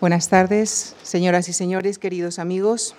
Buenas 0.00 0.28
tardes, 0.28 0.94
señoras 1.02 1.48
y 1.48 1.52
señores, 1.52 1.98
queridos 1.98 2.38
amigos. 2.38 2.94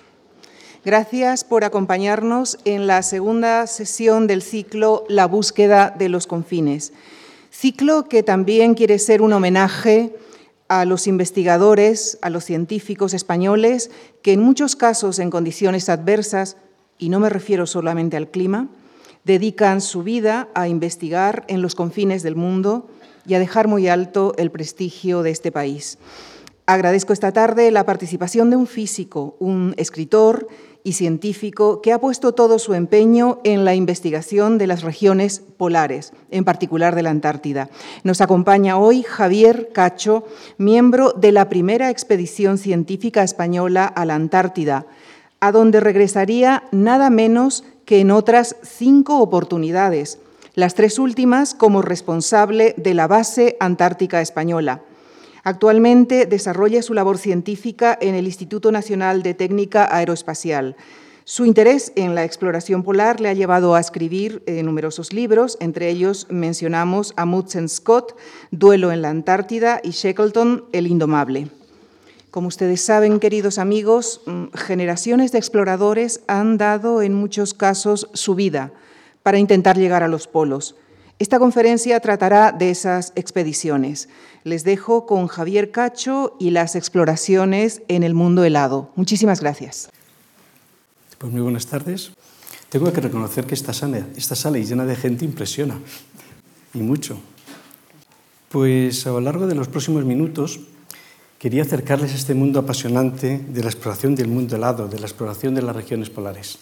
Gracias 0.84 1.44
por 1.44 1.64
acompañarnos 1.64 2.58
en 2.66 2.86
la 2.86 3.02
segunda 3.02 3.66
sesión 3.66 4.26
del 4.26 4.42
ciclo 4.42 5.06
La 5.08 5.24
búsqueda 5.24 5.94
de 5.98 6.10
los 6.10 6.26
confines. 6.26 6.92
Ciclo 7.50 8.04
que 8.04 8.22
también 8.22 8.74
quiere 8.74 8.98
ser 8.98 9.22
un 9.22 9.32
homenaje 9.32 10.14
a 10.68 10.84
los 10.84 11.06
investigadores, 11.06 12.18
a 12.20 12.28
los 12.28 12.44
científicos 12.44 13.14
españoles 13.14 13.90
que 14.20 14.34
en 14.34 14.42
muchos 14.42 14.76
casos 14.76 15.20
en 15.20 15.30
condiciones 15.30 15.88
adversas, 15.88 16.58
y 16.98 17.08
no 17.08 17.18
me 17.18 17.30
refiero 17.30 17.66
solamente 17.66 18.18
al 18.18 18.28
clima, 18.28 18.68
dedican 19.24 19.80
su 19.80 20.02
vida 20.02 20.48
a 20.52 20.68
investigar 20.68 21.46
en 21.48 21.62
los 21.62 21.74
confines 21.74 22.22
del 22.22 22.36
mundo 22.36 22.90
y 23.26 23.32
a 23.32 23.38
dejar 23.38 23.68
muy 23.68 23.88
alto 23.88 24.34
el 24.36 24.50
prestigio 24.50 25.22
de 25.22 25.30
este 25.30 25.50
país. 25.50 25.96
Agradezco 26.70 27.12
esta 27.12 27.32
tarde 27.32 27.72
la 27.72 27.84
participación 27.84 28.48
de 28.48 28.54
un 28.54 28.68
físico, 28.68 29.34
un 29.40 29.74
escritor 29.76 30.46
y 30.84 30.92
científico 30.92 31.82
que 31.82 31.92
ha 31.92 31.98
puesto 31.98 32.30
todo 32.30 32.60
su 32.60 32.74
empeño 32.74 33.40
en 33.42 33.64
la 33.64 33.74
investigación 33.74 34.56
de 34.56 34.68
las 34.68 34.84
regiones 34.84 35.42
polares, 35.56 36.12
en 36.30 36.44
particular 36.44 36.94
de 36.94 37.02
la 37.02 37.10
Antártida. 37.10 37.70
Nos 38.04 38.20
acompaña 38.20 38.78
hoy 38.78 39.02
Javier 39.02 39.70
Cacho, 39.72 40.24
miembro 40.58 41.10
de 41.10 41.32
la 41.32 41.48
primera 41.48 41.90
expedición 41.90 42.56
científica 42.56 43.24
española 43.24 43.86
a 43.86 44.04
la 44.04 44.14
Antártida, 44.14 44.86
a 45.40 45.50
donde 45.50 45.80
regresaría 45.80 46.62
nada 46.70 47.10
menos 47.10 47.64
que 47.84 47.98
en 47.98 48.12
otras 48.12 48.54
cinco 48.62 49.18
oportunidades, 49.18 50.20
las 50.54 50.76
tres 50.76 51.00
últimas 51.00 51.52
como 51.52 51.82
responsable 51.82 52.74
de 52.76 52.94
la 52.94 53.08
base 53.08 53.56
antártica 53.58 54.20
española. 54.20 54.82
Actualmente 55.42 56.26
desarrolla 56.26 56.82
su 56.82 56.94
labor 56.94 57.18
científica 57.18 57.96
en 58.00 58.14
el 58.14 58.26
Instituto 58.26 58.72
Nacional 58.72 59.22
de 59.22 59.34
Técnica 59.34 59.88
Aeroespacial. 59.94 60.76
Su 61.24 61.44
interés 61.44 61.92
en 61.96 62.14
la 62.14 62.24
exploración 62.24 62.82
polar 62.82 63.20
le 63.20 63.28
ha 63.28 63.34
llevado 63.34 63.74
a 63.74 63.80
escribir 63.80 64.42
eh, 64.46 64.62
numerosos 64.62 65.12
libros, 65.12 65.56
entre 65.60 65.88
ellos 65.88 66.26
mencionamos 66.28 67.14
a 67.16 67.24
Mudson 67.24 67.68
Scott, 67.68 68.16
Duelo 68.50 68.90
en 68.90 69.02
la 69.02 69.10
Antártida 69.10 69.80
y 69.84 69.90
Shackleton, 69.90 70.64
El 70.72 70.88
Indomable. 70.88 71.48
Como 72.30 72.48
ustedes 72.48 72.80
saben, 72.80 73.20
queridos 73.20 73.58
amigos, 73.58 74.22
mm, 74.26 74.46
generaciones 74.54 75.32
de 75.32 75.38
exploradores 75.38 76.20
han 76.26 76.58
dado 76.58 77.00
en 77.02 77.14
muchos 77.14 77.54
casos 77.54 78.08
su 78.12 78.34
vida 78.34 78.72
para 79.22 79.38
intentar 79.38 79.76
llegar 79.76 80.02
a 80.02 80.08
los 80.08 80.26
polos. 80.26 80.74
Esta 81.20 81.38
conferencia 81.38 82.00
tratará 82.00 82.50
de 82.50 82.70
esas 82.70 83.12
expediciones. 83.14 84.08
Les 84.42 84.64
dejo 84.64 85.04
con 85.04 85.26
Javier 85.26 85.70
Cacho 85.70 86.34
y 86.40 86.48
las 86.48 86.76
exploraciones 86.76 87.82
en 87.88 88.04
el 88.04 88.14
mundo 88.14 88.42
helado. 88.42 88.90
Muchísimas 88.96 89.42
gracias. 89.42 89.90
Pues 91.18 91.30
muy 91.30 91.42
buenas 91.42 91.66
tardes. 91.66 92.12
Tengo 92.70 92.90
que 92.90 93.02
reconocer 93.02 93.44
que 93.44 93.52
esta 93.52 93.74
sala, 93.74 94.06
esta 94.16 94.34
sala 94.34 94.56
llena 94.56 94.86
de 94.86 94.96
gente 94.96 95.26
impresiona, 95.26 95.78
y 96.72 96.78
mucho. 96.78 97.20
Pues 98.48 99.06
a 99.06 99.10
lo 99.10 99.20
largo 99.20 99.46
de 99.46 99.54
los 99.54 99.68
próximos 99.68 100.06
minutos 100.06 100.60
quería 101.38 101.64
acercarles 101.64 102.12
a 102.12 102.16
este 102.16 102.32
mundo 102.32 102.60
apasionante 102.60 103.36
de 103.46 103.62
la 103.62 103.68
exploración 103.68 104.14
del 104.14 104.28
mundo 104.28 104.56
helado, 104.56 104.88
de 104.88 104.98
la 104.98 105.06
exploración 105.06 105.54
de 105.54 105.60
las 105.60 105.76
regiones 105.76 106.08
polares. 106.08 106.58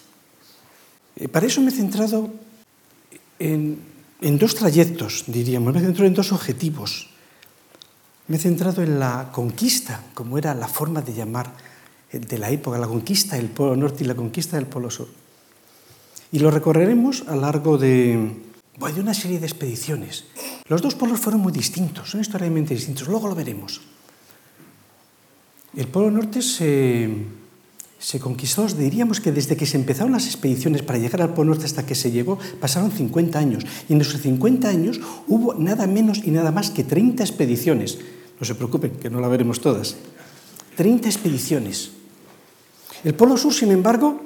Eh, 1.15 1.29
para 1.29 1.47
eso 1.47 1.61
me 1.61 1.69
he 1.69 1.73
centrado 1.73 2.29
en, 3.39 3.98
en 4.21 4.39
dos 4.39 4.55
trayectos, 4.55 5.25
diríamos, 5.27 5.73
me 5.73 5.81
he 5.81 5.85
centrado 5.85 6.07
en 6.07 6.15
dos 6.15 6.33
objetivos. 6.33 7.11
Me 8.27 8.37
he 8.37 8.41
centrado 8.41 8.83
en 8.83 8.99
la 8.99 9.31
conquista, 9.33 10.05
como 10.15 10.37
era 10.37 10.55
la 10.55 10.69
forma 10.69 11.01
de 11.01 11.15
llamar 11.15 11.53
de 12.13 12.39
la 12.39 12.51
época, 12.51 12.79
la 12.79 12.87
conquista 12.87 13.37
del 13.37 13.49
Polo 13.49 13.77
Norte 13.77 14.05
y 14.05 14.07
la 14.07 14.15
conquista 14.15 14.57
del 14.57 14.67
Polo 14.67 14.91
Sur. 14.91 15.09
Y 16.33 16.41
lo 16.41 16.51
recorreremos 16.51 17.25
a 17.27 17.37
largo 17.37 17.79
de, 17.79 18.37
de 18.77 19.01
una 19.01 19.15
serie 19.15 19.39
de 19.39 19.47
expediciones. 19.47 20.25
Los 20.67 20.83
dos 20.83 20.95
polos 20.95 21.21
fueron 21.21 21.41
muy 21.41 21.53
distintos, 21.53 22.11
son 22.11 22.21
históricamente 22.21 22.75
distintos, 22.75 23.09
luego 23.09 23.29
lo 23.29 23.35
veremos. 23.35 23.81
El 25.75 25.89
Polo 25.89 26.11
Norte 26.11 26.43
se, 26.43 27.09
se 27.99 28.21
conquistó, 28.21 28.67
diríamos 28.67 29.21
que 29.21 29.33
desde 29.33 29.57
que 29.57 29.67
se 29.67 29.77
empezaron 29.77 30.13
las 30.13 30.27
expediciones 30.27 30.83
para 30.83 30.99
llegar 30.99 31.21
al 31.21 31.35
Polo 31.35 31.51
Norte 31.51 31.65
hasta 31.65 31.85
que 31.85 31.97
se 31.97 32.13
llegó, 32.13 32.39
pasaron 32.61 32.93
50 32.93 33.39
años. 33.39 33.67
Y 33.89 33.95
en 33.95 34.01
esos 34.01 34.21
50 34.21 34.69
años 34.69 35.01
hubo 35.27 35.55
nada 35.55 35.87
menos 35.87 36.23
y 36.25 36.31
nada 36.31 36.53
más 36.53 36.71
que 36.71 36.85
30 36.85 37.25
expediciones. 37.25 37.99
No 38.39 38.47
se 38.47 38.55
preocupen, 38.55 38.93
que 38.93 39.11
no 39.11 39.21
la 39.21 39.27
veremos 39.27 39.61
todas. 39.61 39.97
30 40.77 41.09
expediciones. 41.09 41.91
El 43.03 43.15
Polo 43.15 43.37
Sur, 43.37 43.53
sin 43.53 43.73
embargo, 43.73 44.21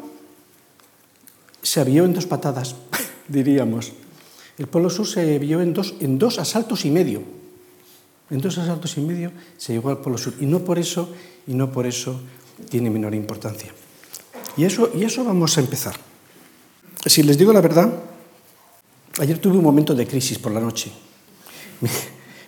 se 1.63 1.83
vio 1.85 2.05
en 2.05 2.13
dos 2.13 2.27
patadas, 2.27 2.77
diríamos. 3.29 3.93
El 4.59 4.67
Polo 4.67 4.91
Sur 4.91 5.07
se 5.07 5.39
vio 5.39 5.63
en 5.63 5.73
dos, 5.73 5.95
en 6.01 6.19
dos 6.19 6.39
asaltos 6.39 6.85
y 6.85 6.91
medio. 6.91 7.23
En 8.29 8.41
dos 8.41 8.59
asaltos 8.59 8.99
y 8.99 9.01
medio 9.01 9.33
se 9.57 9.73
llegó 9.73 9.89
al 9.89 9.99
Polo 9.99 10.19
Sur. 10.19 10.35
Y 10.41 10.45
no 10.45 10.61
por 10.61 10.79
eso, 10.79 11.09
y 11.47 11.55
no 11.55 11.73
por 11.73 11.87
eso 11.87 12.21
tiene 12.69 12.91
menor 12.91 13.15
importancia. 13.15 13.73
Y 14.57 14.65
eso, 14.65 14.91
y 14.95 15.05
eso 15.05 15.25
vamos 15.25 15.57
a 15.57 15.61
empezar. 15.61 15.95
Si 17.07 17.23
les 17.23 17.37
digo 17.37 17.53
la 17.53 17.61
verdad, 17.61 17.93
ayer 19.21 19.39
tuve 19.39 19.57
un 19.57 19.65
momento 19.65 19.95
de 19.95 20.07
crisis 20.07 20.39
por 20.39 20.53
la 20.53 20.61
noche. 20.61 20.93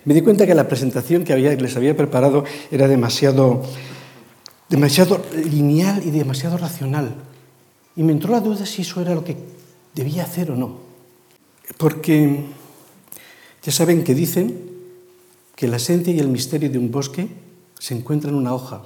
Me, 0.05 0.13
di 0.13 0.21
cuenta 0.21 0.45
que 0.45 0.55
la 0.55 0.67
presentación 0.67 1.23
que 1.23 1.33
había, 1.33 1.53
les 1.55 1.75
había 1.75 1.97
preparado 1.97 2.43
era 2.71 2.87
demasiado, 2.87 3.63
demasiado 4.69 5.21
lineal 5.33 6.05
y 6.05 6.11
demasiado 6.11 6.57
racional. 6.57 7.15
Y 7.95 8.03
me 8.03 8.11
entró 8.11 8.31
la 8.31 8.39
duda 8.39 8.65
si 8.65 8.83
eso 8.83 9.01
era 9.01 9.15
lo 9.15 9.23
que 9.23 9.35
debía 9.93 10.23
hacer 10.23 10.51
o 10.51 10.55
no. 10.55 10.79
Porque 11.77 12.45
ya 13.63 13.71
saben 13.71 14.03
que 14.03 14.13
dicen 14.13 14.69
que 15.55 15.67
la 15.67 15.77
esencia 15.77 16.13
y 16.13 16.19
el 16.19 16.27
misterio 16.27 16.69
de 16.69 16.77
un 16.77 16.91
bosque 16.91 17.27
se 17.79 17.95
encuentran 17.95 18.33
en 18.33 18.39
una 18.39 18.53
hoja. 18.53 18.83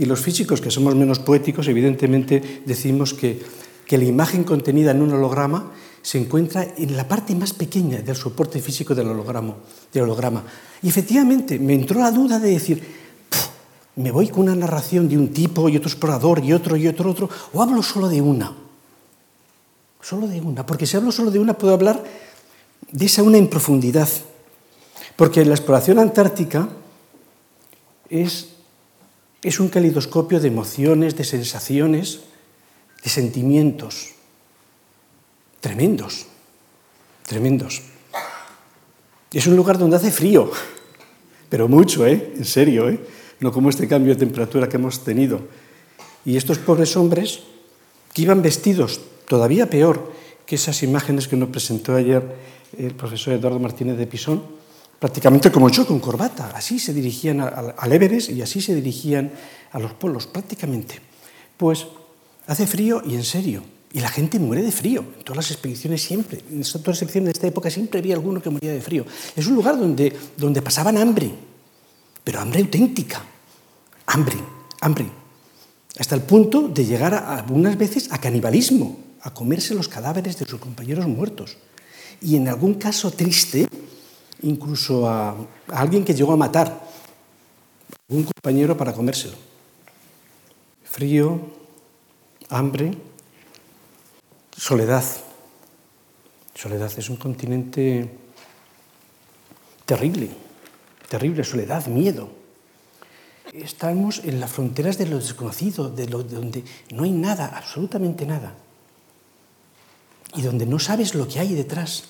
Y 0.00 0.06
los 0.06 0.20
físicos, 0.20 0.62
que 0.62 0.70
somos 0.70 0.96
menos 0.96 1.18
poéticos, 1.18 1.68
evidentemente 1.68 2.64
decimos 2.64 3.12
que, 3.12 3.36
que 3.84 3.98
la 3.98 4.04
imagen 4.04 4.44
contenida 4.44 4.92
en 4.92 5.02
un 5.02 5.12
holograma 5.12 5.72
se 6.00 6.16
encuentra 6.16 6.66
en 6.78 6.96
la 6.96 7.06
parte 7.06 7.34
más 7.34 7.52
pequeña 7.52 8.00
del 8.00 8.16
soporte 8.16 8.62
físico 8.62 8.94
del 8.94 9.08
holograma. 9.08 10.42
Y 10.82 10.88
efectivamente 10.88 11.58
me 11.58 11.74
entró 11.74 12.00
la 12.00 12.10
duda 12.10 12.38
de 12.38 12.48
decir, 12.48 12.82
me 13.96 14.10
voy 14.10 14.28
con 14.28 14.44
una 14.44 14.56
narración 14.56 15.06
de 15.06 15.18
un 15.18 15.34
tipo 15.34 15.68
y 15.68 15.76
otro 15.76 15.90
explorador 15.90 16.42
y 16.42 16.54
otro 16.54 16.78
y 16.78 16.88
otro 16.88 17.10
otro, 17.10 17.28
o 17.52 17.60
hablo 17.60 17.82
solo 17.82 18.08
de 18.08 18.22
una. 18.22 18.56
Solo 20.00 20.26
de 20.28 20.40
una, 20.40 20.64
porque 20.64 20.86
si 20.86 20.96
hablo 20.96 21.12
solo 21.12 21.30
de 21.30 21.40
una 21.40 21.58
puedo 21.58 21.74
hablar 21.74 22.02
de 22.90 23.04
esa 23.04 23.22
una 23.22 23.36
en 23.36 23.48
profundidad. 23.48 24.08
Porque 25.16 25.44
la 25.44 25.54
exploración 25.54 25.98
antártica 25.98 26.70
es, 28.08 28.48
es 29.42 29.60
un 29.60 29.68
calidoscopio 29.68 30.40
de 30.40 30.48
emociones, 30.48 31.16
de 31.16 31.24
sensaciones, 31.24 32.20
de 33.02 33.10
sentimientos 33.10 34.14
tremendos, 35.60 36.26
tremendos. 37.26 37.82
Es 39.32 39.46
un 39.46 39.56
lugar 39.56 39.78
donde 39.78 39.96
hace 39.96 40.10
frío, 40.10 40.50
pero 41.48 41.68
mucho, 41.68 42.06
¿eh? 42.06 42.32
En 42.36 42.44
serio, 42.44 42.88
¿eh? 42.88 42.98
No 43.40 43.52
como 43.52 43.70
este 43.70 43.86
cambio 43.86 44.14
de 44.14 44.20
temperatura 44.20 44.68
que 44.68 44.76
hemos 44.76 45.04
tenido. 45.04 45.40
Y 46.24 46.36
estos 46.36 46.58
pobres 46.58 46.96
hombres 46.96 47.40
que 48.12 48.22
iban 48.22 48.42
vestidos 48.42 49.00
todavía 49.28 49.70
peor 49.70 50.12
que 50.44 50.56
esas 50.56 50.82
imágenes 50.82 51.28
que 51.28 51.36
nos 51.36 51.50
presentó 51.50 51.94
ayer 51.94 52.22
el 52.76 52.94
profesor 52.94 53.34
Eduardo 53.34 53.60
Martínez 53.60 53.96
de 53.96 54.06
Pisón, 54.06 54.42
prácticamente 55.00 55.50
como 55.50 55.70
yo, 55.70 55.86
con 55.86 55.98
corbata. 55.98 56.52
Así 56.54 56.78
se 56.78 56.92
dirigían 56.92 57.40
al 57.40 57.92
Everest 57.92 58.30
y 58.30 58.42
así 58.42 58.60
se 58.60 58.74
dirigían 58.74 59.32
a 59.72 59.80
los 59.80 59.94
polos, 59.94 60.26
prácticamente. 60.26 61.00
Pues 61.56 61.86
hace 62.46 62.66
frío 62.66 63.02
y 63.04 63.14
en 63.14 63.24
serio. 63.24 63.64
Y 63.92 63.98
la 63.98 64.08
gente 64.08 64.38
muere 64.38 64.62
de 64.62 64.70
frío. 64.70 65.04
En 65.18 65.24
todas 65.24 65.38
las 65.38 65.50
expediciones 65.50 66.02
siempre, 66.02 66.38
en 66.50 66.62
todas 66.62 66.86
las 66.86 67.02
expediciones 67.02 67.32
de 67.32 67.38
esta 67.38 67.46
época 67.48 67.70
siempre 67.70 67.98
había 67.98 68.14
alguno 68.14 68.40
que 68.40 68.50
moría 68.50 68.72
de 68.72 68.80
frío. 68.80 69.04
Es 69.34 69.46
un 69.46 69.54
lugar 69.56 69.76
donde, 69.78 70.16
donde 70.36 70.62
pasaban 70.62 70.96
hambre, 70.96 71.32
pero 72.22 72.38
hambre 72.38 72.60
auténtica. 72.60 73.24
Hambre, 74.06 74.36
hambre. 74.80 75.06
Hasta 75.98 76.14
el 76.14 76.22
punto 76.22 76.68
de 76.68 76.84
llegar 76.84 77.14
algunas 77.14 77.76
veces 77.76 78.12
a 78.12 78.18
canibalismo, 78.18 78.98
a 79.22 79.34
comerse 79.34 79.74
los 79.74 79.88
cadáveres 79.88 80.38
de 80.38 80.46
sus 80.46 80.60
compañeros 80.60 81.06
muertos. 81.08 81.56
Y 82.20 82.36
en 82.36 82.48
algún 82.48 82.74
caso 82.74 83.10
triste, 83.10 83.66
incluso 84.42 85.08
a, 85.08 85.36
alguien 85.68 86.04
que 86.04 86.14
llegó 86.14 86.32
a 86.32 86.36
matar 86.36 86.68
a 86.68 88.14
un 88.14 88.24
compañero 88.24 88.76
para 88.76 88.92
comérselo. 88.92 89.36
Frío, 90.84 91.40
hambre, 92.48 92.96
Soledad. 94.60 95.04
Soledad 96.54 96.92
es 96.94 97.08
un 97.08 97.16
continente 97.16 98.10
terrible, 99.86 100.28
terrible, 101.08 101.44
soledad, 101.44 101.86
miedo. 101.86 102.28
Estamos 103.54 104.20
en 104.22 104.38
las 104.38 104.52
fronteras 104.52 104.98
de 104.98 105.06
lo 105.06 105.16
desconocido, 105.16 105.88
de, 105.88 106.06
lo, 106.08 106.22
de 106.22 106.36
donde 106.36 106.64
no 106.92 107.04
hay 107.04 107.12
nada, 107.12 107.46
absolutamente 107.56 108.26
nada. 108.26 108.52
Y 110.34 110.42
donde 110.42 110.66
no 110.66 110.78
sabes 110.78 111.14
lo 111.14 111.26
que 111.26 111.40
hay 111.40 111.54
detrás. 111.54 112.04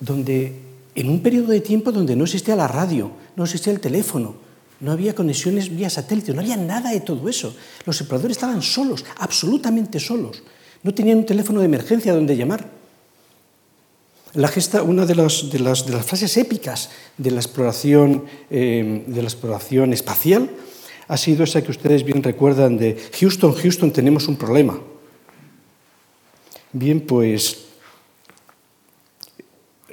Donde 0.00 0.60
en 0.94 1.08
un 1.08 1.20
periodo 1.20 1.48
de 1.48 1.60
tiempo 1.60 1.92
donde 1.92 2.16
no 2.16 2.24
existía 2.24 2.56
la 2.56 2.68
radio, 2.68 3.10
no 3.36 3.44
existía 3.44 3.72
el 3.72 3.80
teléfono, 3.80 4.36
no 4.80 4.92
había 4.92 5.14
conexiones 5.14 5.74
vía 5.74 5.90
satélite, 5.90 6.32
no 6.32 6.40
había 6.40 6.56
nada 6.56 6.90
de 6.90 7.00
todo 7.00 7.28
eso. 7.28 7.54
Los 7.86 8.00
exploradores 8.00 8.36
estaban 8.36 8.62
solos, 8.62 9.04
absolutamente 9.18 9.98
solos. 9.98 10.42
No 10.82 10.92
tenían 10.92 11.18
un 11.18 11.26
teléfono 11.26 11.60
de 11.60 11.66
emergencia 11.66 12.12
donde 12.12 12.36
llamar. 12.36 12.68
Una 14.84 15.06
de 15.06 15.14
las, 15.14 15.84
frases 16.04 16.36
épicas 16.36 16.90
de 17.16 17.30
la, 17.30 17.40
exploración, 17.40 18.24
eh, 18.50 19.04
de 19.06 19.22
la 19.22 19.28
exploración 19.28 19.92
espacial 19.92 20.50
ha 21.06 21.16
sido 21.16 21.44
esa 21.44 21.62
que 21.62 21.70
ustedes 21.70 22.04
bien 22.04 22.22
recuerdan 22.22 22.76
de 22.76 22.96
Houston, 23.20 23.52
Houston, 23.54 23.92
tenemos 23.92 24.26
un 24.26 24.36
problema. 24.36 24.78
Bien, 26.72 27.00
pues 27.00 27.63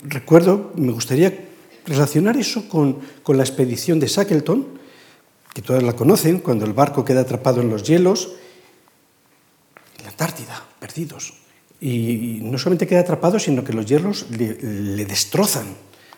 recuerdo, 0.03 0.71
me 0.75 0.91
gustaría 0.91 1.47
relacionar 1.85 2.37
eso 2.37 2.67
con, 2.69 2.99
con 3.23 3.37
la 3.37 3.43
expedición 3.43 3.99
de 3.99 4.07
Shackleton, 4.07 4.67
que 5.53 5.61
todas 5.61 5.83
la 5.83 5.93
conocen, 5.93 6.39
cuando 6.39 6.65
el 6.65 6.73
barco 6.73 7.03
queda 7.03 7.21
atrapado 7.21 7.61
en 7.61 7.69
los 7.69 7.83
hielos, 7.83 8.29
en 9.97 10.03
la 10.05 10.11
Antártida, 10.11 10.63
perdidos. 10.79 11.33
Y 11.81 12.39
no 12.43 12.57
solamente 12.57 12.87
queda 12.87 13.01
atrapado, 13.01 13.39
sino 13.39 13.63
que 13.63 13.73
los 13.73 13.85
hielos 13.85 14.27
le, 14.29 15.05
destrozan 15.05 15.65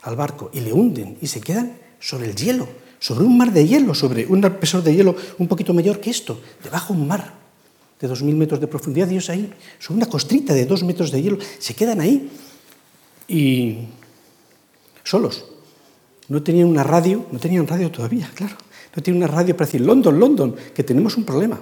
al 0.01 0.15
barco 0.15 0.51
y 0.53 0.59
le 0.59 0.73
hunden 0.73 1.17
y 1.21 1.27
se 1.27 1.39
quedan 1.39 1.77
sobre 1.99 2.27
el 2.27 2.35
hielo, 2.35 2.67
sobre 2.99 3.25
un 3.25 3.37
mar 3.37 3.53
de 3.53 3.65
hielo, 3.65 3.95
sobre 3.95 4.25
un 4.25 4.43
espesor 4.43 4.83
de 4.83 4.93
hielo 4.93 5.15
un 5.37 5.47
poquito 5.47 5.73
mayor 5.73 6.01
que 6.01 6.09
esto, 6.09 6.41
debajo 6.61 6.93
un 6.93 7.07
mar 7.07 7.33
de 7.99 8.09
2.000 8.09 8.35
metros 8.35 8.59
de 8.59 8.67
profundidad, 8.67 9.09
y 9.09 9.13
ellos 9.13 9.29
ahí, 9.29 9.53
sobre 9.79 9.99
una 9.99 10.07
costrita 10.07 10.53
de 10.53 10.65
dos 10.65 10.83
metros 10.83 11.09
de 11.09 11.21
hielo, 11.21 11.37
se 11.59 11.73
quedan 11.73 12.01
ahí 12.01 12.29
y 13.27 13.87
solos. 15.03 15.45
No 16.29 16.41
tenían 16.41 16.67
una 16.67 16.83
radio, 16.83 17.25
no 17.31 17.39
tenían 17.39 17.67
radio 17.67 17.91
todavía, 17.91 18.31
claro. 18.33 18.55
No 18.95 19.01
tienen 19.01 19.23
una 19.23 19.31
radio 19.31 19.57
para 19.57 19.65
decir, 19.65 19.81
London, 19.81 20.19
London, 20.19 20.55
que 20.73 20.83
tenemos 20.83 21.17
un 21.17 21.25
problema. 21.25 21.59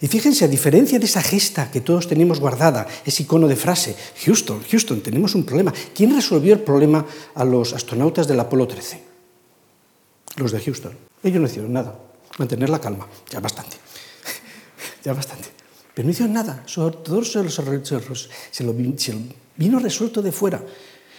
Y 0.00 0.08
fíjense, 0.08 0.44
a 0.44 0.48
diferencia 0.48 0.98
de 0.98 1.04
esa 1.04 1.22
gesta 1.22 1.70
que 1.70 1.80
todos 1.80 2.08
tenemos 2.08 2.40
guardada, 2.40 2.86
ese 3.04 3.22
icono 3.24 3.48
de 3.48 3.56
frase, 3.56 3.96
Houston, 4.24 4.62
Houston, 4.70 5.00
tenemos 5.00 5.34
un 5.34 5.44
problema. 5.44 5.72
¿Quién 5.94 6.14
resolvió 6.14 6.54
el 6.54 6.60
problema 6.60 7.04
a 7.34 7.44
los 7.44 7.72
astronautas 7.72 8.26
del 8.28 8.40
Apolo 8.40 8.66
13? 8.66 9.02
Los 10.36 10.52
de 10.52 10.60
Houston. 10.60 10.96
Ellos 11.22 11.40
no 11.40 11.46
hicieron 11.46 11.72
nada. 11.72 11.98
Mantener 12.38 12.68
la 12.68 12.80
calma, 12.80 13.06
ya 13.30 13.40
bastante. 13.40 13.76
ya 15.04 15.12
bastante. 15.12 15.48
Pero 15.94 16.06
no 16.06 16.12
hicieron 16.12 16.34
nada. 16.34 16.64
Todo 16.66 17.24
se, 17.24 17.48
se 17.48 18.64
lo 18.64 18.74
vino 19.56 19.78
resuelto 19.78 20.22
de 20.22 20.32
fuera. 20.32 20.62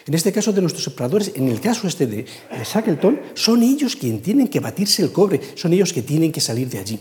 En 0.08 0.14
este 0.14 0.32
caso 0.32 0.54
de 0.54 0.62
nuestros 0.62 0.88
operadores, 0.88 1.32
en 1.36 1.50
el 1.50 1.60
caso 1.60 1.88
este 1.88 2.06
de 2.06 2.26
Shackleton, 2.64 3.20
son 3.34 3.64
ellos 3.64 3.96
quienes 3.96 4.22
tienen 4.22 4.48
que 4.48 4.60
batirse 4.60 5.02
el 5.02 5.12
cobre, 5.12 5.42
son 5.56 5.74
ellos 5.74 5.92
que 5.92 6.04
tienen 6.04 6.32
que 6.32 6.42
salir 6.42 6.70
de 6.70 6.78
allí. 6.78 7.00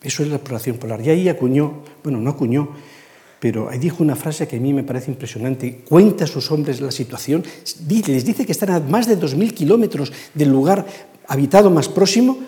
Eso 0.00 0.22
es 0.22 0.28
la 0.28 0.36
exploración 0.36 0.78
polar. 0.78 1.00
Y 1.04 1.10
ahí 1.10 1.28
acuñó, 1.28 1.82
bueno, 2.02 2.18
no 2.18 2.30
acuñó, 2.30 2.70
pero 3.40 3.68
ahí 3.68 3.78
dijo 3.78 4.02
una 4.02 4.16
frase 4.16 4.48
que 4.48 4.56
a 4.56 4.60
mí 4.60 4.72
me 4.72 4.84
parece 4.84 5.10
impresionante. 5.10 5.82
Cuenta 5.86 6.24
a 6.24 6.26
sus 6.26 6.50
hombres 6.50 6.80
la 6.80 6.90
situación, 6.90 7.44
les 7.88 8.24
dice 8.24 8.46
que 8.46 8.52
están 8.52 8.70
a 8.70 8.80
más 8.80 9.06
de 9.06 9.18
2.000 9.18 9.52
kilómetros 9.52 10.12
del 10.34 10.48
lugar 10.48 10.86
habitado 11.26 11.70
más 11.70 11.88
próximo, 11.88 12.38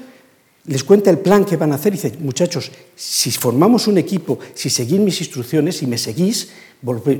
les 0.70 0.84
cuenta 0.84 1.10
el 1.10 1.18
plan 1.18 1.44
que 1.44 1.56
van 1.56 1.72
a 1.72 1.74
hacer 1.74 1.92
y 1.92 1.96
dice, 1.96 2.16
muchachos, 2.20 2.70
si 2.94 3.32
formamos 3.32 3.88
un 3.88 3.98
equipo, 3.98 4.38
si 4.54 4.70
seguís 4.70 5.00
mis 5.00 5.20
instrucciones, 5.20 5.78
si 5.78 5.86
me 5.88 5.98
seguís, 5.98 6.50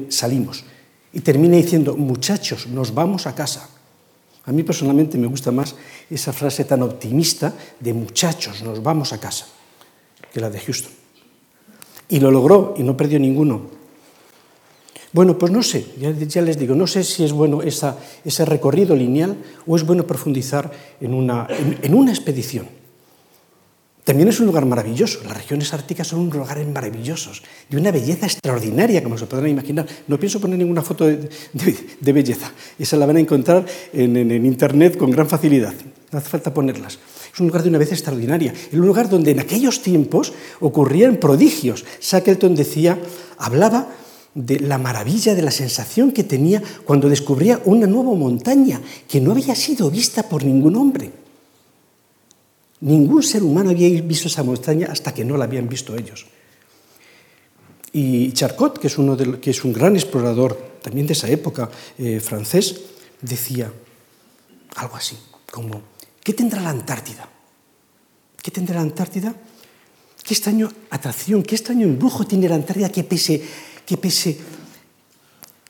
salimos. 0.08 0.62
Y 1.12 1.18
termina 1.18 1.56
diciendo, 1.56 1.96
muchachos, 1.96 2.68
nos 2.68 2.94
vamos 2.94 3.26
a 3.26 3.34
casa. 3.34 3.68
A 4.44 4.52
mí 4.52 4.62
personalmente 4.62 5.18
me 5.18 5.26
gusta 5.26 5.50
más 5.50 5.74
esa 6.08 6.32
frase 6.32 6.64
tan 6.64 6.82
optimista 6.82 7.52
de 7.80 7.92
muchachos, 7.92 8.62
nos 8.62 8.80
vamos 8.84 9.12
a 9.12 9.18
casa, 9.18 9.48
que 10.32 10.38
la 10.38 10.48
de 10.48 10.60
Houston. 10.60 10.92
Y 12.08 12.20
lo 12.20 12.30
logró 12.30 12.74
y 12.78 12.84
no 12.84 12.96
perdió 12.96 13.18
ninguno. 13.18 13.62
Bueno, 15.12 15.36
pues 15.36 15.50
no 15.50 15.64
sé, 15.64 15.86
ya, 15.98 16.42
les 16.42 16.56
digo, 16.56 16.76
no 16.76 16.86
sé 16.86 17.02
si 17.02 17.24
es 17.24 17.32
bueno 17.32 17.62
ese 17.62 18.44
recorrido 18.44 18.94
lineal 18.94 19.36
o 19.66 19.74
es 19.74 19.84
bueno 19.84 20.06
profundizar 20.06 20.70
en 21.00 21.14
una 21.14 21.48
expedición. 22.12 22.78
También 24.04 24.28
es 24.28 24.40
un 24.40 24.46
lugar 24.46 24.64
maravilloso. 24.64 25.20
Las 25.24 25.36
regiones 25.36 25.72
árticas 25.74 26.08
son 26.08 26.20
un 26.20 26.30
lugares 26.30 26.66
maravillosos, 26.66 27.42
de 27.68 27.76
una 27.76 27.90
belleza 27.90 28.26
extraordinaria, 28.26 29.02
como 29.02 29.18
se 29.18 29.26
podrán 29.26 29.50
imaginar. 29.50 29.86
No 30.08 30.18
pienso 30.18 30.40
poner 30.40 30.58
ninguna 30.58 30.82
foto 30.82 31.06
de, 31.06 32.12
belleza. 32.12 32.50
Esa 32.78 32.96
la 32.96 33.06
van 33.06 33.16
a 33.16 33.20
encontrar 33.20 33.64
en, 33.92 34.16
en, 34.16 34.30
en, 34.30 34.46
Internet 34.46 34.96
con 34.96 35.10
gran 35.10 35.28
facilidad. 35.28 35.74
No 36.12 36.18
hace 36.18 36.28
falta 36.28 36.52
ponerlas. 36.52 36.98
Es 37.32 37.38
un 37.40 37.46
lugar 37.46 37.62
de 37.62 37.68
una 37.68 37.78
belleza 37.78 37.94
extraordinaria. 37.94 38.52
Es 38.52 38.74
un 38.74 38.86
lugar 38.86 39.08
donde 39.08 39.30
en 39.30 39.40
aquellos 39.40 39.82
tiempos 39.82 40.32
ocurrían 40.60 41.16
prodigios. 41.16 41.84
Shackleton 42.00 42.54
decía, 42.54 42.98
hablaba 43.38 43.88
de 44.34 44.60
la 44.60 44.78
maravilla, 44.78 45.34
de 45.34 45.42
la 45.42 45.50
sensación 45.50 46.12
que 46.12 46.24
tenía 46.24 46.62
cuando 46.84 47.08
descubría 47.08 47.60
una 47.64 47.86
nueva 47.86 48.14
montaña 48.14 48.80
que 49.08 49.20
no 49.20 49.32
había 49.32 49.54
sido 49.54 49.90
vista 49.90 50.28
por 50.28 50.44
ningún 50.44 50.76
hombre. 50.76 51.19
Ningún 52.80 53.22
ser 53.22 53.42
humano 53.42 53.70
había 53.70 54.00
visto 54.00 54.28
esa 54.28 54.42
montaña 54.42 54.88
hasta 54.90 55.12
que 55.12 55.24
no 55.24 55.36
la 55.36 55.44
habían 55.44 55.68
visto 55.68 55.96
ellos. 55.96 56.26
Y 57.92 58.32
Charcot, 58.32 58.78
que 58.78 58.86
es, 58.86 58.98
uno 58.98 59.16
de, 59.16 59.40
que 59.40 59.50
es 59.50 59.64
un 59.64 59.72
gran 59.72 59.96
explorador 59.96 60.78
también 60.80 61.06
de 61.06 61.12
esa 61.12 61.28
época 61.28 61.68
eh, 61.98 62.20
francés, 62.20 62.80
decía 63.20 63.70
algo 64.76 64.96
así, 64.96 65.16
como, 65.50 65.82
¿qué 66.22 66.32
tendrá 66.32 66.62
la 66.62 66.70
Antártida? 66.70 67.28
¿Qué 68.40 68.50
tendrá 68.50 68.76
la 68.76 68.82
Antártida? 68.82 69.34
¿Qué 70.22 70.34
extraño 70.34 70.72
atracción, 70.90 71.42
qué 71.42 71.56
extraño 71.56 71.84
embrujo 71.84 72.26
tiene 72.26 72.48
la 72.48 72.54
Antártida 72.54 72.88
que 72.88 73.04
pese, 73.04 73.42
que 73.84 73.96
pese, 73.96 74.38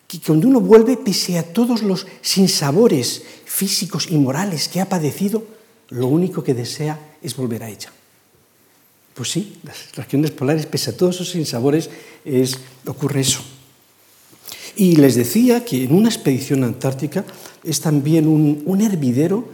que 0.07 0.21
cuando 0.21 0.47
uno 0.49 0.61
vuelve, 0.61 0.97
pese 0.97 1.39
a 1.39 1.53
todos 1.53 1.83
los 1.83 2.07
sinsabores 2.21 3.23
físicos 3.45 4.11
y 4.11 4.19
morales 4.19 4.69
que 4.69 4.81
ha 4.81 4.89
padecido, 4.89 5.45
lo 5.91 6.07
único 6.07 6.43
que 6.43 6.55
desea 6.55 6.99
es 7.23 7.37
volver 7.37 7.63
a 7.63 7.69
ella. 7.69 7.93
Pues 9.15 9.31
sí, 9.31 9.59
las 9.65 9.95
regiones 9.97 10.31
polares, 10.31 10.67
pese 10.67 10.91
a 10.91 10.97
todos 10.97 11.17
esos 11.17 11.31
sinsabores, 11.31 11.91
es, 12.25 12.59
ocurre 12.87 13.21
eso. 13.21 13.41
Y 14.77 14.97
les 14.97 15.17
decía 15.17 15.65
que 15.65 15.85
en 15.85 15.93
una 15.93 16.09
expedición 16.09 16.65
antártica 16.65 17.25
es 17.65 17.81
también 17.81 18.27
un, 18.27 18.63
un 18.65 18.81
hervidero 18.81 19.49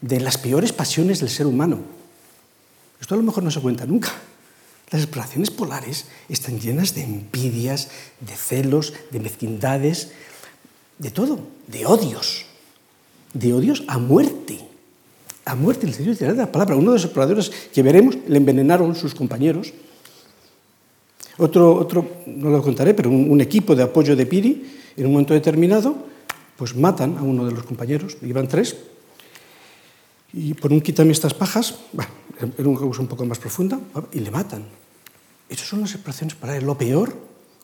de 0.00 0.20
las 0.20 0.38
peores 0.38 0.72
pasiones 0.72 1.20
del 1.20 1.30
ser 1.30 1.46
humano. 1.46 1.80
Esto 3.00 3.14
a 3.14 3.18
lo 3.18 3.24
mejor 3.24 3.42
no 3.42 3.50
se 3.50 3.60
cuenta 3.60 3.86
nunca. 3.86 4.12
Las 4.90 5.02
exploraciones 5.02 5.50
polares 5.50 6.06
están 6.28 6.60
llenas 6.60 6.94
de 6.94 7.02
envidias, 7.02 7.88
de 8.20 8.36
celos, 8.36 8.92
de 9.10 9.20
mezquindades, 9.20 10.10
de 10.98 11.10
todo, 11.10 11.40
de 11.66 11.86
odios, 11.86 12.44
de 13.32 13.52
odios 13.52 13.84
a 13.86 13.98
muerte 13.98 14.67
a 15.48 15.54
muerte 15.54 15.86
el 15.86 15.94
sentido 15.94 16.14
de 16.14 16.34
la 16.34 16.52
palabra. 16.52 16.76
Uno 16.76 16.92
de 16.92 16.96
los 16.96 17.04
exploradores 17.04 17.50
que 17.72 17.82
veremos 17.82 18.16
le 18.28 18.36
envenenaron 18.36 18.94
sus 18.94 19.14
compañeros. 19.14 19.72
Otro, 21.38 21.74
otro 21.74 22.04
no 22.26 22.50
lo 22.50 22.62
contaré, 22.62 22.92
pero 22.94 23.08
un, 23.08 23.30
un, 23.30 23.40
equipo 23.40 23.74
de 23.74 23.82
apoyo 23.82 24.14
de 24.14 24.26
Piri, 24.26 24.66
en 24.96 25.06
un 25.06 25.12
momento 25.12 25.34
determinado, 25.34 25.96
pues 26.56 26.74
matan 26.76 27.16
a 27.16 27.22
uno 27.22 27.46
de 27.46 27.52
los 27.52 27.62
compañeros, 27.62 28.18
iban 28.22 28.48
tres, 28.48 28.76
y 30.32 30.54
por 30.54 30.72
un 30.72 30.80
quítame 30.80 31.12
estas 31.12 31.32
pajas, 31.32 31.78
bueno, 31.92 32.10
era 32.58 32.68
una 32.68 32.78
cosa 32.78 33.00
un 33.00 33.06
poco 33.06 33.24
más 33.24 33.38
profunda, 33.38 33.78
y 34.12 34.18
le 34.20 34.30
matan. 34.30 34.66
Esas 35.48 35.68
son 35.68 35.80
las 35.80 35.94
exploraciones 35.94 36.34
para 36.34 36.56
él. 36.56 36.64
Lo 36.64 36.76
peor, 36.76 37.16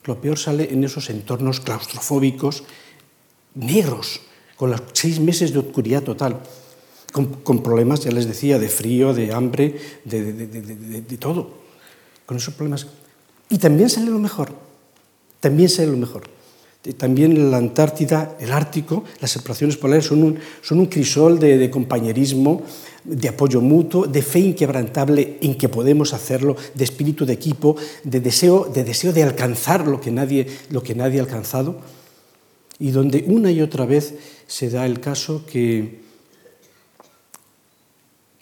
lo 0.04 0.20
peor 0.20 0.38
sale 0.38 0.72
en 0.72 0.84
esos 0.84 1.10
entornos 1.10 1.60
claustrofóbicos, 1.60 2.62
negros, 3.54 4.20
con 4.56 4.70
los 4.70 4.82
seis 4.92 5.18
meses 5.18 5.52
de 5.52 5.58
oscuridad 5.58 6.04
total 6.04 6.40
con, 7.14 7.26
con, 7.26 7.62
problemas, 7.62 8.00
ya 8.00 8.10
les 8.10 8.26
decía, 8.26 8.58
de 8.58 8.68
frío, 8.68 9.14
de 9.14 9.32
hambre, 9.32 9.76
de, 10.04 10.32
de, 10.32 10.46
de, 10.48 11.00
de, 11.00 11.16
todo. 11.16 11.48
Con 12.26 12.38
esos 12.38 12.54
problemas. 12.54 12.88
Y 13.48 13.58
también 13.58 13.88
sale 13.88 14.10
lo 14.10 14.18
mejor. 14.18 14.50
También 15.38 15.68
sale 15.68 15.92
lo 15.92 15.96
mejor. 15.96 16.24
También 16.98 17.52
la 17.52 17.58
Antártida, 17.58 18.36
el 18.40 18.50
Ártico, 18.50 19.04
las 19.20 19.30
separaciones 19.30 19.76
polares 19.76 20.06
son 20.06 20.24
un, 20.24 20.38
son 20.60 20.80
un 20.80 20.86
crisol 20.86 21.38
de, 21.38 21.70
compañerismo, 21.70 22.62
de 23.04 23.28
apoyo 23.28 23.60
mutuo, 23.60 24.06
de 24.06 24.20
fe 24.20 24.40
inquebrantable 24.40 25.38
en 25.40 25.56
que 25.56 25.68
podemos 25.68 26.14
hacerlo, 26.14 26.56
de 26.74 26.82
espíritu 26.82 27.24
de 27.24 27.34
equipo, 27.34 27.76
de 28.02 28.18
deseo 28.18 28.64
de, 28.74 28.82
deseo 28.82 29.12
de 29.12 29.22
alcanzar 29.22 29.86
lo 29.86 30.00
que, 30.00 30.10
nadie, 30.10 30.48
lo 30.70 30.82
que 30.82 30.96
nadie 30.96 31.20
ha 31.20 31.22
alcanzado, 31.22 31.76
y 32.80 32.90
donde 32.90 33.24
una 33.28 33.52
y 33.52 33.62
otra 33.62 33.86
vez 33.86 34.14
se 34.48 34.68
da 34.68 34.84
el 34.84 34.98
caso 34.98 35.46
que 35.46 36.03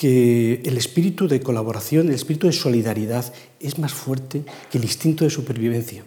que 0.02 0.60
el 0.64 0.76
espíritu 0.78 1.28
de 1.28 1.40
colaboración, 1.40 2.08
el 2.08 2.14
espíritu 2.14 2.48
de 2.48 2.52
solidaridad 2.52 3.32
es 3.60 3.78
más 3.78 3.94
fuerte 3.94 4.42
que 4.68 4.78
el 4.78 4.82
instinto 4.82 5.22
de 5.22 5.30
supervivencia. 5.30 6.02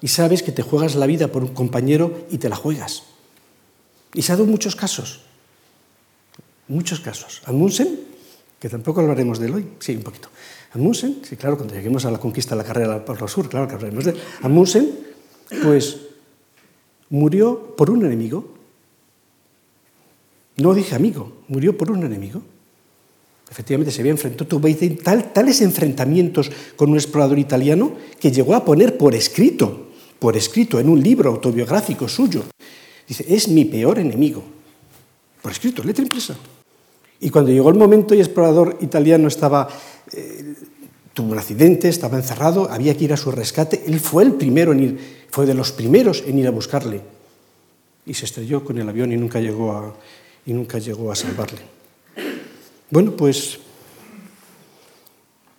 Y 0.00 0.08
sabes 0.08 0.42
que 0.42 0.50
te 0.50 0.62
juegas 0.62 0.94
la 0.94 1.04
vida 1.04 1.28
por 1.28 1.44
un 1.44 1.52
compañero 1.52 2.24
y 2.30 2.38
te 2.38 2.48
la 2.48 2.56
juegas. 2.56 3.02
Y 4.14 4.22
se 4.22 4.32
ha 4.32 4.36
dado 4.36 4.48
muchos 4.48 4.76
casos. 4.76 5.20
Muchos 6.68 7.00
casos. 7.00 7.42
Amundsen, 7.44 8.00
que 8.58 8.70
tampoco 8.70 9.02
hablaremos 9.02 9.40
de 9.40 9.48
él 9.48 9.54
hoy, 9.56 9.68
sí, 9.78 9.94
un 9.94 10.02
poquito. 10.02 10.30
Amundsen, 10.72 11.20
sí, 11.22 11.36
claro, 11.36 11.58
cuando 11.58 11.74
lleguemos 11.74 12.06
a 12.06 12.10
la 12.10 12.16
conquista 12.16 12.54
de 12.54 12.62
la 12.62 12.66
carrera 12.66 13.04
lo 13.06 13.28
sur, 13.28 13.50
claro 13.50 13.68
que 13.68 13.74
hablaremos 13.74 14.06
de 14.06 14.12
él. 14.12 14.16
Amundsen, 14.40 14.90
pues 15.62 15.98
murió 17.10 17.76
por 17.76 17.90
un 17.90 18.06
enemigo. 18.06 18.54
No 20.56 20.72
dije 20.72 20.94
amigo, 20.94 21.42
murió 21.48 21.76
por 21.76 21.90
un 21.90 22.02
enemigo. 22.02 22.40
Efectivamente, 23.50 23.92
se 23.92 24.00
había 24.00 24.12
enfrentado, 24.12 24.46
tuvo 24.46 24.68
tal, 25.02 25.32
tales 25.32 25.60
enfrentamientos 25.60 26.50
con 26.74 26.90
un 26.90 26.96
explorador 26.96 27.38
italiano 27.38 27.92
que 28.18 28.32
llegó 28.32 28.54
a 28.54 28.64
poner 28.64 28.98
por 28.98 29.14
escrito, 29.14 29.88
por 30.18 30.36
escrito 30.36 30.80
en 30.80 30.88
un 30.88 31.00
libro 31.00 31.30
autobiográfico 31.30 32.08
suyo, 32.08 32.42
dice, 33.06 33.24
es 33.28 33.48
mi 33.48 33.64
peor 33.64 33.98
enemigo. 33.98 34.42
Por 35.40 35.52
escrito, 35.52 35.84
letra 35.84 36.02
impresa. 36.02 36.36
Y 37.20 37.30
cuando 37.30 37.52
llegó 37.52 37.70
el 37.70 37.76
momento 37.76 38.14
y 38.14 38.18
el 38.18 38.26
explorador 38.26 38.78
italiano 38.80 39.28
estaba, 39.28 39.68
eh, 40.12 40.54
tuvo 41.14 41.32
un 41.32 41.38
accidente, 41.38 41.88
estaba 41.88 42.16
encerrado, 42.16 42.68
había 42.70 42.96
que 42.96 43.04
ir 43.04 43.12
a 43.12 43.16
su 43.16 43.30
rescate, 43.30 43.84
él 43.86 44.00
fue 44.00 44.24
el 44.24 44.32
primero 44.32 44.72
en 44.72 44.80
ir, 44.80 44.98
fue 45.30 45.46
de 45.46 45.54
los 45.54 45.70
primeros 45.70 46.24
en 46.26 46.38
ir 46.38 46.48
a 46.48 46.50
buscarle. 46.50 47.00
Y 48.04 48.14
se 48.14 48.24
estrelló 48.24 48.64
con 48.64 48.78
el 48.78 48.88
avión 48.88 49.12
y 49.12 49.16
nunca 49.16 49.40
llegó 49.40 49.72
a, 49.72 49.94
y 50.44 50.52
nunca 50.52 50.78
llegó 50.78 51.12
a 51.12 51.16
salvarle. 51.16 51.75
Bueno, 52.90 53.12
pues, 53.12 53.58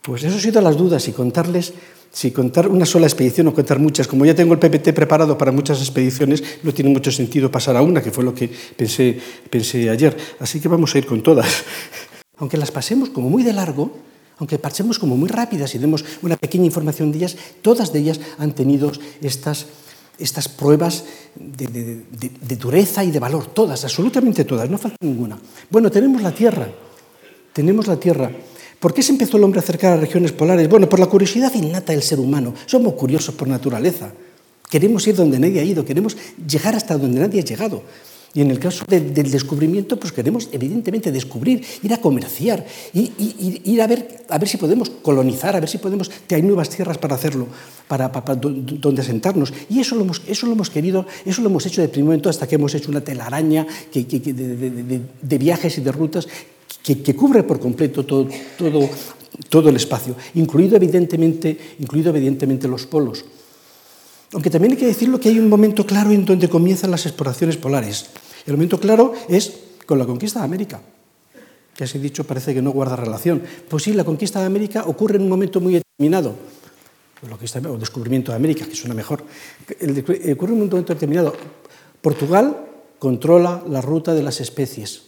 pues 0.01 0.23
eso 0.23 0.37
ha 0.37 0.39
sido 0.39 0.61
las 0.61 0.77
dudas 0.77 1.07
y 1.07 1.11
contarles, 1.11 1.73
si 2.11 2.31
contar 2.31 2.69
una 2.69 2.85
sola 2.85 3.05
expedición 3.05 3.47
o 3.47 3.53
contar 3.53 3.79
muchas, 3.79 4.07
como 4.07 4.25
ya 4.25 4.33
tengo 4.33 4.53
el 4.53 4.59
PPT 4.59 4.93
preparado 4.93 5.37
para 5.37 5.51
muchas 5.51 5.79
expediciones, 5.81 6.41
no 6.63 6.73
tiene 6.73 6.89
mucho 6.89 7.11
sentido 7.11 7.51
pasar 7.51 7.75
a 7.75 7.81
una, 7.81 8.01
que 8.01 8.11
fue 8.11 8.23
lo 8.23 8.33
que 8.33 8.47
pensé, 8.47 9.19
pensé 9.49 9.89
ayer. 9.89 10.15
Así 10.39 10.61
que 10.61 10.69
vamos 10.69 10.95
a 10.95 10.97
ir 10.99 11.05
con 11.05 11.21
todas. 11.21 11.47
Aunque 12.37 12.55
las 12.55 12.71
pasemos 12.71 13.09
como 13.09 13.29
muy 13.29 13.43
de 13.43 13.51
largo, 13.51 13.91
aunque 14.37 14.59
pasemos 14.59 14.99
como 14.99 15.17
muy 15.17 15.27
rápidas 15.27 15.73
y 15.73 15.79
demos 15.79 16.05
una 16.21 16.37
pequeña 16.37 16.65
información 16.65 17.11
de 17.11 17.17
ellas, 17.17 17.35
todas 17.63 17.91
de 17.91 17.97
ellas 17.97 18.19
han 18.37 18.53
tenido 18.53 18.91
estas, 19.23 19.65
estas 20.19 20.47
pruebas 20.47 21.05
de 21.33 22.55
dureza 22.59 23.03
y 23.03 23.09
de 23.09 23.17
valor, 23.17 23.47
todas, 23.47 23.83
absolutamente 23.83 24.43
todas, 24.43 24.69
no 24.69 24.77
falta 24.77 24.97
ninguna. 25.01 25.39
Bueno, 25.71 25.89
tenemos 25.89 26.21
la 26.21 26.31
Tierra 26.31 26.69
tenemos 27.57 27.87
la 27.87 27.99
Tierra. 27.99 28.29
¿Por 28.79 28.93
qué 28.93 29.01
se 29.01 29.11
empezó 29.11 29.37
el 29.37 29.43
hombre 29.43 29.59
a 29.59 29.63
acercar 29.63 29.93
a 29.93 29.97
regiones 29.97 30.31
polares? 30.31 30.69
Bueno, 30.69 30.87
por 30.87 30.99
la 30.99 31.07
curiosidad 31.07 31.51
innata 31.55 31.91
del 31.91 32.03
ser 32.03 32.19
humano. 32.19 32.53
Somos 32.67 32.93
curiosos 32.93 33.33
por 33.33 33.47
naturaleza. 33.47 34.11
Queremos 34.69 35.07
ir 35.07 35.15
donde 35.15 35.39
nadie 35.39 35.59
ha 35.59 35.63
ido, 35.63 35.83
queremos 35.83 36.15
llegar 36.47 36.75
hasta 36.75 36.99
donde 36.99 37.19
nadie 37.19 37.39
ha 37.39 37.43
llegado. 37.43 37.81
Y 38.35 38.41
en 38.41 38.51
el 38.51 38.59
caso 38.59 38.85
del 38.87 39.31
descubrimiento, 39.31 39.97
pues 39.97 40.13
queremos 40.13 40.49
evidentemente 40.51 41.11
descubrir, 41.11 41.65
ir 41.81 41.91
a 41.91 41.97
comerciar, 41.97 42.63
y, 42.93 43.11
ir 43.63 43.81
a 43.81 43.87
ver, 43.87 44.25
a 44.29 44.37
ver 44.37 44.47
si 44.47 44.57
podemos 44.57 44.91
colonizar, 45.01 45.55
a 45.55 45.59
ver 45.59 45.69
si 45.69 45.79
podemos, 45.79 46.11
hay 46.29 46.43
nuevas 46.43 46.69
tierras 46.69 46.99
para 46.99 47.15
hacerlo, 47.15 47.47
para, 47.87 48.09
donde 48.09 49.01
asentarnos. 49.01 49.51
Y 49.71 49.79
eso 49.79 49.95
lo, 49.95 50.01
hemos, 50.01 50.21
eso 50.27 50.45
lo 50.45 50.51
hemos 50.51 50.69
querido, 50.69 51.07
eso 51.25 51.41
lo 51.41 51.49
hemos 51.49 51.65
hecho 51.65 51.81
de 51.81 51.87
primer 51.87 52.05
momento 52.05 52.29
hasta 52.29 52.45
que 52.45 52.55
hemos 52.55 52.75
hecho 52.75 52.91
una 52.91 53.01
telaraña 53.01 53.65
de 53.91 55.37
viajes 55.39 55.79
y 55.79 55.81
de 55.81 55.91
rutas 55.91 56.27
que, 56.95 57.15
cubre 57.15 57.43
por 57.43 57.59
completo 57.59 58.05
todo, 58.05 58.27
todo, 58.57 58.89
todo, 59.49 59.69
el 59.69 59.75
espacio, 59.75 60.15
incluido 60.35 60.77
evidentemente, 60.77 61.75
incluido 61.79 62.09
evidentemente 62.09 62.67
los 62.67 62.85
polos. 62.85 63.25
Aunque 64.33 64.49
también 64.49 64.73
hay 64.73 64.77
que 64.77 64.87
decirlo 64.87 65.19
que 65.19 65.29
hay 65.29 65.39
un 65.39 65.49
momento 65.49 65.85
claro 65.85 66.11
en 66.11 66.25
donde 66.25 66.49
comienzan 66.49 66.91
las 66.91 67.05
exploraciones 67.05 67.57
polares. 67.57 68.07
El 68.45 68.53
momento 68.53 68.79
claro 68.79 69.13
es 69.27 69.53
con 69.85 69.99
la 69.99 70.05
conquista 70.05 70.39
de 70.39 70.45
América. 70.45 70.81
Que 71.75 71.83
así 71.83 71.99
dicho 71.99 72.23
parece 72.23 72.53
que 72.53 72.61
no 72.61 72.71
guarda 72.71 72.95
relación. 72.95 73.41
Pues 73.69 73.83
sí, 73.83 73.93
la 73.93 74.03
conquista 74.03 74.39
de 74.39 74.47
América 74.47 74.83
ocurre 74.87 75.17
en 75.17 75.23
un 75.23 75.29
momento 75.29 75.61
muy 75.61 75.73
determinado. 75.73 76.35
O 77.21 77.73
el 77.73 77.79
descubrimiento 77.79 78.31
de 78.31 78.35
América, 78.35 78.65
que 78.65 78.75
suena 78.75 78.93
mejor. 78.93 79.23
ocurre 79.23 80.53
en 80.53 80.61
un 80.61 80.67
momento 80.67 80.93
determinado. 80.93 81.33
Portugal 82.01 82.65
controla 82.99 83.63
la 83.67 83.81
ruta 83.81 84.13
de 84.13 84.23
las 84.23 84.39
especies. 84.41 85.03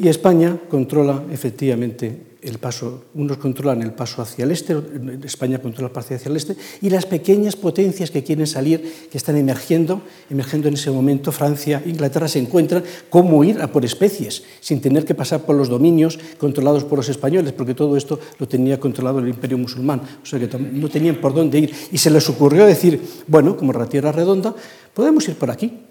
Y 0.00 0.06
España 0.06 0.56
controla 0.68 1.24
efectivamente 1.32 2.28
el 2.40 2.58
paso, 2.58 3.06
unos 3.14 3.36
controlan 3.38 3.82
el 3.82 3.92
paso 3.92 4.22
hacia 4.22 4.44
el 4.44 4.52
este, 4.52 4.76
España 5.24 5.58
controla 5.58 5.88
el 5.88 5.92
paso 5.92 6.14
hacia 6.14 6.30
el 6.30 6.36
este, 6.36 6.54
y 6.82 6.88
las 6.88 7.04
pequeñas 7.04 7.56
potencias 7.56 8.12
que 8.12 8.22
quieren 8.22 8.46
salir, 8.46 9.08
que 9.10 9.18
están 9.18 9.36
emergiendo, 9.36 10.02
emergiendo 10.30 10.68
en 10.68 10.74
ese 10.74 10.92
momento, 10.92 11.32
Francia, 11.32 11.82
Inglaterra, 11.84 12.28
se 12.28 12.38
encuentran 12.38 12.84
cómo 13.10 13.42
ir 13.42 13.60
a 13.60 13.72
por 13.72 13.84
especies, 13.84 14.44
sin 14.60 14.80
tener 14.80 15.04
que 15.04 15.16
pasar 15.16 15.44
por 15.44 15.56
los 15.56 15.68
dominios 15.68 16.16
controlados 16.38 16.84
por 16.84 16.98
los 16.98 17.08
españoles, 17.08 17.52
porque 17.52 17.74
todo 17.74 17.96
esto 17.96 18.20
lo 18.38 18.46
tenía 18.46 18.78
controlado 18.78 19.18
el 19.18 19.28
imperio 19.28 19.58
musulmán, 19.58 20.00
o 20.22 20.24
sea 20.24 20.38
que 20.38 20.46
no 20.58 20.88
tenían 20.88 21.16
por 21.16 21.34
dónde 21.34 21.58
ir. 21.58 21.74
Y 21.90 21.98
se 21.98 22.10
les 22.10 22.28
ocurrió 22.28 22.66
decir, 22.66 23.02
bueno, 23.26 23.56
como 23.56 23.72
la 23.72 23.88
tierra 23.88 24.12
redonda, 24.12 24.54
podemos 24.94 25.26
ir 25.28 25.34
por 25.34 25.50
aquí, 25.50 25.87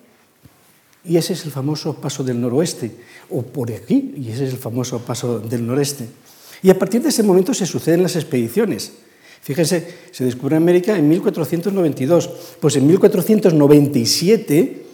y 1.08 1.18
ese 1.18 1.34
es 1.34 1.46
el 1.46 1.52
famoso 1.52 1.96
paso 1.96 2.24
del 2.24 2.40
noroeste, 2.40 2.92
o 3.30 3.42
por 3.42 3.72
aquí, 3.72 4.14
y 4.18 4.30
ese 4.30 4.46
es 4.46 4.54
el 4.54 4.60
famoso 4.60 5.00
paso 5.00 5.40
del 5.40 5.66
noreste. 5.66 6.08
Y 6.62 6.70
a 6.70 6.78
partir 6.78 7.02
de 7.02 7.10
ese 7.10 7.24
momento 7.24 7.54
se 7.54 7.66
suceden 7.66 8.04
las 8.04 8.16
expediciones. 8.16 8.92
Fíjense, 9.42 9.88
se 10.12 10.26
descubre 10.26 10.58
América 10.58 10.98
en 10.98 11.08
1492. 11.08 12.30
Pues 12.60 12.76
en 12.76 12.88
1497, 12.88 14.86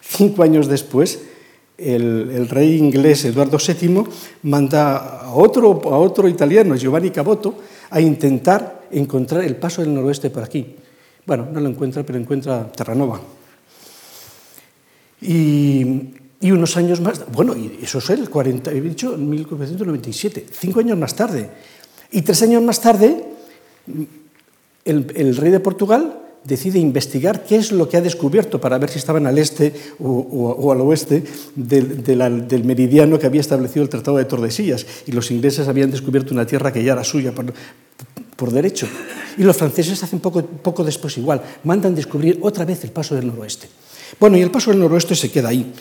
cinco 0.00 0.42
años 0.42 0.68
después, 0.68 1.20
el, 1.76 2.48
rey 2.48 2.76
inglés 2.76 3.24
Eduardo 3.24 3.58
VII 3.58 4.04
manda 4.42 5.20
a 5.22 5.34
otro, 5.34 5.80
a 5.92 5.98
otro 5.98 6.28
italiano, 6.28 6.76
Giovanni 6.76 7.10
Caboto, 7.10 7.56
a 7.90 8.00
intentar 8.00 8.86
encontrar 8.92 9.44
el 9.44 9.56
paso 9.56 9.82
del 9.82 9.94
noroeste 9.94 10.30
por 10.30 10.44
aquí. 10.44 10.76
Bueno, 11.26 11.48
no 11.52 11.60
lo 11.60 11.68
encuentra, 11.68 12.02
pero 12.02 12.18
encuentra 12.18 12.70
Terranova. 12.72 13.20
Y, 15.22 16.14
unos 16.42 16.76
años 16.76 17.00
más, 17.00 17.24
bueno, 17.32 17.54
y 17.56 17.78
eso 17.82 17.98
es 17.98 18.10
el 18.10 18.30
40, 18.30 18.72
he 18.72 18.80
dicho, 18.80 19.16
1997, 19.16 20.46
cinco 20.50 20.80
años 20.80 20.96
más 20.96 21.14
tarde. 21.14 21.50
Y 22.12 22.22
tres 22.22 22.42
años 22.42 22.62
más 22.62 22.80
tarde, 22.80 23.24
el, 24.84 25.36
rey 25.36 25.50
de 25.50 25.60
Portugal 25.60 26.18
decide 26.42 26.78
investigar 26.78 27.44
qué 27.44 27.56
es 27.56 27.70
lo 27.72 27.88
que 27.88 27.98
ha 27.98 28.00
descubierto 28.00 28.58
para 28.58 28.78
ver 28.78 28.88
si 28.88 28.98
estaban 28.98 29.26
al 29.26 29.36
este 29.36 29.74
o, 30.00 30.72
al 30.72 30.80
oeste 30.80 31.22
del, 31.54 32.64
meridiano 32.64 33.18
que 33.18 33.26
había 33.26 33.42
establecido 33.42 33.82
el 33.82 33.90
Tratado 33.90 34.16
de 34.16 34.24
Tordesillas. 34.24 34.86
Y 35.06 35.12
los 35.12 35.30
ingleses 35.30 35.68
habían 35.68 35.90
descubierto 35.90 36.32
una 36.32 36.46
tierra 36.46 36.72
que 36.72 36.82
ya 36.82 36.94
era 36.94 37.04
suya 37.04 37.32
por, 37.32 37.52
por 38.34 38.50
derecho. 38.50 38.88
Y 39.36 39.44
los 39.44 39.56
franceses 39.56 40.02
hacen 40.02 40.20
poco, 40.20 40.42
poco 40.42 40.82
después 40.82 41.18
igual, 41.18 41.42
mandan 41.64 41.94
descubrir 41.94 42.38
otra 42.40 42.64
vez 42.64 42.82
el 42.84 42.90
paso 42.90 43.14
del 43.14 43.26
noroeste. 43.26 43.68
Bueno, 44.18 44.36
y 44.36 44.42
el 44.42 44.50
paso 44.50 44.70
del 44.70 44.80
noroeste 44.80 45.14
se 45.14 45.30
queda 45.30 45.50
ahí. 45.50 45.72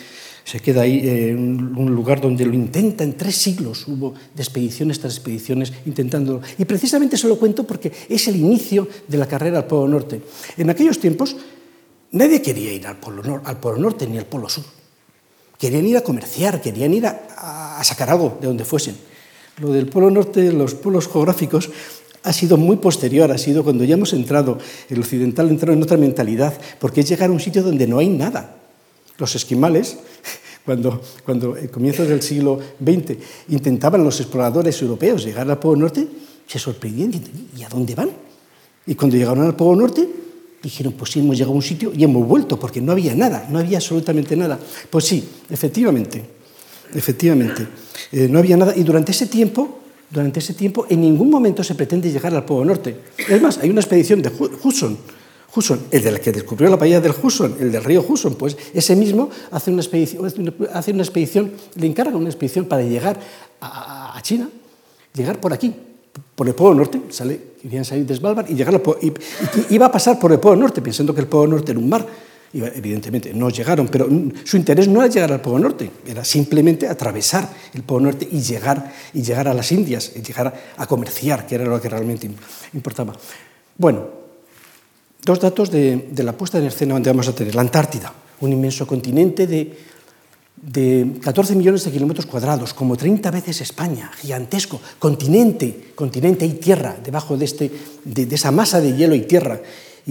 Se 0.43 0.59
queda 0.59 0.81
ahí 0.81 1.01
eh, 1.03 1.35
un 1.35 1.93
lugar 1.93 2.21
donde 2.21 2.45
lo 2.45 2.53
intenta, 2.53 3.03
en 3.03 3.15
tres 3.15 3.35
siglos 3.35 3.87
hubo 3.87 4.13
de 4.33 4.41
expediciones 4.41 4.99
tras 4.99 5.15
expediciones 5.15 5.71
intentándolo. 5.85 6.41
Y 6.57 6.65
precisamente 6.65 7.17
se 7.17 7.27
lo 7.27 7.37
cuento 7.37 7.65
porque 7.65 7.91
es 8.07 8.27
el 8.27 8.35
inicio 8.37 8.87
de 9.07 9.17
la 9.17 9.27
carrera 9.27 9.59
al 9.59 9.67
Polo 9.67 9.87
Norte. 9.87 10.21
En 10.57 10.69
aquellos 10.69 10.99
tiempos 10.99 11.35
nadie 12.11 12.41
quería 12.41 12.73
ir 12.73 12.87
al 12.87 12.97
Polo, 12.97 13.21
Nor 13.21 13.41
al 13.45 13.59
Polo 13.59 13.77
Norte 13.77 14.07
ni 14.07 14.17
al 14.17 14.25
Polo 14.25 14.49
Sur. 14.49 14.63
Querían 15.57 15.85
ir 15.85 15.97
a 15.97 16.01
comerciar, 16.01 16.61
querían 16.61 16.93
ir 16.93 17.05
a, 17.05 17.77
a 17.79 17.83
sacar 17.83 18.09
algo 18.09 18.37
de 18.41 18.47
donde 18.47 18.65
fuesen. 18.65 18.95
Lo 19.59 19.73
del 19.73 19.87
Polo 19.87 20.09
Norte, 20.09 20.51
los 20.53 20.73
polos 20.73 21.09
geográficos, 21.09 21.69
ha 22.23 22.33
sido 22.33 22.57
muy 22.57 22.77
posterior, 22.77 23.31
ha 23.31 23.37
sido 23.37 23.63
cuando 23.63 23.83
ya 23.83 23.95
hemos 23.95 24.13
entrado, 24.13 24.57
el 24.89 24.99
occidental 24.99 25.49
entró 25.49 25.71
en 25.73 25.81
otra 25.81 25.97
mentalidad, 25.97 26.53
porque 26.79 27.01
es 27.01 27.09
llegar 27.09 27.29
a 27.29 27.33
un 27.33 27.39
sitio 27.39 27.63
donde 27.63 27.87
no 27.87 27.99
hay 27.99 28.09
nada. 28.09 28.55
Los 29.17 29.35
esquimales, 29.35 29.97
cuando, 30.65 31.01
cuando 31.25 31.55
a 31.55 31.67
comienzos 31.67 32.07
del 32.07 32.21
siglo 32.21 32.59
XX 32.83 33.17
intentaban 33.49 34.03
los 34.03 34.19
exploradores 34.19 34.81
europeos 34.81 35.23
llegar 35.23 35.49
al 35.49 35.59
Polo 35.59 35.81
Norte, 35.81 36.07
se 36.45 36.59
sorprendían, 36.59 37.11
¿y 37.55 37.63
a 37.63 37.69
dónde 37.69 37.95
van? 37.95 38.09
Y 38.85 38.95
cuando 38.95 39.15
llegaron 39.15 39.45
al 39.45 39.55
Polo 39.55 39.81
Norte, 39.81 40.07
dijeron, 40.61 40.93
pues 40.93 41.11
sí, 41.11 41.19
hemos 41.19 41.37
llegado 41.37 41.53
a 41.53 41.55
un 41.55 41.61
sitio 41.61 41.91
y 41.95 42.03
hemos 42.03 42.27
vuelto, 42.27 42.59
porque 42.59 42.81
no 42.81 42.91
había 42.91 43.15
nada, 43.15 43.47
no 43.49 43.59
había 43.59 43.77
absolutamente 43.77 44.35
nada. 44.35 44.59
Pues 44.89 45.05
sí, 45.05 45.23
efectivamente, 45.49 46.23
efectivamente, 46.93 47.67
eh, 48.11 48.27
no 48.27 48.39
había 48.39 48.57
nada. 48.57 48.73
Y 48.75 48.83
durante 48.83 49.11
ese 49.11 49.27
tiempo 49.27 49.78
durante 50.09 50.39
ese 50.39 50.53
tiempo 50.53 50.85
en 50.89 51.01
ningún 51.01 51.29
momento 51.29 51.63
se 51.63 51.75
pretende 51.75 52.11
llegar 52.11 52.33
al 52.33 52.45
Polo 52.45 52.65
Norte. 52.65 52.95
Es 53.17 53.41
más, 53.41 53.57
hay 53.59 53.69
una 53.69 53.81
expedición 53.81 54.21
de 54.21 54.29
Hudson, 54.29 54.97
Hudson, 55.55 55.79
el 55.91 56.03
del 56.03 56.19
que 56.19 56.31
descubrió 56.31 56.69
la 56.69 56.75
bahía 56.75 57.01
del 57.01 57.11
Hudson, 57.11 57.55
el 57.59 57.71
del 57.71 57.83
río 57.83 58.05
Hudson, 58.07 58.35
pues 58.35 58.55
ese 58.73 58.95
mismo 58.95 59.29
hace 59.51 59.71
una 59.71 59.81
expedición, 59.81 60.25
hace 60.73 60.91
una 60.91 61.03
expedición 61.03 61.51
le 61.75 61.87
encarga 61.87 62.15
una 62.15 62.29
expedición 62.29 62.65
para 62.65 62.83
llegar 62.83 63.19
a, 63.61 64.19
China, 64.21 64.49
llegar 65.13 65.39
por 65.39 65.53
aquí, 65.53 65.73
por 66.35 66.47
el 66.47 66.53
Polo 66.53 66.75
Norte, 66.75 67.01
sale, 67.09 67.39
querían 67.61 67.85
salir 67.85 68.05
de 68.05 68.15
Svalbard 68.15 68.49
y 68.49 68.53
llegar 68.53 68.75
a, 68.75 68.81
y, 69.01 69.13
iba 69.73 69.87
a 69.87 69.91
pasar 69.91 70.19
por 70.19 70.31
el 70.31 70.39
Polo 70.39 70.57
Norte, 70.57 70.81
pensando 70.81 71.13
que 71.15 71.21
el 71.21 71.27
Polo 71.27 71.47
Norte 71.47 71.71
era 71.71 71.79
un 71.79 71.89
mar. 71.89 72.05
Evidentemente 72.53 73.33
no 73.33 73.49
llegaron, 73.49 73.87
pero 73.87 74.09
su 74.43 74.57
interés 74.57 74.87
no 74.87 75.03
era 75.03 75.13
llegar 75.13 75.31
al 75.31 75.41
Polo 75.41 75.59
Norte, 75.59 75.89
era 76.07 76.23
simplemente 76.23 76.87
atravesar 76.87 77.49
el 77.73 77.83
Polo 77.83 78.05
Norte 78.05 78.27
y 78.31 78.41
llegar, 78.41 78.91
y 79.13 79.21
llegar 79.21 79.47
a 79.47 79.53
las 79.53 79.71
Indias, 79.71 80.13
y 80.15 80.21
llegar 80.21 80.53
a 80.75 80.87
comerciar, 80.87 81.45
que 81.45 81.55
era 81.55 81.65
lo 81.65 81.79
que 81.79 81.89
realmente 81.89 82.29
importaba. 82.73 83.13
Bueno, 83.77 84.07
dos 85.23 85.39
datos 85.39 85.69
de, 85.69 86.09
la 86.17 86.33
puesta 86.33 86.57
en 86.57 86.65
escena 86.65 86.93
donde 86.93 87.11
vamos 87.11 87.27
a 87.27 87.35
tener 87.35 87.53
la 87.53 87.61
Antártida, 87.61 88.13
un 88.41 88.51
inmenso 88.51 88.87
continente 88.87 89.45
de, 89.45 89.77
de 90.55 91.19
14 91.21 91.55
millones 91.55 91.83
de 91.83 91.91
kilómetros 91.91 92.25
cuadrados, 92.25 92.73
como 92.73 92.97
30 92.97 93.29
veces 93.31 93.61
España, 93.61 94.11
gigantesco, 94.17 94.81
continente, 94.97 95.91
continente 95.93 96.45
y 96.45 96.53
tierra, 96.53 96.97
debajo 97.03 97.37
de, 97.37 97.45
este, 97.45 97.71
de, 98.03 98.35
esa 98.35 98.51
masa 98.51 98.81
de 98.81 98.95
hielo 98.95 99.13
y 99.13 99.21
tierra. 99.21 99.61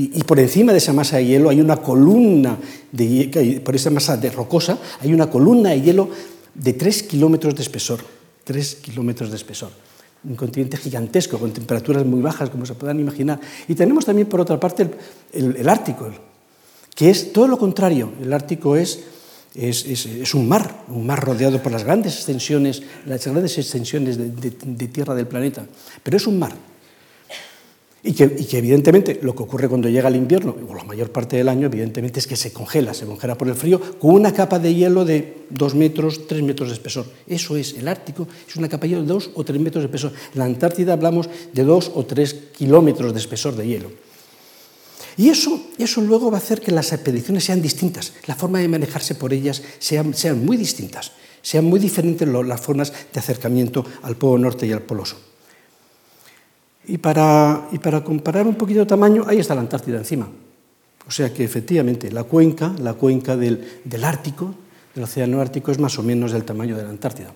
Y, 0.00 0.23
por 0.23 0.38
encima 0.38 0.71
de 0.71 0.78
esa 0.78 0.93
masa 0.93 1.17
de 1.17 1.26
hielo 1.26 1.50
hay 1.50 1.61
una 1.61 1.78
columna, 1.78 2.57
de, 2.93 3.61
por 3.64 3.75
esa 3.75 3.90
masa 3.90 4.17
de 4.17 4.31
rocosa, 4.31 4.78
hay 5.00 5.12
una 5.12 5.28
columna 5.28 5.71
de 5.71 5.83
hielo 5.83 6.09
de 6.55 6.73
3 6.73 7.02
kilómetros 7.02 7.57
de 7.57 7.62
espesor. 7.62 7.99
3 8.45 8.76
kilómetros 8.76 9.31
de 9.31 9.37
espesor 9.37 9.71
un 10.25 10.35
continente 10.35 10.76
gigantesco, 10.76 11.38
con 11.38 11.52
temperaturas 11.52 12.05
muy 12.05 12.21
bajas, 12.21 12.50
como 12.50 12.67
se 12.67 12.75
puedan 12.75 13.00
imaginar. 13.00 13.40
Y 13.67 13.75
tenemos 13.75 14.05
también, 14.05 14.28
por 14.28 14.40
otra 14.40 14.59
parte, 14.59 14.88
el, 15.33 15.69
Ártico, 15.69 16.11
que 16.95 17.11
es 17.11 17.33
todo 17.33 17.47
lo 17.47 17.57
contrario. 17.59 18.12
El 18.21 18.33
Ártico 18.33 18.76
es, 18.76 19.00
es, 19.55 19.87
es, 19.87 20.35
un 20.35 20.49
mar, 20.49 20.85
un 20.88 21.07
mar 21.07 21.25
rodeado 21.25 21.62
por 21.62 21.73
las 21.73 21.85
grandes 21.85 22.14
extensiones, 22.17 22.83
las 23.07 23.25
grandes 23.26 23.57
extensiones 23.59 24.19
de 24.19 24.88
tierra 24.88 25.14
del 25.14 25.26
planeta, 25.26 25.64
pero 26.02 26.17
es 26.17 26.26
un 26.26 26.38
mar. 26.38 26.52
Y 28.09 28.15
que, 28.15 28.57
evidentemente 28.57 29.21
lo 29.23 29.35
que 29.35 29.43
ocurre 29.43 29.69
cuando 29.69 29.87
llega 29.87 30.09
el 30.09 30.17
invierno, 30.17 30.57
o 30.67 30.75
la 30.75 30.83
mayor 30.83 31.12
parte 31.12 31.37
del 31.37 31.47
año, 31.47 31.67
evidentemente 31.67 32.21
es 32.21 32.27
que 32.27 32.37
se 32.37 32.55
congela, 32.55 32.95
se 32.95 33.05
congela 33.05 33.37
por 33.37 33.49
el 33.49 33.55
frío, 33.55 33.79
con 33.99 34.15
una 34.15 34.33
capa 34.33 34.59
de 34.59 34.75
hielo 34.75 35.05
de 35.05 35.45
2 35.50 35.75
metros, 35.75 36.27
3 36.27 36.43
metros 36.43 36.71
de 36.71 36.77
espesor. 36.77 37.05
Eso 37.27 37.55
es, 37.59 37.75
el 37.75 37.87
Ártico 37.87 38.27
es 38.49 38.57
una 38.57 38.67
capa 38.67 38.85
de 38.87 38.88
hielo 38.88 39.03
de 39.03 39.09
2 39.09 39.33
o 39.35 39.45
3 39.45 39.61
metros 39.61 39.83
de 39.83 39.88
espesor. 39.88 40.12
En 40.33 40.38
la 40.38 40.47
Antártida 40.47 40.95
hablamos 40.95 41.29
de 41.53 41.65
2 41.65 41.93
o 41.97 42.07
3 42.07 42.35
kilómetros 42.57 43.12
de 43.12 43.19
espesor 43.19 43.55
de 43.57 43.67
hielo. 43.67 43.91
Y 45.19 45.29
eso, 45.29 45.61
eso 45.77 46.00
luego 46.00 46.31
va 46.31 46.38
a 46.38 46.41
hacer 46.41 46.62
que 46.62 46.73
las 46.73 46.91
expediciones 46.95 47.45
sean 47.45 47.61
distintas, 47.61 48.15
la 48.27 48.37
forma 48.37 48.61
de 48.61 48.69
manejarse 48.69 49.17
por 49.17 49.35
ellas 49.35 49.62
sean, 49.81 50.15
sean 50.15 50.43
muy 50.47 50.57
distintas, 50.57 51.12
sean 51.43 51.67
muy 51.67 51.79
diferentes 51.79 52.27
las 52.27 52.61
formas 52.62 52.91
de 53.12 53.21
acercamiento 53.21 53.85
al 54.00 54.17
Polo 54.17 54.38
Norte 54.38 54.67
y 54.67 54.73
al 54.73 54.81
Polo 54.81 55.05
Sur. 55.05 55.27
Y 56.88 56.99
para, 56.99 57.68
y 57.71 57.78
para 57.78 58.02
comparar 58.02 58.47
un 58.47 58.54
poquito 58.54 58.80
de 58.80 58.87
tamaño, 58.87 59.25
ahí 59.26 59.38
está 59.38 59.54
la 59.54 59.61
Antártida 59.61 59.99
encima. 59.99 60.28
O 61.07 61.11
sea 61.11 61.33
que 61.33 61.45
efectivamente 61.45 62.11
la 62.11 62.25
cuenca, 62.25 62.75
la 62.80 62.95
cuenca 62.95 63.37
del, 63.37 63.80
del 63.85 64.04
Ártico, 64.04 64.54
del 64.95 65.04
Océano 65.04 65.40
Ártico, 65.40 65.71
es 65.71 65.78
más 65.78 65.99
o 65.99 66.02
menos 66.02 66.33
del 66.33 66.45
tamaño 66.45 66.76
de 66.76 66.83
la 66.83 66.90
Antártida. 66.90 67.33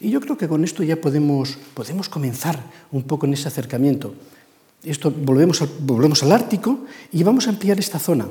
Y 0.00 0.10
yo 0.10 0.20
creo 0.20 0.36
que 0.36 0.48
con 0.48 0.64
esto 0.64 0.82
ya 0.82 0.96
podemos, 0.96 1.56
podemos 1.72 2.10
comenzar 2.10 2.62
un 2.92 3.04
poco 3.04 3.24
en 3.24 3.32
ese 3.32 3.48
acercamiento. 3.48 4.14
Esto, 4.82 5.10
volvemos, 5.10 5.62
volvemos 5.80 6.22
al 6.22 6.32
Ártico 6.32 6.80
y 7.10 7.22
vamos 7.22 7.46
a 7.46 7.50
ampliar 7.50 7.78
esta 7.78 7.98
zona. 7.98 8.28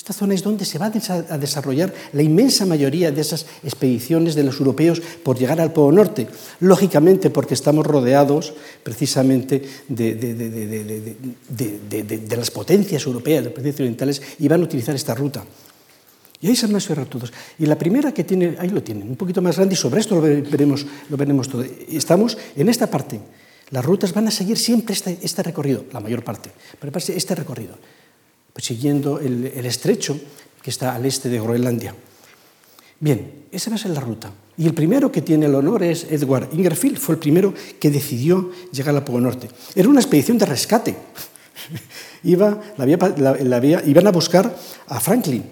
Esta 0.00 0.14
zona 0.14 0.32
es 0.32 0.42
donde 0.42 0.64
se 0.64 0.78
va 0.78 0.86
a 0.86 1.36
desarrollar 1.36 1.92
la 2.14 2.22
inmensa 2.22 2.64
mayoría 2.64 3.12
de 3.12 3.20
esas 3.20 3.44
expediciones 3.62 4.34
de 4.34 4.42
los 4.42 4.58
europeos 4.58 5.02
por 5.22 5.38
llegar 5.38 5.60
al 5.60 5.74
Polo 5.74 5.92
Norte. 5.92 6.26
Lógicamente 6.60 7.28
porque 7.28 7.52
estamos 7.52 7.86
rodeados 7.86 8.54
precisamente 8.82 9.62
de, 9.88 11.16
las 12.34 12.50
potencias 12.50 13.04
europeas, 13.04 13.44
de 13.44 13.50
las 13.50 13.52
potencias 13.52 13.80
orientales, 13.80 14.22
y 14.38 14.48
van 14.48 14.62
a 14.62 14.64
utilizar 14.64 14.94
esta 14.94 15.14
ruta. 15.14 15.44
Y 16.40 16.46
ahí 16.46 16.56
se 16.56 16.66
van 16.66 16.76
a 16.76 16.80
cerrar 16.80 17.04
todos. 17.04 17.30
Y 17.58 17.66
la 17.66 17.76
primera 17.76 18.14
que 18.14 18.24
tiene, 18.24 18.56
ahí 18.58 18.70
lo 18.70 18.82
tienen, 18.82 19.06
un 19.06 19.16
poquito 19.16 19.42
más 19.42 19.56
grande, 19.56 19.74
y 19.74 19.76
sobre 19.76 20.00
esto 20.00 20.14
lo 20.14 20.22
veremos, 20.22 20.86
lo 21.10 21.16
veremos 21.18 21.46
todo. 21.46 21.62
Estamos 21.90 22.38
en 22.56 22.70
esta 22.70 22.86
parte. 22.86 23.20
Las 23.68 23.84
rutas 23.84 24.14
van 24.14 24.28
a 24.28 24.30
seguir 24.30 24.56
siempre 24.56 24.94
este, 24.94 25.18
este 25.20 25.42
recorrido, 25.42 25.84
la 25.92 26.00
mayor 26.00 26.24
parte, 26.24 26.50
pero 26.80 26.90
este 26.96 27.34
recorrido 27.34 27.76
pues 27.76 27.99
siguiendo 28.60 29.18
el, 29.18 29.46
estrecho 29.66 30.18
que 30.62 30.70
está 30.70 30.94
al 30.94 31.06
este 31.06 31.28
de 31.28 31.40
Groenlandia. 31.40 31.94
Bien, 32.98 33.46
esa 33.50 33.70
va 33.70 33.76
a 33.76 33.78
ser 33.78 33.92
la 33.92 34.00
ruta. 34.00 34.30
Y 34.56 34.66
el 34.66 34.74
primero 34.74 35.10
que 35.10 35.22
tiene 35.22 35.46
el 35.46 35.54
honor 35.54 35.82
es 35.82 36.06
Edward 36.10 36.50
Ingerfield, 36.52 36.98
fue 36.98 37.14
el 37.14 37.18
primero 37.18 37.54
que 37.78 37.90
decidió 37.90 38.50
llegar 38.72 38.94
al 38.94 39.04
Polo 39.04 39.20
Norte. 39.20 39.48
Era 39.74 39.88
una 39.88 40.00
expedición 40.00 40.36
de 40.36 40.46
rescate. 40.46 40.96
Iba, 42.24 42.60
iban 43.86 44.06
a 44.06 44.10
buscar 44.10 44.54
a 44.86 45.00
Franklin, 45.00 45.44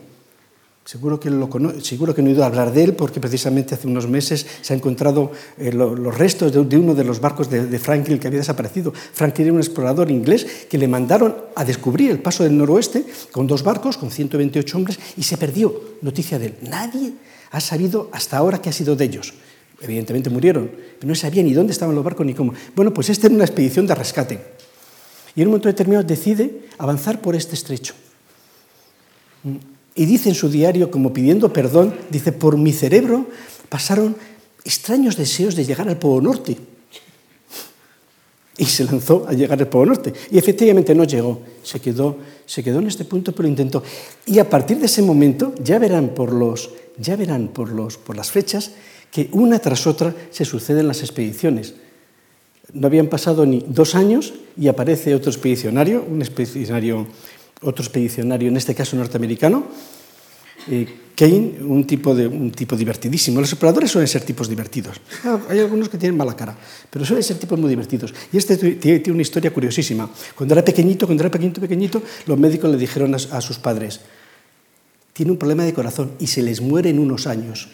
Seguro 0.89 1.21
que, 1.21 1.29
no 1.29 1.45
he 1.71 2.43
a 2.43 2.47
hablar 2.47 2.73
de 2.73 2.83
él 2.83 2.95
porque 2.95 3.21
precisamente 3.21 3.75
hace 3.75 3.87
unos 3.87 4.09
meses 4.09 4.47
se 4.63 4.73
han 4.73 4.79
encontrado 4.79 5.33
eh, 5.59 5.71
los 5.71 6.17
restos 6.17 6.51
de, 6.51 6.79
uno 6.79 6.95
de 6.95 7.05
los 7.05 7.21
barcos 7.21 7.51
de, 7.51 7.79
Franklin 7.79 8.19
que 8.19 8.27
había 8.27 8.39
desaparecido. 8.39 8.95
Franklin 8.95 9.49
era 9.49 9.53
un 9.53 9.61
explorador 9.61 10.11
inglés 10.11 10.65
que 10.67 10.79
le 10.79 10.89
mandaron 10.89 11.37
a 11.55 11.67
descubrir 11.67 12.11
el 12.11 12.21
paso 12.21 12.43
del 12.43 12.57
noroeste 12.57 13.05
con 13.33 13.47
dos 13.47 13.63
barcos, 13.63 13.99
con 13.99 14.11
128 14.11 14.79
hombres, 14.79 14.99
y 15.19 15.25
se 15.25 15.37
perdió 15.37 15.79
noticia 16.01 16.39
de 16.39 16.47
él. 16.47 16.55
Nadie 16.63 17.13
ha 17.51 17.61
sabido 17.61 18.09
hasta 18.11 18.39
ahora 18.39 18.63
qué 18.63 18.71
ha 18.71 18.73
sido 18.73 18.97
de 18.97 19.05
ellos. 19.05 19.35
Evidentemente 19.83 20.31
murieron, 20.31 20.71
pero 20.99 21.07
no 21.07 21.15
sabía 21.15 21.43
ni 21.43 21.53
dónde 21.53 21.75
estaban 21.75 21.95
los 21.95 22.03
barcos 22.03 22.25
ni 22.25 22.33
cómo. 22.33 22.55
Bueno, 22.75 22.95
pues 22.95 23.11
esta 23.11 23.27
era 23.27 23.37
una 23.37 23.45
expedición 23.45 23.87
de 23.87 23.95
rescate. 23.95 24.41
Y 25.37 25.43
en 25.43 25.49
un 25.49 25.51
momento 25.51 25.69
determinado 25.69 26.03
decide 26.03 26.63
avanzar 26.79 27.21
por 27.21 27.37
este 27.37 27.57
estrecho 27.57 27.93
y 29.99 30.07
dice 30.07 30.29
en 30.29 30.37
su 30.37 30.49
diario, 30.49 30.93
como 30.93 31.13
pidiendo 31.13 31.53
perdón, 31.53 31.93
dice, 32.09 32.31
por 32.31 32.57
mi 32.57 32.73
cerebro 32.73 33.27
pasaron 33.69 34.15
extraños 34.65 35.17
deseos 35.17 35.57
de 35.57 35.65
llegar 35.65 35.89
al 35.89 35.99
Polo 35.99 36.21
Norte. 36.21 36.57
Y 38.57 38.65
se 38.65 38.85
lanzó 38.85 39.27
a 39.29 39.33
llegar 39.33 39.59
al 39.59 39.67
Polo 39.67 39.87
Norte. 39.87 40.13
Y 40.31 40.39
efectivamente 40.39 40.95
no 40.95 41.03
llegó, 41.03 41.43
se 41.65 41.81
quedó, 41.81 42.17
se 42.47 42.63
quedó 42.63 42.79
en 42.79 42.87
este 42.87 43.07
punto, 43.07 43.33
pero 43.33 43.49
intentó. 43.49 43.83
Y 44.25 44.39
a 44.39 44.49
partir 44.49 44.79
de 44.79 44.87
ese 44.87 45.03
momento, 45.03 45.53
ya 45.61 45.81
verán 45.81 46.11
por, 46.11 46.33
los, 46.33 46.71
ya 46.97 47.17
verán 47.17 47.49
por, 47.49 47.71
los, 47.71 47.97
por 47.97 48.15
las 48.15 48.31
fechas, 48.31 48.71
que 49.11 49.29
una 49.33 49.59
tras 49.59 49.85
otra 49.89 50.15
se 50.31 50.45
suceden 50.45 50.87
las 50.87 51.01
expediciones. 51.01 51.75
No 52.73 52.87
habían 52.87 53.09
pasado 53.09 53.45
ni 53.45 53.65
dos 53.67 53.97
años 53.97 54.33
y 54.57 54.69
aparece 54.69 55.17
otro 55.17 55.33
expedicionario, 55.33 56.05
un 56.09 56.23
expedicionario 56.23 57.09
otro 57.63 57.85
expedicionario, 57.85 58.49
en 58.49 58.57
este 58.57 58.75
caso 58.75 58.97
norteamericano, 58.97 59.67
eh, 60.71 60.87
Kane, 61.19 61.59
un 61.63 61.85
tipo, 61.85 62.15
de, 62.15 62.29
un 62.29 62.53
tipo 62.53 62.77
divertidísimo. 62.77 63.41
Los 63.41 63.51
exploradores 63.51 63.91
suelen 63.91 64.07
ser 64.07 64.23
tipos 64.23 64.49
divertidos. 64.49 65.01
Hay 65.49 65.59
algunos 65.59 65.89
que 65.89 65.99
tienen 65.99 66.17
mala 66.17 66.37
cara, 66.37 66.57
pero 66.91 67.05
suelen 67.05 67.25
ser 67.25 67.39
tipos 67.39 67.59
muy 67.59 67.69
divertidos. 67.69 68.15
Y 68.33 68.37
este 68.37 68.57
tiene, 68.57 69.03
una 69.11 69.23
historia 69.23 69.53
curiosísima. 69.53 70.09
Cuando 70.37 70.55
era 70.55 70.65
pequeñito, 70.65 71.07
cuando 71.07 71.25
era 71.25 71.31
pequeñito, 71.31 71.61
pequeñito, 71.61 72.03
los 72.27 72.39
médicos 72.39 72.71
le 72.71 72.77
dijeron 72.77 73.15
a, 73.15 73.41
sus 73.41 73.59
padres, 73.59 74.01
tiene 75.13 75.33
un 75.33 75.39
problema 75.39 75.65
de 75.65 75.75
corazón 75.75 76.13
y 76.21 76.29
se 76.29 76.43
les 76.43 76.61
muere 76.61 76.91
en 76.91 77.01
unos 77.01 77.27
años. 77.27 77.69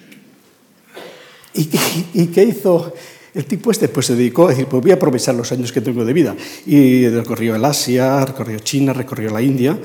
¿Y, 1.53 1.69
y 2.15 2.27
qué 2.29 2.45
hizo 2.45 2.95
el 3.35 3.47
tipo 3.47 3.71
este 3.71 3.89
pues, 3.89 4.07
se 4.07 4.15
dedicó 4.15 4.47
a 4.47 4.51
decir, 4.51 4.67
pues 4.67 4.81
voy 4.81 4.93
a 4.93 4.95
aprovechar 4.95 5.35
los 5.35 5.51
años 5.51 5.73
que 5.73 5.81
tengo 5.81 6.05
de 6.05 6.13
vida. 6.13 6.37
Y 6.67 7.09
recorrió 7.09 7.57
el 7.57 7.65
Asia, 7.65 8.25
recorrió 8.25 8.61
China, 8.61 8.93
recorrió 8.93 9.31
la 9.31 9.43
India. 9.43 9.77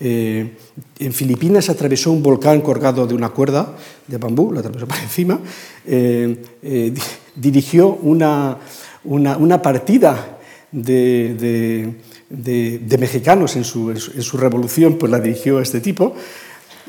Eh, 0.00 0.56
en 0.98 1.12
Filipinas 1.12 1.68
atravesó 1.68 2.10
un 2.10 2.22
volcán 2.22 2.62
colgado 2.62 3.06
de 3.06 3.14
una 3.14 3.28
cuerda 3.28 3.76
de 4.06 4.18
bambú, 4.18 4.52
lo 4.52 4.60
atravesó 4.60 4.86
por 4.86 4.98
encima. 5.02 5.38
Eh, 5.86 6.36
eh, 6.62 6.94
dirigió 7.36 7.88
una, 7.88 8.58
una, 9.04 9.60
partida 9.60 10.38
de, 10.72 11.94
de, 12.30 12.98
mexicanos 12.98 13.54
en 13.56 13.64
su, 13.64 13.90
en 13.90 13.98
su, 13.98 14.36
revolución, 14.38 14.96
pues 14.98 15.12
la 15.12 15.20
dirigió 15.20 15.60
este 15.60 15.80
tipo. 15.80 16.14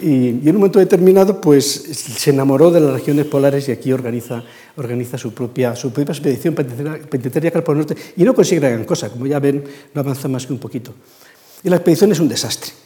Y, 0.02 0.30
en 0.30 0.50
un 0.50 0.56
momento 0.58 0.80
determinado 0.80 1.40
pues, 1.40 1.66
se 1.66 2.30
enamoró 2.30 2.70
de 2.72 2.82
las 2.82 2.94
regiones 2.94 3.26
polares 3.26 3.68
y 3.70 3.72
aquí 3.72 3.92
organiza, 3.92 4.44
organiza 4.76 5.18
su, 5.18 5.34
propia, 5.34 5.76
su 5.76 5.92
propia 5.92 6.12
expedición 6.12 6.54
penitenciaria 6.54 7.52
al 7.56 7.64
Polo 7.64 7.80
Norte 7.80 7.96
y 8.18 8.24
no 8.24 8.34
consigue 8.34 8.62
gran 8.62 8.86
cosa, 8.86 9.10
como 9.10 9.26
ya 9.26 9.40
ven, 9.40 9.64
no 9.94 10.02
avanza 10.02 10.28
más 10.28 10.46
que 10.46 10.54
un 10.54 10.60
poquito. 10.60 10.94
Y 11.64 11.70
la 11.70 11.78
expedición 11.78 12.12
es 12.12 12.20
un 12.20 12.28
desastre. 12.28 12.85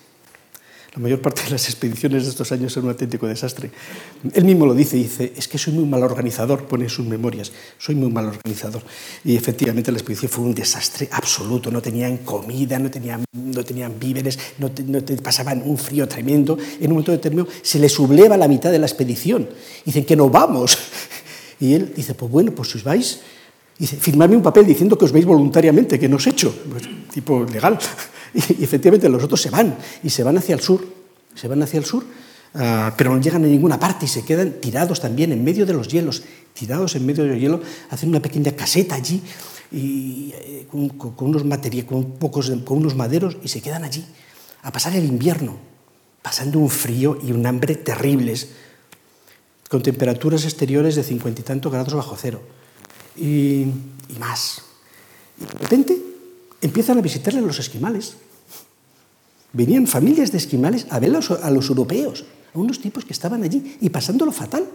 La 0.95 1.02
mayor 1.04 1.21
parte 1.21 1.43
de 1.43 1.52
las 1.52 1.65
expediciones 1.65 2.23
de 2.23 2.30
estos 2.32 2.52
años 2.52 2.73
son 2.73 2.86
un 2.86 2.89
auténtico 2.89 3.28
desastre. 3.28 3.69
Él 4.34 4.43
mismo 4.43 4.65
lo 4.65 4.73
dice, 4.73 4.97
dice, 4.97 5.34
es 5.36 5.47
que 5.47 5.60
soy 5.60 5.73
muy 5.73 5.86
mal 5.86 6.02
organizador, 6.02 6.65
pone 6.65 6.86
en 6.86 6.89
sus 6.89 7.06
memorias, 7.06 7.52
soy 7.78 7.93
muy 7.93 8.12
mal 8.12 8.25
organizador. 8.25 8.82
Y 9.23 9.36
efectivamente 9.36 9.91
la 9.91 9.99
expedición 9.99 10.32
fue 10.32 10.45
un 10.45 10.56
desastre 10.56 11.08
absoluto, 11.12 11.69
no 11.69 11.80
tenían 11.80 12.17
comida, 12.17 12.80
no 12.80 12.89
tenían, 12.89 13.23
no 13.34 13.63
tenían 13.63 13.99
víveres, 13.99 14.39
no, 14.58 14.71
pasaban 15.21 15.62
un 15.63 15.78
frío 15.78 16.08
tremendo. 16.08 16.58
En 16.80 16.88
un 16.88 16.93
momento 16.93 17.12
determinado 17.12 17.49
se 17.62 17.78
les 17.78 17.93
subleva 17.93 18.36
la 18.36 18.47
mitad 18.47 18.71
de 18.71 18.80
la 18.80 18.88
expedición. 18.88 19.47
Dicen 19.86 20.06
que 20.06 20.15
no 20.15 20.30
vamos. 20.30 20.78
Y 21.62 21.73
él 21.73 21.91
dice, 21.93 22.13
pues 22.13 22.32
bueno, 22.32 22.54
pues 22.54 22.69
si 22.69 22.78
os 22.78 22.86
vais, 22.86 23.19
dice, 23.78 23.97
firmadme 23.97 24.38
un 24.38 24.41
papel 24.41 24.65
diciendo 24.65 24.97
que 24.97 25.04
os 25.04 25.12
veis 25.12 25.25
voluntariamente, 25.25 25.99
que 25.99 26.08
no 26.08 26.15
os 26.15 26.25
he 26.25 26.30
hecho, 26.30 26.56
pues, 26.71 26.84
tipo 27.12 27.43
legal. 27.43 27.78
Y, 28.33 28.63
efectivamente 28.63 29.09
los 29.09 29.23
otros 29.23 29.41
se 29.41 29.49
van, 29.49 29.77
y 30.03 30.09
se 30.09 30.23
van 30.23 30.37
hacia 30.37 30.55
el 30.55 30.61
sur, 30.61 30.85
se 31.35 31.47
van 31.47 31.61
hacia 31.63 31.79
el 31.79 31.85
sur, 31.85 32.03
ah, 32.55 32.93
pero 32.97 33.13
no 33.13 33.21
llegan 33.21 33.43
a 33.43 33.47
ninguna 33.47 33.79
parte 33.79 34.05
y 34.05 34.07
se 34.07 34.23
quedan 34.23 34.53
tirados 34.61 34.99
también 34.99 35.31
en 35.31 35.43
medio 35.43 35.65
de 35.65 35.73
los 35.73 35.87
hielos, 35.87 36.23
tirados 36.53 36.95
en 36.95 37.05
medio 37.05 37.23
del 37.23 37.39
hielo, 37.39 37.61
hacen 37.89 38.09
una 38.09 38.21
pequeña 38.21 38.51
caseta 38.51 38.95
allí 38.95 39.21
y, 39.71 40.33
eh, 40.35 40.67
con, 40.69 41.13
unos 41.27 41.45
materiales, 41.45 41.89
con, 41.89 42.11
pocos, 42.13 42.51
con 42.65 42.77
unos 42.77 42.95
maderos 42.95 43.37
y 43.43 43.47
se 43.47 43.61
quedan 43.61 43.83
allí 43.83 44.05
a 44.63 44.71
pasar 44.71 44.95
el 44.95 45.05
invierno, 45.05 45.57
pasando 46.21 46.59
un 46.59 46.69
frío 46.69 47.17
y 47.23 47.31
un 47.31 47.45
hambre 47.45 47.75
terribles, 47.75 48.49
con 49.69 49.83
temperaturas 49.83 50.43
exteriores 50.45 50.95
de 50.95 51.03
cincuenta 51.03 51.41
y 51.41 51.43
tantos 51.43 51.71
grados 51.71 51.93
bajo 51.93 52.17
cero 52.19 52.41
y, 53.15 53.65
y 54.09 54.19
más. 54.19 54.63
Y 55.39 55.45
de 55.45 55.51
repente 55.59 56.09
empiezan 56.62 56.98
a 56.98 57.02
visitarle 57.02 57.41
los 57.41 57.60
esquimales. 57.60 58.15
Venían 59.54 59.88
familias 59.88 60.32
de 60.32 60.38
esquimales 60.38 60.86
a 60.89 61.00
ver 61.00 61.15
a 61.15 61.52
los 61.52 61.69
europeos, 61.69 62.26
a 62.54 62.60
unos 62.60 62.80
tipos 62.80 63.06
que 63.06 63.13
estaban 63.13 63.43
allí 63.43 63.78
y 63.82 63.89
pasándolo 63.89 64.32
fatal. 64.32 64.65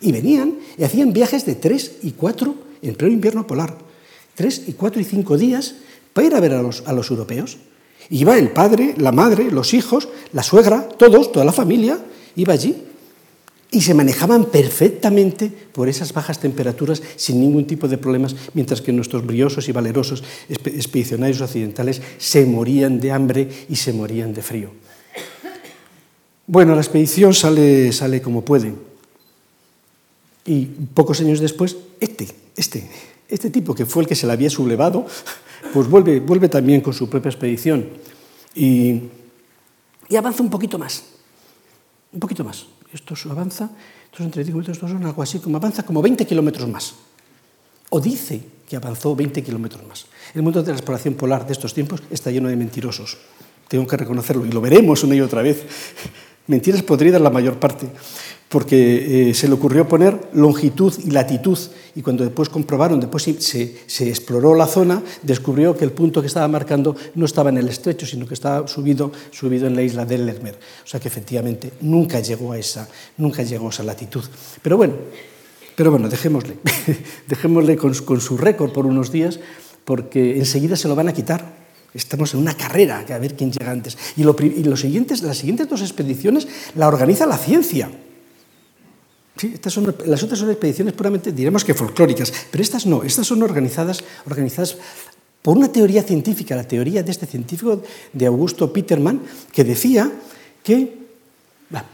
Y 0.00 0.12
venían 0.12 0.58
y 0.76 0.84
hacían 0.84 1.12
viajes 1.12 1.46
de 1.46 1.54
tres 1.54 1.96
y 2.02 2.12
cuatro 2.12 2.54
en 2.82 2.94
pleno 2.94 3.14
invierno 3.14 3.46
polar, 3.46 3.76
tres 4.34 4.62
y 4.66 4.72
cuatro 4.74 5.00
y 5.00 5.04
cinco 5.04 5.38
días 5.38 5.76
para 6.12 6.26
ir 6.26 6.34
a 6.34 6.40
ver 6.40 6.52
a 6.52 6.62
los, 6.62 6.82
a 6.86 6.92
los 6.92 7.10
europeos. 7.10 7.58
iba 8.10 8.36
el 8.36 8.50
padre, 8.50 8.94
la 8.98 9.12
madre, 9.12 9.50
los 9.50 9.72
hijos, 9.72 10.08
la 10.32 10.42
suegra, 10.42 10.88
todos, 10.88 11.32
toda 11.32 11.44
la 11.44 11.52
familia, 11.52 11.98
iba 12.36 12.52
allí 12.52 12.76
y 13.74 13.80
se 13.80 13.92
manejaban 13.92 14.44
perfectamente 14.44 15.50
por 15.50 15.88
esas 15.88 16.12
bajas 16.12 16.38
temperaturas 16.38 17.02
sin 17.16 17.40
ningún 17.40 17.66
tipo 17.66 17.88
de 17.88 17.98
problemas, 17.98 18.36
mientras 18.54 18.80
que 18.80 18.92
nuestros 18.92 19.26
briosos 19.26 19.68
y 19.68 19.72
valerosos 19.72 20.22
expedicionarios 20.48 21.40
occidentales 21.40 22.00
se 22.18 22.46
morían 22.46 23.00
de 23.00 23.10
hambre 23.10 23.48
y 23.68 23.74
se 23.74 23.92
morían 23.92 24.32
de 24.32 24.42
frío. 24.42 24.70
Bueno, 26.46 26.76
la 26.76 26.82
expedición 26.82 27.34
sale, 27.34 27.90
sale 27.92 28.22
como 28.22 28.44
puede. 28.44 28.74
Y 30.46 30.66
pocos 30.94 31.20
años 31.20 31.40
después, 31.40 31.76
este, 31.98 32.28
este, 32.54 32.88
este 33.28 33.50
tipo 33.50 33.74
que 33.74 33.86
fue 33.86 34.04
el 34.04 34.08
que 34.08 34.14
se 34.14 34.28
la 34.28 34.34
había 34.34 34.50
sublevado, 34.50 35.04
pues 35.72 35.88
vuelve, 35.88 36.20
vuelve 36.20 36.48
también 36.48 36.80
con 36.80 36.94
su 36.94 37.10
propia 37.10 37.30
expedición 37.30 37.88
y, 38.54 39.00
y 40.08 40.14
avanza 40.14 40.44
un 40.44 40.50
poquito 40.50 40.78
más, 40.78 41.02
un 42.12 42.20
poquito 42.20 42.44
más 42.44 42.66
esto 42.94 43.14
avanza, 43.30 43.70
estos 44.04 44.18
son 44.18 44.30
35 44.30 44.60
kilómetros 44.60 44.90
son 44.90 45.04
algo 45.04 45.22
así, 45.22 45.38
como 45.38 45.56
avanza 45.56 45.82
como 45.82 46.00
20 46.00 46.26
kilómetros 46.26 46.68
más. 46.68 46.94
O 47.90 48.00
dice 48.00 48.40
que 48.68 48.76
avanzó 48.76 49.14
20 49.14 49.42
kilómetros 49.42 49.86
más. 49.86 50.06
El 50.34 50.42
mundo 50.42 50.62
de 50.62 50.70
la 50.70 50.76
exploración 50.76 51.14
polar 51.14 51.46
de 51.46 51.52
estos 51.52 51.74
tiempos 51.74 52.02
está 52.10 52.30
lleno 52.30 52.48
de 52.48 52.56
mentirosos. 52.56 53.18
Tengo 53.68 53.86
que 53.86 53.96
reconocerlo 53.96 54.46
y 54.46 54.50
lo 54.50 54.60
veremos 54.60 55.04
una 55.04 55.14
y 55.14 55.20
otra 55.20 55.42
vez. 55.42 55.62
Mentiras 56.46 56.82
podridas 56.82 57.20
la 57.20 57.30
mayor 57.30 57.58
parte. 57.58 57.88
Porque 58.54 59.30
eh, 59.30 59.34
se 59.34 59.48
le 59.48 59.54
ocurrió 59.54 59.88
poner 59.88 60.28
longitud 60.32 60.94
y 61.04 61.10
latitud, 61.10 61.58
y 61.96 62.02
cuando 62.02 62.22
después 62.22 62.48
comprobaron, 62.48 63.00
después 63.00 63.24
se, 63.24 63.74
se, 63.84 64.08
exploró 64.08 64.54
la 64.54 64.68
zona, 64.68 65.02
descubrió 65.22 65.76
que 65.76 65.84
el 65.84 65.90
punto 65.90 66.20
que 66.20 66.28
estaba 66.28 66.46
marcando 66.46 66.94
no 67.16 67.26
estaba 67.26 67.50
en 67.50 67.58
el 67.58 67.68
estrecho, 67.68 68.06
sino 68.06 68.28
que 68.28 68.34
estaba 68.34 68.68
subido, 68.68 69.10
subido 69.32 69.66
en 69.66 69.74
la 69.74 69.82
isla 69.82 70.04
de 70.04 70.18
Lermer. 70.18 70.54
O 70.84 70.86
sea 70.86 71.00
que 71.00 71.08
efectivamente 71.08 71.72
nunca 71.80 72.20
llegó 72.20 72.52
a 72.52 72.58
esa, 72.58 72.88
nunca 73.16 73.42
llegó 73.42 73.66
a 73.66 73.70
esa 73.70 73.82
latitud. 73.82 74.22
Pero 74.62 74.76
bueno, 74.76 74.94
pero 75.74 75.90
bueno 75.90 76.08
dejémosle, 76.08 76.54
dejémosle 77.26 77.76
con, 77.76 77.92
con 78.04 78.20
su 78.20 78.36
récord 78.36 78.70
por 78.70 78.86
unos 78.86 79.10
días, 79.10 79.40
porque 79.84 80.38
enseguida 80.38 80.76
se 80.76 80.86
lo 80.86 80.94
van 80.94 81.08
a 81.08 81.12
quitar. 81.12 81.56
Estamos 81.92 82.34
en 82.34 82.38
una 82.38 82.56
carrera, 82.56 83.04
a 83.08 83.18
ver 83.18 83.34
quién 83.34 83.50
llega 83.50 83.72
antes. 83.72 83.98
Y, 84.16 84.22
lo, 84.22 84.36
y 84.40 84.62
los 84.62 84.78
siguientes, 84.78 85.22
las 85.22 85.38
siguientes 85.38 85.68
dos 85.68 85.80
expediciones 85.80 86.46
la 86.76 86.86
organiza 86.86 87.26
la 87.26 87.36
ciencia. 87.36 87.90
Sí, 89.36 89.50
estas 89.52 89.72
son, 89.72 89.94
las 90.06 90.22
otras 90.22 90.38
son 90.38 90.50
expediciones 90.50 90.94
puramente, 90.94 91.32
diremos 91.32 91.64
que 91.64 91.74
folclóricas, 91.74 92.32
pero 92.50 92.62
estas 92.62 92.86
no, 92.86 93.02
estas 93.02 93.26
son 93.26 93.42
organizadas, 93.42 94.04
organizadas 94.26 94.76
por 95.42 95.56
una 95.56 95.70
teoría 95.70 96.02
científica, 96.02 96.54
la 96.54 96.68
teoría 96.68 97.02
de 97.02 97.10
este 97.10 97.26
científico 97.26 97.82
de 98.12 98.26
Augusto 98.26 98.72
Peterman, 98.72 99.20
que 99.52 99.64
decía 99.64 100.10
que, 100.62 100.98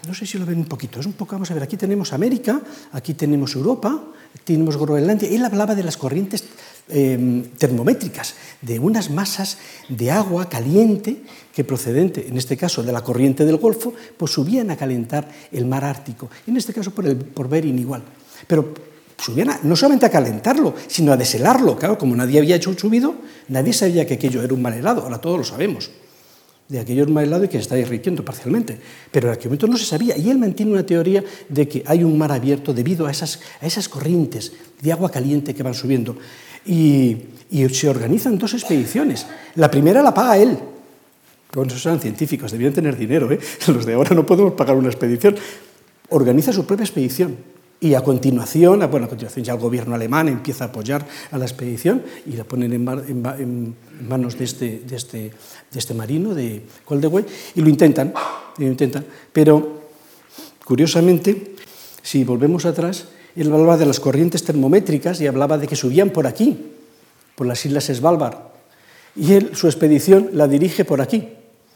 no 0.07 0.15
sé 0.15 0.27
si 0.27 0.39
lo 0.39 0.45
ven 0.45 0.59
un 0.59 0.67
poquito, 0.67 1.01
es 1.01 1.07
un 1.07 1.15
poco, 1.15 1.33
vamos 1.33 1.51
a 1.51 1.55
ver, 1.55 1.63
aquí 1.63 1.79
tenemos 1.79 2.13
América, 2.13 2.61
aquí 2.93 3.15
tenemos 3.15 3.55
Europa, 3.55 4.05
tenemos 4.45 4.77
Groenlandia, 4.77 5.29
él 5.29 5.45
hablaba 5.45 5.75
de 5.75 5.83
las 5.83 5.97
corrientes 5.97 6.45
Em, 6.91 7.47
termométricas, 7.55 8.35
de 8.63 8.83
unas 8.83 9.15
masas 9.15 9.59
de 9.89 10.11
agua 10.11 10.49
caliente 10.51 11.23
que 11.55 11.63
procedente, 11.63 12.27
en 12.27 12.37
este 12.37 12.57
caso 12.57 12.83
de 12.83 12.91
la 12.91 13.07
corriente 13.07 13.45
del 13.47 13.59
Golfo, 13.59 13.95
pues 14.17 14.33
subían 14.33 14.71
a 14.71 14.77
calentar 14.77 15.29
el 15.53 15.67
mar 15.67 15.85
Ártico, 15.85 16.29
en 16.47 16.57
este 16.57 16.75
caso 16.75 16.91
por, 16.91 17.07
el, 17.07 17.17
por 17.17 17.47
igual. 17.55 18.03
Pero 18.47 18.75
subían 19.17 19.61
no 19.63 19.77
solamente 19.77 20.07
a 20.07 20.11
calentarlo, 20.11 20.75
sino 20.89 21.13
a 21.13 21.17
deshelarlo. 21.17 21.79
Claro, 21.79 21.97
como 21.97 22.17
nadie 22.17 22.41
había 22.41 22.57
hecho 22.57 22.75
subido, 22.77 23.15
nadie 23.47 23.73
sabía 23.73 24.05
que 24.05 24.15
aquello 24.15 24.43
era 24.43 24.53
un 24.53 24.63
mar 24.63 24.73
helado, 24.73 25.03
ahora 25.03 25.21
todos 25.21 25.39
lo 25.39 25.45
sabemos 25.45 25.91
de 26.71 26.79
aquello 26.79 27.05
mar 27.09 27.25
helado 27.25 27.45
y 27.45 27.49
que 27.49 27.59
se 27.59 27.63
está 27.63 27.75
derritiendo 27.75 28.25
parcialmente. 28.25 28.79
Pero 29.11 29.27
en 29.27 29.35
aquel 29.35 29.47
momento 29.49 29.67
no 29.67 29.77
se 29.77 29.85
sabía. 29.85 30.17
Y 30.17 30.31
él 30.31 30.39
mantiene 30.39 30.71
una 30.71 30.87
teoría 30.87 31.25
de 31.49 31.67
que 31.67 31.83
hay 31.85 32.05
un 32.05 32.17
mar 32.17 32.31
abierto 32.31 32.73
debido 32.73 33.07
a 33.07 33.11
esas 33.11 33.89
corrientes 33.89 34.53
de 34.81 34.93
agua 34.93 35.11
caliente 35.11 35.53
que 35.53 35.65
van 35.65 35.75
subiendo. 35.75 36.17
Y, 36.67 37.17
se 37.73 37.89
organizan 37.89 38.39
dos 38.39 38.55
expediciones. 38.55 39.27
La 39.57 39.71
primera 39.71 40.03
la 40.03 40.15
paga 40.15 40.39
él. 40.39 40.57
Bueno, 41.53 41.69
esos 41.73 41.85
eran 41.87 41.99
científicos, 41.99 42.53
debían 42.53 42.73
tener 42.73 42.97
dinero. 42.97 43.31
¿eh? 43.33 43.41
Los 43.67 43.85
de 43.85 43.95
ahora 43.95 44.15
no 44.15 44.25
podemos 44.25 44.53
pagar 44.53 44.77
una 44.77 44.89
expedición. 44.89 45.35
Organiza 46.11 46.53
su 46.53 46.65
propia 46.65 46.85
expedición. 46.85 47.37
Y 47.83 47.95
a 47.95 48.03
continuación, 48.03 48.79
bueno, 48.91 49.07
a 49.07 49.09
continuación 49.09 49.43
ya 49.43 49.55
el 49.55 49.59
gobierno 49.59 49.95
alemán 49.95 50.29
empieza 50.29 50.65
a 50.65 50.67
apoyar 50.69 51.07
a 51.31 51.39
la 51.39 51.47
expedición 51.47 52.03
y 52.27 52.33
la 52.37 52.45
ponen 52.45 52.75
en, 52.75 53.75
manos 54.07 54.37
de 54.37 54.45
este, 54.45 54.83
de, 54.87 54.97
este, 54.97 55.19
de 55.73 55.79
este, 55.79 55.95
marino, 55.95 56.35
de 56.35 56.63
Coldewey, 56.85 57.25
y 57.55 57.63
lo 57.63 57.71
intentan, 57.71 58.13
lo 58.59 58.67
intentan. 58.67 59.07
Pero, 59.33 59.81
curiosamente, 60.63 61.55
si 62.03 62.23
volvemos 62.23 62.67
atrás, 62.67 63.09
él 63.37 63.53
hablaba 63.53 63.77
de 63.77 63.87
las 63.87 64.01
corrientes 64.01 64.45
termométricas 64.45 65.21
y 65.21 65.27
hablaba 65.27 65.59
de 65.59 65.67
que 65.67 65.77
subían 65.77 66.11
por 66.11 66.27
aquí, 66.27 66.59
por 67.35 67.47
las 67.47 67.65
islas 67.65 67.85
Svalbard. 67.87 68.37
Y 69.17 69.33
él, 69.33 69.51
su 69.55 69.67
expedición, 69.67 70.31
la 70.33 70.49
dirige 70.49 70.85
por 70.85 71.01
aquí. 71.01 71.29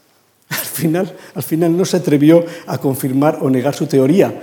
Al 0.49 0.57
final, 0.57 1.15
al 1.33 1.43
final 1.43 1.75
no 1.75 1.85
se 1.85 1.97
atrevió 1.97 2.45
a 2.67 2.77
confirmar 2.77 3.39
o 3.41 3.49
negar 3.49 3.73
su 3.73 3.87
teoría. 3.87 4.41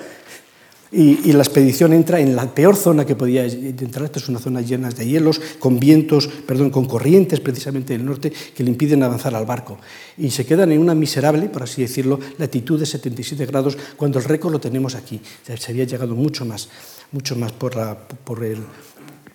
Y, 0.90 1.33
la 1.33 1.42
expedición 1.42 1.94
entra 1.94 2.20
en 2.20 2.37
la 2.37 2.55
peor 2.55 2.77
zona 2.77 3.07
que 3.07 3.16
podía 3.16 3.46
entrar. 3.46 4.05
Esta 4.05 4.18
es 4.18 4.29
una 4.29 4.38
zona 4.38 4.61
llena 4.61 4.90
de 4.90 5.07
hielos, 5.07 5.40
con 5.59 5.81
vientos, 5.81 6.27
perdón, 6.27 6.68
con 6.68 6.85
corrientes 6.85 7.40
precisamente 7.40 7.94
del 7.94 8.05
norte 8.05 8.31
que 8.31 8.62
le 8.62 8.70
impiden 8.70 9.03
avanzar 9.03 9.35
al 9.35 9.46
barco. 9.46 9.79
Y 10.18 10.31
se 10.31 10.44
quedan 10.44 10.70
en 10.70 10.81
una 10.81 10.94
miserable, 10.94 11.48
por 11.48 11.62
así 11.62 11.81
decirlo, 11.81 12.20
latitud 12.37 12.79
de 12.79 12.85
77 12.85 13.46
grados, 13.46 13.79
cuando 13.96 14.18
el 14.18 14.27
récord 14.27 14.53
lo 14.53 14.61
tenemos 14.61 14.94
aquí. 14.94 15.18
se 15.59 15.72
había 15.72 15.85
llegado 15.85 16.14
mucho 16.14 16.44
más 16.44 16.68
mucho 17.12 17.37
más 17.37 17.53
por, 17.53 17.77
la, 17.77 17.96
por, 17.96 18.44
el, 18.44 18.59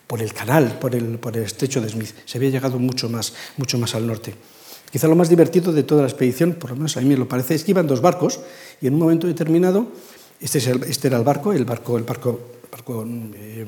por 0.05 0.21
el 0.21 0.33
canal, 0.33 0.77
por 0.79 0.95
el, 0.95 1.19
por 1.19 1.37
el 1.37 1.43
estrecho 1.43 1.81
de 1.81 1.89
Smith. 1.89 2.13
Se 2.25 2.37
había 2.37 2.49
llegado 2.49 2.79
mucho 2.79 3.09
más, 3.09 3.33
mucho 3.57 3.77
más 3.77 3.95
al 3.95 4.05
norte. 4.05 4.33
Quizá 4.91 5.07
lo 5.07 5.15
más 5.15 5.29
divertido 5.29 5.73
de 5.73 5.83
toda 5.83 6.01
la 6.01 6.07
expedición, 6.07 6.53
por 6.53 6.71
lo 6.71 6.77
menos 6.77 6.95
a 6.97 7.01
mí 7.01 7.07
me 7.07 7.17
lo 7.17 7.27
parece, 7.27 7.55
es 7.55 7.63
que 7.63 7.71
iban 7.71 7.87
dos 7.87 8.01
barcos 8.01 8.39
y 8.81 8.87
en 8.87 8.93
un 8.93 8.99
momento 9.01 9.27
determinado, 9.27 9.87
este, 10.39 10.59
es 10.59 10.67
el, 10.67 10.83
este 10.83 11.07
era 11.07 11.17
el 11.17 11.23
barco, 11.23 11.51
el 11.51 11.65
barco, 11.65 11.97
el 11.97 12.03
barco, 12.03 12.39
barco 12.71 13.05
eh, 13.35 13.65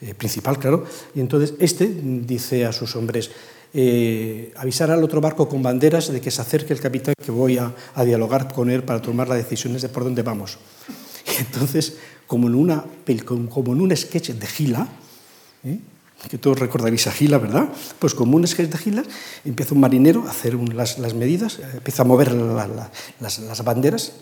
eh, 0.00 0.14
principal, 0.14 0.58
claro, 0.58 0.86
y 1.14 1.20
entonces 1.20 1.54
este 1.58 1.86
dice 1.86 2.64
a 2.64 2.72
sus 2.72 2.96
hombres, 2.96 3.30
eh, 3.74 4.52
avisar 4.56 4.90
al 4.90 5.02
otro 5.02 5.20
barco 5.20 5.48
con 5.48 5.62
banderas 5.62 6.10
de 6.10 6.20
que 6.20 6.30
se 6.30 6.40
acerque 6.40 6.72
el 6.72 6.80
capitán, 6.80 7.14
que 7.22 7.32
voy 7.32 7.58
a, 7.58 7.74
a 7.94 8.04
dialogar 8.04 8.52
con 8.52 8.70
él 8.70 8.82
para 8.82 9.02
tomar 9.02 9.28
las 9.28 9.38
decisiones 9.38 9.82
de 9.82 9.88
por 9.88 10.04
dónde 10.04 10.22
vamos. 10.22 10.58
Y 11.26 11.40
entonces 11.40 11.96
como 12.26 12.48
en, 12.48 12.54
una, 12.54 12.84
como 13.50 13.72
en 13.72 13.80
un 13.80 13.96
sketch 13.96 14.30
de 14.30 14.46
Gila, 14.46 14.88
¿eh? 15.64 15.78
que 16.28 16.38
todos 16.38 16.58
recordaréis 16.58 17.06
a 17.06 17.12
Gila, 17.12 17.38
¿verdad? 17.38 17.68
Pues 17.98 18.14
como 18.14 18.36
un 18.36 18.44
esqueleto 18.44 18.78
de 18.78 18.84
Gila, 18.84 19.04
empieza 19.44 19.74
un 19.74 19.80
marinero 19.80 20.24
a 20.26 20.30
hacer 20.30 20.54
las, 20.54 20.98
medidas, 21.14 21.60
empieza 21.74 22.02
a 22.02 22.06
mover 22.06 22.32
las, 22.32 23.64
banderas, 23.64 24.12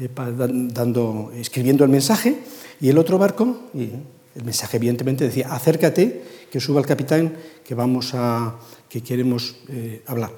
eh, 0.00 0.08
dando, 0.14 1.32
escribiendo 1.36 1.84
el 1.84 1.90
mensaje, 1.90 2.38
y 2.80 2.88
el 2.88 2.98
otro 2.98 3.18
barco, 3.18 3.68
y 3.74 3.90
el 4.34 4.44
mensaje 4.44 4.78
evidentemente 4.78 5.24
decía, 5.24 5.52
acércate, 5.54 6.22
que 6.50 6.60
suba 6.60 6.80
el 6.80 6.86
capitán, 6.86 7.34
que 7.64 7.74
vamos 7.74 8.12
a, 8.14 8.56
que 8.88 9.02
queremos 9.02 9.56
eh, 9.68 10.02
hablar. 10.06 10.32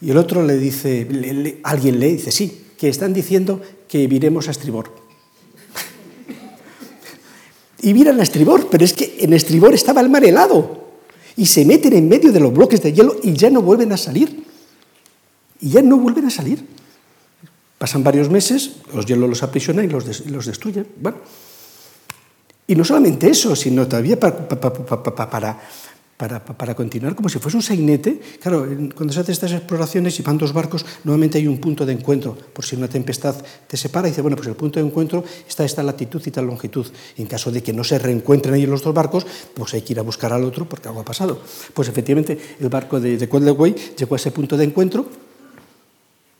y 0.00 0.10
el 0.10 0.16
otro 0.16 0.42
le 0.42 0.58
dice, 0.58 1.08
alguien 1.62 1.98
le 1.98 2.08
dice, 2.08 2.30
sí, 2.30 2.63
que 2.78 2.88
están 2.88 3.12
diciendo 3.12 3.60
que 3.88 4.06
viremos 4.06 4.48
a 4.48 4.50
estribor 4.50 5.04
y 7.84 7.92
miran 7.92 8.18
a 8.18 8.22
estribor, 8.22 8.68
pero 8.70 8.82
es 8.82 8.94
que 8.94 9.18
en 9.20 9.34
estribor 9.34 9.74
estaba 9.74 10.00
el 10.00 10.08
mar 10.08 10.24
helado 10.24 10.88
y 11.36 11.44
se 11.44 11.66
meten 11.66 11.92
en 11.92 12.08
medio 12.08 12.32
de 12.32 12.40
los 12.40 12.52
bloques 12.52 12.80
de 12.80 12.94
hielo 12.94 13.16
y 13.22 13.34
ya 13.34 13.50
no 13.50 13.60
vuelven 13.60 13.92
a 13.92 13.98
salir. 13.98 14.42
Y 15.60 15.68
ya 15.68 15.82
no 15.82 15.98
vuelven 15.98 16.24
a 16.24 16.30
salir. 16.30 16.64
Pasan 17.76 18.02
varios 18.02 18.30
meses, 18.30 18.76
los 18.94 19.04
hielos 19.04 19.28
los 19.28 19.42
aprisionan 19.42 19.84
y 19.84 19.88
los, 19.88 20.24
los 20.26 20.46
destruyen. 20.46 20.86
Bueno, 20.98 21.18
y 22.66 22.74
no 22.74 22.84
solamente 22.84 23.28
eso, 23.28 23.54
sino 23.54 23.86
todavía 23.86 24.18
para 24.18 25.60
para, 26.16 26.44
para, 26.44 26.74
continuar 26.74 27.14
como 27.14 27.28
si 27.28 27.38
fuese 27.38 27.56
un 27.56 27.62
sainete. 27.62 28.20
Claro, 28.40 28.66
cuando 28.94 29.12
se 29.12 29.20
hacen 29.20 29.32
estas 29.32 29.52
exploraciones 29.52 30.18
y 30.18 30.22
van 30.22 30.38
dos 30.38 30.52
barcos, 30.52 30.86
nuevamente 31.04 31.38
hay 31.38 31.46
un 31.46 31.58
punto 31.58 31.84
de 31.84 31.92
encuentro, 31.92 32.36
por 32.52 32.64
si 32.64 32.76
una 32.76 32.88
tempestad 32.88 33.34
te 33.66 33.76
separa, 33.76 34.08
y 34.08 34.10
dice, 34.10 34.22
bueno, 34.22 34.36
pues 34.36 34.48
el 34.48 34.54
punto 34.54 34.80
de 34.80 34.86
encuentro 34.86 35.24
está 35.48 35.64
esta 35.64 35.82
latitud 35.82 36.22
y 36.24 36.30
tal 36.30 36.46
longitud. 36.46 36.86
Y 37.16 37.22
en 37.22 37.28
caso 37.28 37.50
de 37.50 37.62
que 37.62 37.72
no 37.72 37.82
se 37.84 37.98
reencuentren 37.98 38.54
ahí 38.54 38.66
los 38.66 38.82
dos 38.82 38.94
barcos, 38.94 39.26
pues 39.54 39.74
hay 39.74 39.82
que 39.82 39.92
ir 39.92 39.98
a 39.98 40.02
buscar 40.02 40.32
al 40.32 40.44
otro 40.44 40.68
porque 40.68 40.88
algo 40.88 41.00
ha 41.00 41.04
pasado. 41.04 41.40
Pues 41.72 41.88
efectivamente, 41.88 42.38
el 42.60 42.68
barco 42.68 43.00
de, 43.00 43.16
de 43.16 43.26
llegó 43.26 44.14
a 44.14 44.16
ese 44.16 44.30
punto 44.30 44.56
de 44.56 44.64
encuentro, 44.64 45.06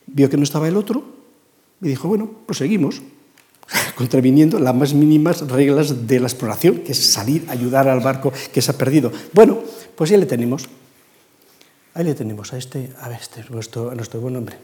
vio 0.07 0.29
que 0.29 0.37
no 0.37 0.43
estaba 0.43 0.67
el 0.67 0.77
otro, 0.77 1.03
y 1.81 1.89
dijo, 1.89 2.07
bueno, 2.07 2.29
pues 2.45 2.59
seguimos 2.59 3.01
contraviniendo 3.95 4.59
las 4.59 4.75
más 4.75 4.93
mínimas 4.93 5.41
reglas 5.47 6.07
de 6.07 6.19
la 6.19 6.27
exploración, 6.27 6.79
que 6.79 6.91
es 6.91 7.11
salir, 7.11 7.45
ayudar 7.49 7.87
al 7.87 7.99
barco 7.99 8.31
que 8.53 8.61
se 8.61 8.71
ha 8.71 8.77
perdido. 8.77 9.11
Bueno, 9.33 9.59
pues 9.95 10.11
ahí 10.11 10.17
le 10.17 10.25
tenemos. 10.25 10.67
Ahí 11.93 12.03
le 12.03 12.13
tenemos 12.13 12.51
a 12.53 12.57
este, 12.57 12.91
a 12.99 13.11
este 13.11 13.45
nuestro, 13.49 13.93
nuestro 13.95 14.19
buen 14.19 14.35
hombre. 14.35 14.57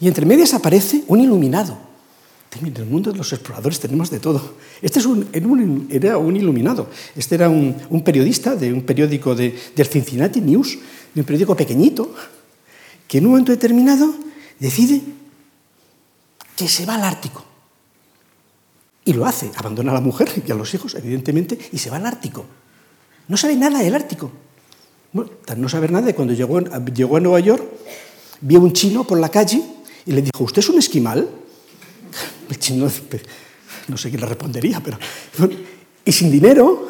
Y 0.00 0.08
entre 0.08 0.26
medias 0.26 0.54
aparece 0.54 1.04
un 1.08 1.20
iluminado. 1.20 1.76
En 2.60 2.74
el 2.76 2.86
mundo 2.86 3.10
de 3.10 3.18
los 3.18 3.32
exploradores 3.32 3.80
tenemos 3.80 4.10
de 4.10 4.20
todo. 4.20 4.54
Este 4.80 5.00
es 5.00 5.06
un, 5.06 5.28
era 5.90 6.18
un 6.18 6.36
iluminado. 6.36 6.88
Este 7.16 7.34
era 7.34 7.48
un, 7.48 8.02
periodista 8.04 8.54
de 8.54 8.72
un 8.72 8.82
periódico 8.82 9.34
de, 9.34 9.58
del 9.74 9.86
Cincinnati 9.86 10.40
News, 10.40 10.78
de 11.14 11.20
un 11.20 11.26
periódico 11.26 11.56
pequeñito, 11.56 12.14
que 13.08 13.18
en 13.18 13.26
un 13.26 13.32
momento 13.32 13.50
determinado 13.50 14.14
decide 14.60 15.02
que 16.56 16.68
se 16.68 16.86
va 16.86 16.94
al 16.94 17.04
Ártico. 17.04 17.44
Y 19.04 19.12
lo 19.12 19.26
hace, 19.26 19.50
abandona 19.56 19.90
a 19.90 19.94
la 19.94 20.00
mujer 20.00 20.30
y 20.46 20.50
a 20.50 20.54
los 20.54 20.72
hijos, 20.72 20.94
evidentemente, 20.94 21.58
y 21.72 21.78
se 21.78 21.90
va 21.90 21.96
al 21.96 22.06
Ártico. 22.06 22.44
No 23.28 23.36
sabe 23.36 23.56
nada 23.56 23.80
del 23.80 23.94
Ártico. 23.94 24.30
Bueno, 25.12 25.30
no 25.56 25.68
saber 25.68 25.92
nada 25.92 26.06
de 26.06 26.14
cuando 26.14 26.34
llegó, 26.34 26.60
llegó 26.60 27.16
a 27.16 27.20
Nueva 27.20 27.40
York, 27.40 27.62
vio 28.40 28.60
un 28.60 28.72
chino 28.72 29.04
por 29.04 29.18
la 29.18 29.28
calle 29.28 29.62
y 30.06 30.12
le 30.12 30.22
dijo, 30.22 30.42
¿usted 30.42 30.60
es 30.60 30.68
un 30.68 30.78
esquimal? 30.78 31.28
El 32.50 32.58
chino, 32.58 32.90
no 33.88 33.96
sé 33.96 34.10
qué 34.10 34.18
le 34.18 34.26
respondería, 34.26 34.80
pero... 34.82 34.98
Y 36.06 36.12
sin 36.12 36.30
dinero, 36.30 36.88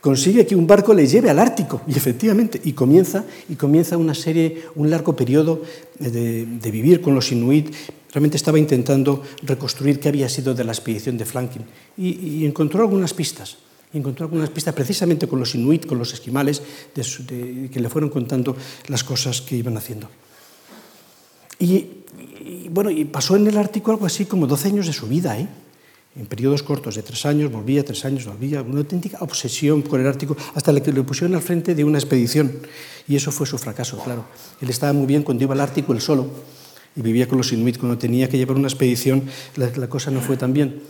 consigue 0.00 0.46
que 0.46 0.56
un 0.56 0.66
barco 0.66 0.94
le 0.94 1.06
lleve 1.06 1.28
al 1.28 1.38
Ártico, 1.38 1.82
y 1.86 1.96
efectivamente, 1.96 2.60
y 2.64 2.72
comienza, 2.72 3.24
y 3.48 3.56
comienza 3.56 3.98
una 3.98 4.14
serie, 4.14 4.64
un 4.76 4.88
largo 4.88 5.14
periodo 5.14 5.62
de 5.98 6.70
vivir 6.70 7.02
con 7.02 7.14
los 7.14 7.32
inuit, 7.32 7.74
Realmente 8.16 8.38
estaba 8.38 8.58
intentando 8.58 9.20
reconstruir 9.42 10.00
qué 10.00 10.08
había 10.08 10.26
sido 10.30 10.54
de 10.54 10.64
la 10.64 10.72
expedición 10.72 11.18
de 11.18 11.26
Franklin 11.26 11.66
y, 11.98 12.46
encontró 12.46 12.80
algunas 12.80 13.12
pistas. 13.12 13.58
Encontró 13.92 14.24
algunas 14.24 14.48
pistas 14.48 14.72
precisamente 14.72 15.28
con 15.28 15.38
los 15.38 15.54
inuit, 15.54 15.84
con 15.84 15.98
los 15.98 16.14
esquimales, 16.14 16.62
que 16.94 17.78
le 17.78 17.90
fueron 17.90 18.08
contando 18.08 18.56
las 18.88 19.04
cosas 19.04 19.42
que 19.42 19.56
iban 19.56 19.76
haciendo. 19.76 20.08
Y, 21.58 21.88
bueno, 22.70 22.88
y 22.88 23.04
pasó 23.04 23.36
en 23.36 23.48
el 23.48 23.58
Ártico 23.58 23.90
algo 23.90 24.06
así 24.06 24.24
como 24.24 24.46
12 24.46 24.68
años 24.68 24.86
de 24.86 24.94
su 24.94 25.06
vida, 25.08 25.38
¿eh? 25.38 25.46
en 26.16 26.24
periodos 26.24 26.62
cortos 26.62 26.94
de 26.94 27.02
tres 27.02 27.26
años, 27.26 27.52
volvía, 27.52 27.84
tres 27.84 28.02
años, 28.06 28.24
volvía, 28.24 28.62
una 28.62 28.78
auténtica 28.78 29.18
obsesión 29.20 29.82
con 29.82 30.00
el 30.00 30.06
Ártico, 30.06 30.38
hasta 30.54 30.72
que 30.80 30.90
le 30.90 31.02
pusieron 31.02 31.34
al 31.34 31.42
frente 31.42 31.74
de 31.74 31.84
una 31.84 31.98
expedición. 31.98 32.50
Y 33.06 33.16
eso 33.16 33.30
fue 33.30 33.46
su 33.46 33.58
fracaso, 33.58 33.98
claro. 34.02 34.24
Él 34.62 34.70
estaba 34.70 34.94
muy 34.94 35.04
bien 35.04 35.22
cuando 35.22 35.44
iba 35.44 35.52
al 35.52 35.60
Ártico 35.60 35.92
él 35.92 36.00
solo, 36.00 36.30
y 36.96 37.02
vivía 37.02 37.28
con 37.28 37.38
los 37.38 37.52
inuit. 37.52 37.78
Cuando 37.78 37.98
tenía 37.98 38.28
que 38.28 38.38
llevar 38.38 38.56
una 38.56 38.68
expedición, 38.68 39.24
la, 39.56 39.88
cosa 39.88 40.10
no 40.10 40.20
fue 40.20 40.36
tan 40.36 40.52
bien. 40.52 40.82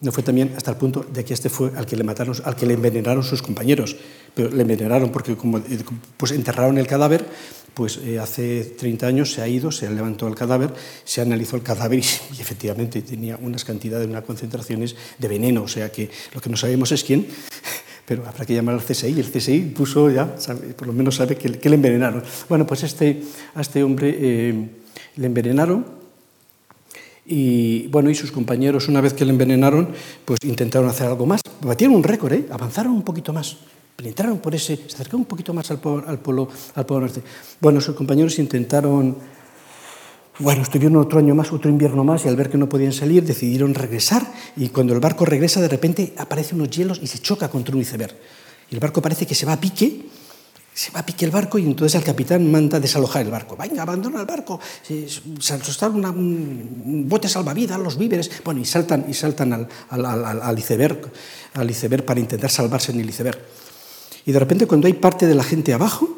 No 0.00 0.10
fue 0.10 0.24
tan 0.24 0.34
bien 0.34 0.52
hasta 0.56 0.72
el 0.72 0.78
punto 0.78 1.04
de 1.12 1.24
que 1.24 1.32
este 1.32 1.48
fue 1.48 1.70
al 1.76 1.86
que 1.86 1.96
le 1.96 2.02
mataron, 2.02 2.34
al 2.44 2.56
que 2.56 2.66
le 2.66 2.74
envenenaron 2.74 3.22
sus 3.22 3.40
compañeros. 3.40 3.96
Pero 4.34 4.50
le 4.50 4.62
envenenaron 4.62 5.10
porque 5.12 5.36
como 5.36 5.58
eh, 5.58 5.84
pues 6.16 6.32
enterraron 6.32 6.76
el 6.78 6.88
cadáver, 6.88 7.24
pues 7.74 7.98
eh, 7.98 8.18
hace 8.18 8.64
30 8.64 9.06
años 9.06 9.32
se 9.32 9.42
ha 9.42 9.48
ido, 9.48 9.70
se 9.70 9.88
levantó 9.88 10.26
el 10.26 10.34
cadáver, 10.34 10.74
se 11.04 11.20
analizó 11.20 11.56
el 11.56 11.62
cadáver 11.62 12.00
y, 12.00 12.02
y, 12.36 12.40
efectivamente 12.40 13.02
tenía 13.02 13.38
unas 13.40 13.64
cantidades, 13.64 14.08
unas 14.08 14.24
concentraciones 14.24 14.96
de 15.18 15.28
veneno. 15.28 15.62
O 15.62 15.68
sea 15.68 15.92
que 15.92 16.10
lo 16.34 16.40
que 16.40 16.50
no 16.50 16.56
sabemos 16.56 16.90
es 16.90 17.04
quién, 17.04 17.28
pero 18.06 18.26
habrá 18.26 18.44
que 18.44 18.54
llamar 18.54 18.74
al 18.74 18.82
CSI 18.84 19.20
el 19.20 19.30
CSI 19.30 19.60
puso 19.76 20.10
ya, 20.10 20.34
por 20.76 20.88
lo 20.88 20.92
menos 20.92 21.14
sabe 21.14 21.36
que, 21.36 21.48
le 21.48 21.74
envenenaron. 21.76 22.24
Bueno, 22.48 22.66
pues 22.66 22.82
este, 22.82 23.22
a 23.54 23.60
este 23.60 23.84
hombre... 23.84 24.16
Eh, 24.18 24.81
le 25.16 25.26
envenenaron 25.26 26.02
y 27.24 27.86
bueno, 27.88 28.10
y 28.10 28.14
sus 28.14 28.32
compañeros, 28.32 28.88
una 28.88 29.00
vez 29.00 29.14
que 29.14 29.24
le 29.24 29.30
envenenaron, 29.30 29.88
pues 30.24 30.40
intentaron 30.44 30.88
hacer 30.88 31.06
algo 31.06 31.26
más. 31.26 31.40
Batieron 31.60 31.96
un 31.96 32.02
récord, 32.02 32.32
¿eh? 32.32 32.46
avanzaron 32.50 32.92
un 32.92 33.02
poquito 33.02 33.32
más, 33.32 33.58
penetraron 33.94 34.38
por 34.38 34.54
ese, 34.54 34.76
se 34.76 34.94
acercaron 34.94 35.20
un 35.20 35.26
poquito 35.26 35.54
más 35.54 35.70
al 35.70 35.78
polo, 35.78 36.04
al 36.06 36.18
polo, 36.18 36.48
al 36.74 36.86
polo 36.86 37.00
norte. 37.02 37.22
Bueno, 37.60 37.80
sus 37.80 37.94
compañeros 37.94 38.38
intentaron, 38.40 39.16
bueno, 40.40 40.62
estuvieron 40.62 40.96
otro 40.96 41.20
año 41.20 41.34
más, 41.34 41.52
otro 41.52 41.70
invierno 41.70 42.02
más, 42.02 42.24
y 42.24 42.28
al 42.28 42.34
ver 42.34 42.50
que 42.50 42.58
no 42.58 42.68
podían 42.68 42.92
salir, 42.92 43.24
decidieron 43.24 43.74
regresar, 43.74 44.26
y 44.56 44.70
cuando 44.70 44.92
el 44.92 44.98
barco 44.98 45.24
regresa, 45.24 45.60
de 45.60 45.68
repente 45.68 46.14
aparecen 46.18 46.60
unos 46.60 46.76
hielos 46.76 46.98
y 47.00 47.06
se 47.06 47.20
choca 47.20 47.48
contra 47.48 47.74
un 47.76 47.82
iceberg. 47.82 48.14
Y 48.68 48.74
el 48.74 48.80
barco 48.80 49.00
parece 49.00 49.26
que 49.26 49.36
se 49.36 49.46
va 49.46 49.52
a 49.52 49.60
pique, 49.60 50.06
se 50.74 50.90
va 50.90 51.00
a 51.00 51.06
pique 51.06 51.24
el 51.24 51.30
barco 51.30 51.58
y 51.58 51.66
entonces 51.66 51.96
el 51.96 52.04
capitán 52.04 52.50
manda 52.50 52.80
desalojar 52.80 53.22
el 53.22 53.30
barco. 53.30 53.56
Venga, 53.56 53.82
abandona 53.82 54.20
el 54.20 54.26
barco, 54.26 54.58
saltar 55.38 55.90
un 55.90 57.04
bote 57.08 57.28
salvavidas, 57.28 57.78
los 57.78 57.98
víveres. 57.98 58.30
Bueno, 58.42 58.60
y 58.60 58.64
saltan, 58.64 59.04
y 59.06 59.12
saltan 59.12 59.52
al, 59.52 59.68
al, 59.90 60.58
iceberg, 60.58 61.12
al 61.54 61.70
iceberg 61.70 62.04
para 62.04 62.20
intentar 62.20 62.50
salvarse 62.50 62.92
en 62.92 63.00
el 63.00 63.08
iceberg. 63.08 63.38
Y 64.24 64.32
de 64.32 64.38
repente, 64.38 64.66
cuando 64.66 64.86
hay 64.86 64.94
parte 64.94 65.26
de 65.26 65.34
la 65.34 65.44
gente 65.44 65.74
abajo, 65.74 66.08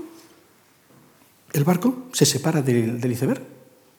el 1.53 1.65
barco 1.65 2.07
se 2.13 2.25
separa 2.25 2.63
del, 2.63 3.01
del 3.01 3.13
iceberg 3.13 3.43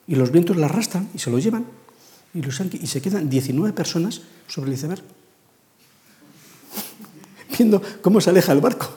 y 0.07 0.15
los 0.15 0.31
vientos 0.31 0.55
la 0.55 0.67
arrastran 0.67 1.09
y 1.13 1.19
se 1.19 1.31
lo 1.31 1.39
llevan 1.39 1.65
y, 2.33 2.41
los, 2.41 2.59
y 2.59 2.87
se 2.87 3.01
quedan 3.01 3.29
19 3.29 3.73
personas 3.73 4.21
sobre 4.47 4.69
el 4.69 4.75
iceberg, 4.75 5.01
viendo 7.57 7.81
cómo 8.01 8.21
se 8.21 8.29
aleja 8.29 8.51
el 8.51 8.61
barco 8.61 8.89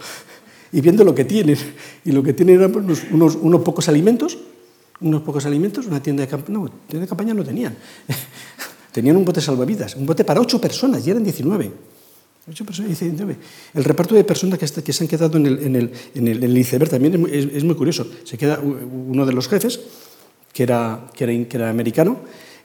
y 0.73 0.81
viendo 0.81 1.05
lo 1.05 1.15
que 1.15 1.25
tienen. 1.25 1.57
Y 2.05 2.13
lo 2.13 2.23
que 2.23 2.33
tienen 2.33 2.57
eran 2.57 2.73
pues, 2.73 3.05
unos, 3.11 3.37
unos, 3.37 3.63
pocos 3.63 3.89
alimentos, 3.89 4.39
unos 5.01 5.23
pocos 5.23 5.47
alimentos, 5.47 5.87
una 5.87 6.03
tienda 6.03 6.23
de 6.23 6.29
campaña, 6.29 6.59
no, 6.59 6.69
tienda 6.87 7.05
de 7.05 7.09
campaña 7.09 7.35
no 7.35 7.45
tenían. 7.45 7.77
tenían 8.93 9.17
un 9.17 9.25
bote 9.25 9.41
salvavidas, 9.41 9.97
un 9.97 10.07
bote 10.07 10.25
para 10.25 10.41
ocho 10.41 10.61
personas, 10.61 11.07
y 11.07 11.11
eran 11.11 11.25
19. 11.25 11.73
Ocho 12.51 12.65
personas, 12.65 12.89
19. 12.89 13.37
El 13.75 13.85
reparto 13.85 14.15
de 14.15 14.25
personas 14.25 14.59
que, 14.59 14.83
que 14.83 14.93
se 14.93 15.05
han 15.05 15.09
quedado 15.09 15.37
en 15.37 15.47
el, 15.47 15.59
en 15.59 15.77
el, 15.77 15.93
en 16.15 16.29
el, 16.29 16.57
iceberg 16.57 16.91
también 16.91 17.27
es, 17.31 17.47
es, 17.53 17.65
muy 17.65 17.75
curioso. 17.75 18.07
Se 18.25 18.39
queda 18.39 18.59
uno 18.59 19.27
de 19.27 19.33
los 19.33 19.49
jefes, 19.49 19.81
que 20.53 20.63
era, 20.63 21.11
que 21.15 21.25
era, 21.25 21.49
que 21.49 21.57
era 21.59 21.69
americano, 21.69 22.19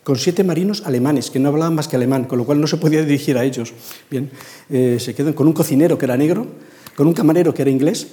con 0.03 0.17
siete 0.17 0.43
marinos 0.43 0.83
alemanes 0.85 1.31
que 1.31 1.39
no 1.39 1.49
hablaban 1.49 1.75
más 1.75 1.87
que 1.87 1.95
alemán, 1.95 2.25
con 2.25 2.37
lo 2.37 2.45
cual 2.45 2.59
no 2.59 2.67
se 2.67 2.77
podía 2.77 3.03
dirigir 3.03 3.37
a 3.37 3.43
ellos. 3.43 3.73
Bien, 4.09 4.29
eh, 4.69 4.97
se 4.99 5.15
quedan 5.15 5.33
con 5.33 5.47
un 5.47 5.53
cocinero 5.53 5.97
que 5.97 6.05
era 6.05 6.17
negro, 6.17 6.47
con 6.95 7.07
un 7.07 7.13
camarero 7.13 7.53
que 7.53 7.61
era 7.61 7.71
inglés 7.71 8.07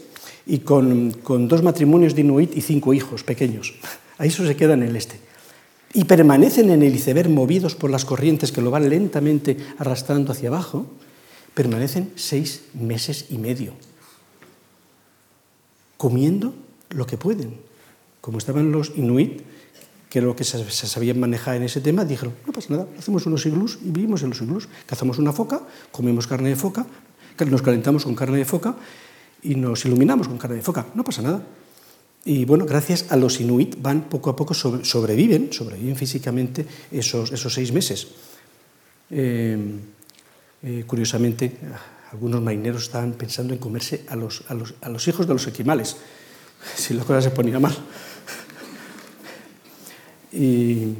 y 0.46 0.60
con, 0.60 1.12
dos 1.48 1.62
matrimonios 1.62 2.14
de 2.14 2.22
inuit 2.22 2.56
y 2.56 2.60
cinco 2.60 2.94
hijos 2.94 3.24
pequeños. 3.24 3.74
Ahí 4.18 4.28
eso 4.28 4.46
se 4.46 4.56
queda 4.56 4.74
en 4.74 4.82
el 4.82 4.96
este. 4.96 5.20
Y 5.92 6.04
permanecen 6.04 6.70
en 6.70 6.82
el 6.82 6.94
iceberg 6.94 7.30
movidos 7.30 7.74
por 7.74 7.90
las 7.90 8.04
corrientes 8.04 8.52
que 8.52 8.62
lo 8.62 8.70
van 8.70 8.88
lentamente 8.88 9.56
arrastrando 9.78 10.32
hacia 10.32 10.48
abajo, 10.48 10.86
permanecen 11.54 12.12
seis 12.14 12.62
meses 12.74 13.26
y 13.30 13.38
medio, 13.38 13.72
comiendo 15.96 16.54
lo 16.90 17.06
que 17.06 17.16
pueden. 17.16 17.58
Como 18.20 18.38
estaban 18.38 18.70
los 18.70 18.92
inuit, 18.96 19.42
que 20.10 20.20
lo 20.20 20.34
que 20.34 20.44
se, 20.44 20.58
sabían 20.70 21.18
manejar 21.18 21.56
en 21.56 21.62
ese 21.62 21.80
tema, 21.80 22.04
dijeron, 22.04 22.34
no 22.44 22.52
pasa 22.52 22.68
nada, 22.70 22.88
hacemos 22.98 23.26
unos 23.26 23.46
iglús 23.46 23.78
y 23.82 23.90
vivimos 23.90 24.22
en 24.22 24.30
los 24.30 24.42
iglús. 24.42 24.68
Cazamos 24.86 25.18
una 25.18 25.32
foca, 25.32 25.62
comemos 25.92 26.26
carne 26.26 26.50
de 26.50 26.56
foca, 26.56 26.84
Nos 27.38 27.62
calentamos 27.62 28.04
con 28.04 28.14
carne 28.14 28.38
de 28.38 28.44
foca 28.44 28.76
y 29.42 29.54
nos 29.54 29.84
iluminamos 29.84 30.28
con 30.28 30.38
carne 30.38 30.56
de 30.56 30.62
foca. 30.62 30.86
No 30.94 31.04
pasa 31.04 31.22
nada. 31.22 31.42
Y 32.24 32.44
bueno, 32.44 32.66
gracias 32.66 33.06
a 33.10 33.16
los 33.16 33.40
inuit 33.40 33.80
van 33.80 34.08
poco 34.08 34.28
a 34.28 34.36
poco 34.36 34.52
sobreviven, 34.52 35.52
sobreviven 35.52 35.96
físicamente 35.96 36.66
esos, 36.92 37.32
esos 37.32 37.52
seis 37.52 37.72
meses. 37.72 38.08
Eh, 39.10 39.56
eh, 40.62 40.84
curiosamente, 40.86 41.56
algunos 42.12 42.42
marineros 42.42 42.82
estaban 42.82 43.12
pensando 43.12 43.54
en 43.54 43.58
comerse 43.58 44.04
a 44.08 44.16
los, 44.16 44.44
a 44.48 44.54
los, 44.54 44.74
a 44.82 44.90
los 44.90 45.08
hijos 45.08 45.26
de 45.26 45.32
los 45.32 45.46
esquimales, 45.46 45.96
si 46.76 46.92
la 46.92 47.04
cosa 47.04 47.22
se 47.22 47.30
ponía 47.30 47.58
mal. 47.58 47.76
Y, 50.32 50.94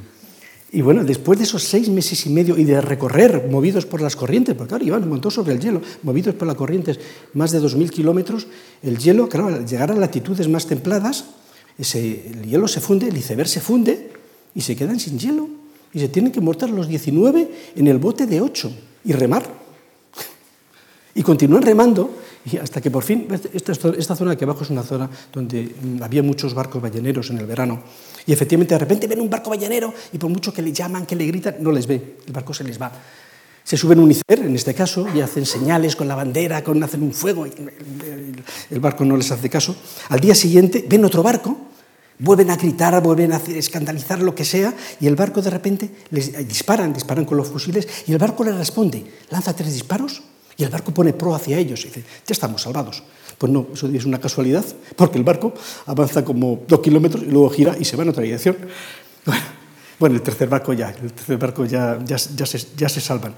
y, 0.73 0.83
bueno, 0.83 1.05
después 1.05 1.39
de 1.39 1.45
esos 1.45 1.65
seis 1.65 1.89
meses 1.89 2.27
y 2.27 2.31
medio 2.31 2.57
y 2.57 2.65
de 2.65 2.81
recorrer 2.81 3.49
movidos 3.51 3.87
por 3.87 4.01
las 4.01 4.15
corrientes, 4.15 4.55
porque 4.55 4.71
claro, 4.71 4.85
iban 4.85 5.09
montó 5.09 5.31
sobre 5.31 5.53
el 5.55 5.61
hielo, 5.61 5.83
movidos 6.03 6.35
por 6.35 6.47
las 6.47 6.57
corrientes 6.57 7.01
más 7.35 7.51
de 7.51 7.61
2.000 7.61 7.91
kilómetros, 7.91 8.47
el 8.83 8.99
hielo, 8.99 9.29
claro, 9.29 9.49
al 9.49 9.67
llegar 9.67 9.91
a 9.91 9.95
latitudes 9.95 10.49
más 10.49 10.67
templadas, 10.67 11.25
ese, 11.77 12.31
el 12.31 12.45
hielo 12.45 12.69
se 12.69 12.81
funde, 12.81 13.09
el 13.09 13.17
iceberg 13.17 13.49
se 13.49 13.61
funde 13.61 14.11
y 14.55 14.61
se 14.61 14.77
quedan 14.77 15.01
sin 15.01 15.19
hielo. 15.19 15.49
Y 15.93 15.99
se 15.99 16.09
tienen 16.09 16.31
que 16.31 16.41
montar 16.41 16.71
los 16.71 16.87
19 16.87 17.51
en 17.75 17.87
el 17.89 17.99
bote 17.99 18.27
de 18.27 18.41
8 18.41 18.73
y 19.05 19.13
remar. 19.13 19.53
Y 21.15 21.23
continúan 21.23 21.63
remando 21.63 22.15
y 22.45 22.57
hasta 22.57 22.81
que 22.81 22.91
por 22.91 23.03
fin, 23.03 23.29
esta, 23.53 23.73
esta 23.73 24.17
zona 24.17 24.33
aquí 24.33 24.45
abajo 24.45 24.65
es 24.65 24.71
una 24.71 24.83
zona 24.83 25.11
donde 25.33 25.75
mm, 25.83 26.03
había 26.03 26.23
muchos 26.23 26.55
barcos 26.55 26.81
balleneros 26.81 27.31
en 27.31 27.39
el 27.39 27.47
verano. 27.47 27.83
Y 28.27 28.33
efectivamente 28.33 28.75
de 28.75 28.79
repente 28.79 29.07
ven 29.07 29.21
un 29.21 29.29
barco 29.29 29.51
ballenero 29.51 29.93
y 30.13 30.19
por 30.19 30.31
mucho 30.31 30.53
que 30.53 30.63
le 30.63 30.73
llaman, 30.73 31.07
que 31.07 31.17
le 31.17 31.27
gritan, 31.27 31.57
no 31.61 31.71
les 31.71 31.87
ve, 31.87 32.17
el 32.27 32.33
barco 32.33 32.55
se 32.55 32.65
les 32.65 32.81
va. 32.81 32.91
Se 33.63 33.77
suben 33.77 34.01
un 34.01 34.11
iceberg, 34.11 34.47
en 34.47 34.57
este 34.57 34.75
caso, 34.75 35.07
y 35.15 35.21
hacen 35.21 35.45
señales 35.45 35.95
con 35.95 36.09
la 36.09 36.15
bandera, 36.15 36.65
con, 36.65 36.83
hacen 36.83 37.03
un 37.03 37.13
fuego, 37.13 37.47
y 37.47 37.53
el 38.71 38.81
barco 38.81 39.05
no 39.05 39.17
les 39.17 39.31
hace 39.31 39.49
caso. 39.51 39.77
Al 40.09 40.19
día 40.19 40.35
siguiente 40.35 40.85
ven 40.89 41.05
otro 41.05 41.23
barco, 41.23 41.57
vuelven 42.19 42.51
a 42.51 42.57
gritar, 42.57 43.01
vuelven 43.03 43.33
a 43.33 43.37
escandalizar, 43.37 44.23
lo 44.23 44.35
que 44.35 44.45
sea, 44.45 44.75
y 44.99 45.07
el 45.07 45.15
barco 45.15 45.43
de 45.43 45.51
repente 45.51 45.91
les 46.11 46.49
disparan, 46.49 46.93
disparan 46.93 47.25
con 47.25 47.37
los 47.37 47.49
fusiles, 47.49 47.87
y 48.07 48.13
el 48.13 48.19
barco 48.19 48.45
les 48.45 48.57
responde, 48.57 49.05
lanza 49.29 49.55
tres 49.55 49.73
disparos, 49.73 50.23
y 50.61 50.65
el 50.65 50.71
barco 50.71 50.93
pone 50.93 51.15
pro 51.15 51.35
hacia 51.35 51.59
ellos 51.59 51.81
y 51.81 51.89
dice, 51.89 52.01
ya 52.01 52.33
estamos 52.33 52.63
salvados. 52.63 53.03
Pues 53.39 53.51
no, 53.51 53.69
eso 53.73 53.89
es 53.89 54.05
una 54.05 54.21
casualidad, 54.21 54.65
porque 54.95 55.17
el 55.17 55.25
barco 55.25 55.55
avanza 55.87 56.23
como 56.23 56.63
dos 56.69 56.81
kilómetros 56.81 57.23
y 57.23 57.31
luego 57.31 57.49
gira 57.49 57.77
y 57.81 57.85
se 57.85 57.97
va 57.97 58.03
en 58.03 58.11
otra 58.11 58.23
dirección. 58.23 58.57
Bueno, 59.99 60.17
el 60.17 60.23
tercer 60.23 60.49
barco 60.49 60.73
ya, 60.73 60.91
el 60.91 61.13
tercer 61.13 61.39
barco 61.39 61.65
ya, 61.65 61.99
ya, 62.05 62.19
se, 62.19 62.59
ya 62.77 62.89
se 62.89 63.01
salvan. 63.01 63.35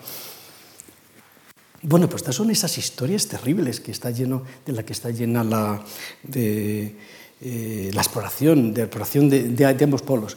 Bueno, 1.82 2.08
pues 2.08 2.22
estas 2.22 2.36
son 2.36 2.50
esas 2.50 2.76
historias 2.78 3.26
terribles 3.26 3.80
que 3.80 3.90
está 3.90 4.10
lleno, 4.10 4.42
de 4.64 4.72
la 4.72 4.84
que 4.84 4.92
está 4.92 5.10
llena 5.10 5.42
la, 5.42 5.82
de, 6.22 6.96
eh, 7.40 7.90
la 7.92 8.00
exploración, 8.00 8.72
de, 8.74 8.82
exploración 8.82 9.28
de, 9.28 9.48
de 9.48 9.84
ambos 9.84 10.02
polos. 10.02 10.36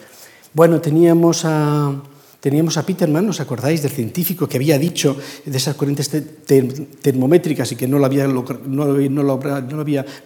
Bueno, 0.53 0.81
teníamos 0.81 1.45
a 1.45 1.93
Teníamos 2.45 2.77
a 2.77 2.85
Peterman, 2.85 3.25
¿os 3.25 3.41
acordáis 3.41 3.81
del 3.81 3.89
científico 3.89 4.45
que 4.45 4.61
había 4.61 4.77
dicho 4.77 5.17
de 5.17 5.57
esas 5.57 5.73
corrientes 5.73 6.13
termométricas 7.01 7.73
y 7.73 7.75
que 7.75 7.89
no 7.89 7.97
lo, 7.97 8.05
había, 8.05 8.29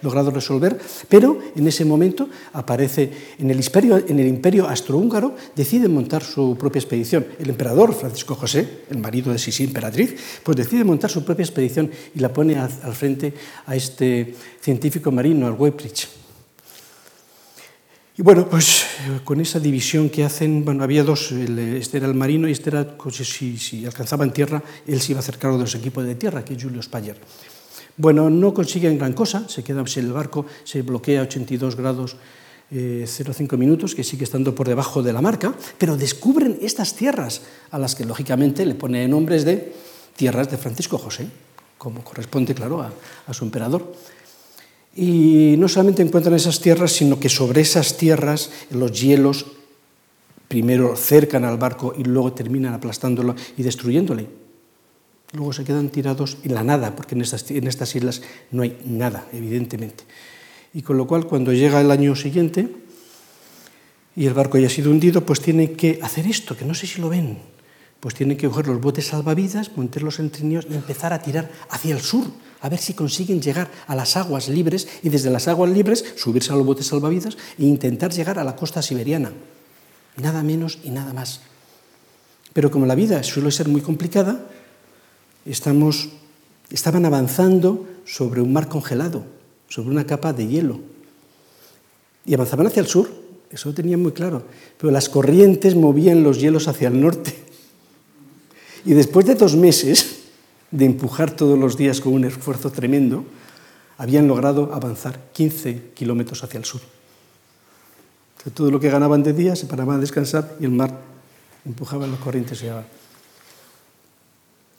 logrado 0.04 0.28
resolver? 0.28 0.76
Pero 1.08 1.40
en 1.56 1.64
ese 1.64 1.88
momento 1.88 2.28
aparece 2.52 3.08
en 3.40 3.48
el 3.48 3.56
imperio, 3.56 3.96
en 3.96 4.20
el 4.20 4.28
imperio 4.28 4.68
astrohúngaro, 4.68 5.32
decide 5.56 5.88
montar 5.88 6.20
su 6.20 6.60
propia 6.60 6.80
expedición. 6.84 7.24
El 7.40 7.56
emperador 7.56 7.94
Francisco 7.94 8.34
José, 8.34 8.84
el 8.90 8.98
marido 8.98 9.32
de 9.32 9.38
Sisi 9.38 9.64
emperatriz, 9.64 10.42
pues 10.44 10.58
decide 10.58 10.84
montar 10.84 11.08
su 11.08 11.24
propia 11.24 11.44
expedición 11.44 11.90
y 12.14 12.20
la 12.20 12.28
pone 12.28 12.58
al 12.58 12.92
frente 12.92 13.32
a 13.64 13.74
este 13.74 14.34
científico 14.60 15.10
marino, 15.10 15.46
al 15.46 15.54
Weybridge. 15.54 16.19
Y 18.20 18.22
bueno, 18.22 18.46
pues 18.46 18.84
con 19.24 19.40
esa 19.40 19.58
división 19.58 20.10
que 20.10 20.24
hacen, 20.24 20.62
bueno, 20.62 20.84
había 20.84 21.02
dos, 21.02 21.32
este 21.32 21.96
era 21.96 22.06
el 22.06 22.12
marino 22.12 22.48
y 22.48 22.52
este 22.52 22.68
era, 22.68 22.86
pues, 22.86 23.16
si, 23.16 23.56
si 23.56 23.86
alcanzaba 23.86 24.26
en 24.26 24.30
tierra, 24.30 24.62
él 24.86 25.00
se 25.00 25.12
iba 25.12 25.20
a 25.20 25.22
hacer 25.22 25.38
cargo 25.38 25.56
de 25.56 25.64
los 25.64 25.74
equipos 25.74 26.04
de 26.04 26.16
tierra, 26.16 26.44
que 26.44 26.52
es 26.52 26.62
Julio 26.62 26.82
Spayer. 26.82 27.16
Bueno, 27.96 28.28
no 28.28 28.52
consiguen 28.52 28.98
gran 28.98 29.14
cosa, 29.14 29.48
se 29.48 29.64
queda 29.64 29.82
el 29.96 30.12
barco, 30.12 30.44
se 30.64 30.82
bloquea 30.82 31.20
a 31.20 31.22
82 31.22 31.76
grados 31.76 32.16
0,5 32.70 33.54
eh, 33.54 33.56
minutos, 33.56 33.94
que 33.94 34.04
sigue 34.04 34.24
estando 34.24 34.54
por 34.54 34.68
debajo 34.68 35.02
de 35.02 35.14
la 35.14 35.22
marca, 35.22 35.54
pero 35.78 35.96
descubren 35.96 36.58
estas 36.60 36.94
tierras, 36.94 37.40
a 37.70 37.78
las 37.78 37.94
que 37.94 38.04
lógicamente 38.04 38.66
le 38.66 38.74
pone 38.74 39.08
nombres 39.08 39.46
de 39.46 39.72
tierras 40.14 40.50
de 40.50 40.58
Francisco 40.58 40.98
José, 40.98 41.26
como 41.78 42.04
corresponde, 42.04 42.54
claro, 42.54 42.82
a 42.82 43.32
su 43.32 43.46
emperador. 43.46 43.94
Y 44.96 45.54
no 45.58 45.68
solamente 45.68 46.02
encuentran 46.02 46.34
esas 46.34 46.60
tierras, 46.60 46.92
sino 46.92 47.20
que 47.20 47.28
sobre 47.28 47.60
esas 47.60 47.96
tierras 47.96 48.50
los 48.70 49.00
hielos 49.00 49.46
primero 50.48 50.96
cercan 50.96 51.44
al 51.44 51.58
barco 51.58 51.94
y 51.96 52.02
luego 52.02 52.32
terminan 52.32 52.74
aplastándolo 52.74 53.36
y 53.56 53.62
destruyéndole. 53.62 54.26
Luego 55.32 55.52
se 55.52 55.62
quedan 55.62 55.90
tirados 55.90 56.38
en 56.42 56.54
la 56.54 56.64
nada, 56.64 56.96
porque 56.96 57.14
en 57.14 57.20
estas, 57.20 57.48
en 57.52 57.68
estas 57.68 57.94
islas 57.94 58.22
no 58.50 58.62
hay 58.62 58.76
nada, 58.84 59.28
evidentemente. 59.32 60.02
Y 60.74 60.82
con 60.82 60.96
lo 60.96 61.06
cual, 61.06 61.26
cuando 61.26 61.52
llega 61.52 61.80
el 61.80 61.92
año 61.92 62.16
siguiente 62.16 62.68
y 64.16 64.26
el 64.26 64.34
barco 64.34 64.58
ya 64.58 64.66
ha 64.66 64.70
sido 64.70 64.90
hundido, 64.90 65.24
pues 65.24 65.40
tiene 65.40 65.72
que 65.72 66.00
hacer 66.02 66.26
esto, 66.26 66.56
que 66.56 66.64
no 66.64 66.74
sé 66.74 66.88
si 66.88 67.00
lo 67.00 67.08
ven, 67.08 67.38
pues 68.00 68.14
tienen 68.14 68.36
que 68.38 68.48
coger 68.48 68.66
los 68.66 68.80
botes 68.80 69.08
salvavidas, 69.08 69.76
meterlos 69.76 70.18
en 70.18 70.30
trineos 70.30 70.66
y 70.68 70.74
empezar 70.74 71.12
a 71.12 71.20
tirar 71.20 71.50
hacia 71.68 71.94
el 71.94 72.00
sur, 72.00 72.24
a 72.62 72.68
ver 72.68 72.78
si 72.78 72.94
consiguen 72.94 73.42
llegar 73.42 73.70
a 73.86 73.94
las 73.94 74.16
aguas 74.16 74.48
libres 74.48 74.88
y 75.02 75.10
desde 75.10 75.30
las 75.30 75.48
aguas 75.48 75.70
libres 75.70 76.04
subirse 76.16 76.52
a 76.52 76.56
los 76.56 76.64
botes 76.64 76.86
salvavidas 76.86 77.36
e 77.58 77.64
intentar 77.64 78.10
llegar 78.10 78.38
a 78.38 78.44
la 78.44 78.56
costa 78.56 78.80
siberiana. 78.80 79.32
Nada 80.16 80.42
menos 80.42 80.78
y 80.82 80.90
nada 80.90 81.12
más. 81.12 81.40
Pero 82.52 82.70
como 82.70 82.86
la 82.86 82.94
vida 82.94 83.22
suele 83.22 83.50
ser 83.50 83.68
muy 83.68 83.82
complicada, 83.82 84.46
estamos, 85.44 86.08
estaban 86.70 87.04
avanzando 87.04 87.86
sobre 88.06 88.40
un 88.40 88.52
mar 88.52 88.68
congelado, 88.68 89.24
sobre 89.68 89.90
una 89.90 90.06
capa 90.06 90.32
de 90.32 90.48
hielo. 90.48 90.80
Y 92.24 92.34
avanzaban 92.34 92.66
hacia 92.66 92.80
el 92.80 92.88
sur, 92.88 93.08
eso 93.50 93.68
lo 93.68 93.74
tenían 93.74 94.02
muy 94.02 94.12
claro, 94.12 94.44
pero 94.78 94.90
las 94.90 95.08
corrientes 95.08 95.74
movían 95.74 96.22
los 96.22 96.40
hielos 96.40 96.66
hacia 96.66 96.88
el 96.88 97.00
norte. 97.00 97.49
Y 98.84 98.94
después 98.94 99.26
de 99.26 99.34
dos 99.34 99.56
meses, 99.56 100.20
de 100.70 100.84
empujar 100.84 101.34
todos 101.34 101.58
los 101.58 101.76
días 101.76 102.00
con 102.00 102.12
un 102.14 102.24
esfuerzo 102.24 102.70
tremendo, 102.70 103.24
habían 103.98 104.26
logrado 104.26 104.72
avanzar 104.72 105.18
15 105.32 105.92
kilómetros 105.94 106.42
hacia 106.42 106.58
el 106.58 106.64
sur. 106.64 106.80
todo 108.54 108.70
lo 108.70 108.80
que 108.80 108.88
ganaban 108.88 109.22
de 109.22 109.34
día 109.34 109.54
se 109.54 109.66
paraban 109.66 109.96
a 109.96 110.00
descansar 110.00 110.56
y 110.58 110.64
el 110.64 110.70
mar 110.70 110.98
empujaba 111.66 112.06
las 112.06 112.18
corrientes 112.20 112.62
y 112.62 112.66
ya. 112.66 112.86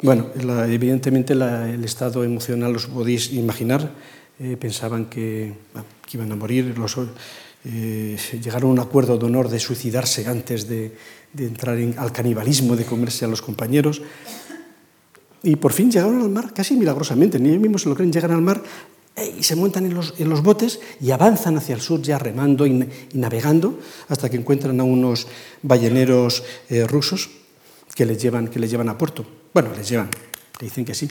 Bueno, 0.02 0.32
evidentemente 0.66 1.34
el 1.34 1.84
estado 1.84 2.24
emocional 2.24 2.74
los 2.74 2.88
podéis 2.88 3.32
imaginar. 3.34 3.92
Eh, 4.40 4.58
pensaban 4.58 5.06
que, 5.06 5.54
iban 6.12 6.32
a 6.32 6.36
morir. 6.36 6.76
Los, 6.76 6.98
eh, 7.64 8.18
llegaron 8.42 8.72
a 8.72 8.74
un 8.74 8.80
acuerdo 8.80 9.20
de 9.20 9.26
honor 9.28 9.50
de 9.50 9.60
suicidarse 9.60 10.26
antes 10.26 10.68
de, 10.68 10.98
entrar 11.38 11.78
al 11.98 12.12
canibalismo, 12.12 12.76
de 12.76 12.86
comerse 12.86 13.26
a 13.26 13.28
los 13.28 13.42
compañeros. 13.42 14.02
Y 15.44 15.56
por 15.56 15.74
fin 15.74 15.90
llegaron 15.90 16.22
al 16.22 16.30
mar 16.30 16.54
casi 16.54 16.76
milagrosamente, 16.76 17.40
ni 17.40 17.50
ellos 17.50 17.62
mismos 17.62 17.82
se 17.82 17.90
lo 17.90 17.96
creen, 17.96 18.12
llegan 18.12 18.32
al 18.32 18.42
mar 18.42 18.62
eh, 19.16 19.36
y 19.40 19.44
se 19.44 19.56
montan 19.56 19.86
en 19.86 19.94
los, 19.94 20.14
en 20.20 20.30
los 20.30 20.44
botes 20.44 20.80
y 21.02 21.12
avanzan 21.12 21.58
hacia 21.58 21.76
el 21.76 21.82
sur 21.82 22.02
ya 22.02 22.20
remando 22.20 22.66
y, 22.66 22.88
navegando 23.14 23.80
hasta 24.08 24.30
que 24.30 24.38
encuentran 24.38 24.80
a 24.80 24.84
unos 24.84 25.28
balleneros 25.64 26.44
eh, 26.70 26.86
rusos 26.86 27.30
que 27.96 28.06
les, 28.06 28.22
llevan, 28.22 28.48
que 28.48 28.60
les 28.60 28.70
llevan 28.70 28.90
a 28.90 28.98
puerto. 28.98 29.26
Bueno, 29.54 29.70
les 29.76 29.90
llevan, 29.90 30.10
le 30.62 30.68
dicen 30.68 30.86
que 30.86 30.94
sí. 30.94 31.10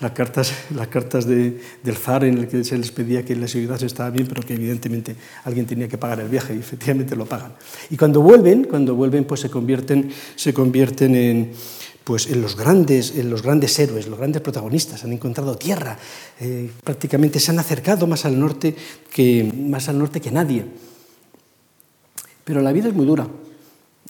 Las 0.00 0.12
cartas, 0.12 0.54
las 0.74 0.88
cartas 0.88 1.26
de, 1.26 1.60
del 1.84 1.96
zar 1.96 2.24
en 2.24 2.38
el 2.38 2.48
que 2.48 2.64
se 2.64 2.78
les 2.78 2.90
pedía 2.90 3.22
que 3.22 3.36
les 3.36 3.54
ayudase 3.54 3.84
estaba 3.84 4.08
bien, 4.08 4.26
pero 4.26 4.42
que 4.42 4.54
evidentemente 4.54 5.14
alguien 5.44 5.66
tenía 5.66 5.86
que 5.86 5.98
pagar 5.98 6.20
el 6.20 6.28
viaje 6.30 6.54
y 6.54 6.58
efectivamente 6.58 7.14
lo 7.14 7.26
pagan. 7.26 7.52
Y 7.90 7.98
cuando 7.98 8.22
vuelven, 8.22 8.64
cuando 8.64 8.94
vuelven 8.94 9.24
pues 9.24 9.40
se 9.40 9.50
convierten, 9.50 10.10
se 10.36 10.54
convierten 10.54 11.14
en 11.14 11.52
pues 12.02 12.28
en 12.28 12.40
los 12.40 12.56
grandes, 12.56 13.14
en 13.14 13.28
los 13.28 13.42
grandes 13.42 13.78
héroes, 13.78 14.08
los 14.08 14.18
grandes 14.18 14.40
protagonistas, 14.40 15.04
han 15.04 15.12
encontrado 15.12 15.56
tierra, 15.56 15.98
eh, 16.40 16.70
prácticamente 16.82 17.38
se 17.38 17.50
han 17.50 17.58
acercado 17.58 18.06
más 18.06 18.24
al 18.24 18.40
norte 18.40 18.74
que, 19.12 19.52
más 19.54 19.88
al 19.90 19.98
norte 19.98 20.20
que 20.20 20.30
nadie. 20.30 20.64
Pero 22.42 22.62
la 22.62 22.72
vida 22.72 22.88
es 22.88 22.94
muy 22.94 23.04
dura. 23.04 23.28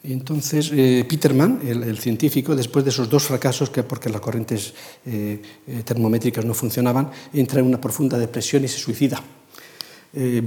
Y 0.03 0.15
entonces 0.15 0.71
eh, 0.73 1.05
Peterman, 1.09 1.61
el, 1.63 1.99
científico, 1.99 2.57
después 2.57 2.85
de 2.85 2.91
esos 2.91 3.09
dos 3.09 3.25
fracasos, 3.25 3.69
que 3.69 3.83
porque 3.83 4.09
las 4.09 4.21
corrientes 4.21 4.73
eh, 5.05 5.43
termométricas 5.85 6.45
no 6.45 6.55
funcionaban, 6.55 7.11
entra 7.35 7.61
en 7.61 7.67
una 7.67 7.81
profunda 7.81 8.19
depresión 8.19 8.65
y 8.65 8.69
se 8.69 8.79
suicida. 8.79 9.23
Eh, 10.13 10.43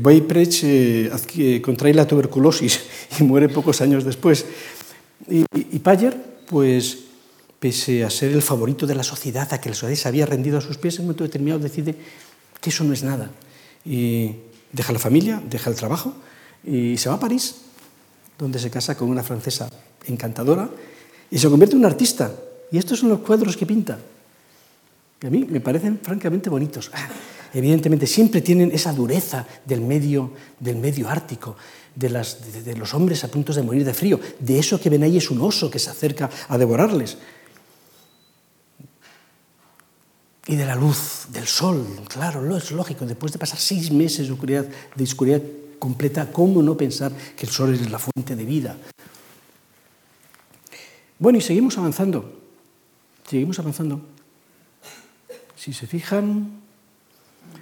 contrae 1.63 1.93
la 1.93 2.07
tuberculosis 2.07 2.81
y 3.19 3.23
muere 3.23 3.47
pocos 3.47 3.79
años 3.81 4.03
después. 4.03 4.45
Y, 5.29 5.45
y 5.53 5.79
Payer, 5.79 6.17
pues 6.47 6.97
pese 7.59 8.03
a 8.03 8.09
ser 8.09 8.31
el 8.31 8.41
favorito 8.41 8.85
de 8.87 8.95
la 8.95 9.03
sociedad, 9.03 9.47
a 9.53 9.61
que 9.61 9.69
la 9.69 9.75
sociedad 9.75 10.01
se 10.01 10.07
había 10.09 10.25
rendido 10.25 10.57
a 10.57 10.61
sus 10.61 10.77
pies, 10.77 10.95
en 10.95 11.01
un 11.01 11.05
momento 11.07 11.23
determinado 11.23 11.59
decide 11.59 11.95
que 12.59 12.71
eso 12.71 12.83
no 12.83 12.91
es 12.91 13.03
nada. 13.03 13.31
Y 13.85 14.31
deja 14.71 14.91
la 14.91 14.99
familia, 14.99 15.41
deja 15.49 15.69
el 15.69 15.75
trabajo 15.77 16.13
y 16.65 16.97
se 16.97 17.07
va 17.07 17.15
a 17.15 17.19
París, 17.19 17.55
donde 18.43 18.59
se 18.59 18.69
casa 18.69 18.97
con 18.97 19.09
una 19.09 19.23
francesa 19.23 19.69
encantadora 20.05 20.69
y 21.31 21.39
se 21.39 21.47
convierte 21.47 21.75
en 21.75 21.79
un 21.79 21.85
artista. 21.85 22.29
Y 22.69 22.77
estos 22.77 22.99
son 22.99 23.07
los 23.07 23.19
cuadros 23.19 23.55
que 23.55 23.65
pinta, 23.65 23.97
que 25.17 25.27
a 25.27 25.29
mí 25.29 25.47
me 25.49 25.61
parecen 25.61 25.97
francamente 26.03 26.49
bonitos. 26.49 26.91
Ah, 26.93 27.07
evidentemente 27.53 28.05
siempre 28.05 28.41
tienen 28.41 28.71
esa 28.73 28.91
dureza 28.91 29.47
del 29.63 29.79
medio, 29.79 30.33
del 30.59 30.75
medio 30.75 31.07
ártico, 31.07 31.55
de, 31.95 32.09
las, 32.09 32.65
de, 32.65 32.75
los 32.75 32.93
hombres 32.93 33.23
a 33.23 33.29
punto 33.29 33.53
de 33.53 33.63
morir 33.63 33.85
de 33.85 33.93
frío, 33.93 34.19
de 34.39 34.59
eso 34.59 34.77
que 34.81 34.89
ven 34.89 35.03
ahí 35.03 35.15
es 35.15 35.31
un 35.31 35.39
oso 35.39 35.71
que 35.71 35.79
se 35.79 35.89
acerca 35.89 36.29
a 36.49 36.57
devorarles. 36.57 37.17
Y 40.47 40.57
de 40.57 40.65
la 40.65 40.75
luz, 40.75 41.27
del 41.31 41.47
sol, 41.47 41.87
claro, 42.09 42.41
lo 42.41 42.57
es 42.57 42.71
lógico, 42.71 43.05
después 43.05 43.31
de 43.31 43.39
pasar 43.39 43.57
seis 43.57 43.89
meses 43.89 44.27
de 44.27 44.33
oscuridad, 44.33 44.65
de 44.95 45.03
oscuridad 45.05 45.41
completa, 45.83 46.31
¿cómo 46.31 46.63
no 46.63 46.77
pensar 46.77 47.11
que 47.35 47.45
el 47.45 47.51
sol 47.51 47.73
es 47.73 47.91
la 47.91 47.99
fuente 47.99 48.37
de 48.37 48.45
vida? 48.45 48.77
Bueno, 51.19 51.37
y 51.37 51.41
seguimos 51.41 51.77
avanzando, 51.77 52.39
seguimos 53.27 53.59
avanzando. 53.59 53.99
Si 55.57 55.73
se 55.73 55.85
fijan, 55.85 56.61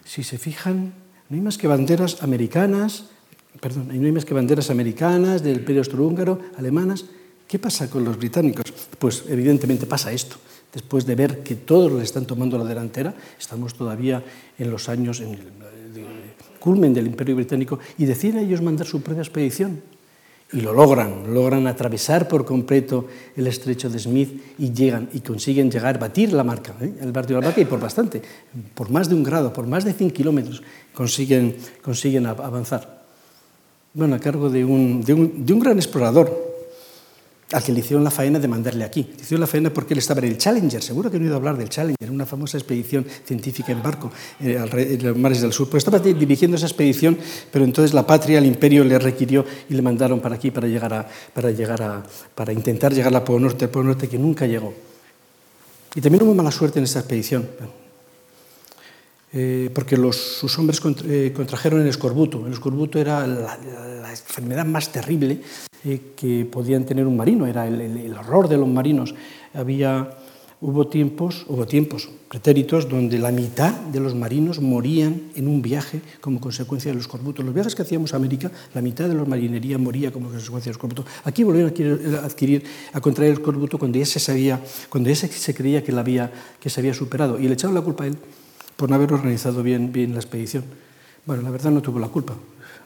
si 0.05 0.22
se 0.22 0.38
fijan, 0.38 0.93
no 1.30 1.36
hay 1.36 1.41
más 1.41 1.57
que 1.57 1.65
banderas 1.65 2.22
americanas, 2.22 3.09
perdón, 3.59 3.88
no 3.88 4.05
hay 4.05 4.11
más 4.11 4.26
que 4.26 4.36
banderas 4.36 4.69
americanas, 4.69 5.41
del 5.41 5.57
Imperio 5.57 5.82
Austrohúngaro, 5.82 6.39
alemanas. 6.57 7.05
¿Qué 7.47 7.57
pasa 7.57 7.89
con 7.89 8.05
los 8.05 8.17
británicos? 8.17 8.72
Pues 8.99 9.24
evidentemente 9.30 9.88
pasa 9.88 10.11
esto. 10.11 10.38
Después 10.72 11.07
de 11.07 11.15
ver 11.15 11.41
que 11.41 11.55
todos 11.55 11.91
les 11.91 12.03
están 12.03 12.28
tomando 12.28 12.59
la 12.59 12.65
delantera, 12.65 13.15
estamos 13.39 13.74
todavía 13.74 14.24
en 14.59 14.69
los 14.69 14.89
años, 14.89 15.22
en 15.22 15.34
el 15.34 15.51
culmen 16.62 16.93
del 16.93 17.07
Imperio 17.07 17.36
Británico, 17.36 17.80
y 17.97 18.05
deciden 18.05 18.45
ellos 18.45 18.62
mandar 18.62 18.86
su 18.86 19.01
propia 19.01 19.24
expedición. 19.24 19.82
Y 20.53 20.62
lo 20.62 20.74
logran, 20.74 21.34
logran 21.34 21.66
atravesar 21.66 22.28
por 22.28 22.45
completo 22.45 23.07
el 23.36 23.47
estrecho 23.47 23.89
de 23.89 23.97
Smith 23.97 24.55
y 24.59 24.72
llegan 24.72 25.09
y 25.14 25.22
consiguen 25.22 25.72
llegar, 25.72 25.97
batir 25.97 26.34
la 26.34 26.43
marca, 26.43 26.76
¿eh? 26.82 26.93
el 27.01 27.12
barrio 27.12 27.38
de 27.38 27.41
la 27.41 27.47
marca, 27.47 27.62
y 27.62 27.66
por 27.66 27.80
bastante, 27.80 28.22
por 28.76 28.91
más 28.91 29.09
de 29.09 29.16
un 29.16 29.24
grado, 29.24 29.51
por 29.51 29.66
más 29.66 29.86
de 29.86 29.93
100 29.93 30.12
kilómetros, 30.12 30.62
consiguen, 30.93 31.55
consiguen 31.82 32.26
avanzar. 32.26 33.01
Bueno, 33.93 34.16
a 34.16 34.20
cargo 34.20 34.49
de 34.49 34.64
un, 34.64 35.01
de 35.03 35.14
un, 35.14 35.45
de 35.45 35.53
un 35.53 35.59
gran 35.59 35.78
explorador, 35.78 36.51
al 37.54 37.64
que 37.64 37.72
le 37.72 37.80
hicieron 37.80 38.04
la 38.04 38.12
faena 38.12 38.39
de 38.39 38.47
mandarle 38.47 38.84
aquí. 38.84 39.04
Le 39.16 39.22
hicieron 39.22 39.41
la 39.41 39.47
faena 39.47 39.74
porque 39.74 39.93
él 39.93 39.99
estaba 39.99 40.20
en 40.20 40.28
el 40.28 40.38
Challenger, 40.38 40.82
seguro 40.82 41.10
que 41.10 41.18
han 41.18 41.24
oído 41.24 41.36
hablar 41.36 41.58
del 41.58 41.70
Challenger, 41.70 42.10
una 42.10 42.26
famosa 42.26 42.58
expedición 42.58 43.06
científica 43.26 43.72
en 43.72 43.82
barco 43.82 44.12
eh, 44.39 44.58
en 44.74 45.04
los 45.04 45.18
mares 45.18 45.41
del 45.41 45.54
sur. 45.54 45.70
Pues 45.70 45.82
estaba 45.82 45.99
dirigiendo 45.99 46.58
esa 46.58 46.68
expedición, 46.68 47.18
pero 47.52 47.66
entonces 47.66 47.93
la 47.93 48.06
patria, 48.06 48.39
el 48.39 48.45
imperio 48.45 48.84
le 48.84 48.97
requirió 48.99 49.45
y 49.70 49.74
le 49.74 49.82
mandaron 49.82 50.20
para 50.20 50.36
aquí 50.36 50.52
para, 50.52 50.68
llegar 50.68 50.93
a, 50.93 51.08
para, 51.34 51.52
llegar 51.52 51.82
a, 51.82 52.04
para 52.36 52.54
intentar 52.54 52.93
llegar 52.93 53.16
al 53.16 53.24
Polo 53.24 53.39
Norte, 53.39 53.66
al 53.66 53.72
Polo 53.72 53.86
Norte 53.86 54.08
que 54.08 54.18
nunca 54.18 54.45
llegó. 54.45 54.74
Y 55.95 56.02
también 56.02 56.24
hubo 56.24 56.34
mala 56.34 56.52
suerte 56.52 56.80
en 56.80 56.86
esta 56.86 56.99
expedición. 56.99 57.47
Eh, 59.34 59.70
porque 59.74 59.95
sus 60.12 60.60
hombres 60.60 60.82
eh, 61.06 61.32
contrajeron 61.34 61.82
el 61.82 61.88
escorbuto. 61.88 62.45
El 62.45 62.54
escorbuto 62.54 62.99
era 62.99 63.26
la, 63.26 63.58
enfermedad 64.12 64.66
más 64.66 64.91
terrible 64.91 65.41
eh, 65.84 66.13
que 66.15 66.45
podían 66.45 66.86
tener 66.86 67.07
un 67.07 67.17
marino, 67.17 67.47
era 67.47 67.67
el, 67.67 67.82
el, 67.82 68.13
horror 68.13 68.47
de 68.47 68.57
los 68.57 68.67
marinos. 68.67 69.15
Había, 69.53 70.11
hubo 70.61 70.88
tiempos, 70.88 71.45
hubo 71.47 71.65
tiempos 71.65 72.09
pretéritos 72.29 72.88
donde 72.88 73.17
la 73.17 73.32
mitad 73.32 73.73
de 73.73 73.99
los 73.99 74.15
marinos 74.15 74.61
morían 74.61 75.32
en 75.36 75.47
un 75.47 75.61
viaje 75.61 76.01
como 76.21 76.39
consecuencia 76.39 76.91
del 76.91 77.01
escorbuto. 77.01 77.43
Los 77.43 77.53
viajes 77.53 77.75
que 77.75 77.82
hacíamos 77.82 78.13
a 78.13 78.17
América, 78.17 78.51
la 78.73 78.82
mitad 78.82 79.09
de 79.09 79.15
la 79.15 79.25
marinería 79.25 79.77
moría 79.77 80.11
como 80.11 80.29
consecuencia 80.29 80.69
del 80.69 80.77
escorbuto. 80.77 81.03
Aquí 81.23 81.43
volvieron 81.43 81.71
a 81.71 82.25
adquirir, 82.25 82.63
a 82.93 83.01
contraer 83.01 83.32
el 83.32 83.38
escorbuto 83.39 83.77
cuando 83.77 83.97
ya 83.97 84.05
se 84.05 84.19
sabía, 84.19 84.61
cuando 84.88 85.09
ya 85.09 85.15
se 85.15 85.53
creía 85.55 85.84
que, 85.84 85.91
la 85.91 86.01
había, 86.01 86.32
que 86.59 86.69
se 86.69 86.79
había 86.79 86.93
superado 86.93 87.39
y 87.39 87.47
le 87.47 87.53
echaron 87.55 87.73
la 87.73 87.82
culpa 87.82 88.03
a 88.03 88.07
él 88.07 88.17
por 88.75 88.89
no 88.89 88.95
haber 88.95 89.11
organizado 89.13 89.61
bien, 89.61 89.91
bien 89.91 90.13
la 90.13 90.19
expedición. 90.19 90.63
Bueno, 91.25 91.43
la 91.43 91.51
verdad 91.51 91.71
no 91.71 91.82
tuvo 91.82 91.99
la 91.99 92.07
culpa. 92.07 92.34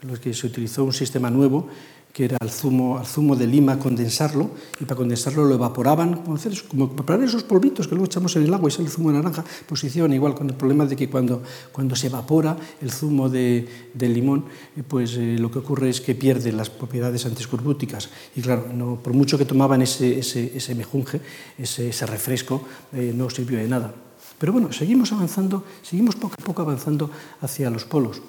Lo 0.01 0.19
que 0.19 0.33
se 0.33 0.47
utilizó 0.47 0.83
un 0.83 0.91
sistema 0.91 1.29
nuevo 1.29 1.69
que 2.15 2.23
era 2.23 2.37
el 2.39 2.49
zumo, 2.49 2.97
al 2.97 3.05
zumo 3.05 3.35
de 3.35 3.45
lima 3.45 3.77
condensarlo, 3.77 4.51
y 4.79 4.85
para 4.85 4.95
condensarlo 4.95 5.43
lo 5.43 5.55
evaporaban, 5.55 6.23
como, 6.23 6.37
hacer, 6.37 6.53
como 6.65 6.95
esos 7.21 7.43
polvitos 7.43 7.89
que 7.89 7.95
luego 7.95 8.05
echamos 8.05 8.33
en 8.37 8.43
el 8.43 8.53
agua 8.53 8.69
y 8.69 8.71
sale 8.71 8.85
el 8.85 8.91
zumo 8.93 9.11
de 9.11 9.17
naranja, 9.17 9.43
pues 9.67 9.83
hicieron 9.83 10.13
igual 10.13 10.33
con 10.33 10.49
el 10.49 10.55
problema 10.55 10.85
de 10.85 10.95
que 10.95 11.09
cuando, 11.09 11.43
cuando 11.73 11.93
se 11.93 12.07
evapora 12.07 12.55
el 12.81 12.89
zumo 12.89 13.27
de, 13.27 13.67
del 13.93 14.13
limón, 14.13 14.45
eh, 14.77 14.83
pues 14.87 15.17
eh, 15.17 15.35
lo 15.37 15.51
que 15.51 15.59
ocurre 15.59 15.89
es 15.89 15.99
que 15.99 16.15
pierde 16.15 16.53
las 16.53 16.69
propiedades 16.69 17.25
antiscorbúticas. 17.25 18.09
Y 18.33 18.39
claro, 18.39 18.97
por 19.03 19.11
mucho 19.11 19.37
que 19.37 19.43
tomaban 19.43 19.81
ese, 19.81 20.17
ese, 20.17 20.55
ese 20.55 20.73
mejunje, 20.73 21.19
ese, 21.57 21.89
ese 21.89 22.05
refresco, 22.05 22.65
eh, 22.93 23.11
no 23.13 23.29
sirvió 23.29 23.57
de 23.57 23.67
nada. 23.67 23.93
Pero 24.39 24.53
bueno, 24.53 24.71
seguimos 24.71 25.11
avanzando, 25.11 25.65
seguimos 25.81 26.15
poco 26.15 26.35
a 26.39 26.43
poco 26.45 26.61
avanzando 26.61 27.11
hacia 27.41 27.69
los 27.69 27.83
polos. 27.83 28.21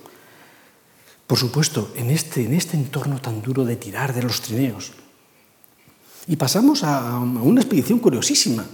Por 1.26 1.38
supuesto, 1.38 1.92
en 1.96 2.10
este, 2.10 2.44
en 2.44 2.54
este 2.54 2.76
entorno 2.76 3.20
tan 3.20 3.42
duro 3.42 3.64
de 3.64 3.76
tirar 3.76 4.14
de 4.14 4.22
los 4.22 4.40
trineos. 4.40 4.92
Y 6.28 6.36
pasamos 6.36 6.84
a, 6.84 7.18
una 7.18 7.60
expedición 7.60 7.98
curiosísima. 7.98 8.64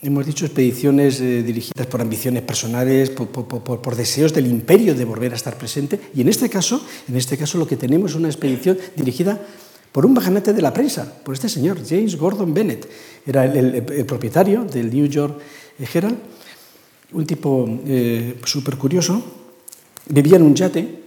Hemos 0.00 0.26
dicho 0.26 0.44
expediciones 0.44 1.20
eh, 1.20 1.42
dirigidas 1.42 1.86
por 1.86 2.00
ambiciones 2.00 2.42
personales, 2.42 3.10
por, 3.10 3.96
deseos 3.96 4.32
del 4.32 4.46
imperio 4.46 4.94
de 4.94 5.04
volver 5.04 5.32
a 5.32 5.36
estar 5.36 5.56
presente. 5.56 5.98
Y 6.14 6.20
en 6.20 6.28
este 6.28 6.48
caso, 6.48 6.84
en 7.08 7.16
este 7.16 7.36
caso 7.38 7.56
lo 7.56 7.66
que 7.66 7.76
tenemos 7.76 8.10
es 8.10 8.16
una 8.16 8.28
expedición 8.28 8.78
dirigida 8.96 9.40
por 9.92 10.04
un 10.04 10.12
magnate 10.12 10.52
de 10.52 10.60
la 10.60 10.72
prensa, 10.72 11.20
por 11.22 11.34
este 11.34 11.48
señor, 11.48 11.78
James 11.86 12.16
Gordon 12.16 12.52
Bennett. 12.52 12.88
Era 13.24 13.44
el, 13.44 14.04
propietario 14.04 14.64
del 14.64 14.92
New 14.92 15.06
York 15.06 15.38
Gerald, 15.78 16.18
un 17.12 17.24
tipo 17.24 17.64
eh, 17.86 18.40
súper 18.44 18.76
curioso, 18.76 19.43
vivía 20.08 20.36
en 20.36 20.42
un 20.42 20.54
yate, 20.54 21.02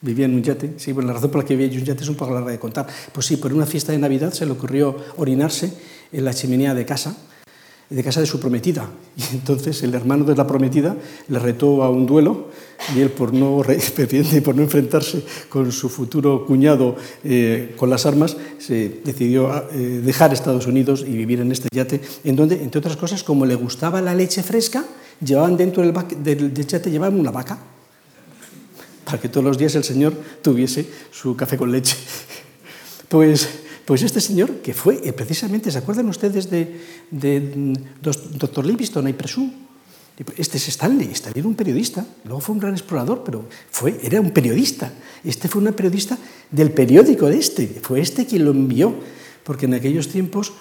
vivía 0.00 0.26
en 0.26 0.34
un 0.34 0.42
yate, 0.42 0.74
sí, 0.76 0.92
bueno, 0.92 1.08
la 1.08 1.14
razón 1.14 1.30
por 1.30 1.42
la 1.42 1.48
que 1.48 1.54
vivía 1.56 1.72
en 1.72 1.80
un 1.80 1.84
yate 1.84 2.02
es 2.02 2.08
un 2.08 2.16
poco 2.16 2.34
larga 2.34 2.50
de 2.50 2.58
contar. 2.58 2.86
Pues 3.12 3.26
sí, 3.26 3.36
por 3.36 3.52
una 3.52 3.66
fiesta 3.66 3.92
de 3.92 3.98
Navidad 3.98 4.32
se 4.32 4.46
le 4.46 4.52
ocurrió 4.52 4.96
orinarse 5.16 5.72
en 6.12 6.24
la 6.24 6.34
chimenea 6.34 6.74
de 6.74 6.84
casa, 6.84 7.16
de 7.88 8.02
casa 8.02 8.20
de 8.20 8.26
su 8.26 8.40
prometida. 8.40 8.88
Y 9.16 9.34
entonces 9.34 9.82
el 9.82 9.94
hermano 9.94 10.24
de 10.24 10.34
la 10.34 10.46
prometida 10.46 10.96
le 11.28 11.38
retó 11.38 11.82
a 11.82 11.90
un 11.90 12.06
duelo 12.06 12.48
y 12.94 13.00
él, 13.00 13.10
por 13.10 13.32
no, 13.32 13.62
por 14.44 14.56
no 14.56 14.62
enfrentarse 14.62 15.24
con 15.48 15.72
su 15.72 15.88
futuro 15.88 16.44
cuñado 16.46 16.96
eh, 17.24 17.74
con 17.76 17.88
las 17.88 18.06
armas, 18.06 18.36
se 18.58 19.00
decidió 19.04 19.70
eh, 19.72 20.02
dejar 20.04 20.32
Estados 20.32 20.66
Unidos 20.66 21.04
y 21.06 21.12
vivir 21.12 21.40
en 21.40 21.52
este 21.52 21.68
yate, 21.72 22.00
en 22.24 22.36
donde, 22.36 22.62
entre 22.62 22.80
otras 22.80 22.96
cosas, 22.96 23.22
como 23.22 23.46
le 23.46 23.54
gustaba 23.54 24.02
la 24.02 24.14
leche 24.14 24.42
fresca, 24.42 24.84
llevaban 25.24 25.56
dentro 25.56 25.82
del, 25.82 25.94
del 26.22 26.52
yate 26.52 26.90
llevaban 26.90 27.18
una 27.18 27.30
vaca 27.30 27.58
para 29.06 29.18
que 29.18 29.30
todos 29.30 29.44
los 29.44 29.56
días 29.56 29.74
el 29.76 29.84
señor 29.84 30.12
tuviese 30.42 30.86
su 31.10 31.34
café 31.34 31.56
con 31.56 31.72
leche. 31.72 31.96
Pues 33.08 33.48
pues 33.86 34.02
este 34.02 34.20
señor, 34.20 34.66
que 34.66 34.74
fue 34.74 35.00
eh, 35.04 35.12
precisamente, 35.12 35.70
¿se 35.70 35.78
acuerdan 35.78 36.08
ustedes 36.08 36.50
de, 36.50 36.82
de 37.08 37.38
mm, 37.38 37.74
Dr. 38.02 38.66
Livingstone 38.66 39.10
y 39.10 39.12
Presum? 39.12 39.52
Este 40.36 40.56
es 40.56 40.68
Stanley, 40.68 41.12
Stanley 41.12 41.38
era 41.38 41.48
un 41.48 41.54
periodista, 41.54 42.04
luego 42.24 42.40
fue 42.40 42.54
un 42.54 42.58
gran 42.58 42.72
explorador, 42.72 43.22
pero 43.22 43.46
fue, 43.70 44.00
era 44.02 44.20
un 44.20 44.32
periodista. 44.32 44.90
Este 45.22 45.46
fue 45.46 45.62
un 45.62 45.72
periodista 45.72 46.18
del 46.50 46.72
periódico 46.72 47.26
de 47.26 47.38
este, 47.38 47.68
fue 47.80 48.00
este 48.00 48.26
quien 48.26 48.44
lo 48.44 48.50
envió, 48.50 48.92
porque 49.44 49.66
en 49.66 49.74
aquellos 49.74 50.08
tiempos 50.08 50.52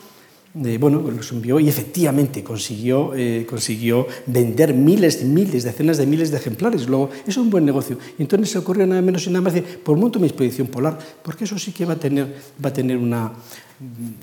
bueno, 0.56 1.02
los 1.12 1.32
envió 1.34 1.60
y 1.60 1.68
efectivamente 1.68 2.42
consiguió, 2.42 3.14
eh, 3.14 3.46
consiguió 3.50 4.08
vender 4.26 4.74
miles, 4.74 5.22
miles, 5.24 5.66
decenas 5.66 5.98
de 5.98 6.06
miles 6.06 6.32
de 6.32 6.38
ejemplares. 6.38 6.88
Luego, 6.88 7.10
es 7.28 7.36
un 7.36 7.50
buen 7.50 7.66
negocio. 7.66 7.98
Y 8.18 8.22
entonces 8.22 8.52
se 8.52 8.58
ocurrió 8.58 8.88
nada 8.88 9.02
menos 9.02 9.28
y 9.28 9.32
nada 9.32 9.42
más 9.42 9.54
por 9.84 9.98
monto 9.98 10.18
mi 10.18 10.28
expedición 10.28 10.68
polar, 10.68 10.98
porque 11.22 11.44
eso 11.44 11.60
sí 11.60 11.74
que 11.74 11.84
va 11.84 11.94
a 11.94 12.00
tener, 12.00 12.34
va 12.64 12.70
a 12.70 12.74
tener 12.74 12.98
una... 12.98 13.34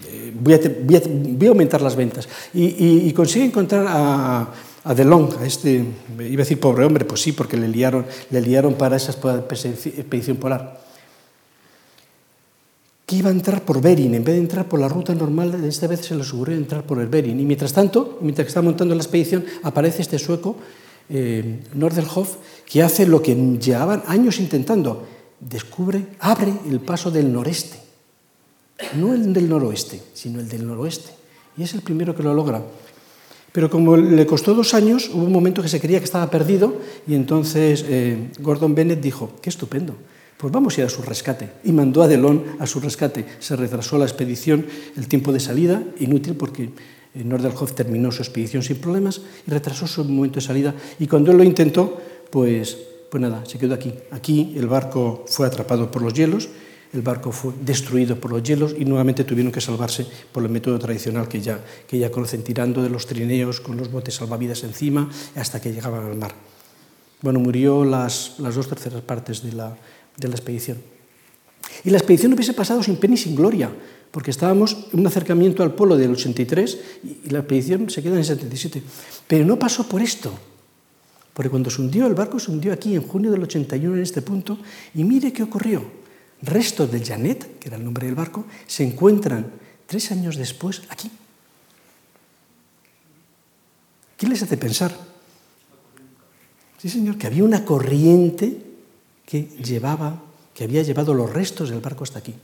Eh, 0.09 0.33
voy, 0.41 0.55
a, 0.55 1.49
aumentar 1.51 1.83
las 1.83 1.97
ventas. 1.97 2.27
Y 2.55 3.13
consigue 3.13 3.45
encontrar 3.45 3.85
a, 3.87 4.49
a 4.85 4.95
DeLong, 4.95 5.39
a 5.39 5.47
este, 5.47 5.85
iba 6.19 6.43
a 6.43 6.45
decir 6.45 6.59
pobre 6.59 6.87
hombre, 6.87 7.05
pues 7.05 7.21
sí, 7.21 7.33
porque 7.33 7.59
le 7.59 7.69
liaron, 7.69 8.07
le 8.31 8.41
liaron 8.41 8.75
para 8.75 8.97
esa 8.97 9.13
expedición 9.13 10.39
polar 10.39 10.82
que 13.13 13.19
iba 13.19 13.29
a 13.29 13.33
entrar 13.33 13.63
por 13.63 13.83
Bering, 13.83 14.15
en 14.15 14.25
vez 14.25 14.37
de 14.37 14.41
entrar 14.41 14.67
por 14.67 14.81
la 14.81 14.89
ruta 14.89 15.15
normal, 15.15 15.63
esta 15.67 15.87
vez 15.87 16.01
se 16.01 16.15
le 16.15 16.23
ocurrió 16.23 16.57
entrar 16.57 16.87
por 16.87 16.99
el 16.99 17.09
Bering. 17.09 17.39
Y 17.39 17.45
mientras 17.45 17.75
tanto, 17.75 18.17
mientras 18.23 18.47
que 18.47 18.49
está 18.49 18.63
montando 18.63 18.95
la 18.95 19.03
expedición, 19.03 19.45
aparece 19.63 20.01
este 20.01 20.19
sueco, 20.19 20.57
eh, 21.11 21.61
que 22.65 22.83
hace 22.83 23.07
lo 23.07 23.21
que 23.21 23.35
llevaban 23.61 24.03
años 24.07 24.41
intentando. 24.41 25.07
Descubre, 25.39 26.07
abre 26.21 26.55
el 26.71 26.81
paso 26.81 27.11
del 27.11 27.31
noreste. 27.31 27.77
No 28.97 29.13
el 29.13 29.35
del 29.35 29.47
noroeste, 29.47 30.01
sino 30.15 30.41
el 30.41 30.49
del 30.49 30.67
noroeste. 30.67 31.13
y 31.59 31.65
es 31.65 31.75
el 31.75 31.83
primero 31.83 32.17
que 32.17 32.23
lo 32.23 32.33
logra. 32.33 32.63
Pero 33.53 33.69
como 33.69 33.95
le 33.99 34.25
costó 34.25 34.55
dos 34.55 34.73
años, 34.73 35.11
hubo 35.13 35.25
un 35.25 35.33
momento 35.33 35.61
que 35.61 35.69
se 35.69 35.81
creía 35.81 35.99
que 35.99 36.07
estaba 36.07 36.31
perdido 36.31 36.79
y 37.07 37.15
entonces 37.15 37.85
eh, 37.87 38.31
Gordon 38.41 38.75
Bennett 38.75 39.03
dijo, 39.03 39.33
qué 39.43 39.51
estupendo, 39.51 39.97
pues 40.43 40.53
vamos 40.53 40.77
a 40.77 40.81
ir 40.81 40.87
a 40.89 40.91
su 40.91 41.03
rescate. 41.03 41.51
Y 41.63 41.71
mandó 41.71 42.03
a 42.03 42.09
Delon 42.09 42.57
a 42.59 42.67
su 42.67 42.81
rescate. 42.81 43.25
Se 43.39 43.55
retrasó 43.55 43.97
la 43.97 44.07
expedición, 44.07 44.67
el 44.97 45.07
tiempo 45.07 45.33
de 45.33 45.39
salida, 45.39 45.81
inútil 46.01 46.35
porque 46.35 46.65
eh, 46.65 47.23
Norderhoff 47.23 47.75
terminó 47.75 48.11
su 48.11 48.23
expedición 48.23 48.61
sin 48.65 48.79
problemas 48.79 49.23
y 49.47 49.51
retrasó 49.53 49.87
su 49.87 50.05
momento 50.05 50.41
de 50.41 50.41
salida. 50.41 50.75
Y 50.99 51.07
cuando 51.07 51.31
él 51.31 51.39
lo 51.39 51.45
intentó, 51.45 51.97
pues, 52.29 52.77
pues 53.09 53.21
nada, 53.21 53.47
se 53.47 53.57
quedó 53.57 53.75
aquí. 53.75 53.95
Aquí 54.11 54.55
el 54.57 54.67
barco 54.67 55.25
fue 55.29 55.47
atrapado 55.47 55.93
por 55.93 56.03
los 56.03 56.13
hielos 56.13 56.49
el 56.93 57.01
barco 57.01 57.33
fue 57.33 57.55
destruido 57.63 58.21
por 58.21 58.33
los 58.33 58.43
hielos 58.43 58.75
y 58.79 58.85
nuevamente 58.85 59.25
tuvieron 59.25 59.51
que 59.51 59.63
salvarse 59.63 60.07
por 60.31 60.43
el 60.43 60.51
método 60.51 60.79
tradicional 60.79 61.27
que 61.27 61.41
ya, 61.41 61.59
que 61.89 61.99
ya 61.99 62.11
conocen, 62.11 62.43
tirando 62.45 62.83
de 62.83 62.91
los 62.91 63.07
trineos 63.07 63.61
con 63.61 63.79
los 63.79 63.91
botes 63.91 64.17
salvavidas 64.17 64.63
encima 64.63 65.09
hasta 65.35 65.59
que 65.59 65.73
llegaban 65.73 66.05
al 66.05 66.17
mar. 66.17 66.35
Bueno, 67.23 67.39
murió 67.39 67.87
las, 67.87 68.35
las 68.41 68.57
dos 68.57 68.69
terceras 68.69 69.01
partes 69.01 69.43
de 69.43 69.53
la, 69.53 69.75
de 70.17 70.29
la 70.29 70.35
expedición. 70.35 70.79
Y 71.85 71.91
la 71.91 71.99
expedición 71.99 72.31
no 72.31 72.37
hubiese 72.37 72.55
pasado 72.55 72.83
sin 72.83 72.97
pena 72.97 73.15
y 73.15 73.19
sin 73.19 73.35
gloria, 73.35 73.71
porque 74.11 74.31
estábamos 74.31 74.89
en 74.93 75.01
un 75.01 75.07
acercamiento 75.07 75.63
al 75.63 75.75
polo 75.75 75.97
del 75.97 76.13
83 76.13 76.79
y 77.25 77.31
la 77.31 77.41
expedición 77.41 77.89
se 77.89 78.03
queda 78.03 78.13
en 78.13 78.19
el 78.19 78.25
77. 78.25 78.83
Pero 79.27 79.45
no 79.45 79.59
pasó 79.59 79.89
por 79.89 80.03
esto, 80.03 80.33
porque 81.33 81.51
cuando 81.51 81.71
se 81.71 81.81
hundió 81.81 82.07
el 82.07 82.15
barco, 82.15 82.39
se 82.39 82.51
hundió 82.51 82.73
aquí 82.73 82.95
en 82.95 83.03
junio 83.03 83.31
del 83.31 83.43
81 83.43 83.97
en 83.97 84.03
este 84.03 84.23
punto, 84.23 84.59
y 84.95 85.05
mire 85.05 85.33
qué 85.33 85.43
ocurrió 85.43 86.03
restos 86.43 86.91
del 86.91 87.05
Janet, 87.05 87.59
que 87.59 87.69
era 87.69 87.77
el 87.77 87.85
nombre 87.85 88.07
del 88.07 88.15
barco, 88.15 88.45
se 88.67 88.85
encuentran 88.85 89.53
tres 89.87 90.11
años 90.11 90.37
después 90.37 90.83
aquí. 90.89 91.11
¿Qué 94.17 94.27
les 94.27 94.43
hace 94.43 94.57
pensar? 94.57 94.97
Sí, 96.79 96.89
señor, 96.89 97.17
que 97.17 97.29
había 97.29 97.45
una 97.45 97.65
corriente 97.65 98.72
que 99.25 99.43
llevaba, 99.63 100.23
que 100.55 100.65
había 100.65 100.83
llevado 100.83 101.15
los 101.15 101.33
restos 101.33 101.71
del 101.71 101.81
barco 101.81 102.05
hasta 102.05 102.19
aquí. 102.19 102.35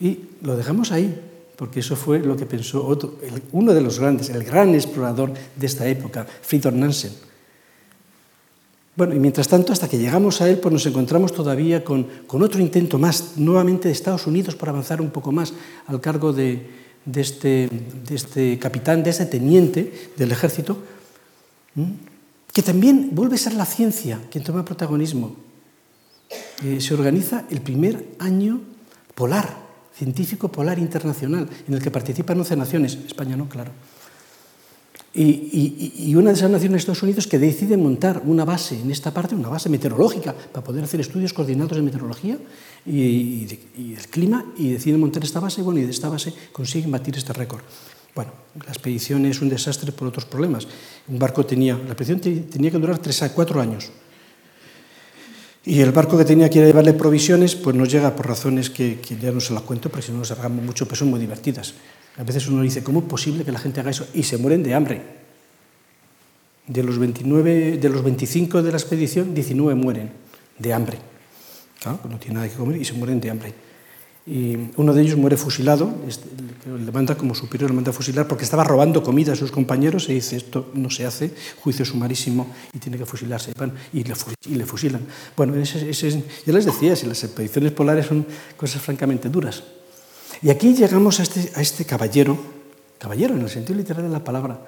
Y 0.00 0.20
lo 0.42 0.56
dejamos 0.56 0.92
ahí, 0.92 1.18
porque 1.56 1.80
eso 1.80 1.96
fue 1.96 2.18
lo 2.20 2.36
que 2.36 2.46
pensó 2.46 2.98
uno 3.52 3.74
de 3.74 3.80
los 3.80 3.98
grandes, 3.98 4.30
el 4.30 4.44
gran 4.44 4.74
explorador 4.74 5.32
de 5.56 5.66
esta 5.66 5.86
época, 5.88 6.26
Fridtjof 6.42 6.74
Nansen 6.74 7.12
bueno, 8.96 9.14
y 9.14 9.18
mientras 9.18 9.46
tanto, 9.46 9.74
hasta 9.74 9.88
que 9.88 9.98
llegamos 9.98 10.40
a 10.40 10.48
él, 10.48 10.56
pues 10.56 10.72
nos 10.72 10.86
encontramos 10.86 11.32
todavía 11.32 11.84
con, 11.84 12.08
otro 12.30 12.60
intento 12.60 12.98
más, 12.98 13.36
nuevamente 13.36 13.88
de 13.88 13.92
Estados 13.92 14.26
Unidos, 14.26 14.56
por 14.56 14.70
avanzar 14.70 15.02
un 15.02 15.10
poco 15.10 15.32
más 15.32 15.52
al 15.86 16.00
cargo 16.00 16.32
de, 16.32 16.66
este, 17.14 17.68
este, 18.08 18.58
capitán, 18.58 19.02
de 19.02 19.10
este 19.10 19.26
teniente 19.26 20.10
del 20.16 20.32
ejército, 20.32 20.78
que 22.54 22.62
también 22.62 23.10
vuelve 23.12 23.34
a 23.34 23.38
ser 23.38 23.52
la 23.52 23.66
ciencia 23.66 24.18
quien 24.30 24.42
toma 24.42 24.64
protagonismo. 24.64 25.36
Eh, 26.64 26.80
se 26.80 26.94
organiza 26.94 27.44
el 27.50 27.60
primer 27.60 28.16
año 28.18 28.60
polar, 29.14 29.56
científico 29.94 30.50
polar 30.50 30.78
internacional, 30.78 31.48
en 31.68 31.74
el 31.74 31.82
que 31.82 31.90
participan 31.90 32.38
11 32.38 32.56
naciones, 32.56 32.98
España 33.06 33.36
no, 33.36 33.48
claro. 33.48 33.72
Y, 35.18 36.14
una 36.14 36.28
de 36.28 36.36
esas 36.36 36.50
naciones, 36.50 36.80
Estados 36.80 37.02
Unidos, 37.02 37.26
que 37.26 37.38
decide 37.38 37.78
montar 37.78 38.20
una 38.26 38.44
base 38.44 38.78
en 38.78 38.90
esta 38.90 39.14
parte, 39.14 39.34
una 39.34 39.48
base 39.48 39.70
meteorológica, 39.70 40.34
para 40.34 40.62
poder 40.62 40.84
hacer 40.84 41.00
estudios 41.00 41.32
coordinados 41.32 41.74
de 41.74 41.82
meteorología 41.82 42.36
y, 42.84 43.46
del 43.46 44.06
clima, 44.10 44.44
y 44.58 44.72
decide 44.72 44.98
montar 44.98 45.24
esta 45.24 45.40
base, 45.40 45.62
bueno, 45.62 45.80
y 45.80 45.84
de 45.84 45.90
esta 45.90 46.10
base 46.10 46.34
consiguen 46.52 46.90
batir 46.90 47.16
este 47.16 47.32
récord. 47.32 47.62
Bueno, 48.14 48.32
la 48.54 48.72
expedición 48.72 49.24
es 49.24 49.40
un 49.40 49.48
desastre 49.48 49.90
por 49.90 50.08
otros 50.08 50.26
problemas. 50.26 50.68
Un 51.08 51.18
barco 51.18 51.46
tenía, 51.46 51.78
la 51.78 51.92
expedición 51.92 52.20
tenía 52.20 52.70
que 52.70 52.78
durar 52.78 52.98
tres 52.98 53.22
a 53.22 53.32
cuatro 53.32 53.58
años. 53.58 53.90
Y 55.66 55.80
el 55.80 55.90
barco 55.90 56.16
que 56.16 56.24
tenía 56.24 56.48
que 56.48 56.58
ir 56.58 56.64
a 56.64 56.68
llevarle 56.68 56.92
provisiones, 56.92 57.56
pues 57.56 57.74
no 57.74 57.84
llega 57.84 58.14
por 58.14 58.28
razones 58.28 58.70
que, 58.70 59.00
ya 59.20 59.32
no 59.32 59.40
se 59.40 59.52
las 59.52 59.64
cuento, 59.64 59.90
porque 59.90 60.06
si 60.06 60.12
no 60.12 60.18
nos 60.18 60.30
hagamos 60.30 60.64
mucho, 60.64 60.86
pues 60.86 61.00
son 61.00 61.10
muy 61.10 61.18
divertidas. 61.18 61.74
A 62.16 62.22
veces 62.22 62.46
uno 62.46 62.62
dice, 62.62 62.84
¿cómo 62.84 63.00
es 63.00 63.06
posible 63.06 63.44
que 63.44 63.50
la 63.50 63.58
gente 63.58 63.80
haga 63.80 63.90
eso? 63.90 64.06
Y 64.14 64.22
se 64.22 64.38
mueren 64.38 64.62
de 64.62 64.74
hambre. 64.74 65.02
De 66.68 66.84
los, 66.84 66.98
29, 66.98 67.78
de 67.78 67.88
los 67.88 68.04
25 68.04 68.62
de 68.62 68.70
la 68.70 68.78
expedición, 68.78 69.34
19 69.34 69.74
mueren 69.74 70.10
de 70.56 70.72
hambre. 70.72 70.98
Claro, 71.82 71.98
no 72.08 72.16
tiene 72.18 72.34
nada 72.36 72.48
que 72.48 72.54
comer 72.54 72.80
y 72.80 72.84
se 72.84 72.92
mueren 72.92 73.20
de 73.20 73.30
hambre. 73.30 73.54
Y 74.26 74.56
uno 74.76 74.92
de 74.92 75.02
ellos 75.02 75.16
muere 75.16 75.36
fusilado, 75.36 75.94
le 76.66 76.90
manda 76.90 77.16
como 77.16 77.32
superior, 77.32 77.70
le 77.70 77.76
manda 77.76 77.90
a 77.90 77.94
fusilar 77.94 78.26
porque 78.26 78.42
estaba 78.42 78.64
robando 78.64 79.00
comida 79.00 79.34
a 79.34 79.36
sus 79.36 79.52
compañeros 79.52 80.08
y 80.08 80.14
dice, 80.14 80.36
esto 80.36 80.70
no 80.74 80.90
se 80.90 81.06
hace, 81.06 81.30
juicio 81.62 81.84
sumarísimo 81.84 82.48
y 82.72 82.80
tiene 82.80 82.98
que 82.98 83.06
fusilarse. 83.06 83.52
Y 83.92 84.02
le, 84.02 84.66
fusilan. 84.66 85.02
Bueno, 85.36 85.54
ese, 85.54 85.88
ese, 85.88 86.24
ya 86.44 86.52
les 86.52 86.64
decía, 86.64 86.96
si 86.96 87.06
las 87.06 87.22
expediciones 87.22 87.70
polares 87.70 88.06
son 88.06 88.26
cosas 88.56 88.82
francamente 88.82 89.28
duras. 89.28 89.62
Y 90.42 90.50
aquí 90.50 90.74
llegamos 90.74 91.20
a 91.20 91.22
este, 91.22 91.52
a 91.54 91.62
este 91.62 91.84
caballero, 91.84 92.36
caballero 92.98 93.36
en 93.36 93.42
el 93.42 93.48
sentido 93.48 93.78
literal 93.78 94.02
de 94.02 94.10
la 94.10 94.24
palabra, 94.24 94.60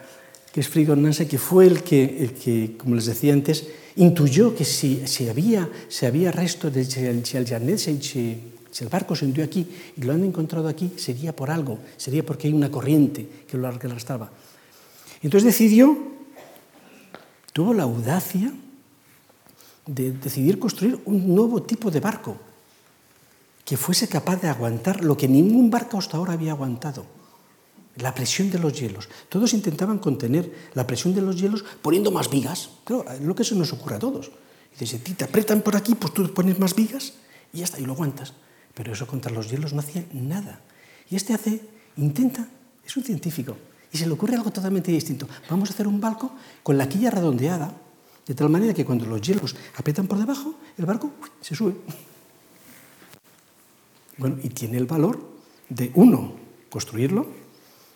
que 0.53 0.61
es 0.61 0.69
Friedrich 0.69 0.97
Nansen, 0.97 1.27
que 1.27 1.39
fue 1.39 1.67
el 1.67 1.83
que, 1.83 2.23
el 2.23 2.33
que, 2.33 2.77
como 2.79 2.95
les 2.95 3.07
decía 3.07 3.33
antes, 3.33 3.67
intuyó 3.97 4.55
que 4.55 4.65
si, 4.65 5.03
si 5.07 5.29
había, 5.29 5.69
si 5.89 6.07
había 6.07 6.31
resto 6.31 6.71
de 6.71 6.85
si 6.85 7.01
si, 8.01 8.41
si 8.71 8.85
el 8.85 8.91
barco 8.91 9.17
se 9.17 9.25
hundió 9.25 9.45
aquí 9.45 9.67
y 9.97 10.03
lo 10.03 10.13
han 10.13 10.25
encontrado 10.25 10.69
aquí, 10.69 10.93
sería 10.97 11.35
por 11.35 11.51
algo, 11.51 11.79
sería 11.97 12.25
porque 12.25 12.49
hay 12.49 12.55
una 12.55 12.71
corriente 12.71 13.45
que 13.49 13.57
lo 13.57 13.69
arrastraba. 13.69 14.31
Entonces 15.23 15.47
decidió, 15.47 15.97
tuvo 17.53 17.75
la 17.75 17.85
audacia 17.85 18.53
de 19.87 20.13
decidir 20.13 20.59
construir 20.59 21.01
un 21.07 21.35
nuevo 21.35 21.63
tipo 21.63 21.91
de 21.91 22.01
barco, 22.01 22.37
que 23.65 23.77
fuese 23.77 24.09
capaz 24.09 24.41
de 24.41 24.49
aguantar 24.49 25.05
lo 25.05 25.17
que 25.17 25.29
ningún 25.29 25.71
barco 25.71 25.99
hasta 25.99 26.17
ahora 26.17 26.35
había 26.35 26.53
aguantado, 26.53 27.05
la 27.97 28.15
presión 28.15 28.51
de 28.51 28.59
los 28.59 28.79
hielos. 28.79 29.09
Todos 29.29 29.53
intentaban 29.55 29.99
contener 29.99 30.71
la 30.75 30.87
presión 30.87 31.15
de 31.15 31.21
los 31.21 31.41
hielos 31.41 31.65
poniendo 31.83 32.11
más 32.11 32.31
vigas. 32.31 32.71
Lo 33.21 33.35
que 33.35 33.43
eso 33.43 33.57
nos 33.57 33.73
ocurre 33.73 33.97
a 33.97 33.99
todos. 33.99 34.31
Y 34.79 34.87
si 34.87 34.99
te 34.99 35.25
apretan 35.25 35.63
por 35.63 35.75
aquí, 35.75 35.97
pues 35.97 36.15
tú 36.15 36.33
pones 36.33 36.59
más 36.61 36.77
vigas 36.77 37.15
y 37.53 37.59
ya 37.59 37.65
está, 37.65 37.81
y 37.81 37.85
lo 37.85 37.95
aguantas. 37.95 38.35
Pero 38.79 38.93
eso 38.93 39.09
contra 39.09 39.33
los 39.33 39.51
hielos 39.51 39.73
no 39.73 39.81
hacía 39.81 40.07
nada. 40.13 40.61
Y 41.11 41.17
este 41.17 41.35
hace, 41.35 41.61
intenta, 41.97 42.47
es 42.87 42.97
un 42.97 43.03
científico, 43.03 43.57
y 43.93 43.99
se 43.99 44.07
le 44.07 44.13
ocurre 44.13 44.37
algo 44.37 44.53
totalmente 44.53 44.93
distinto. 44.93 45.27
Vamos 45.51 45.69
a 45.69 45.73
hacer 45.73 45.89
un 45.89 46.01
barco 46.01 46.31
con 46.63 46.79
la 46.79 46.89
quilla 46.89 47.11
redondeada, 47.11 47.75
de 48.25 48.35
tal 48.35 48.49
manera 48.49 48.73
que 48.73 48.85
cuando 48.85 49.05
los 49.05 49.21
hielos 49.21 49.57
apretan 49.75 50.07
por 50.07 50.17
debajo, 50.17 50.55
el 50.79 50.87
barco 50.87 51.11
se 51.41 51.57
sube. 51.57 51.75
Bueno, 54.17 54.37
y 54.45 54.49
tiene 54.51 54.79
el 54.79 54.87
valor 54.87 55.27
de, 55.69 55.91
uno, 55.97 56.35
construirlo 56.71 57.27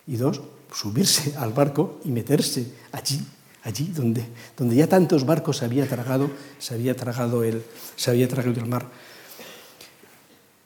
y 0.09 0.17
dos, 0.17 0.43
subirse 0.75 1.37
al 1.37 1.53
barco 1.53 2.01
y 2.05 2.11
meterse 2.11 2.75
allí, 2.91 3.25
allí 3.63 3.87
donde, 3.95 4.27
donde 4.57 4.75
ya 4.75 4.89
tantos 4.89 5.25
barcos 5.25 5.59
se 5.59 5.65
había 5.65 5.87
tragado, 5.87 6.29
se 6.59 6.75
había 6.75 6.97
tragado 6.97 7.45
el, 7.45 7.63
se 7.95 8.11
había 8.11 8.27
tragado 8.27 8.59
el 8.59 8.67
mar. 8.67 8.91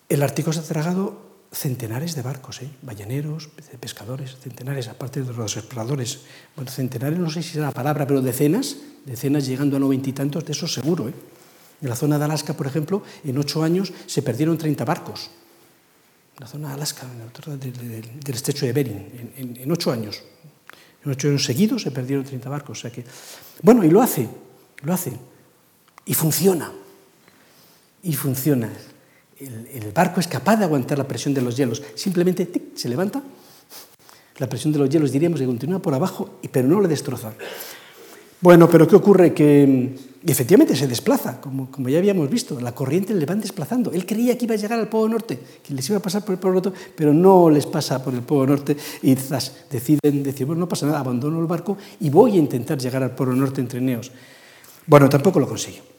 El 0.09 0.23
Ártico 0.23 0.53
se 0.53 0.61
ha 0.61 0.63
tragado 0.63 1.25
centenares 1.53 2.15
de 2.15 2.23
barcos, 2.23 2.63
¿eh? 2.63 2.71
balleneros, 2.83 3.49
pescadores, 3.81 4.37
centenares, 4.37 4.89
aparte 4.89 5.23
de 5.23 5.33
los 5.33 5.57
exploradores. 5.57 6.21
Bueno, 6.55 6.71
centenares 6.71 7.19
no 7.19 7.31
sé 7.31 7.43
si 7.43 7.51
es 7.51 7.57
la 7.57 7.73
palabra, 7.73 8.07
pero 8.07 8.21
decenas, 8.21 8.77
decenas 9.05 9.47
llegando 9.47 9.77
a 9.77 9.81
noventa 9.81 10.11
y 10.11 10.13
tantos, 10.13 10.45
de 10.45 10.53
eso 10.53 10.69
seguro. 10.69 11.09
¿eh? 11.09 11.15
En 11.81 11.89
la 11.89 11.97
zona 11.97 12.19
de 12.19 12.25
Alaska, 12.25 12.55
por 12.55 12.67
ejemplo, 12.67 13.03
en 13.25 13.39
ocho 13.39 13.63
años 13.63 13.93
se 14.07 14.23
perdieron 14.23 14.59
30 14.59 14.85
barcos 14.85 15.31
la 16.39 16.47
zona 16.47 16.69
de 16.69 16.75
Alaska, 16.75 17.07
del, 17.57 18.35
estrecho 18.35 18.67
de 18.67 18.73
Bering, 18.73 19.33
en, 19.37 19.73
ocho 19.73 19.91
años. 19.91 20.23
En 21.05 21.11
ocho 21.11 21.29
años 21.29 21.45
seguidos 21.45 21.83
se 21.83 21.91
perdieron 21.91 22.25
30 22.25 22.49
barcos. 22.51 22.79
O 22.79 22.81
sea 22.83 22.91
que, 22.91 23.05
bueno, 23.63 23.85
y 23.85 23.91
lo 23.91 24.03
hace, 24.03 24.29
lo 24.83 24.93
hace. 24.93 25.17
Y 26.05 26.15
funciona. 26.15 26.71
Y 28.03 28.13
funciona. 28.15 28.71
El, 29.39 29.93
barco 29.95 30.21
es 30.21 30.29
capaz 30.29 30.57
de 30.57 30.65
aguantar 30.65 30.97
la 30.97 31.07
presión 31.07 31.35
de 31.35 31.43
los 31.43 31.57
hielos. 31.57 31.83
Simplemente 31.95 32.49
se 32.75 32.89
levanta. 32.89 33.23
La 34.39 34.49
presión 34.49 34.73
de 34.73 34.79
los 34.79 34.89
hielos, 34.89 35.13
diríamos, 35.13 35.41
que 35.41 35.47
continúa 35.47 35.79
por 35.81 35.95
abajo, 35.95 36.39
pero 36.51 36.69
no 36.69 36.81
le 36.81 36.89
destroza. 36.89 37.33
Bueno, 38.41 38.69
pero 38.69 38.87
¿qué 38.87 38.97
ocurre? 38.97 39.33
Que 39.33 39.95
efectivamente 40.27 40.77
se 40.77 40.87
desplaza, 40.87 41.41
como, 41.41 41.71
ya 41.89 41.99
habíamos 41.99 42.29
visto, 42.29 42.61
la 42.61 42.73
corriente 42.73 43.15
le 43.15 43.25
van 43.25 43.41
desplazando. 43.41 43.93
Él 43.93 44.05
creía 44.05 44.37
que 44.37 44.45
iba 44.45 44.55
a 44.55 44.59
llegar 44.59 44.79
al 44.79 44.89
Polo 44.89 45.09
Norte, 45.09 45.39
que 45.63 45.73
les 45.73 45.89
iba 45.89 45.99
a 45.99 46.03
pasar 46.03 46.25
por 46.25 46.35
el 46.35 46.39
Polo 46.39 46.55
Norte, 46.55 46.73
pero 46.95 47.15
no 47.15 47.49
les 47.49 47.67
pasa 47.67 48.03
por 48.03 48.13
el 48.13 48.21
Polo 48.21 48.47
Norte 48.47 48.77
y 49.03 49.15
deciden 49.15 50.23
decir, 50.23 50.47
bueno, 50.47 50.61
no 50.61 50.69
pasa 50.69 50.87
nada, 50.87 51.01
abandono 51.01 51.41
el 51.41 51.47
barco 51.47 51.79
y 52.01 52.11
voy 52.11 52.33
a 52.33 52.37
intentar 52.37 52.79
llegar 52.79 53.03
al 53.03 53.15
Polo 53.15 53.35
Norte 53.35 53.61
entre 53.61 53.81
neos. 53.81 54.11
Bueno, 54.87 55.09
tampoco 55.09 55.41
lo 55.41 55.49
consigue. 55.49 55.96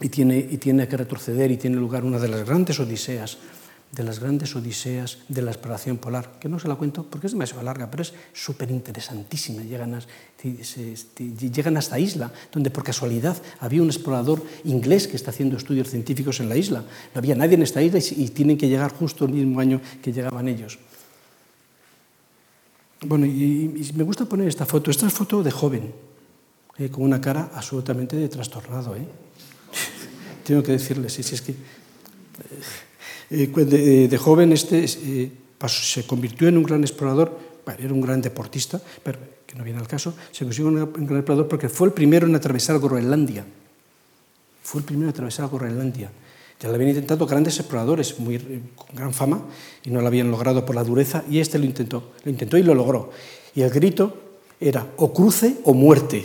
Y 0.00 0.08
tiene, 0.08 0.38
y 0.38 0.58
tiene 0.58 0.88
que 0.88 0.96
retroceder 0.96 1.50
y 1.50 1.56
tiene 1.56 1.76
lugar 1.76 2.04
una 2.04 2.18
de 2.18 2.28
las 2.28 2.44
grandes 2.44 2.80
odiseas 2.80 3.38
de 3.94 4.02
las 4.02 4.18
grandes 4.18 4.54
odiseas 4.56 5.18
de 5.28 5.42
la 5.42 5.52
exploración 5.52 5.98
polar, 5.98 6.38
que 6.40 6.48
no 6.48 6.58
se 6.58 6.66
la 6.66 6.74
cuento 6.74 7.04
porque 7.04 7.28
es 7.28 7.32
demasiado 7.32 7.62
larga, 7.62 7.90
pero 7.90 8.02
es 8.02 8.12
súper 8.32 8.70
interesantísima. 8.70 9.62
Llegan, 9.62 10.00
llegan, 10.42 11.76
hasta 11.76 11.98
isla, 11.98 12.32
donde 12.52 12.70
por 12.70 12.82
casualidad 12.82 13.36
había 13.60 13.82
un 13.82 13.88
explorador 13.88 14.42
inglés 14.64 15.06
que 15.06 15.16
está 15.16 15.30
haciendo 15.30 15.56
estudios 15.56 15.88
científicos 15.88 16.40
en 16.40 16.48
la 16.48 16.56
isla. 16.56 16.80
No 16.80 17.18
había 17.18 17.36
nadie 17.36 17.54
en 17.54 17.62
esta 17.62 17.82
isla 17.82 18.00
y, 18.00 18.28
tienen 18.28 18.58
que 18.58 18.68
llegar 18.68 18.92
justo 18.92 19.26
el 19.26 19.32
mismo 19.32 19.60
año 19.60 19.80
que 20.02 20.12
llegaban 20.12 20.48
ellos. 20.48 20.78
Bueno, 23.06 23.26
y, 23.26 23.92
me 23.94 24.02
gusta 24.02 24.24
poner 24.24 24.48
esta 24.48 24.66
foto. 24.66 24.90
Esta 24.90 25.06
es 25.06 25.12
foto 25.12 25.42
de 25.42 25.50
joven, 25.52 25.94
eh, 26.78 26.88
con 26.88 27.04
una 27.04 27.20
cara 27.20 27.50
absolutamente 27.54 28.16
de 28.16 28.28
trastornado. 28.28 28.96
¿eh? 28.96 29.06
Tengo 30.44 30.62
que 30.62 30.72
decirles, 30.72 31.14
si 31.14 31.22
es 31.22 31.40
que 31.40 31.54
eh, 33.30 33.46
de, 33.46 34.08
de, 34.08 34.18
joven 34.18 34.52
este 34.52 34.84
eh, 34.84 35.32
se 35.66 36.06
convirtió 36.06 36.48
en 36.48 36.58
un 36.58 36.64
gran 36.64 36.82
explorador, 36.82 37.38
era 37.78 37.92
un 37.92 38.00
gran 38.00 38.20
deportista, 38.20 38.80
pero 39.02 39.18
que 39.46 39.56
no 39.56 39.64
viene 39.64 39.80
al 39.80 39.88
caso, 39.88 40.14
se 40.30 40.40
convirtió 40.40 40.68
en 40.68 40.82
un 40.82 41.06
gran 41.06 41.18
explorador 41.18 41.48
porque 41.48 41.68
fue 41.68 41.88
el 41.88 41.94
primero 41.94 42.26
en 42.26 42.34
atravesar 42.34 42.78
Groenlandia. 42.78 43.44
Fue 44.62 44.80
el 44.80 44.84
primero 44.84 45.06
en 45.06 45.10
atravesar 45.10 45.48
Groenlandia. 45.48 46.10
Ya 46.60 46.68
lo 46.68 46.74
habían 46.74 46.90
intentado 46.90 47.26
grandes 47.26 47.58
exploradores 47.58 48.18
muy, 48.20 48.38
con 48.76 48.94
gran 48.94 49.12
fama 49.12 49.42
y 49.84 49.90
no 49.90 50.00
lo 50.00 50.06
habían 50.06 50.30
logrado 50.30 50.64
por 50.64 50.74
la 50.74 50.84
dureza 50.84 51.24
y 51.28 51.40
este 51.40 51.58
lo 51.58 51.64
intentó, 51.64 52.12
lo 52.24 52.30
intentó 52.30 52.56
y 52.56 52.62
lo 52.62 52.74
logró. 52.74 53.10
Y 53.54 53.62
el 53.62 53.70
grito 53.70 54.16
era 54.60 54.86
o 54.96 55.12
cruce 55.12 55.58
o 55.64 55.74
muerte. 55.74 56.24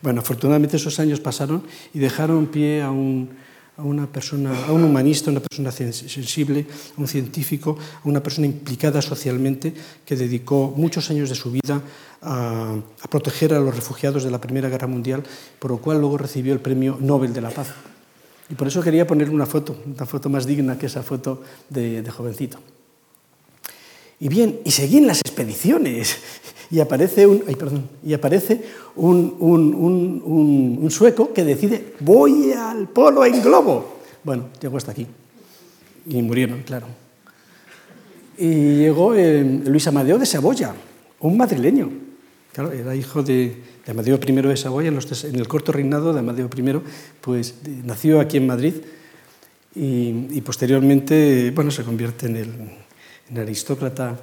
Bueno, 0.00 0.20
afortunadamente 0.20 0.76
esos 0.76 1.00
años 1.00 1.20
pasaron 1.20 1.62
y 1.92 1.98
dejaron 1.98 2.46
pie 2.46 2.82
a 2.82 2.90
un, 2.90 3.30
a 3.78 3.82
una 3.82 4.10
persona, 4.10 4.66
a 4.66 4.72
un 4.72 4.82
humanista, 4.82 5.30
una 5.30 5.40
persona 5.40 5.70
sensible, 5.70 6.66
a 6.96 7.00
un 7.00 7.06
científico, 7.06 7.78
a 8.04 8.08
una 8.08 8.20
persona 8.20 8.46
implicada 8.46 9.00
socialmente 9.00 9.72
que 10.04 10.16
dedicó 10.16 10.74
muchos 10.76 11.10
años 11.10 11.28
de 11.28 11.36
su 11.36 11.52
vida 11.52 11.80
a, 12.20 12.76
proteger 13.08 13.54
a 13.54 13.60
los 13.60 13.74
refugiados 13.74 14.24
de 14.24 14.32
la 14.32 14.40
Primera 14.40 14.68
Guerra 14.68 14.88
Mundial, 14.88 15.22
por 15.60 15.70
lo 15.70 15.78
cual 15.78 16.00
luego 16.00 16.18
recibió 16.18 16.52
el 16.52 16.60
Premio 16.60 16.98
Nobel 17.00 17.32
de 17.32 17.40
la 17.40 17.50
Paz. 17.50 17.68
Y 18.50 18.54
por 18.54 18.66
eso 18.66 18.82
quería 18.82 19.06
poner 19.06 19.30
una 19.30 19.46
foto, 19.46 19.76
una 19.86 20.06
foto 20.06 20.28
más 20.28 20.44
digna 20.44 20.76
que 20.76 20.86
esa 20.86 21.04
foto 21.04 21.42
de, 21.68 22.02
de 22.02 22.10
jovencito. 22.10 22.58
Y 24.18 24.28
bien, 24.28 24.58
y 24.64 24.72
seguí 24.72 24.98
en 24.98 25.06
las 25.06 25.20
expediciones 25.20 26.16
y 26.70 26.80
aparece 26.80 27.26
un, 27.26 27.44
ay, 27.46 27.54
perdón, 27.54 27.88
y 28.04 28.12
aparece 28.12 28.62
un, 28.96 29.36
un, 29.38 30.78
un, 30.80 30.90
sueco 30.90 31.32
que 31.32 31.44
decide, 31.44 31.94
voy 32.00 32.52
al 32.52 32.88
polo 32.88 33.24
en 33.24 33.42
globo. 33.42 33.98
Bueno, 34.22 34.48
llegó 34.60 34.76
hasta 34.76 34.92
aquí. 34.92 35.06
Y 36.06 36.22
murieron, 36.22 36.62
claro. 36.62 36.86
Y 38.36 38.76
llegó 38.76 39.14
Luis 39.14 39.86
Amadeo 39.86 40.18
de 40.18 40.26
Saboya, 40.26 40.74
un 41.20 41.36
madrileño. 41.36 41.90
Claro, 42.52 42.72
era 42.72 42.94
hijo 42.94 43.22
de, 43.22 43.56
de 43.84 43.90
Amadeo 43.90 44.18
I 44.26 44.32
de 44.32 44.56
Saboya, 44.56 44.88
en, 44.88 45.34
el 45.36 45.48
corto 45.48 45.72
reinado 45.72 46.12
de 46.12 46.20
Amadeo 46.20 46.50
I, 46.54 46.80
pues 47.20 47.54
nació 47.84 48.20
aquí 48.20 48.36
en 48.36 48.46
Madrid 48.46 48.74
y, 49.74 50.40
posteriormente, 50.42 51.50
bueno, 51.54 51.70
se 51.70 51.84
convierte 51.84 52.26
en 52.26 52.36
en 53.30 53.36
el 53.36 53.42
aristócrata 53.42 54.18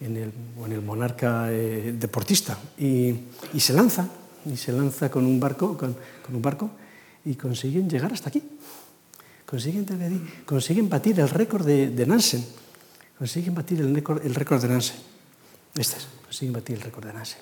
en 0.00 0.16
el, 0.16 0.32
en 0.64 0.72
el 0.72 0.82
monarca 0.82 1.52
eh, 1.52 1.94
deportista. 1.98 2.58
Y, 2.78 3.14
y, 3.52 3.60
se 3.60 3.72
lanza, 3.72 4.08
y 4.50 4.56
se 4.56 4.72
lanza 4.72 5.10
con 5.10 5.24
un 5.24 5.38
barco, 5.38 5.76
con, 5.76 5.94
con 6.24 6.34
un 6.34 6.42
barco 6.42 6.70
y 7.24 7.34
consiguen 7.34 7.88
llegar 7.88 8.12
hasta 8.12 8.28
aquí. 8.28 8.42
Consiguen, 9.44 9.84
consiguen 10.46 10.88
batir 10.88 11.18
el 11.20 11.28
récord 11.28 11.66
de, 11.66 11.90
de, 11.90 12.06
Nansen. 12.06 12.44
Consiguen 13.18 13.54
batir 13.54 13.80
el 13.80 13.94
récord, 13.94 14.24
el 14.24 14.34
récord 14.34 14.62
de 14.62 14.68
Nansen. 14.68 14.96
Estas, 15.74 16.06
consiguen 16.24 16.54
batir 16.54 16.76
el 16.76 16.82
récord 16.82 17.04
de 17.04 17.12
Nansen. 17.12 17.38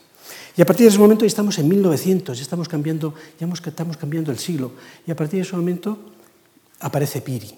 Y 0.56 0.62
a 0.62 0.66
partir 0.66 0.84
de 0.84 0.90
ese 0.90 0.98
momento 0.98 1.24
ya 1.24 1.28
estamos 1.28 1.59
en 1.59 1.68
1900, 1.68 2.36
ya 2.36 2.42
estamos 2.42 2.68
cambiando, 2.68 3.14
ya 3.38 3.46
estamos 3.46 3.96
cambiando 3.96 4.32
el 4.32 4.38
siglo. 4.38 4.72
Y 5.06 5.11
a 5.11 5.16
partir 5.16 5.38
de 5.38 5.46
ese 5.46 5.54
momento 5.54 5.98
aparece 6.80 7.20
Piri. 7.20 7.54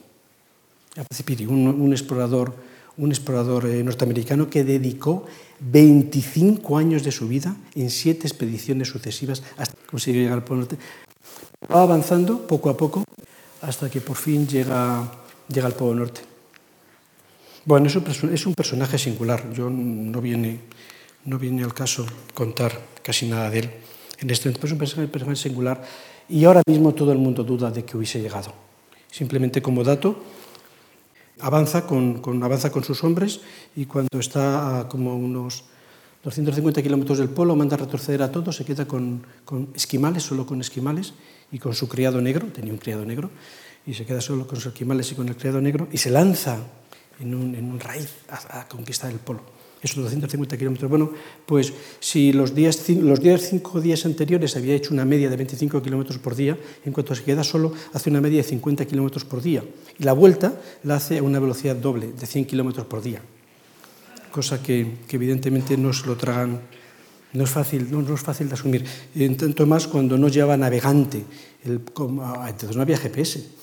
Aparece 0.92 1.24
Piri, 1.24 1.46
un, 1.46 1.66
un 1.66 1.92
explorador 1.92 2.53
un 3.01 3.11
explorador 3.11 3.64
eh, 3.66 3.82
norteamericano 3.82 4.51
que 4.51 4.62
dedicó 4.62 5.24
25 5.61 6.76
años 6.76 7.03
de 7.03 7.11
su 7.11 7.26
vida 7.26 7.57
en 7.74 7.88
siete 7.88 8.28
expediciones 8.28 8.88
sucesivas 8.88 9.42
hasta 9.57 9.74
que 9.74 9.86
consiguió 9.86 10.20
llegar 10.20 10.38
al 10.38 10.44
Polo 10.44 10.61
Norte. 10.61 10.76
Va 11.72 11.82
avanzando 11.82 12.46
poco 12.46 12.68
a 12.68 12.76
poco 12.76 13.05
hasta 13.62 13.88
que 13.88 14.01
por 14.01 14.16
fin 14.16 14.46
llega, 14.46 15.11
llega 15.48 15.66
al 15.66 15.72
Polo 15.72 15.94
Norte. 15.94 16.20
Bueno, 17.64 17.86
es 17.88 17.96
un, 17.96 18.34
es 18.34 18.46
un 18.46 18.55
personaje 18.55 18.98
singular. 18.98 19.51
Yo 19.53 19.70
no 19.70 20.20
viene, 20.20 20.61
no 21.24 21.38
viene 21.38 21.64
al 21.64 21.72
caso 21.72 22.05
contar 22.34 22.72
casi 23.03 23.26
nada 23.26 23.48
de 23.48 23.59
él 23.61 23.70
en 24.18 24.30
este 24.30 24.48
momento. 24.48 24.66
Es 24.66 24.72
un 24.72 24.78
personaje, 24.78 25.09
personaje 25.09 25.40
singular 25.40 25.82
y 26.28 26.44
ahora 26.44 26.62
mismo 26.66 26.92
todo 26.92 27.12
el 27.12 27.18
mundo 27.18 27.44
duda 27.44 27.70
de 27.70 27.84
que 27.84 27.96
hubiese 27.96 28.20
llegado. 28.20 28.53
Simplemente 29.11 29.61
como 29.61 29.84
dato, 29.84 30.22
avanza 31.43 31.86
con, 31.86 32.20
con, 32.20 32.43
avanza 32.43 32.70
con 32.70 32.84
sus 32.84 33.03
hombres 33.05 33.41
y 33.76 33.86
cuando 33.86 34.18
está 34.18 34.80
a 34.80 34.88
como 34.88 35.16
unos 35.16 35.64
250 36.24 36.82
kilómetros 36.82 37.18
del 37.18 37.30
polo 37.30 37.57
manda 37.57 37.76
a 37.76 37.78
retroceder 37.78 38.22
a 38.22 38.30
todos, 38.30 38.57
se 38.57 38.64
queda 38.64 38.86
con, 38.86 39.24
con, 39.45 39.68
esquimales, 39.74 40.22
solo 40.22 40.45
con 40.45 40.61
esquimales 40.61 41.14
y 41.51 41.59
con 41.59 41.74
su 41.74 41.88
criado 41.88 42.20
negro, 42.20 42.49
tenía 42.49 42.72
un 42.72 42.78
criado 42.78 43.05
negro, 43.05 43.30
y 43.86 43.95
se 43.95 44.05
queda 44.05 44.20
solo 44.20 44.47
con 44.47 44.57
sus 44.57 44.72
esquimales 44.72 45.11
y 45.12 45.14
con 45.14 45.28
el 45.28 45.36
criado 45.36 45.61
negro 45.61 45.88
y 45.91 45.99
se 45.99 46.11
lanza 46.11 46.59
en 47.18 47.34
un, 47.34 47.55
en 47.55 47.70
un 47.70 47.80
raíz 47.80 48.11
a, 48.28 48.61
a 48.61 48.68
conquistar 48.68 49.11
el 49.11 49.18
polo 49.18 49.60
esos 49.83 50.05
250 50.05 50.57
kilómetros. 50.57 50.91
Bueno, 50.91 51.11
pues 51.47 51.72
si 52.01 52.33
los 52.33 52.55
días, 52.55 52.89
los 52.89 53.20
días, 53.20 53.49
cinco 53.49 53.81
días 53.81 54.05
anteriores 54.05 54.57
había 54.57 54.74
hecho 54.74 54.93
una 54.93 55.05
media 55.05 55.31
de 55.31 55.37
25 55.37 55.83
kilómetros 55.83 56.18
por 56.18 56.35
día, 56.35 56.57
en 56.85 56.93
cuanto 56.93 57.14
se 57.14 57.24
queda 57.24 57.43
solo, 57.43 57.72
hace 57.93 58.11
una 58.11 58.20
media 58.20 58.39
de 58.39 58.49
50 58.49 58.85
kilómetros 58.85 59.24
por 59.24 59.43
día. 59.43 59.64
Y 59.99 60.05
la 60.05 60.12
vuelta 60.12 60.61
la 60.85 60.97
hace 60.97 61.18
a 61.18 61.22
una 61.22 61.39
velocidad 61.39 61.76
doble, 61.76 62.12
de 62.12 62.26
100 62.26 62.45
kilómetros 62.45 62.87
por 62.87 63.03
día. 63.03 63.22
Cosa 64.31 64.62
que, 64.62 64.99
que, 65.09 65.16
evidentemente 65.16 65.76
no 65.76 65.93
se 65.93 66.07
lo 66.07 66.16
tragan, 66.16 66.61
no 67.33 67.45
es 67.45 67.51
fácil, 67.51 67.91
no, 67.91 68.03
no 68.03 68.14
es 68.14 68.20
fácil 68.20 68.49
de 68.49 68.55
asumir. 68.55 68.85
En 69.14 69.37
tanto 69.37 69.66
más 69.66 69.87
cuando 69.87 70.18
no 70.18 70.28
lleva 70.28 70.57
navegante, 70.57 71.24
el, 71.64 71.81
entonces 72.49 72.76
no 72.76 72.83
había 72.83 72.99
GPS 72.99 73.61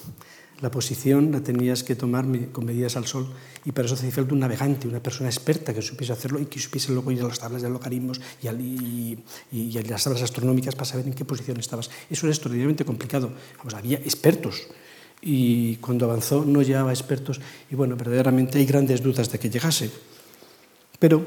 la 0.61 0.71
posición 0.71 1.31
la 1.31 1.41
tenías 1.41 1.83
que 1.83 1.95
tomar 1.95 2.25
con 2.51 2.65
medidas 2.65 2.97
al 2.97 3.05
sol 3.05 3.29
y 3.65 3.71
para 3.71 3.85
eso 3.85 3.95
hacía 3.95 4.11
falta 4.11 4.33
un 4.33 4.39
navegante, 4.39 4.87
una 4.87 5.01
persona 5.01 5.29
experta 5.29 5.73
que 5.73 5.81
supiese 5.81 6.13
hacerlo 6.13 6.39
y 6.39 6.45
que 6.45 6.59
supiese 6.59 6.91
luego 6.91 7.11
ir 7.11 7.21
a 7.21 7.27
las 7.27 7.39
tablas 7.39 7.61
de 7.61 7.69
logaritmos 7.69 8.19
y, 8.41 8.47
y, 8.47 9.23
y, 9.51 9.77
a 9.77 9.81
las 9.83 10.03
tablas 10.03 10.23
astronómicas 10.23 10.73
para 10.73 10.85
saber 10.85 11.05
en 11.05 11.13
qué 11.13 11.25
posición 11.25 11.59
estabas. 11.59 11.89
Eso 12.09 12.25
era 12.25 12.33
extraordinariamente 12.33 12.85
complicado. 12.85 13.31
Había 13.75 13.97
expertos 13.99 14.67
y 15.21 15.75
cuando 15.77 16.05
avanzó 16.05 16.43
no 16.45 16.61
llevaba 16.61 16.91
expertos 16.91 17.39
y 17.69 17.75
bueno, 17.75 17.95
verdaderamente 17.95 18.57
hay 18.57 18.65
grandes 18.65 19.03
dudas 19.03 19.31
de 19.31 19.37
que 19.37 19.49
llegase. 19.49 19.91
Pero, 20.97 21.23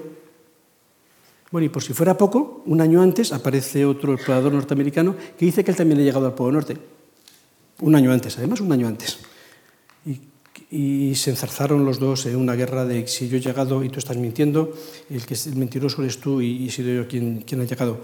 bueno, 1.52 1.66
y 1.66 1.68
por 1.68 1.82
si 1.82 1.92
fuera 1.92 2.18
poco, 2.18 2.62
un 2.66 2.80
año 2.80 3.00
antes 3.00 3.32
aparece 3.32 3.84
otro 3.86 4.14
explorador 4.14 4.52
norteamericano 4.52 5.14
que 5.38 5.46
dice 5.46 5.62
que 5.62 5.70
él 5.70 5.76
también 5.76 6.00
ha 6.00 6.04
llegado 6.04 6.26
al 6.26 6.34
Polo 6.34 6.52
Norte 6.52 6.99
un 7.80 7.94
año 7.94 8.12
antes, 8.12 8.38
además 8.38 8.60
un 8.60 8.72
año 8.72 8.86
antes. 8.86 9.18
Y, 10.06 10.20
y 10.70 11.14
se 11.14 11.30
enzarzaron 11.30 11.84
los 11.84 11.98
dos 11.98 12.26
en 12.26 12.36
una 12.36 12.54
guerra 12.54 12.84
de 12.84 13.06
si 13.08 13.28
yo 13.28 13.36
he 13.36 13.40
llegado 13.40 13.82
y 13.82 13.88
tú 13.88 13.98
estás 13.98 14.16
mintiendo, 14.16 14.72
el 15.10 15.26
que 15.26 15.34
es 15.34 15.46
el 15.46 15.56
mentiroso 15.56 16.02
eres 16.02 16.18
tú 16.18 16.40
y, 16.40 16.68
he 16.68 16.70
sido 16.70 16.92
yo 16.92 17.08
quien, 17.08 17.42
quien 17.42 17.60
ha 17.60 17.64
llegado. 17.64 18.00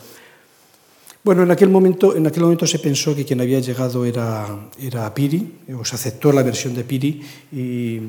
Bueno, 1.23 1.43
en 1.43 1.51
aquel, 1.51 1.71
momento, 1.71 2.15
en 2.15 2.27
aquel 2.27 2.45
momento 2.45 2.67
se 2.67 2.79
pensó 2.79 3.15
que 3.15 3.25
quien 3.25 3.41
había 3.41 3.59
llegado 3.59 4.05
era, 4.05 4.69
era 4.81 5.13
Piri, 5.13 5.59
o 5.77 5.85
se 5.85 5.97
aceptó 5.97 6.33
la 6.33 6.43
versión 6.43 6.75
de 6.75 6.85
Piri 6.85 7.21
y, 7.51 8.01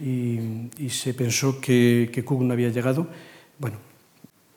y, 0.00 0.70
y 0.78 0.88
se 0.90 1.12
pensó 1.14 1.60
que, 1.60 2.08
que 2.12 2.24
Kuhn 2.24 2.50
había 2.52 2.68
llegado. 2.68 3.08
Bueno, 3.58 3.78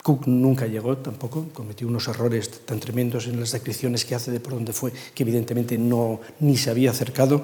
Cook 0.05 0.27
nunca 0.27 0.67
llegó 0.67 0.97
tampoco, 0.97 1.47
cometió 1.51 1.87
unos 1.87 2.07
errores 2.07 2.63
tan 2.63 2.79
tremendos 2.79 3.25
en 3.25 3.39
las 3.39 3.53
descripciones 3.53 4.05
que 4.05 4.13
hace 4.13 4.29
de 4.29 4.39
por 4.39 4.53
dónde 4.53 4.71
fue, 4.71 4.93
que 4.93 5.23
evidentemente 5.23 5.79
no 5.79 6.21
ni 6.41 6.57
se 6.57 6.69
había 6.69 6.91
acercado, 6.91 7.43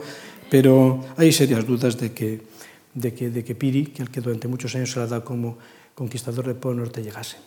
pero 0.51 1.03
hay 1.17 1.31
serias 1.31 1.65
dudas 1.65 1.97
de 1.97 2.13
que, 2.13 2.39
de 2.93 3.15
que, 3.15 3.31
de 3.31 3.43
que 3.43 3.55
Piri, 3.55 3.87
que 3.87 4.03
el 4.03 4.11
que 4.11 4.21
durante 4.21 4.47
muchos 4.47 4.75
años 4.75 4.91
se 4.91 4.99
la 4.99 5.07
da 5.07 5.25
como 5.25 5.57
conquistador 5.95 6.45
del 6.45 6.55
Polo 6.55 6.75
Norte, 6.85 7.01
llegase. 7.01 7.37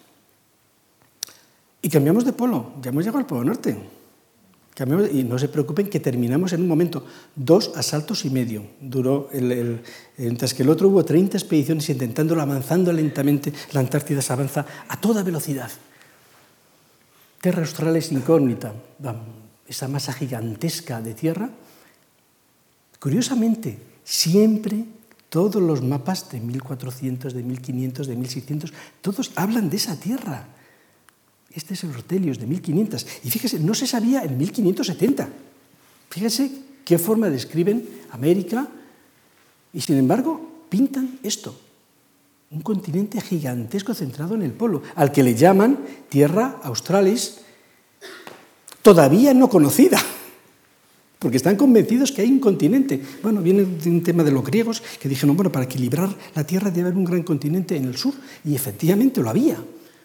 Y 1.81 1.89
cambiamos 1.89 2.25
de 2.25 2.33
polo, 2.33 2.73
ya 2.83 2.91
hemos 2.91 3.05
llegado 3.05 3.19
al 3.21 3.27
Polo 3.27 3.45
Norte. 3.45 3.77
Y 5.13 5.23
no 5.23 5.39
se 5.39 5.49
preocupen 5.49 5.89
que 5.89 6.01
terminamos 6.01 6.53
en 6.53 6.63
un 6.63 6.69
momento. 6.69 7.07
Dos 7.37 7.71
asaltos 7.77 8.25
y 8.25 8.31
medio 8.31 8.67
duró, 8.81 9.29
el, 9.33 9.83
mientras 10.19 10.53
que 10.53 10.65
el 10.65 10.69
otro 10.69 10.89
hubo 10.89 11.05
30 11.05 11.39
expediciones 11.39 11.89
intentándolo, 11.89 12.43
avanzando 12.43 12.93
lentamente. 12.93 13.53
La 13.73 13.81
Antártida 13.81 14.21
se 14.21 14.33
avanza 14.33 14.67
a 14.89 15.01
toda 15.01 15.23
velocidad. 15.23 15.71
Terra 17.41 17.61
Austral 17.61 17.95
es 17.97 18.11
incógnita, 18.11 18.73
esa 19.69 19.87
masa 19.87 20.13
gigantesca 20.13 21.01
de 21.01 21.15
tierra. 21.15 21.51
Curiosamente, 22.99 23.79
siempre 24.03 24.85
todos 25.29 25.63
los 25.63 25.83
mapas 25.83 26.31
de 26.31 26.41
1400, 26.41 27.33
de 27.33 27.43
1500, 27.43 28.07
de 28.07 28.17
1600, 28.17 28.73
todos 29.03 29.31
hablan 29.37 29.71
de 29.71 29.77
esa 29.77 29.95
tierra. 29.97 30.49
Este 31.55 31.75
es 31.75 31.85
el 31.85 31.93
de 32.09 32.47
1500. 32.47 33.07
Y 33.25 33.31
fíjese, 33.31 33.61
no 33.61 33.75
se 33.75 33.87
sabía 33.87 34.23
en 34.23 34.37
1570. 34.37 35.29
Fíjese 36.11 36.51
qué 36.85 36.99
forma 36.99 37.31
describen 37.31 37.89
América 38.11 38.69
y 39.73 39.81
sin 39.81 39.97
embargo 39.97 40.67
pintan 40.69 41.19
esto. 41.23 41.59
Un 42.51 42.61
continente 42.61 43.21
gigantesco 43.21 43.95
centrado 43.95 44.35
en 44.35 44.43
el 44.43 44.53
polo, 44.53 44.83
al 44.95 45.11
que 45.11 45.23
le 45.23 45.35
llaman 45.35 45.79
Tierra 46.09 46.61
Australis, 46.63 47.41
todavía 48.83 49.35
no 49.35 49.49
conocida, 49.49 49.99
porque 51.19 51.39
están 51.39 51.57
convencidos 51.57 52.13
que 52.13 52.23
hay 52.23 52.29
un 52.29 52.39
continente. 52.39 53.03
Bueno, 53.23 53.41
viene 53.41 53.65
de 53.65 53.91
un 53.91 54.03
tema 54.03 54.23
de 54.23 54.31
los 54.31 54.45
griegos 54.45 54.83
que 55.01 55.09
dijeron, 55.09 55.35
bueno, 55.35 55.51
para 55.51 55.65
equilibrar 55.65 56.15
la 56.35 56.47
Tierra 56.47 56.71
debe 56.71 56.89
haber 56.89 56.99
un 56.99 57.05
gran 57.05 57.23
continente 57.23 57.77
en 57.77 57.87
el 57.87 57.97
sur, 57.97 58.15
y 58.45 58.55
efectivamente 58.55 59.21
lo 59.21 59.31
había. 59.31 59.59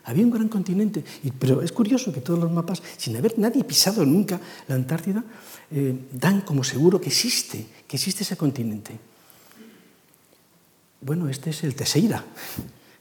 Había 0.10 0.26
un 0.26 0.32
gran 0.32 0.50
continente, 0.50 1.04
pero 1.38 1.62
es 1.62 1.72
curioso 1.72 2.12
que 2.12 2.22
todos 2.22 2.40
los 2.40 2.52
mapas, 2.52 2.82
sin 2.98 3.16
haber 3.16 3.38
nadie 3.38 3.64
pisado 3.64 4.04
nunca 4.06 4.42
la 4.68 4.74
Antártida, 4.74 5.24
eh, 5.70 6.10
dan 6.12 6.42
como 6.42 6.64
seguro 6.64 7.00
que 7.00 7.10
existe, 7.10 7.86
que 7.86 7.98
existe 7.98 8.24
ese 8.24 8.36
continente. 8.36 8.98
Bueno, 11.02 11.30
este 11.30 11.52
es 11.52 11.64
el 11.64 11.76
Teseira, 11.76 12.26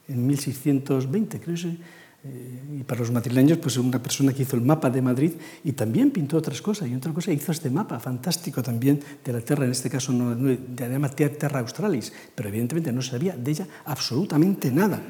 en 0.07 0.27
1620, 0.27 1.39
creo 1.39 1.55
que 1.55 1.77
eh, 2.21 2.79
y 2.81 2.83
para 2.83 2.99
los 2.99 3.11
madrileños, 3.11 3.57
pues 3.57 3.77
una 3.77 3.97
persona 4.03 4.31
que 4.31 4.43
hizo 4.43 4.55
el 4.55 4.61
mapa 4.61 4.91
de 4.91 5.01
Madrid 5.01 5.31
y 5.63 5.71
también 5.71 6.11
pintó 6.11 6.37
otras 6.37 6.61
cosas. 6.61 6.89
Y 6.89 6.95
otra 6.95 7.11
cosa, 7.11 7.31
hizo 7.31 7.51
este 7.51 7.71
mapa 7.71 7.99
fantástico 7.99 8.61
también 8.61 8.99
de 9.23 9.33
la 9.33 9.41
Tierra, 9.41 9.65
en 9.65 9.71
este 9.71 9.89
caso 9.89 10.11
no, 10.11 10.35
no 10.35 10.49
de 10.49 10.99
la 10.99 11.09
Terra 11.09 11.61
Australis, 11.61 12.13
pero 12.35 12.49
evidentemente 12.49 12.91
no 12.91 13.01
sabía 13.01 13.35
de 13.35 13.49
ella 13.49 13.67
absolutamente 13.85 14.69
nada. 14.69 15.01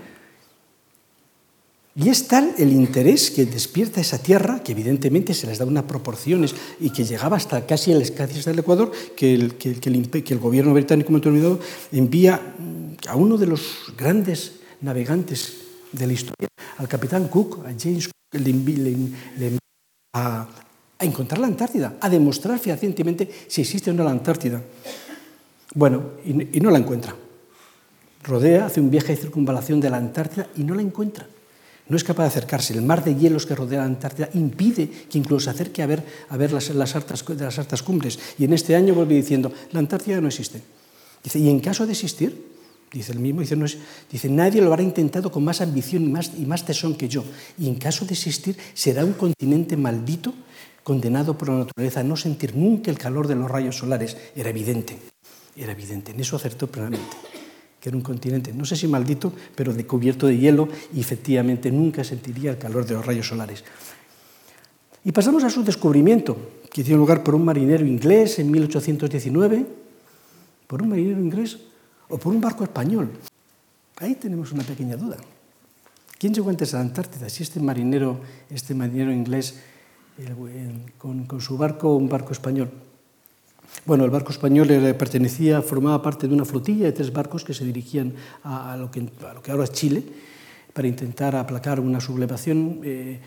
Y 2.01 2.07
es 2.07 2.29
tal 2.29 2.53
el 2.57 2.71
interés 2.71 3.29
que 3.29 3.45
despierta 3.45 3.99
esa 3.99 4.19
tierra, 4.19 4.63
que 4.63 4.71
evidentemente 4.71 5.33
se 5.33 5.47
les 5.47 5.57
da 5.57 5.65
unas 5.65 5.83
proporciones 5.83 6.55
y 6.79 6.91
que 6.91 7.03
llegaba 7.03 7.35
hasta 7.35 7.65
casi 7.65 7.91
el 7.91 8.01
escacios 8.01 8.45
del 8.45 8.59
Ecuador, 8.59 8.89
que 9.17 9.33
el, 9.33 9.55
que, 9.55 9.71
el, 9.71 10.39
gobierno 10.39 10.73
británico, 10.73 11.07
como 11.07 11.19
te 11.19 11.27
he 11.27 11.31
olvidado, 11.33 11.59
envía 11.91 12.55
a 13.05 13.15
uno 13.17 13.37
de 13.37 13.47
los 13.47 13.93
grandes 13.97 14.61
navegantes 14.79 15.55
de 15.91 16.07
la 16.07 16.13
historia, 16.13 16.47
al 16.77 16.87
capitán 16.87 17.27
Cook, 17.27 17.65
a 17.65 17.73
James 17.77 18.07
Cook, 18.07 18.41
le, 18.45 19.57
a, 20.13 20.47
a 20.99 21.05
encontrar 21.05 21.39
la 21.41 21.47
Antártida, 21.47 21.97
a 21.99 22.09
demostrar 22.09 22.59
fehacientemente 22.59 23.29
si 23.49 23.59
existe 23.59 23.91
o 23.91 23.93
no 23.93 24.05
la 24.05 24.11
Antártida. 24.11 24.61
Bueno, 25.75 26.11
y, 26.25 26.59
y 26.59 26.61
no 26.61 26.71
la 26.71 26.77
encuentra. 26.79 27.13
Rodea, 28.23 28.67
hace 28.67 28.79
un 28.79 28.89
viaje 28.89 29.17
de 29.17 29.21
circunvalación 29.21 29.81
de 29.81 29.89
la 29.89 29.97
Antártida 29.97 30.47
y 30.55 30.63
no 30.63 30.75
la 30.75 30.81
encuentra 30.81 31.27
no 31.89 31.97
es 31.97 32.03
capaz 32.03 32.23
de 32.23 32.29
acercarse. 32.29 32.73
El 32.73 32.83
mar 32.83 33.03
de 33.03 33.15
hielos 33.15 33.45
que 33.45 33.55
rodea 33.55 33.79
la 33.79 33.85
Antártida 33.85 34.29
impide 34.35 34.87
que 34.87 35.17
incluso 35.17 35.45
se 35.45 35.49
acerque 35.49 35.81
a 35.81 35.87
ver, 35.87 36.05
a 36.29 36.37
ver 36.37 36.53
las, 36.53 36.69
las, 36.69 36.95
altas, 36.95 37.25
de 37.25 37.43
las 37.43 37.57
altas 37.57 37.83
cumbres. 37.83 38.19
Y 38.37 38.45
en 38.45 38.53
este 38.53 38.75
año 38.75 38.93
vuelve 38.93 39.15
diciendo, 39.15 39.51
la 39.71 39.79
Antártida 39.79 40.21
no 40.21 40.27
existe. 40.27 40.61
Dice, 41.23 41.39
y 41.39 41.49
en 41.49 41.59
caso 41.59 41.85
de 41.85 41.93
existir, 41.93 42.47
dice 42.93 43.11
el 43.11 43.19
mismo, 43.19 43.41
dice, 43.41 43.57
dice, 44.09 44.29
nadie 44.29 44.61
lo 44.61 44.67
habrá 44.67 44.83
intentado 44.83 45.31
con 45.31 45.43
más 45.43 45.61
ambición 45.61 46.03
y 46.03 46.09
más, 46.09 46.31
y 46.37 46.45
más 46.45 46.63
tesón 46.63 46.95
que 46.95 47.09
yo. 47.09 47.23
Y 47.57 47.67
en 47.67 47.75
caso 47.75 48.05
de 48.05 48.13
existir, 48.13 48.55
será 48.73 49.03
un 49.03 49.13
continente 49.13 49.75
maldito, 49.75 50.33
condenado 50.83 51.37
por 51.37 51.49
la 51.49 51.57
naturaleza 51.57 51.99
a 51.99 52.03
no 52.03 52.15
sentir 52.15 52.55
nunca 52.55 52.89
el 52.89 52.97
calor 52.97 53.27
de 53.27 53.35
los 53.35 53.49
rayos 53.49 53.77
solares. 53.77 54.15
Era 54.35 54.51
evidente, 54.51 54.95
era 55.57 55.71
evidente. 55.71 56.11
En 56.11 56.19
eso 56.19 56.35
acertó 56.35 56.67
plenamente 56.67 57.17
que 57.79 57.89
era 57.89 57.97
un 57.97 58.03
continente, 58.03 58.53
no 58.53 58.65
sé 58.65 58.75
si 58.75 58.87
maldito, 58.87 59.31
pero 59.55 59.73
de 59.73 59.85
cubierto 59.85 60.27
de 60.27 60.37
hielo 60.37 60.67
y 60.93 60.99
efectivamente 60.99 61.71
nunca 61.71 62.03
sentiría 62.03 62.51
el 62.51 62.57
calor 62.57 62.85
de 62.85 62.95
los 62.95 63.05
rayos 63.05 63.27
solares. 63.27 63.63
Y 65.05 65.11
pasamos 65.11 65.43
a 65.43 65.49
su 65.49 65.63
descubrimiento, 65.63 66.37
que 66.69 66.83
dio 66.83 66.97
lugar 66.97 67.23
por 67.23 67.35
un 67.35 67.45
marinero 67.45 67.85
inglés 67.85 68.39
en 68.39 68.51
1819, 68.51 69.65
por 70.67 70.81
un 70.81 70.89
marinero 70.89 71.21
inglés 71.21 71.57
o 72.09 72.17
por 72.17 72.33
un 72.33 72.41
barco 72.41 72.63
español. 72.63 73.09
Ahí 73.97 74.15
tenemos 74.15 74.51
una 74.51 74.63
pequeña 74.63 74.97
duda. 74.97 75.17
¿Quién 76.17 76.33
llegó 76.33 76.49
antes 76.49 76.73
a 76.73 76.77
la 76.77 76.83
Antártida? 76.83 77.29
Si 77.29 77.43
este 77.43 77.61
marinero, 77.61 78.19
este 78.49 78.73
marinero 78.75 79.13
inglés 79.13 79.55
con, 80.97 81.25
con 81.25 81.39
su 81.39 81.57
barco 81.57 81.91
o 81.91 81.95
un 81.95 82.09
barco 82.09 82.33
español. 82.33 82.69
Bueno, 83.85 84.05
el 84.05 84.11
barco 84.11 84.31
español 84.31 84.67
pertenecía, 84.97 85.61
formaba 85.61 86.01
parte 86.01 86.27
de 86.27 86.33
una 86.33 86.45
flotilla 86.45 86.85
de 86.85 86.91
tres 86.91 87.11
barcos 87.11 87.43
que 87.43 87.53
se 87.53 87.65
dirigían 87.65 88.13
a, 88.43 88.77
lo, 88.77 88.91
que, 88.91 89.07
ahora 89.49 89.63
es 89.63 89.71
Chile 89.71 90.03
para 90.73 90.87
intentar 90.87 91.35
aplacar 91.35 91.79
una 91.79 91.99
sublevación. 91.99 92.81
Eh, 92.83 93.19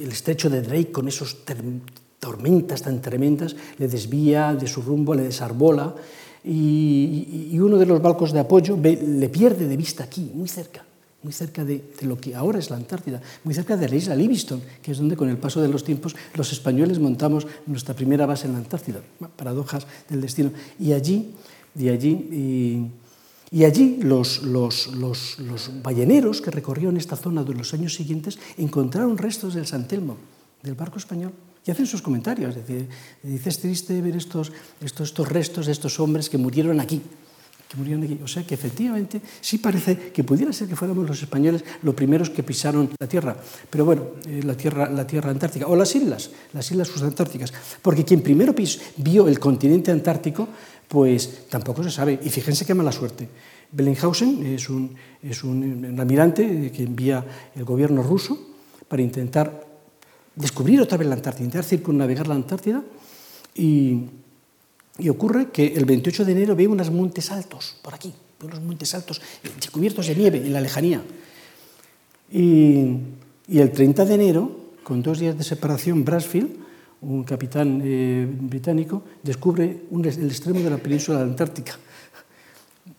el, 0.00 0.08
estrecho 0.10 0.48
de 0.48 0.62
Drake, 0.62 0.92
con 0.92 1.08
esas 1.08 1.36
tormentas 2.20 2.82
tan 2.82 3.02
tremendas, 3.02 3.56
le 3.78 3.88
desvía 3.88 4.54
de 4.54 4.66
su 4.66 4.82
rumbo, 4.82 5.14
le 5.14 5.24
desarbola 5.24 5.94
y, 6.44 7.50
y 7.52 7.58
uno 7.58 7.76
de 7.76 7.86
los 7.86 8.00
barcos 8.00 8.32
de 8.32 8.40
apoyo 8.40 8.76
le 8.76 9.28
pierde 9.28 9.66
de 9.66 9.76
vista 9.76 10.04
aquí, 10.04 10.30
muy 10.34 10.48
cerca 10.48 10.84
muy 11.24 11.32
cerca 11.32 11.64
de, 11.64 11.82
lo 12.02 12.20
que 12.20 12.34
ahora 12.34 12.58
es 12.58 12.68
la 12.68 12.76
Antártida, 12.76 13.20
muy 13.42 13.54
cerca 13.54 13.76
de 13.76 13.88
la 13.88 13.96
isla 13.96 14.14
Livingston, 14.14 14.62
que 14.82 14.92
es 14.92 14.98
donde 14.98 15.16
con 15.16 15.28
el 15.30 15.38
paso 15.38 15.60
de 15.60 15.68
los 15.68 15.82
tiempos 15.82 16.14
los 16.34 16.52
españoles 16.52 16.98
montamos 16.98 17.46
nuestra 17.66 17.94
primera 17.94 18.26
base 18.26 18.46
en 18.46 18.52
la 18.52 18.58
Antártida, 18.58 19.00
paradojas 19.34 19.86
del 20.08 20.20
destino. 20.20 20.52
Y 20.78 20.92
allí, 20.92 21.32
de 21.74 21.90
allí, 21.90 22.90
y, 23.50 23.64
allí 23.64 23.98
los, 24.02 24.42
los, 24.42 24.88
los, 24.88 25.38
los, 25.38 25.70
balleneros 25.82 26.42
que 26.42 26.50
recorrieron 26.50 26.98
esta 26.98 27.16
zona 27.16 27.42
de 27.42 27.54
los 27.54 27.72
años 27.72 27.94
siguientes 27.94 28.38
encontraron 28.58 29.16
restos 29.16 29.54
del 29.54 29.66
San 29.66 29.88
Telmo, 29.88 30.18
del 30.62 30.74
barco 30.74 30.98
español, 30.98 31.32
y 31.66 31.70
hacen 31.70 31.86
sus 31.86 32.02
comentarios. 32.02 32.54
Es 33.24 33.58
triste 33.60 34.02
ver 34.02 34.16
estos, 34.16 34.52
estos, 34.82 35.08
estos 35.08 35.28
restos 35.28 35.66
de 35.66 35.72
estos 35.72 35.98
hombres 35.98 36.28
que 36.28 36.36
murieron 36.36 36.80
aquí, 36.80 37.00
o 38.22 38.28
sea 38.28 38.46
que 38.46 38.54
efectivamente 38.54 39.20
sí 39.40 39.58
parece 39.58 40.12
que 40.12 40.24
pudiera 40.24 40.52
ser 40.52 40.68
que 40.68 40.76
fuéramos 40.76 41.06
los 41.06 41.20
españoles 41.22 41.64
los 41.82 41.94
primeros 41.94 42.30
que 42.30 42.42
pisaron 42.42 42.90
la 42.98 43.08
Tierra. 43.08 43.36
Pero 43.68 43.84
bueno, 43.84 44.06
eh, 44.26 44.42
la, 44.44 44.56
tierra, 44.56 44.88
la 44.88 45.06
Tierra 45.06 45.30
Antártica, 45.30 45.66
o 45.66 45.76
las 45.76 45.94
islas, 45.94 46.30
las 46.52 46.70
islas 46.70 46.88
subantárticas. 46.88 47.52
Porque 47.82 48.04
quien 48.04 48.22
primero 48.22 48.54
vio 48.96 49.28
el 49.28 49.38
continente 49.38 49.90
antártico, 49.90 50.48
pues 50.88 51.48
tampoco 51.48 51.82
se 51.82 51.90
sabe. 51.90 52.18
Y 52.22 52.30
fíjense 52.30 52.64
qué 52.64 52.74
mala 52.74 52.92
suerte. 52.92 53.28
Bellinghausen 53.72 54.46
es 54.46 54.68
un, 54.70 54.94
es 55.22 55.42
un 55.42 55.96
almirante 55.98 56.70
que 56.70 56.84
envía 56.84 57.24
el 57.56 57.64
gobierno 57.64 58.02
ruso 58.02 58.38
para 58.86 59.02
intentar 59.02 59.66
descubrir 60.36 60.80
otra 60.80 60.98
vez 60.98 61.08
la 61.08 61.14
Antártida, 61.14 61.44
intentar 61.44 61.64
circunnavegar 61.64 62.28
la 62.28 62.34
Antártida 62.34 62.82
y 63.54 64.02
Y 64.98 65.08
ocurre 65.08 65.50
que 65.50 65.74
el 65.74 65.84
28 65.84 66.24
de 66.24 66.32
enero 66.32 66.56
veo 66.56 66.70
unos 66.70 66.90
montes 66.90 67.30
altos 67.30 67.76
por 67.82 67.94
aquí, 67.94 68.14
unos 68.42 68.60
montes 68.60 68.94
altos 68.94 69.20
eh, 69.42 69.50
cubiertos 69.72 70.06
de 70.06 70.14
nieve 70.14 70.38
en 70.38 70.52
la 70.52 70.60
lejanía. 70.60 71.02
Y, 72.30 72.96
y 73.48 73.58
el 73.58 73.72
30 73.72 74.04
de 74.04 74.14
enero, 74.14 74.60
con 74.82 75.02
dos 75.02 75.18
días 75.18 75.36
de 75.36 75.44
separación, 75.44 76.04
Brasfield, 76.04 76.64
un 77.02 77.24
capitán 77.24 77.82
eh, 77.84 78.26
británico, 78.26 79.02
descubre 79.22 79.82
un, 79.90 80.04
el 80.04 80.28
extremo 80.28 80.60
de 80.60 80.70
la 80.70 80.78
península 80.78 81.18
de 81.18 81.24
la 81.24 81.30
Antártica 81.30 81.78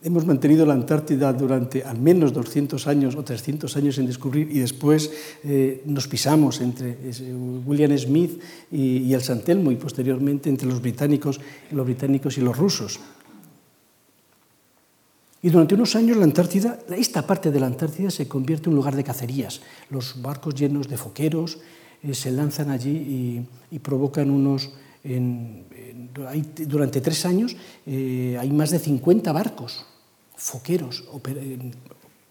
Hemos 0.06 0.24
mantenido 0.24 0.68
la 0.68 0.76
Antártida 0.76 1.34
durante 1.34 1.82
al 1.82 1.98
menos 1.98 2.32
200 2.32 2.86
años 2.86 3.16
o 3.16 3.24
300 3.24 3.76
años 3.76 3.98
en 3.98 4.06
descubrir 4.06 4.52
y 4.52 4.60
después 4.60 5.10
eh, 5.44 5.82
nos 5.88 6.08
pisamos 6.08 6.62
entre 6.62 6.92
eh, 7.02 7.34
William 7.66 7.98
Smith 7.98 8.40
y, 8.70 8.98
y 8.98 9.14
el 9.16 9.24
Santelmo 9.24 9.72
y 9.72 9.78
posteriormente 9.78 10.48
entre 10.48 10.68
los 10.68 10.80
británicos, 10.80 11.42
los 11.72 11.86
británicos 11.88 12.38
y 12.38 12.42
los 12.42 12.56
rusos. 12.56 13.00
Y 15.42 15.50
durante 15.50 15.74
unos 15.74 15.96
años 15.96 16.18
la 16.18 16.26
Antártida, 16.26 16.78
esta 16.96 17.26
parte 17.26 17.50
de 17.50 17.60
la 17.60 17.66
Antártida 17.66 18.12
se 18.12 18.28
convierte 18.28 18.70
en 18.70 18.74
un 18.74 18.76
lugar 18.76 18.96
de 18.96 19.04
cacerías. 19.04 19.62
Los 19.90 20.22
barcos 20.22 20.54
llenos 20.54 20.88
de 20.88 20.98
foqueros 20.98 21.58
eh, 22.04 22.14
se 22.14 22.30
lanzan 22.30 22.70
allí 22.70 22.92
y, 22.92 23.76
y 23.76 23.80
provocan 23.80 24.30
unos... 24.30 24.70
En, 25.04 25.66
en, 25.72 26.12
durante 26.68 27.02
tres 27.02 27.26
años 27.26 27.56
eh, 27.88 28.38
hay 28.40 28.52
más 28.52 28.70
de 28.70 28.78
50 28.78 29.32
barcos 29.32 29.86
foqueros, 30.38 31.04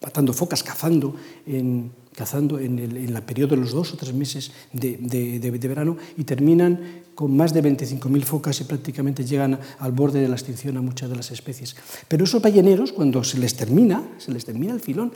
matando 0.00 0.32
focas, 0.32 0.62
cazando 0.62 1.16
en, 1.46 1.90
cazando 2.14 2.58
en 2.58 2.78
el 2.78 2.96
en 2.96 3.22
periodo 3.22 3.56
de 3.56 3.62
los 3.62 3.72
dos 3.72 3.92
o 3.92 3.96
tres 3.96 4.14
meses 4.14 4.52
de, 4.72 5.68
verano 5.68 5.96
y 6.16 6.24
terminan 6.24 7.04
con 7.14 7.34
más 7.36 7.54
de 7.54 7.62
25.000 7.62 8.22
focas 8.22 8.60
y 8.60 8.64
prácticamente 8.64 9.24
llegan 9.24 9.58
al 9.78 9.92
borde 9.92 10.20
de 10.20 10.28
la 10.28 10.34
extinción 10.34 10.76
a 10.76 10.82
muchas 10.82 11.08
de 11.08 11.16
las 11.16 11.30
especies. 11.30 11.76
Pero 12.08 12.24
esos 12.24 12.42
balleneros, 12.42 12.92
cuando 12.92 13.22
se 13.22 13.38
les 13.38 13.54
termina, 13.54 14.02
se 14.18 14.32
les 14.32 14.44
termina 14.44 14.74
el 14.74 14.80
filón, 14.80 15.12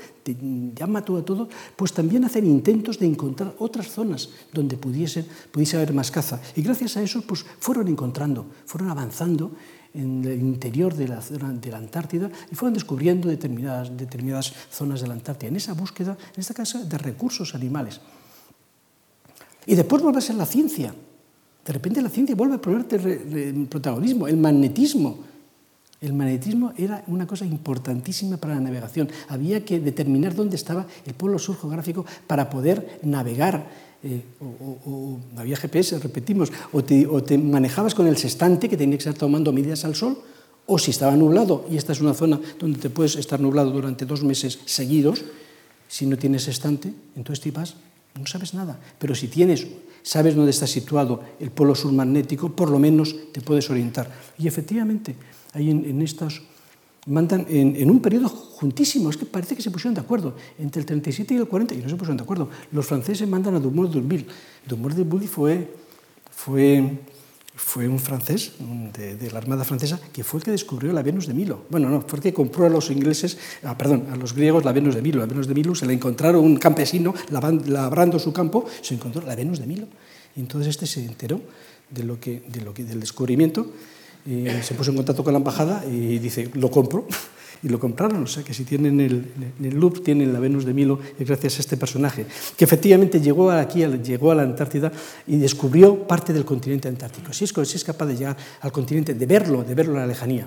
ya 0.74 0.86
mató 0.86 1.16
a 1.16 1.24
todo, 1.24 1.48
pues 1.76 1.92
también 1.92 2.24
hacen 2.24 2.46
intentos 2.46 2.98
de 2.98 3.06
encontrar 3.06 3.54
otras 3.58 3.88
zonas 3.88 4.30
donde 4.52 4.76
pudiese, 4.76 5.24
pudiese 5.50 5.76
haber 5.76 5.92
más 5.92 6.10
caza. 6.10 6.40
Y 6.54 6.62
gracias 6.62 6.96
a 6.96 7.02
eso, 7.02 7.22
pues 7.22 7.44
fueron 7.58 7.88
encontrando, 7.88 8.46
fueron 8.64 8.90
avanzando 8.90 9.52
en 9.94 10.24
el 10.24 10.40
interior 10.40 10.94
de 10.94 11.08
la, 11.08 11.20
de 11.20 11.70
la 11.70 11.78
Antártida 11.78 12.30
y 12.50 12.54
fueron 12.54 12.74
descubriendo 12.74 13.28
determinadas, 13.28 13.96
determinadas 13.96 14.52
zonas 14.70 15.00
de 15.00 15.08
la 15.08 15.14
Antártida, 15.14 15.48
en 15.48 15.56
esa 15.56 15.72
búsqueda, 15.72 16.16
en 16.34 16.40
este 16.40 16.54
caso, 16.54 16.84
de 16.84 16.98
recursos 16.98 17.54
animales. 17.54 18.00
Y 19.66 19.74
después 19.74 20.02
vuelve 20.02 20.18
a 20.18 20.22
ser 20.22 20.36
la 20.36 20.46
ciencia. 20.46 20.94
De 21.64 21.72
repente 21.72 22.00
la 22.00 22.08
ciencia 22.08 22.34
vuelve 22.34 22.54
a 22.54 22.60
ponerte 22.60 22.98
protagonismo, 23.68 24.26
el 24.26 24.38
magnetismo. 24.38 25.18
El 26.00 26.14
magnetismo 26.14 26.72
era 26.76 27.02
una 27.08 27.26
cosa 27.26 27.44
importantísima 27.44 28.36
para 28.36 28.54
la 28.54 28.60
navegación. 28.60 29.08
Había 29.28 29.64
que 29.64 29.80
determinar 29.80 30.34
dónde 30.34 30.56
estaba 30.56 30.86
el 31.04 31.14
polo 31.14 31.38
sur 31.38 31.60
geográfico 31.60 32.06
para 32.26 32.48
poder 32.48 33.00
navegar 33.02 33.87
eh, 34.02 34.22
o, 34.40 35.18
había 35.36 35.56
GPS, 35.56 35.98
repetimos, 35.98 36.52
o 36.72 36.84
te, 36.84 37.06
o 37.06 37.18
manejabas 37.38 37.94
con 37.94 38.06
el 38.06 38.16
sextante 38.16 38.68
que 38.68 38.76
tenía 38.76 38.96
que 38.96 39.02
estar 39.02 39.18
tomando 39.18 39.52
medidas 39.52 39.84
al 39.84 39.94
sol, 39.94 40.18
o 40.66 40.78
si 40.78 40.90
estaba 40.90 41.16
nublado, 41.16 41.66
y 41.70 41.76
esta 41.76 41.92
es 41.92 42.00
una 42.00 42.14
zona 42.14 42.38
donde 42.58 42.78
te 42.78 42.90
puedes 42.90 43.16
estar 43.16 43.40
nublado 43.40 43.70
durante 43.70 44.04
dos 44.04 44.22
meses 44.22 44.60
seguidos, 44.66 45.24
si 45.88 46.06
no 46.06 46.16
tienes 46.16 46.44
sextante, 46.44 46.92
entonces 47.16 47.42
te 47.42 47.50
vas, 47.50 47.74
no 48.18 48.26
sabes 48.26 48.54
nada, 48.54 48.78
pero 48.98 49.14
si 49.14 49.28
tienes, 49.28 49.66
sabes 50.02 50.36
dónde 50.36 50.50
está 50.50 50.66
situado 50.66 51.22
el 51.40 51.50
polo 51.50 51.74
sur 51.74 51.92
magnético, 51.92 52.54
por 52.54 52.70
lo 52.70 52.78
menos 52.78 53.16
te 53.32 53.40
puedes 53.40 53.68
orientar. 53.70 54.10
Y 54.38 54.46
efectivamente, 54.46 55.16
hay 55.54 55.70
en, 55.70 55.84
en 55.84 56.02
estos 56.02 56.42
mandan 57.08 57.46
en, 57.48 57.74
en, 57.76 57.90
un 57.90 58.00
periodo 58.00 58.28
juntísimo, 58.28 59.10
es 59.10 59.16
que 59.16 59.24
parece 59.24 59.56
que 59.56 59.62
se 59.62 59.70
pusieron 59.70 59.94
de 59.94 60.00
acuerdo, 60.00 60.36
entre 60.58 60.80
el 60.80 60.86
37 60.86 61.34
y 61.34 61.36
el 61.38 61.48
40, 61.48 61.74
y 61.74 61.78
no 61.78 61.88
se 61.88 61.96
pusieron 61.96 62.18
de 62.18 62.22
acuerdo. 62.22 62.48
Los 62.72 62.86
franceses 62.86 63.26
mandan 63.26 63.54
a 63.54 63.60
Dumont 63.60 63.90
d'Urville. 63.90 64.26
Dumont 64.66 64.94
d'Urville 64.94 65.28
fue, 65.28 65.72
fue, 66.30 66.98
fue 67.54 67.88
un 67.88 67.98
francés 67.98 68.52
de, 68.96 69.16
de, 69.16 69.30
la 69.30 69.38
Armada 69.38 69.64
Francesa 69.64 69.98
que 70.12 70.22
fue 70.22 70.40
el 70.40 70.44
que 70.44 70.50
descubrió 70.50 70.92
la 70.92 71.02
Venus 71.02 71.26
de 71.26 71.34
Milo. 71.34 71.64
Bueno, 71.70 71.88
no, 71.88 72.02
fue 72.02 72.18
el 72.18 72.22
que 72.22 72.34
compró 72.34 72.66
a 72.66 72.68
los 72.68 72.90
ingleses, 72.90 73.38
ah, 73.64 73.76
perdón, 73.76 74.06
a 74.12 74.16
los 74.16 74.34
griegos 74.34 74.64
la 74.64 74.72
Venus 74.72 74.94
de 74.94 75.02
Milo. 75.02 75.20
La 75.20 75.26
Venus 75.26 75.48
de 75.48 75.54
Milo 75.54 75.74
se 75.74 75.86
la 75.86 75.94
encontraron 75.94 76.44
un 76.44 76.56
campesino 76.56 77.14
labrando 77.30 78.18
su 78.18 78.32
campo, 78.34 78.66
se 78.82 78.94
encontró 78.94 79.22
la 79.22 79.34
Venus 79.34 79.60
de 79.60 79.66
Milo. 79.66 79.86
Y 80.36 80.40
entonces 80.40 80.68
este 80.68 80.86
se 80.86 81.04
enteró 81.04 81.40
de 81.88 82.04
lo 82.04 82.20
que, 82.20 82.42
de 82.52 82.60
lo 82.60 82.74
que, 82.74 82.84
del 82.84 83.00
descubrimiento 83.00 83.66
se 84.24 84.74
puso 84.74 84.90
en 84.90 84.96
contacto 84.96 85.24
con 85.24 85.32
la 85.32 85.38
embajada 85.38 85.84
y 85.86 86.18
dice, 86.18 86.50
lo 86.54 86.70
compro. 86.70 87.06
Y 87.60 87.68
lo 87.68 87.80
compraron, 87.80 88.22
o 88.22 88.26
sea 88.28 88.44
que 88.44 88.54
si 88.54 88.62
tienen 88.62 89.00
el, 89.00 89.32
el 89.60 89.74
Louvre, 89.74 90.00
tienen 90.00 90.32
la 90.32 90.38
Venus 90.38 90.64
de 90.64 90.72
Milo, 90.72 91.00
es 91.18 91.26
gracias 91.26 91.56
a 91.56 91.60
este 91.62 91.76
personaje, 91.76 92.24
que 92.56 92.64
efectivamente 92.64 93.20
llegó 93.20 93.50
aquí, 93.50 93.84
llegó 93.84 94.30
a 94.30 94.36
la 94.36 94.42
Antártida 94.42 94.92
y 95.26 95.38
descubrió 95.38 96.06
parte 96.06 96.32
del 96.32 96.44
continente 96.44 96.86
antártico. 96.86 97.32
Si 97.32 97.42
es, 97.42 97.52
si 97.64 97.76
es 97.76 97.82
capaz 97.82 98.06
de 98.06 98.16
llegar 98.16 98.36
al 98.60 98.70
continente, 98.70 99.12
de 99.14 99.26
verlo, 99.26 99.64
de 99.64 99.74
verlo 99.74 99.96
a 99.96 100.02
la 100.02 100.06
lejanía. 100.06 100.46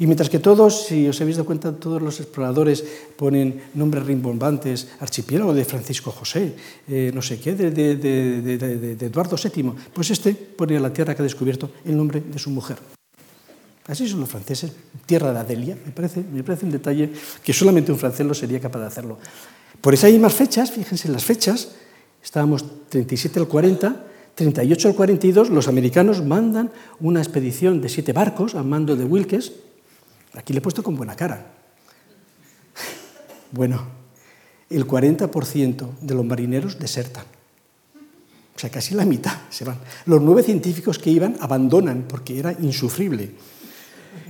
Y 0.00 0.06
mientras 0.06 0.30
que 0.30 0.38
todos, 0.38 0.88
si 0.88 1.06
os 1.06 1.20
habéis 1.20 1.36
dado 1.36 1.44
cuenta, 1.44 1.76
todos 1.76 2.00
los 2.00 2.20
exploradores 2.20 2.82
ponen 3.20 3.68
nombres 3.76 4.08
rimbombantes, 4.08 4.88
archipiélago 4.98 5.52
de 5.52 5.66
Francisco 5.66 6.10
José, 6.10 6.56
eh, 6.88 7.12
no 7.12 7.20
sé 7.20 7.38
qué, 7.38 7.52
de, 7.52 7.70
de, 7.70 7.96
de, 7.96 8.96
de, 8.96 9.06
Eduardo 9.06 9.36
VII, 9.36 9.72
pues 9.92 10.10
este 10.10 10.32
pone 10.32 10.78
a 10.78 10.80
la 10.80 10.90
tierra 10.90 11.14
que 11.14 11.20
ha 11.20 11.28
descubierto 11.28 11.70
el 11.84 11.98
nombre 11.98 12.24
de 12.24 12.38
su 12.38 12.48
mujer. 12.48 12.78
Así 13.88 14.08
son 14.08 14.20
los 14.20 14.30
franceses, 14.30 14.72
tierra 15.04 15.34
de 15.34 15.40
Adelia, 15.40 15.76
me 15.84 15.92
parece, 15.92 16.24
me 16.32 16.42
parece 16.42 16.64
un 16.64 16.72
detalle 16.72 17.12
que 17.44 17.52
solamente 17.52 17.92
un 17.92 17.98
francés 17.98 18.24
lo 18.24 18.32
sería 18.32 18.58
capaz 18.58 18.80
de 18.80 18.86
hacerlo. 18.86 19.18
Por 19.82 19.94
hay 20.02 20.18
más 20.18 20.32
fechas, 20.32 20.70
fíjense 20.70 21.08
en 21.08 21.12
las 21.12 21.26
fechas, 21.26 21.72
estábamos 22.24 22.64
37 22.88 23.38
al 23.38 23.48
40, 23.48 24.06
38 24.34 24.88
al 24.88 24.94
42, 24.94 25.50
los 25.50 25.68
americanos 25.68 26.24
mandan 26.24 26.70
una 27.00 27.20
expedición 27.20 27.82
de 27.82 27.90
siete 27.90 28.14
barcos 28.14 28.54
al 28.54 28.64
mando 28.64 28.96
de 28.96 29.04
Wilkes, 29.04 29.68
Aquí 30.34 30.52
le 30.52 30.58
he 30.58 30.62
puesto 30.62 30.82
con 30.82 30.96
buena 30.96 31.16
cara. 31.16 31.44
Bueno, 33.52 33.82
el 34.68 34.86
40% 34.86 35.98
de 36.00 36.14
los 36.14 36.24
marineros 36.24 36.78
desertan. 36.78 37.24
O 38.54 38.58
sea, 38.58 38.70
casi 38.70 38.94
la 38.94 39.04
mitad 39.04 39.32
se 39.50 39.64
van. 39.64 39.78
Los 40.06 40.20
nueve 40.20 40.42
científicos 40.42 40.98
que 40.98 41.10
iban 41.10 41.36
abandonan 41.40 42.04
porque 42.06 42.38
era 42.38 42.52
insufrible. 42.52 43.30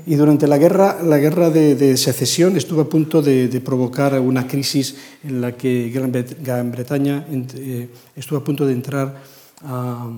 Y 0.07 0.15
durante 0.15 0.47
la 0.47 0.57
guerra, 0.57 1.03
la 1.03 1.19
guerra 1.19 1.51
de, 1.51 1.97
secesión 1.97 2.57
estuvo 2.57 2.81
a 2.81 2.89
punto 2.89 3.21
de, 3.21 3.61
provocar 3.61 4.19
una 4.21 4.47
crisis 4.47 4.97
en 5.25 5.41
la 5.41 5.57
que 5.57 5.91
Gran, 5.91 6.73
Bretaña 6.73 7.27
eh, 7.31 7.89
estuvo 8.17 8.39
a 8.39 8.45
punto 8.45 8.67
de 8.67 8.73
entrar 8.73 9.21
a 9.63 10.09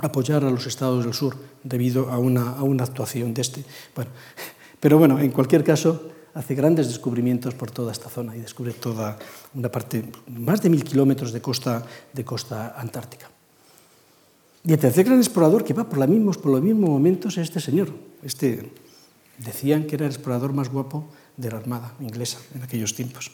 apoyar 0.00 0.44
a 0.44 0.50
los 0.50 0.66
estados 0.66 1.04
del 1.04 1.14
sur 1.14 1.36
debido 1.62 2.10
a 2.10 2.18
una, 2.18 2.52
a 2.52 2.62
una 2.62 2.84
actuación 2.84 3.34
de 3.34 3.42
este. 3.42 3.64
Bueno, 3.94 4.10
pero 4.84 4.98
bueno, 4.98 5.18
en 5.18 5.30
cualquier 5.30 5.64
caso, 5.64 6.12
hace 6.34 6.54
grandes 6.54 6.88
descubrimientos 6.88 7.54
por 7.54 7.70
toda 7.70 7.90
esta 7.90 8.10
zona 8.10 8.36
y 8.36 8.40
descubre 8.40 8.74
toda 8.74 9.16
una 9.54 9.70
parte, 9.70 10.04
más 10.28 10.60
de 10.60 10.68
mil 10.68 10.84
kilómetros 10.84 11.32
de 11.32 11.40
costa, 11.40 11.86
de 12.12 12.22
costa 12.22 12.74
antártica. 12.76 13.30
Y 14.62 14.74
el 14.74 14.78
tercer 14.78 15.06
gran 15.06 15.16
explorador 15.16 15.64
que 15.64 15.72
va 15.72 15.88
por, 15.88 15.96
la 15.96 16.06
mismos, 16.06 16.36
por 16.36 16.52
los 16.52 16.60
mismos 16.60 16.90
momentos 16.90 17.38
es 17.38 17.48
este 17.48 17.60
señor. 17.60 17.88
Este, 18.22 18.72
decían 19.38 19.86
que 19.86 19.96
era 19.96 20.04
el 20.04 20.12
explorador 20.12 20.52
más 20.52 20.68
guapo 20.68 21.08
de 21.38 21.50
la 21.50 21.56
Armada 21.56 21.94
inglesa 22.00 22.36
en 22.54 22.62
aquellos 22.62 22.94
tiempos. 22.94 23.32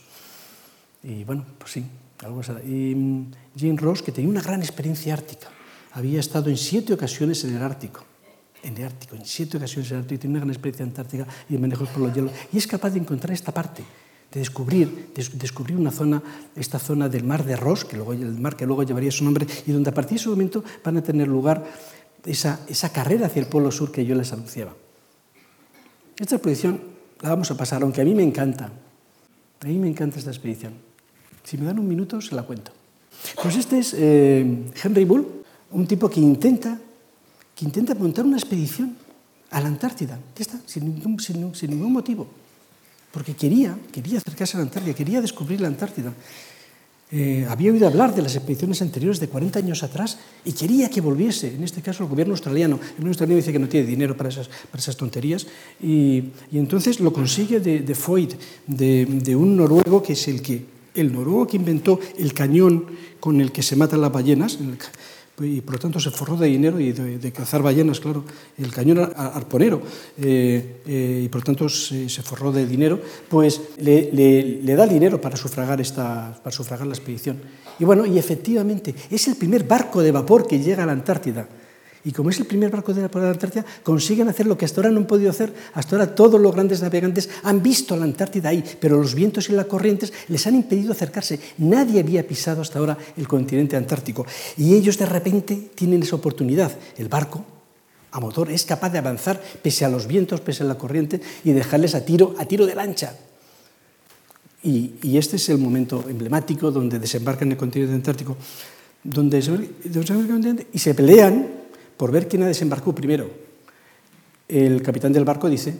Y 1.03 1.25
bueno, 1.25 1.45
pues 1.59 1.73
sí, 1.73 1.85
algo 2.23 2.43
así. 2.43 2.53
Y 2.65 2.95
mm, 2.95 3.33
Jane 3.59 3.77
Ross, 3.77 4.03
que 4.03 4.13
tenía 4.13 4.31
una 4.31 4.41
gran 4.41 4.61
experiencia 4.63 5.15
ártica, 5.15 5.49
había 5.95 6.21
estado 6.21 6.49
en 6.49 6.57
siete 6.57 6.95
ocasiones 6.95 7.43
en 7.43 7.57
el 7.57 7.63
Ártico 7.65 8.05
en 8.63 8.77
el 8.77 8.85
Ártico, 8.85 9.17
en 9.17 9.25
siete 9.25 9.57
ocasiones 9.57 9.91
en 9.91 9.97
el 9.97 10.03
Ártico, 10.03 10.21
tiene 10.21 10.35
una 10.35 10.41
gran 10.41 10.51
experiencia 10.51 10.85
antártica 10.85 11.27
y 11.49 11.57
manejos 11.59 11.89
por 11.89 12.03
los 12.03 12.15
hielos, 12.15 12.33
y 12.53 12.59
es 12.59 12.67
capaz 12.67 12.91
de 12.91 13.01
encontrar 13.01 13.33
esta 13.33 13.53
parte, 13.53 13.83
de 14.33 14.41
descubrir, 14.41 15.13
de 15.15 15.29
descubrir 15.35 15.77
una 15.77 15.91
zona, 15.91 16.23
esta 16.55 16.79
zona 16.79 17.09
del 17.09 17.25
mar 17.25 17.45
de 17.45 17.57
Ross, 17.57 17.85
que 17.85 17.97
luego, 17.97 18.13
el 18.13 18.39
mar 18.39 18.57
que 18.57 18.67
luego 18.67 18.83
llevaría 18.83 19.11
su 19.11 19.25
nombre, 19.25 19.47
y 19.67 19.73
donde 19.73 19.91
a 19.91 19.95
partir 19.95 20.17
de 20.17 20.21
ese 20.23 20.29
momento 20.29 20.65
van 20.85 20.97
a 20.97 21.03
tener 21.03 21.29
lugar 21.29 21.65
esa, 22.25 22.61
esa 22.69 22.93
carrera 22.93 23.27
hacia 23.27 23.41
el 23.41 23.49
polo 23.49 23.71
sur 23.71 23.91
que 23.91 24.05
yo 24.05 24.15
les 24.15 24.33
anunciaba. 24.33 24.75
Esta 26.19 26.37
expedición 26.37 26.81
la 27.23 27.31
vamos 27.31 27.51
a 27.51 27.57
pasar, 27.57 27.83
aunque 27.83 28.03
a 28.03 28.05
mí 28.05 28.15
me 28.15 28.23
encanta, 28.23 28.71
a 29.61 29.67
mí 29.67 29.79
me 29.79 29.89
encanta 29.89 30.19
esta 30.19 30.31
expedición. 30.31 30.75
Si 31.45 31.57
me 31.57 31.65
dan 31.65 31.79
un 31.79 31.89
minuto, 31.89 32.21
se 32.21 32.35
la 32.35 32.43
cuento. 32.43 32.73
Pues 33.43 33.57
este 33.57 33.79
es 33.79 33.95
eh, 33.97 34.71
Henry 34.83 35.05
Bull, 35.05 35.27
un 35.71 35.87
tipo 35.87 36.09
que 36.09 36.21
intenta 36.21 36.79
que 37.61 37.67
intenta 37.67 37.93
montar 37.95 38.25
una 38.25 38.39
expedición 38.39 38.97
a 39.51 39.61
la 39.61 39.69
Antártida, 39.69 40.19
ya 40.35 40.43
está, 40.43 40.59
sin 40.65 40.97
ningún, 40.97 41.93
motivo, 41.93 42.27
porque 43.13 43.35
quería, 43.35 43.77
quería 43.93 44.17
acercarse 44.17 44.57
a 44.57 44.61
la 44.61 44.65
Antártida, 44.65 44.95
quería 44.95 45.21
descubrir 45.21 45.61
la 45.61 45.69
Antártida. 45.69 46.15
Eh, 47.13 47.45
había 47.51 47.71
oído 47.71 47.87
hablar 47.87 48.15
de 48.15 48.23
las 48.23 48.35
expediciones 48.35 48.81
anteriores 48.81 49.21
de 49.21 49.29
40 49.29 49.59
años 49.59 49.83
atrás 49.83 50.17
y 50.43 50.53
quería 50.53 50.89
que 50.89 51.03
volviese, 51.03 51.55
en 51.55 51.63
este 51.63 51.83
caso 51.83 52.05
el 52.05 52.09
gobierno 52.09 52.33
australiano. 52.33 52.77
El 52.77 52.89
gobierno 52.93 53.09
australiano 53.09 53.37
dice 53.37 53.53
que 53.53 53.59
no 53.59 53.69
tiene 53.69 53.87
dinero 53.87 54.17
para 54.17 54.31
esas, 54.31 54.97
tonterías 54.97 55.47
y, 55.83 56.31
entonces 56.53 56.99
lo 56.99 57.13
consigue 57.13 57.61
de, 57.61 57.81
de 57.81 57.95
Foyt, 57.95 58.37
de, 58.67 59.05
de, 59.05 59.37
un 59.37 59.55
noruego 59.55 60.03
que 60.03 60.15
es 60.15 60.29
el 60.29 60.41
que, 60.41 60.65
el 60.95 61.13
noruego 61.13 61.47
que 61.47 61.59
inventó 61.59 62.01
el 62.17 62.33
cañón 62.33 62.87
con 63.19 63.43
el 63.43 63.53
que 63.53 63.63
se 63.63 63.77
matan 63.77 64.01
las 64.01 64.13
ballenas, 64.13 64.59
y 65.39 65.61
por 65.61 65.75
lo 65.75 65.79
tanto 65.79 66.01
se 66.01 66.11
forró 66.11 66.37
de 66.37 66.49
dinero 66.49 66.79
y 66.79 66.93
de, 66.93 67.19
de 67.19 67.33
cazar 67.33 67.63
ballenas, 67.63 68.01
claro. 68.01 68.25
El 68.59 68.73
cañón 68.73 68.99
arponero, 69.17 69.81
eh, 70.19 70.83
eh, 70.87 71.23
y 71.25 71.29
por 71.29 71.41
lo 71.41 71.45
tanto 71.45 71.69
se, 71.69 72.09
se, 72.09 72.23
forró 72.23 72.53
de 72.53 72.67
dinero, 72.67 73.01
pues 73.29 73.61
le, 73.79 74.11
le, 74.13 74.63
le 74.63 74.75
da 74.75 74.87
dinero 74.87 75.21
para 75.21 75.37
sufragar, 75.37 75.81
esta, 75.81 76.39
para 76.43 76.55
sufragar 76.55 76.87
la 76.87 76.95
expedición. 76.95 77.41
Y 77.79 77.85
bueno, 77.85 78.05
y 78.05 78.19
efectivamente 78.19 78.95
es 79.11 79.29
el 79.29 79.37
primer 79.37 79.65
barco 79.65 80.03
de 80.03 80.13
vapor 80.13 80.47
que 80.47 80.59
llega 80.59 80.83
a 80.83 80.87
la 80.87 80.93
Antártida. 80.93 81.49
Y 82.03 82.13
como 82.13 82.31
es 82.31 82.39
el 82.39 82.47
primer 82.47 82.71
barco 82.71 82.95
de 82.95 83.03
la 83.03 83.31
Antártida, 83.31 83.65
consiguen 83.83 84.29
hacer 84.29 84.47
lo 84.47 84.57
que 84.57 84.65
hasta 84.65 84.81
ahora 84.81 84.91
no 84.91 85.01
han 85.01 85.07
podido 85.07 85.31
hacer. 85.31 85.53
Hasta 85.75 85.97
ahora 85.97 86.15
todos 86.15 86.41
los 86.41 86.55
grandes 86.55 86.81
navegantes 86.81 87.29
han 87.43 87.63
visto 87.63 87.95
la 87.95 88.05
Antártida 88.05 88.49
ahí, 88.49 88.65
pero 88.81 88.97
los 88.97 89.15
vientos 89.15 89.51
y 89.51 89.53
las 89.53 89.67
corrientes 89.67 90.13
les 90.29 90.47
han 90.47 90.55
impedido 90.55 90.93
acercarse. 90.93 91.39
Nadie 91.59 92.01
había 92.01 92.27
pisado 92.27 92.63
hasta 92.63 92.79
ahora 92.79 92.97
el 93.19 93.29
continente 93.29 93.77
antártico. 93.77 94.25
Y 94.57 94.75
ellos 94.75 94.97
de 94.97 95.07
repente 95.07 95.71
tienen 95.75 96.03
esa 96.03 96.17
oportunidad. 96.17 96.73
El 96.97 97.09
barco 97.09 97.45
a 98.13 98.19
motor 98.19 98.51
es 98.51 98.65
capaz 98.65 98.89
de 98.91 98.99
avanzar 98.99 99.41
pese 99.63 99.85
a 99.85 99.91
los 99.91 100.07
vientos, 100.07 100.41
pese 100.41 100.63
a 100.63 100.67
la 100.67 100.79
corriente 100.79 101.21
y 101.45 101.53
dejarles 101.53 101.95
a 101.95 102.05
tiro, 102.05 102.35
a 102.39 102.47
tiro 102.47 102.65
de 102.65 102.75
lancha. 102.75 103.15
Y, 104.63 104.95
y 105.03 105.19
este 105.19 105.37
es 105.37 105.49
el 105.51 105.59
momento 105.59 106.05
emblemático 106.09 106.71
donde 106.71 106.99
desembarcan 106.99 107.49
en 107.49 107.53
el 107.53 107.59
continente 107.59 107.95
antártico, 107.95 108.37
donde 109.05 109.39
y 110.73 110.79
se 110.79 110.95
pelean 110.95 111.60
por 112.01 112.11
ver 112.11 112.27
quién 112.27 112.43
ha 112.43 112.47
desembarcado 112.47 112.95
primero. 112.95 113.29
El 114.49 114.81
capitán 114.81 115.13
del 115.13 115.27
barco 115.27 115.51
dice 115.51 115.75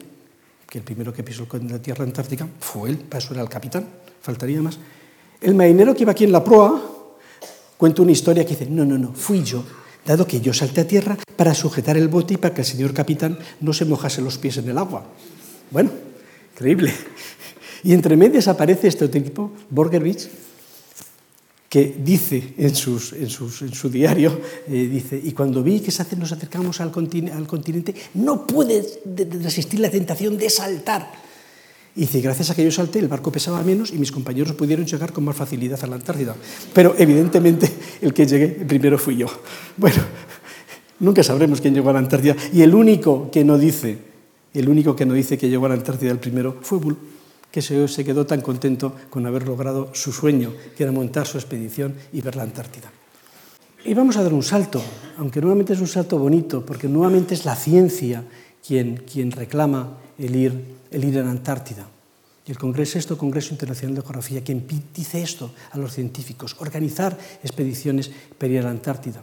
que 0.69 0.77
el 0.77 0.85
primero 0.85 1.15
que 1.15 1.23
pisó 1.23 1.47
la 1.67 1.79
tierra 1.79 2.05
antártica 2.05 2.47
fue 2.61 2.91
él, 2.91 2.99
para 2.99 3.25
eso 3.25 3.33
era 3.33 3.43
el 3.43 3.49
capitán, 3.49 3.89
faltaría 4.21 4.61
más. 4.61 4.79
El 5.41 5.55
marinero 5.55 5.95
que 5.95 6.03
iba 6.03 6.13
aquí 6.13 6.25
en 6.25 6.33
la 6.33 6.45
proa 6.45 6.79
cuenta 7.79 8.03
una 8.03 8.13
historia 8.13 8.45
que 8.45 8.51
dice, 8.51 8.67
no, 8.67 8.85
no, 8.85 8.99
no, 8.99 9.15
fui 9.15 9.43
yo. 9.43 9.65
dado 10.05 10.27
que 10.27 10.43
yo 10.43 10.53
salté 10.53 10.83
a 10.83 10.87
tierra 10.87 11.17
para 11.37 11.55
sujetar 11.55 11.97
el 11.97 12.09
bote 12.09 12.35
y 12.35 12.37
para 12.37 12.53
que 12.53 12.61
el 12.61 12.67
señor 12.67 12.93
capitán 12.93 13.39
no 13.63 13.73
se 13.73 13.87
mojase 13.87 14.21
los 14.21 14.37
pies 14.37 14.59
en 14.59 14.69
el 14.69 14.77
agua. 14.77 15.07
Bueno, 15.71 15.91
increíble. 16.53 16.93
Y 17.83 17.95
entre 17.95 18.15
medias 18.15 18.47
aparece 18.47 18.89
este 18.89 19.09
tipo, 19.09 19.53
Borgervich, 19.71 20.29
que 21.71 21.95
dice 22.03 22.55
en, 22.59 22.75
su 22.75 23.89
diario, 23.89 24.41
eh, 24.67 24.89
dice, 24.91 25.21
y 25.23 25.31
cuando 25.31 25.63
vi 25.63 25.79
que 25.79 25.93
nos 26.17 26.33
acercamos 26.33 26.81
al 26.81 26.91
continente 26.91 27.95
no 28.15 28.45
pude 28.45 28.85
resistir 29.41 29.79
la 29.79 29.89
tentación 29.89 30.37
de 30.37 30.51
saltar. 30.51 31.13
Y 31.95 32.01
dice, 32.01 32.21
gracias 32.21 32.51
a 32.51 32.57
que 32.57 32.65
yo 32.65 32.73
salté, 32.73 32.99
el 32.99 33.07
barco 33.07 33.31
pesaba 33.31 33.63
menos 33.63 33.93
y 33.93 33.99
mis 33.99 34.11
compañeros 34.11 34.55
pudieron 34.55 34.85
llegar 34.85 35.13
con 35.13 35.23
más 35.23 35.37
facilidad 35.37 35.79
a 35.85 35.87
la 35.87 35.95
Antártida. 35.95 36.35
Pero 36.75 36.97
evidentemente 36.99 37.73
el 38.03 38.13
que 38.13 38.27
llegué 38.27 38.49
primero 38.49 38.99
fui 38.99 39.17
yo. 39.17 39.29
Bueno, 39.77 40.03
nunca 40.99 41.23
sabremos 41.23 41.61
quién 41.61 41.75
llegó 41.75 41.91
a 41.91 41.93
la 41.93 42.01
Antártida. 42.01 42.35
Y 42.53 42.63
el 42.63 42.75
único 42.75 43.31
que 43.31 43.45
no 43.45 43.59
dice, 43.59 43.97
el 44.55 44.69
único 44.69 44.97
que 44.97 45.07
no 45.07 45.15
dice 45.15 45.39
que 45.39 45.49
llegó 45.49 45.67
a 45.67 45.69
la 45.69 45.77
Antártida 45.77 46.11
el 46.11 46.19
primero 46.19 46.59
fue 46.63 46.79
Bull 46.79 46.99
que 47.51 47.63
se 47.63 48.05
quedó 48.05 48.27
tan 48.27 48.41
contento 48.41 48.95
con 49.11 49.27
haber 49.27 49.47
logrado 49.47 49.91
su 49.95 50.13
sueño, 50.13 50.53
que 50.77 50.85
era 50.85 50.93
montar 50.93 51.27
su 51.27 51.39
expedición 51.39 51.95
y 52.13 52.21
ver 52.21 52.37
la 52.37 52.45
Antártida. 52.45 52.91
Y 53.85 53.95
vamos 53.95 54.17
a 54.17 54.23
dar 54.23 54.35
un 54.35 54.43
salto, 54.43 54.83
aunque 55.17 55.41
nuevamente 55.41 55.73
es 55.73 55.81
un 55.81 55.89
salto 55.89 56.19
bonito, 56.19 56.65
porque 56.65 56.87
nuevamente 56.87 57.35
es 57.35 57.45
la 57.45 57.57
ciencia 57.57 58.25
quien, 58.67 59.33
reclama 59.33 59.97
el 60.19 60.37
ir, 60.37 60.65
el 60.91 61.19
a 61.19 61.23
la 61.23 61.31
Antártida. 61.31 61.89
Y 62.47 62.51
el 62.51 62.59
Congreso, 62.59 62.99
esto, 62.99 63.17
Congreso 63.17 63.53
Internacional 63.53 63.95
de 63.97 64.03
Geografía, 64.03 64.45
quien 64.45 64.67
dice 64.95 65.23
esto 65.23 65.53
a 65.71 65.79
los 65.79 65.95
científicos, 65.95 66.57
organizar 66.59 67.17
expediciones 67.43 68.11
para 68.37 68.53
ir 68.53 68.61
a 68.61 68.65
la 68.65 68.71
Antártida. 68.71 69.23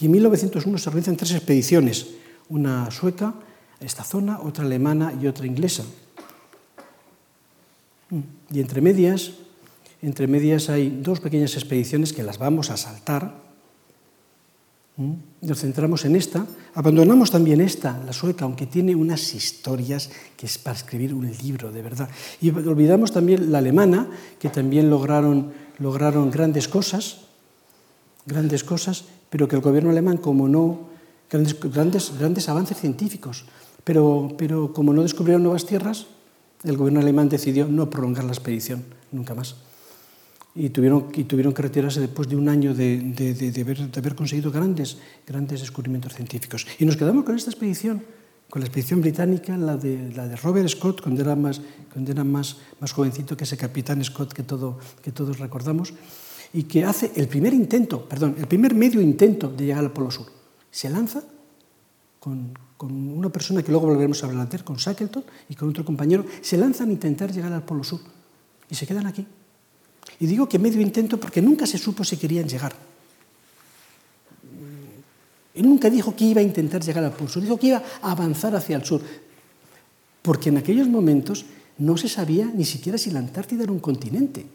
Y 0.00 0.06
en 0.06 0.10
1901 0.10 0.78
se 0.78 0.88
organizan 0.88 1.16
tres 1.16 1.32
expediciones, 1.32 2.08
una 2.48 2.90
sueca 2.90 3.34
a 3.80 3.84
esta 3.84 4.02
zona, 4.02 4.40
otra 4.40 4.64
alemana 4.64 5.14
y 5.20 5.26
otra 5.26 5.46
inglesa. 5.46 5.84
Y 8.52 8.60
entre 8.60 8.80
medias, 8.80 9.32
entre 10.02 10.26
medias 10.26 10.68
hay 10.70 10.90
dos 11.02 11.20
pequeñas 11.20 11.54
expediciones 11.54 12.12
que 12.12 12.22
las 12.22 12.38
vamos 12.38 12.70
a 12.70 12.76
saltar. 12.76 13.34
Nos 15.40 15.60
centramos 15.60 16.04
en 16.04 16.16
esta. 16.16 16.46
Abandonamos 16.74 17.30
también 17.30 17.60
esta, 17.60 17.98
la 18.04 18.12
sueca, 18.12 18.44
aunque 18.44 18.66
tiene 18.66 18.94
unas 18.94 19.34
historias 19.34 20.10
que 20.36 20.46
es 20.46 20.58
para 20.58 20.76
escribir 20.76 21.14
un 21.14 21.30
libro, 21.42 21.72
de 21.72 21.80
verdad. 21.80 22.08
Y 22.40 22.50
olvidamos 22.50 23.12
también 23.12 23.50
la 23.50 23.58
alemana, 23.58 24.08
que 24.38 24.50
también 24.50 24.90
lograron, 24.90 25.52
lograron 25.78 26.30
grandes 26.30 26.68
cosas, 26.68 27.22
grandes 28.26 28.64
cosas, 28.64 29.04
pero 29.30 29.48
que 29.48 29.56
el 29.56 29.62
gobierno 29.62 29.90
alemán, 29.90 30.18
como 30.18 30.48
no, 30.48 30.90
grandes, 31.30 31.58
grandes, 31.60 32.12
grandes 32.18 32.48
avances 32.48 32.76
científicos, 32.76 33.44
pero, 33.84 34.34
pero 34.36 34.72
como 34.74 34.92
no 34.92 35.02
descubrieron 35.02 35.42
nuevas 35.42 35.64
tierras, 35.64 36.06
el 36.64 36.76
gobierno 36.76 37.00
alemán 37.00 37.28
decidió 37.28 37.66
no 37.68 37.88
prolongar 37.88 38.24
la 38.24 38.32
expedición 38.32 38.84
nunca 39.12 39.34
más. 39.34 39.56
Y 40.54 40.70
tuvieron, 40.70 41.12
tuvieron 41.12 41.54
que 41.54 41.62
retirarse 41.62 42.00
después 42.00 42.28
de 42.28 42.36
un 42.36 42.48
año 42.48 42.74
de, 42.74 42.98
de, 42.98 43.34
de, 43.34 43.60
haber, 43.96 44.14
conseguido 44.14 44.50
grandes, 44.50 44.98
grandes 45.26 45.60
descubrimientos 45.60 46.14
científicos. 46.14 46.66
Y 46.78 46.84
nos 46.84 46.96
quedamos 46.96 47.24
con 47.24 47.36
esta 47.36 47.50
expedición, 47.50 48.02
con 48.48 48.60
la 48.60 48.66
expedición 48.66 49.00
británica, 49.00 49.56
la 49.56 49.76
de, 49.76 50.12
la 50.12 50.26
de 50.26 50.36
Robert 50.36 50.68
Scott, 50.68 51.02
cuando 51.02 51.22
era, 51.22 51.36
más, 51.36 51.60
cuando 51.92 52.10
era 52.10 52.24
más, 52.24 52.56
más 52.80 52.92
jovencito 52.92 53.36
que 53.36 53.44
ese 53.44 53.56
capitán 53.56 54.02
Scott 54.04 54.32
que, 54.32 54.42
todo, 54.42 54.78
que 55.02 55.12
todos 55.12 55.38
recordamos, 55.38 55.94
y 56.52 56.64
que 56.64 56.84
hace 56.84 57.12
el 57.14 57.28
primer 57.28 57.54
intento, 57.54 58.08
perdón, 58.08 58.34
el 58.36 58.48
primer 58.48 58.74
medio 58.74 59.00
intento 59.00 59.48
de 59.48 59.66
llegar 59.66 59.84
al 59.84 59.92
Polo 59.92 60.10
Sur. 60.10 60.26
Se 60.68 60.90
lanza 60.90 61.22
con, 62.18 62.52
con 62.80 62.96
una 62.96 63.28
persona 63.28 63.62
que 63.62 63.70
luego 63.70 63.88
volveremos 63.88 64.24
a 64.24 64.26
hablar, 64.26 64.48
con 64.64 64.76
Shackleton 64.76 65.22
y 65.50 65.54
con 65.54 65.68
otro 65.68 65.84
compañero, 65.84 66.24
se 66.40 66.56
lanzan 66.56 66.88
a 66.88 66.92
intentar 66.92 67.30
llegar 67.30 67.52
al 67.52 67.62
Polo 67.62 67.84
Sur 67.84 68.00
y 68.70 68.74
se 68.74 68.86
quedan 68.86 69.06
aquí. 69.06 69.26
Y 70.18 70.24
digo 70.24 70.48
que 70.48 70.58
medio 70.58 70.80
intento 70.80 71.20
porque 71.20 71.42
nunca 71.42 71.66
se 71.66 71.76
supo 71.76 72.04
si 72.04 72.16
querían 72.16 72.48
llegar. 72.48 72.72
Él 75.52 75.68
nunca 75.68 75.90
dijo 75.90 76.16
que 76.16 76.24
iba 76.24 76.40
a 76.40 76.42
intentar 76.42 76.82
llegar 76.82 77.04
al 77.04 77.12
Polo 77.12 77.28
Sur, 77.28 77.42
dijo 77.42 77.58
que 77.58 77.66
iba 77.66 77.82
a 78.00 78.12
avanzar 78.12 78.56
hacia 78.56 78.76
el 78.76 78.84
sur, 78.86 79.02
porque 80.22 80.48
en 80.48 80.56
aquellos 80.56 80.88
momentos 80.88 81.44
no 81.76 81.98
se 81.98 82.08
sabía 82.08 82.46
ni 82.46 82.64
siquiera 82.64 82.96
si 82.96 83.10
la 83.10 83.18
Antártida 83.18 83.64
era 83.64 83.72
un 83.72 83.80
continente 83.80 84.46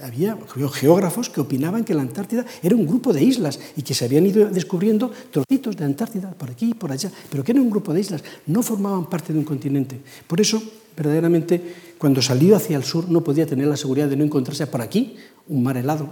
había 0.00 0.38
geógrafos 0.72 1.28
que 1.28 1.40
opinaban 1.40 1.84
que 1.84 1.94
la 1.94 2.02
Antártida 2.02 2.46
era 2.62 2.74
un 2.74 2.86
grupo 2.86 3.12
de 3.12 3.22
islas 3.22 3.60
y 3.76 3.82
que 3.82 3.94
se 3.94 4.04
habían 4.04 4.26
ido 4.26 4.48
descubriendo 4.48 5.10
trocitos 5.30 5.76
de 5.76 5.84
Antártida 5.84 6.30
por 6.32 6.50
aquí 6.50 6.70
y 6.70 6.74
por 6.74 6.90
allá, 6.90 7.10
pero 7.30 7.44
que 7.44 7.52
era 7.52 7.60
un 7.60 7.70
grupo 7.70 7.92
de 7.92 8.00
islas, 8.00 8.24
no 8.46 8.62
formaban 8.62 9.08
parte 9.08 9.32
de 9.32 9.38
un 9.38 9.44
continente. 9.44 10.00
Por 10.26 10.40
eso, 10.40 10.62
verdaderamente, 10.96 11.94
cuando 11.98 12.22
salió 12.22 12.56
hacia 12.56 12.76
el 12.76 12.84
sur 12.84 13.08
no 13.08 13.22
podía 13.22 13.46
tener 13.46 13.66
la 13.66 13.76
seguridad 13.76 14.08
de 14.08 14.16
no 14.16 14.24
encontrarse 14.24 14.66
por 14.66 14.80
aquí 14.80 15.16
un 15.48 15.62
mar 15.62 15.76
helado 15.76 16.08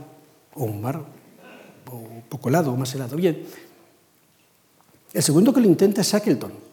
o 0.55 0.65
un 0.65 0.81
mar 0.81 1.03
o 1.91 2.23
poco 2.29 2.49
helado 2.49 2.73
o 2.73 2.77
más 2.77 2.95
helado. 2.95 3.17
Bien, 3.17 3.43
el 5.13 5.23
segundo 5.23 5.53
que 5.53 5.61
lo 5.61 5.67
intenta 5.67 6.03
es 6.03 6.13
Shackleton 6.13 6.70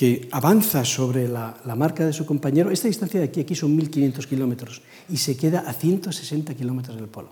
que 0.00 0.28
avanza 0.32 0.82
sobre 0.82 1.28
la, 1.28 1.60
la, 1.66 1.76
marca 1.76 2.06
de 2.06 2.14
su 2.14 2.24
compañero, 2.24 2.70
esta 2.70 2.88
distancia 2.88 3.20
de 3.20 3.26
aquí 3.26 3.40
aquí 3.40 3.54
son 3.54 3.76
1.500 3.76 4.24
kilómetros 4.24 4.80
y 5.10 5.18
se 5.18 5.36
queda 5.36 5.60
a 5.68 5.74
160 5.74 6.54
kilómetros 6.54 6.96
del 6.96 7.06
polo. 7.06 7.28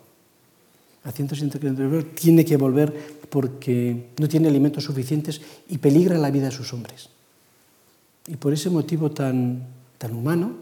A 1.05 1.11
160 1.11 1.59
kilómetros 1.59 2.14
tiene 2.14 2.45
que 2.45 2.59
volver 2.59 2.93
porque 3.31 4.11
no 4.19 4.29
tiene 4.29 4.49
alimentos 4.49 4.85
suficientes 4.85 5.41
y 5.71 5.79
peligra 5.79 6.19
la 6.19 6.31
vida 6.31 6.45
de 6.45 6.51
sus 6.51 6.71
hombres. 6.75 7.09
Y 8.27 8.37
por 8.37 8.53
ese 8.53 8.69
motivo 8.69 9.12
tan, 9.12 9.64
tan 9.97 10.12
humano 10.12 10.53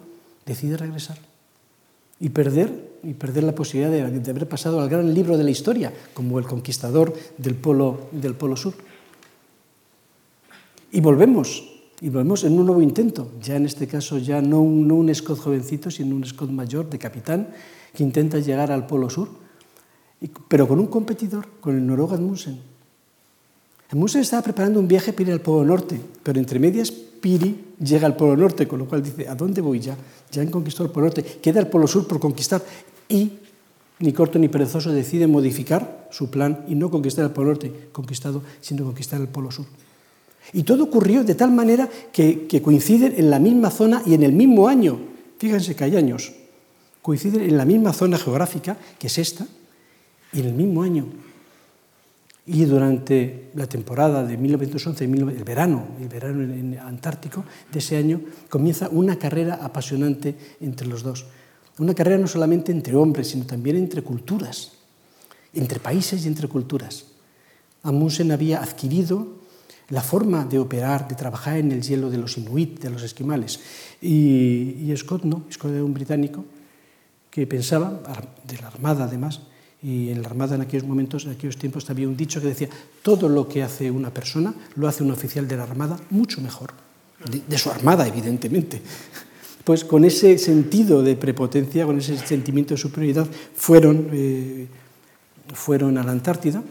decide 0.47 0.77
regresar 0.77 1.19
y 2.21 2.29
perder, 2.29 3.01
y 3.03 3.15
perder 3.15 3.43
la 3.43 3.53
posibilidad 3.57 3.91
de, 3.91 4.21
de 4.21 4.31
haber 4.31 4.49
pasado 4.49 4.81
al 4.81 4.89
gran 4.89 5.13
libro 5.13 5.37
de 5.37 5.43
la 5.43 5.51
historia 5.51 5.93
como 6.15 6.39
el 6.39 6.47
conquistador 6.47 7.13
del 7.37 7.57
polo, 7.57 8.07
del 8.13 8.37
polo 8.37 8.57
sur. 8.57 8.75
Y 10.93 11.01
volvemos 11.01 11.73
y 12.01 12.09
volvemos 12.09 12.45
en 12.45 12.59
un 12.59 12.67
nuevo 12.67 12.83
intento, 12.83 13.33
ya 13.43 13.57
en 13.57 13.65
este 13.65 13.87
caso 13.87 14.19
ya 14.19 14.43
no 14.43 14.61
un, 14.61 14.87
no 14.87 15.15
Scott 15.15 15.41
jovencito, 15.41 15.91
sino 15.91 16.15
un 16.15 16.25
Scott 16.25 16.51
mayor 16.51 16.91
de 16.91 16.99
capitán 16.99 17.49
que 17.95 18.03
intenta 18.03 18.39
llegar 18.39 18.71
al 18.71 18.87
Polo 18.87 19.09
Sur, 19.09 19.29
pero 20.49 20.69
con 20.69 20.79
un 20.79 20.87
competidor, 20.89 21.47
con 21.61 21.77
el 21.77 21.87
noruego 21.87 22.15
Edmundsen. 22.15 22.59
Edmundsen 23.91 24.21
estaba 24.21 24.43
preparando 24.43 24.81
un 24.81 24.89
viaje 24.89 25.13
para 25.13 25.29
ir 25.29 25.33
al 25.33 25.41
Polo 25.41 25.65
Norte, 25.65 26.01
pero 26.23 26.39
entre 26.39 26.59
medias 26.59 26.91
Piri 26.91 27.75
llega 27.81 28.07
al 28.07 28.17
Polo 28.17 28.37
Norte, 28.37 28.69
con 28.69 28.79
lo 28.79 28.87
cual 28.87 29.03
dice, 29.03 29.29
¿a 29.29 29.35
dónde 29.35 29.61
voy 29.61 29.81
ya? 29.81 29.97
Ya 30.31 30.43
han 30.43 30.51
conquistado 30.51 30.87
el 30.87 30.93
Polo 30.93 31.07
Norte, 31.07 31.23
queda 31.23 31.61
el 31.61 31.69
Polo 31.69 31.87
Sur 31.87 32.07
por 32.07 32.21
conquistar. 32.21 32.63
Y 33.09 33.33
ni 34.01 34.13
corto 34.13 34.39
ni 34.39 34.49
perezoso 34.49 34.93
decide 34.93 35.27
modificar 35.27 36.09
su 36.11 36.31
plan 36.31 36.65
y 36.69 36.75
no 36.75 36.91
conquistar 36.91 37.25
el 37.25 37.31
Polo 37.31 37.49
Norte 37.49 37.89
conquistado, 37.93 38.43
sino 38.61 38.85
conquistar 38.85 39.21
el 39.21 39.29
Polo 39.29 39.51
Sur. 39.51 39.67
Y 40.53 40.63
todo 40.63 40.85
ocurrió 40.85 41.25
de 41.25 41.35
tal 41.35 41.51
manera 41.51 41.89
que, 42.13 42.49
coinciden 42.63 43.15
en 43.17 43.31
la 43.31 43.39
misma 43.39 43.71
zona 43.71 44.03
y 44.07 44.15
en 44.15 44.23
el 44.23 44.33
mismo 44.33 44.69
año. 44.69 44.99
Fíjense 45.39 45.75
que 45.75 45.85
hay 45.85 45.97
años. 45.97 46.33
Coinciden 47.03 47.43
en 47.43 47.57
la 47.57 47.65
misma 47.65 47.93
zona 47.93 48.19
geográfica, 48.19 48.77
que 48.99 49.07
es 49.07 49.19
esta, 49.19 49.47
y 50.33 50.41
en 50.41 50.47
el 50.47 50.55
mismo 50.55 50.83
año. 50.83 51.07
Y 52.47 52.65
durante 52.65 53.51
la 53.55 53.67
temporada 53.67 54.25
de 54.25 54.37
1911, 54.37 55.05
el 55.05 55.45
verano, 55.45 55.89
el 56.01 56.09
verano 56.09 56.43
en 56.43 56.79
Antártico 56.79 57.45
de 57.73 57.81
ese 57.81 57.97
año, 57.97 58.21
comienza 58.49 58.89
una 58.89 59.19
carrera 59.19 59.59
apasionante 59.61 60.37
entre 60.61 60.87
los 60.87 61.03
dos. 61.03 61.27
Una 61.79 61.93
carrera 61.93 62.19
no 62.19 62.29
solamente 62.29 62.71
entre 62.73 62.95
hombres, 62.95 63.29
sino 63.29 63.45
también 63.45 63.77
entre 63.77 64.03
culturas, 64.03 64.73
entre 65.53 65.81
países 65.81 66.25
y 66.25 66.29
entre 66.29 66.49
culturas. 66.49 67.07
Amundsen 67.83 68.33
había 68.33 68.63
adquirido 68.63 69.36
la 69.89 70.03
forma 70.03 70.45
de 70.45 70.59
operar, 70.59 71.07
de 71.09 71.15
trabajar 71.15 71.59
en 71.59 71.73
el 71.73 71.83
hielo 71.83 72.11
de 72.11 72.19
los 72.19 72.39
inuit, 72.39 72.81
de 72.81 72.91
los 72.91 73.03
esquimales. 73.03 73.61
Y, 74.01 74.85
y 74.85 74.95
Scott 74.97 75.25
no, 75.25 75.45
Scott 75.51 75.73
era 75.73 75.85
un 75.85 75.95
británico 75.95 76.45
que 77.37 77.47
pensaba, 77.47 78.01
de 78.49 78.57
la 78.59 78.69
Armada 78.69 79.05
además, 79.05 79.43
y 79.83 80.09
en 80.09 80.23
la 80.23 80.29
Armada 80.29 80.55
en 80.55 80.63
aquellos 80.63 80.89
momentos, 80.89 81.27
en 81.27 81.33
aquellos 81.33 81.59
tiempos, 81.59 81.89
había 81.91 82.09
un 82.09 82.17
dicho 82.17 82.41
que 82.41 82.47
decía, 82.47 82.69
todo 83.03 83.29
lo 83.29 83.47
que 83.47 83.63
hace 83.63 83.91
una 83.91 84.09
persona 84.09 84.55
lo 84.75 84.89
hace 84.89 85.03
un 85.03 85.11
oficial 85.11 85.47
de 85.47 85.57
la 85.59 85.65
Armada 85.65 86.01
mucho 86.09 86.41
mejor, 86.41 86.73
de, 87.47 87.59
su 87.59 87.71
Armada, 87.71 88.07
evidentemente. 88.07 88.81
Pues 89.67 89.85
con 89.85 90.05
ese 90.05 90.39
sentido 90.39 91.03
de 91.03 91.17
prepotencia, 91.17 91.85
con 91.85 91.99
ese 91.99 92.17
sentimiento 92.19 92.75
de 92.75 92.79
superioridad, 92.79 93.27
fueron, 93.57 94.09
eh, 94.13 94.69
fueron 95.53 95.99
a 95.99 96.05
la 96.05 96.13
Antártida, 96.13 96.63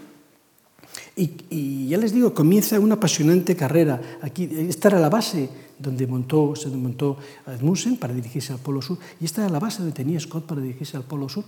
y, 1.15 1.31
y, 1.49 1.87
ya 1.87 1.97
les 1.97 2.13
digo, 2.13 2.33
comienza 2.33 2.79
una 2.79 2.95
apasionante 2.95 3.55
carrera. 3.55 4.19
Aquí, 4.21 4.49
esta 4.67 4.89
era 4.89 4.99
la 4.99 5.09
base 5.09 5.49
donde 5.79 6.07
montó, 6.07 6.55
se 6.55 6.69
montó 6.69 7.17
Edmundsen 7.47 7.97
para 7.97 8.13
dirigirse 8.13 8.53
al 8.53 8.59
Polo 8.59 8.81
Sur, 8.81 8.97
y 9.19 9.25
esta 9.25 9.41
era 9.41 9.49
la 9.49 9.59
base 9.59 9.79
donde 9.79 9.93
tenía 9.93 10.19
Scott 10.19 10.45
para 10.45 10.61
dirigirse 10.61 10.97
al 10.97 11.03
Polo 11.03 11.29
Sur. 11.29 11.45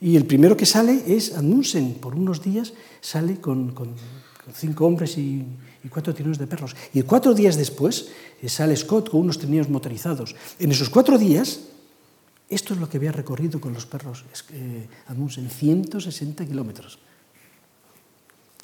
Y 0.00 0.16
el 0.16 0.26
primero 0.26 0.56
que 0.56 0.66
sale 0.66 1.02
es 1.06 1.36
Amundsen, 1.36 1.94
por 1.94 2.14
unos 2.14 2.42
días 2.42 2.72
sale 3.00 3.40
con, 3.40 3.70
con, 3.72 3.88
con 3.88 4.54
cinco 4.54 4.86
hombres 4.86 5.16
y, 5.16 5.44
y 5.84 5.88
cuatro 5.88 6.14
trineos 6.14 6.38
de 6.38 6.46
perros. 6.46 6.74
Y 6.92 7.02
cuatro 7.02 7.34
días 7.34 7.56
después 7.56 8.08
eh, 8.40 8.48
sale 8.48 8.76
Scott 8.76 9.10
con 9.10 9.20
unos 9.20 9.38
trineos 9.38 9.68
motorizados. 9.68 10.34
En 10.58 10.70
esos 10.70 10.90
cuatro 10.90 11.18
días, 11.18 11.60
esto 12.48 12.74
es 12.74 12.80
lo 12.80 12.88
que 12.88 12.98
había 12.98 13.12
recorrido 13.12 13.60
con 13.60 13.72
los 13.72 13.86
perros 13.86 14.24
eh, 14.52 14.86
Amundsen, 15.06 15.48
160 15.48 16.46
kilómetros. 16.46 16.98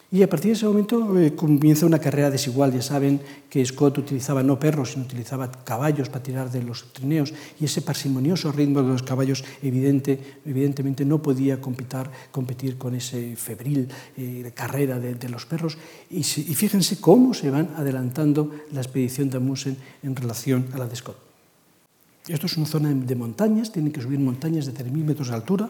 E 0.09 0.24
a 0.24 0.30
partir 0.32 0.56
dese 0.56 0.64
de 0.64 0.72
momento 0.72 1.04
eh, 1.20 1.36
comienza 1.36 1.84
unha 1.84 2.00
carrera 2.00 2.32
desigual. 2.32 2.72
Ya 2.72 2.80
saben 2.80 3.20
que 3.52 3.61
Scott 3.61 4.00
utilizaba 4.00 4.40
no 4.40 4.56
perros, 4.56 4.96
sino 4.96 5.04
utilizaba 5.04 5.52
caballos 5.68 6.09
para 6.09 6.24
tirar 6.24 6.48
de 6.48 6.64
los 6.64 6.88
trineos 6.96 7.36
y 7.61 7.68
ese 7.68 7.84
parsimonioso 7.84 8.48
ritmo 8.48 8.80
de 8.80 8.88
los 8.88 9.04
caballos 9.04 9.44
evidente, 9.61 10.40
evidentemente 10.48 11.04
no 11.04 11.20
podía 11.20 11.61
compitar, 11.61 12.09
competir 12.32 12.80
con 12.80 12.96
ese 12.96 13.36
febril 13.36 13.92
eh, 14.16 14.48
carrera 14.56 14.96
de, 14.96 15.12
de 15.12 15.28
los 15.28 15.44
perros. 15.44 15.76
Y, 16.09 16.24
se, 16.24 16.40
y 16.40 16.56
fíjense 16.56 17.04
cómo 17.04 17.36
se 17.36 17.52
van 17.52 17.76
adelantando 17.76 18.64
la 18.72 18.80
expedición 18.80 19.28
de 19.28 19.36
Amundsen 19.36 19.76
en 20.00 20.16
relación 20.16 20.72
a 20.72 20.80
la 20.80 20.88
de 20.88 20.96
Scott. 20.96 21.20
Esto 22.24 22.48
es 22.48 22.56
una 22.56 22.64
zona 22.64 22.88
de 22.96 23.16
montañas, 23.16 23.72
tienen 23.72 23.92
que 23.92 24.00
subir 24.00 24.20
montañas 24.20 24.64
de 24.64 24.72
3.000 24.72 25.04
metros 25.04 25.28
de 25.28 25.34
altura, 25.36 25.68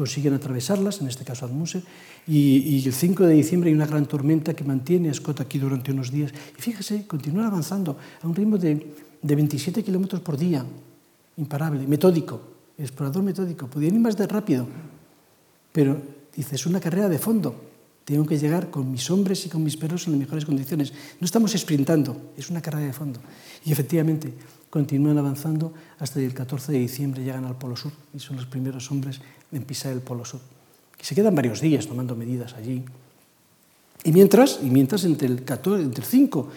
consiguen 0.00 0.32
atravesarlas, 0.32 1.02
en 1.02 1.08
este 1.08 1.28
caso 1.28 1.44
Admuse, 1.44 1.84
y, 2.26 2.64
y, 2.64 2.86
el 2.86 2.94
5 2.94 3.26
de 3.26 3.34
diciembre 3.34 3.68
hay 3.68 3.76
una 3.76 3.84
gran 3.84 4.06
tormenta 4.06 4.54
que 4.54 4.64
mantiene 4.64 5.10
a 5.10 5.14
Scott 5.14 5.42
aquí 5.42 5.58
durante 5.58 5.92
unos 5.92 6.10
días. 6.10 6.32
Y 6.56 6.62
fíjese, 6.62 7.06
continúan 7.06 7.44
avanzando 7.44 7.98
a 8.22 8.26
un 8.26 8.34
ritmo 8.34 8.56
de, 8.56 8.80
de 9.20 9.34
27 9.36 9.84
kilómetros 9.84 10.22
por 10.22 10.38
día, 10.38 10.64
imparable, 11.36 11.86
metódico, 11.86 12.40
explorador 12.78 13.22
metódico. 13.22 13.68
Podían 13.68 13.94
ir 13.96 14.00
más 14.00 14.16
de 14.16 14.26
rápido, 14.26 14.66
pero 15.70 16.00
dice, 16.34 16.56
es 16.56 16.64
una 16.64 16.80
carrera 16.80 17.10
de 17.10 17.18
fondo. 17.18 17.68
Tengo 18.06 18.24
que 18.24 18.38
llegar 18.38 18.70
con 18.70 18.90
mis 18.90 19.10
hombres 19.10 19.44
y 19.44 19.50
con 19.50 19.62
mis 19.62 19.76
perros 19.76 20.06
en 20.06 20.14
las 20.14 20.20
mejores 20.20 20.46
condiciones. 20.46 20.94
No 21.20 21.26
estamos 21.26 21.52
sprintando, 21.52 22.32
es 22.38 22.48
una 22.48 22.62
carrera 22.62 22.86
de 22.86 22.94
fondo. 22.94 23.20
Y 23.66 23.70
efectivamente, 23.70 24.32
continúan 24.70 25.18
avanzando 25.18 25.74
hasta 25.98 26.20
el 26.20 26.32
14 26.32 26.72
de 26.72 26.78
diciembre 26.78 27.24
llegan 27.24 27.44
al 27.44 27.58
Polo 27.58 27.76
Sur 27.76 27.92
y 28.14 28.20
son 28.20 28.36
los 28.36 28.46
primeros 28.46 28.90
hombres 28.90 29.20
en 29.52 29.64
pisar 29.64 29.92
el 29.92 30.00
Polo 30.00 30.24
Sur. 30.24 30.40
Y 30.98 31.04
se 31.04 31.14
quedan 31.14 31.34
varios 31.34 31.60
días 31.60 31.86
tomando 31.86 32.14
medidas 32.14 32.54
allí. 32.54 32.84
Y 34.04 34.12
mientras, 34.12 34.60
y 34.62 34.70
mientras 34.70 35.04
entre, 35.04 35.28
el 35.28 35.44
14, 35.44 35.82
entre 35.82 36.04
el 36.04 36.08
5, 36.08 36.48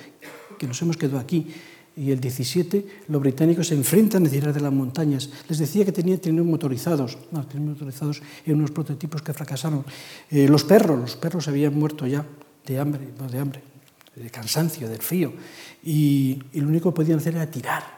que 0.57 0.67
nos 0.67 0.81
hemos 0.81 0.95
quedado 0.95 1.17
aquí, 1.17 1.47
y 1.95 2.11
el 2.11 2.19
17, 2.19 2.87
los 3.09 3.21
británicos 3.21 3.67
se 3.67 3.75
enfrentan 3.75 4.25
a 4.25 4.29
tirar 4.29 4.53
de 4.53 4.61
las 4.61 4.73
montañas. 4.73 5.29
Les 5.47 5.59
decía 5.59 5.85
que 5.85 5.91
tenían 5.91 6.19
trineos 6.19 6.47
motorizados, 6.47 7.17
no, 7.31 7.45
trineos 7.45 7.77
motorizados 7.77 8.21
eran 8.45 8.59
unos 8.59 8.71
prototipos 8.71 9.21
que 9.21 9.33
fracasaron. 9.33 9.85
Eh, 10.31 10.47
los 10.47 10.63
perros, 10.63 10.99
los 10.99 11.15
perros 11.15 11.47
habían 11.47 11.77
muerto 11.77 12.07
ya 12.07 12.25
de 12.65 12.79
hambre, 12.79 13.09
no 13.19 13.29
de 13.29 13.39
hambre, 13.39 13.61
de 14.15 14.29
cansancio, 14.29 14.89
del 14.89 15.01
frío, 15.01 15.33
y, 15.83 16.41
y 16.53 16.61
lo 16.61 16.67
único 16.67 16.91
que 16.91 16.95
podían 16.95 17.19
hacer 17.19 17.35
era 17.35 17.49
tirar 17.49 17.92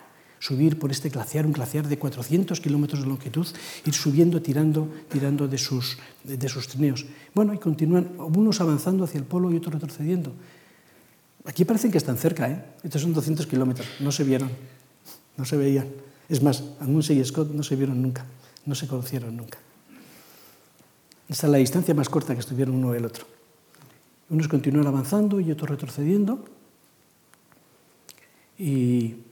subir 0.45 0.77
por 0.77 0.91
este 0.91 1.09
glaciar, 1.09 1.47
un 1.47 1.53
glaciar 1.53 1.87
de 1.87 1.97
400 1.97 2.61
kilómetros 2.61 3.01
de 3.01 3.07
longitud, 3.07 3.47
ir 3.83 3.93
subiendo, 3.95 4.43
tirando, 4.43 4.87
tirando 5.09 5.47
de, 5.47 5.57
sus, 5.57 5.97
de, 6.23 6.49
sus 6.49 6.67
trineos. 6.67 7.07
Bueno, 7.33 7.51
y 7.55 7.57
continúan 7.57 8.11
unos 8.19 8.61
avanzando 8.61 9.05
hacia 9.05 9.17
el 9.17 9.23
polo 9.23 9.51
y 9.51 9.57
otros 9.57 9.73
retrocediendo. 9.73 10.33
Aquí 11.45 11.65
parecen 11.65 11.89
que 11.89 11.97
están 11.97 12.17
cerca, 12.17 12.47
¿eh? 12.47 12.63
Estos 12.83 13.01
son 13.01 13.13
200 13.13 13.47
kilómetros, 13.47 13.87
no 13.99 14.11
se 14.11 14.23
vieron, 14.23 14.51
no 15.35 15.45
se 15.45 15.57
veían. 15.57 15.87
Es 16.29 16.43
más, 16.43 16.63
Amundsen 16.79 17.19
y 17.19 17.25
Scott 17.25 17.49
no 17.49 17.63
se 17.63 17.75
vieron 17.75 17.99
nunca, 17.99 18.27
no 18.67 18.75
se 18.75 18.87
conocieron 18.87 19.35
nunca. 19.35 19.57
Esta 21.27 21.47
es 21.47 21.51
la 21.51 21.57
distancia 21.57 21.95
más 21.95 22.07
corta 22.07 22.35
que 22.35 22.41
estuvieron 22.41 22.75
uno 22.75 22.93
y 22.93 22.97
el 22.97 23.05
otro. 23.05 23.25
Unos 24.29 24.47
continúan 24.47 24.85
avanzando 24.85 25.39
y 25.39 25.51
otros 25.51 25.71
retrocediendo. 25.71 26.45
Y 28.59 29.24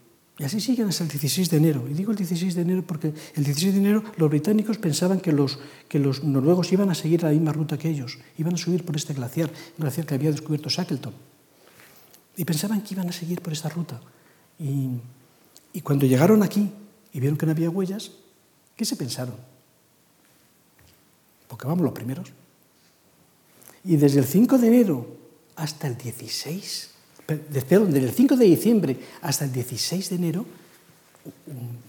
y 0.43 0.45
así 0.45 0.59
siguen 0.59 0.89
hasta 0.89 1.05
el 1.05 1.09
16 1.09 1.49
de 1.51 1.55
enero. 1.55 1.87
Y 1.89 1.93
digo 1.93 2.11
el 2.11 2.17
16 2.17 2.55
de 2.55 2.63
enero 2.63 2.83
porque 2.85 3.13
el 3.33 3.45
16 3.45 3.75
de 3.75 3.79
enero 3.79 4.03
los 4.17 4.29
británicos 4.29 4.77
pensaban 4.77 5.21
que 5.21 5.31
los, 5.31 5.57
que 5.87 5.99
los 5.99 6.21
noruegos 6.21 6.69
iban 6.73 6.89
a 6.89 6.95
seguir 6.95 7.23
la 7.23 7.29
misma 7.29 7.53
ruta 7.53 7.77
que 7.77 7.87
ellos, 7.87 8.19
iban 8.37 8.55
a 8.55 8.57
subir 8.57 8.83
por 8.83 8.97
este 8.97 9.13
glaciar, 9.13 9.49
glaciar 9.77 10.05
que 10.05 10.15
había 10.15 10.31
descubierto 10.31 10.67
Shackleton. 10.67 11.13
Y 12.35 12.43
pensaban 12.43 12.81
que 12.81 12.93
iban 12.93 13.07
a 13.07 13.13
seguir 13.13 13.39
por 13.39 13.53
esta 13.53 13.69
ruta. 13.69 14.01
Y, 14.59 14.89
y 15.71 15.79
cuando 15.79 16.05
llegaron 16.05 16.43
aquí 16.43 16.69
y 17.13 17.21
vieron 17.21 17.37
que 17.37 17.45
no 17.45 17.53
había 17.53 17.69
huellas, 17.69 18.11
¿qué 18.75 18.83
se 18.83 18.97
pensaron? 18.97 19.35
Porque 21.47 21.67
vamos 21.67 21.85
los 21.85 21.93
primeros. 21.93 22.33
Y 23.85 23.95
desde 23.95 24.19
el 24.19 24.25
5 24.25 24.57
de 24.57 24.67
enero 24.67 25.07
hasta 25.55 25.87
el 25.87 25.97
16 25.97 26.89
perdón, 27.25 27.95
el 27.95 28.11
5 28.11 28.35
de 28.35 28.45
diciembre 28.45 28.97
hasta 29.21 29.45
el 29.45 29.51
16 29.51 30.09
de 30.09 30.15
enero, 30.15 30.45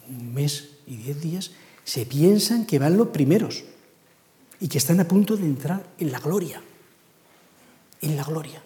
un 0.09 0.35
mes 0.35 0.68
y 0.87 0.97
diez 0.97 1.20
días, 1.20 1.51
se 1.85 2.07
piensan 2.07 2.66
que 2.66 2.78
van 2.78 2.97
los 2.97 3.09
primeros 3.09 3.64
y 4.61 4.68
que 4.68 4.78
están 4.78 5.01
a 5.01 5.09
punto 5.09 5.37
de 5.37 5.45
entrar 5.45 5.85
en 5.99 6.12
la 6.12 6.18
gloria. 6.18 6.62
En 8.01 8.16
la 8.16 8.24
gloria. 8.24 8.62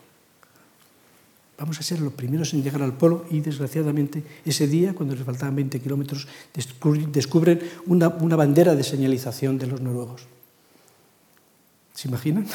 Vamos 1.58 1.80
a 1.80 1.82
ser 1.82 1.98
los 2.00 2.12
primeros 2.12 2.54
en 2.54 2.62
llegar 2.62 2.82
al 2.82 2.96
polo 2.96 3.26
y 3.30 3.40
desgraciadamente 3.40 4.22
ese 4.44 4.68
día, 4.68 4.94
cuando 4.94 5.16
les 5.16 5.24
faltaban 5.24 5.56
20 5.56 5.80
kilómetros, 5.80 6.28
descubren 7.12 7.60
una 7.86 8.36
bandera 8.36 8.76
de 8.76 8.84
señalización 8.84 9.58
de 9.58 9.66
los 9.66 9.80
noruegos. 9.80 10.22
¿Se 11.94 12.06
imaginan? 12.06 12.46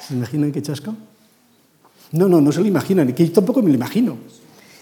¿Se 0.00 0.14
imaginan 0.14 0.50
qué 0.50 0.60
chasco? 0.60 0.96
No, 2.12 2.28
no, 2.28 2.40
no 2.40 2.52
se 2.52 2.60
lo 2.60 2.66
imaginan, 2.66 3.08
y 3.08 3.12
que 3.12 3.26
yo 3.26 3.32
tampoco 3.32 3.62
me 3.62 3.68
lo 3.68 3.74
imagino. 3.74 4.18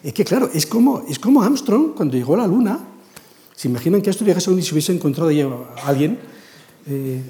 Es 0.02 0.12
que, 0.12 0.24
claro, 0.24 0.50
es 0.52 0.66
como, 0.66 1.04
es 1.08 1.18
como 1.18 1.42
Armstrong 1.42 1.94
cuando 1.94 2.16
llegó 2.16 2.34
a 2.34 2.38
la 2.38 2.46
Luna. 2.46 2.78
¿Se 3.54 3.68
imaginan 3.68 4.00
que 4.00 4.10
esto 4.10 4.24
llegase 4.24 4.50
y 4.52 4.62
se 4.62 4.72
hubiese 4.72 4.92
encontrado 4.92 5.30
a 5.30 5.86
alguien? 5.86 6.18
Eh, 6.86 7.20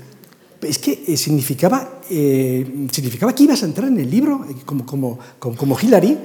es 0.62 0.78
que 0.78 1.04
eh, 1.06 1.16
significaba, 1.16 2.00
eh, 2.08 2.86
significaba 2.92 3.34
que 3.34 3.44
ibas 3.44 3.62
a 3.62 3.66
entrar 3.66 3.88
en 3.88 3.98
el 3.98 4.10
libro, 4.10 4.46
como, 4.64 4.86
como, 4.86 5.18
como, 5.38 5.56
como 5.56 5.78
Hillary, 5.80 6.18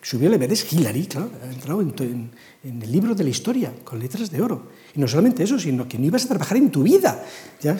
subió 0.00 0.32
el 0.32 0.40
Hillary, 0.70 1.06
claro, 1.06 1.30
ha 1.42 1.52
entrado 1.52 1.80
en, 1.82 1.94
en, 1.98 2.30
en, 2.64 2.82
el 2.82 2.92
libro 2.92 3.14
de 3.14 3.24
la 3.24 3.30
historia, 3.30 3.72
con 3.84 3.98
letras 3.98 4.30
de 4.30 4.40
oro. 4.40 4.62
Y 4.94 5.00
no 5.00 5.08
solamente 5.08 5.42
eso, 5.42 5.58
sino 5.58 5.88
que 5.88 5.98
no 5.98 6.06
ibas 6.06 6.24
a 6.24 6.28
trabajar 6.28 6.56
en 6.56 6.70
tu 6.70 6.82
vida. 6.82 7.24
¿ya? 7.60 7.76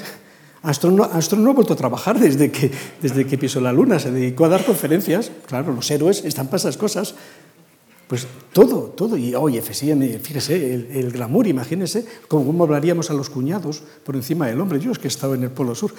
Armstrong 0.63 0.97
no, 0.97 1.05
Armstrong 1.05 1.43
no 1.43 1.51
ha 1.51 1.55
vuelto 1.55 1.75
a 1.75 1.77
trabajar 1.77 2.19
desde 2.19 2.51
que, 2.51 2.71
desde 3.01 3.27
que 3.27 3.39
pisó 3.39 3.61
la 3.61 3.73
luna, 3.73 3.99
se 3.99 4.11
dedicó 4.11 4.45
a 4.45 4.49
dar 4.49 4.65
conferencias. 4.65 5.31
Claro, 5.47 5.73
los 5.73 5.91
héroes 5.91 6.25
están 6.25 6.47
para 6.47 6.57
esas 6.59 6.77
cosas. 6.77 7.15
Pues 8.09 8.27
todo, 8.53 8.95
todo. 8.97 9.17
Y 9.17 9.35
oye, 9.35 9.61
fíjese, 9.61 10.75
el, 10.75 10.89
el 10.91 11.13
glamour, 11.13 11.47
imagínese 11.47 12.07
cómo, 12.27 12.65
hablaríamos 12.65 13.11
a 13.11 13.15
los 13.15 13.29
cuñados 13.29 13.83
por 14.05 14.17
encima 14.17 14.47
del 14.47 14.61
hombre. 14.61 14.81
Yo 14.81 14.93
es 14.93 14.99
que 14.99 15.07
he 15.07 15.13
estado 15.13 15.35
en 15.35 15.43
el 15.43 15.51
Polo 15.51 15.75
Sur. 15.75 15.93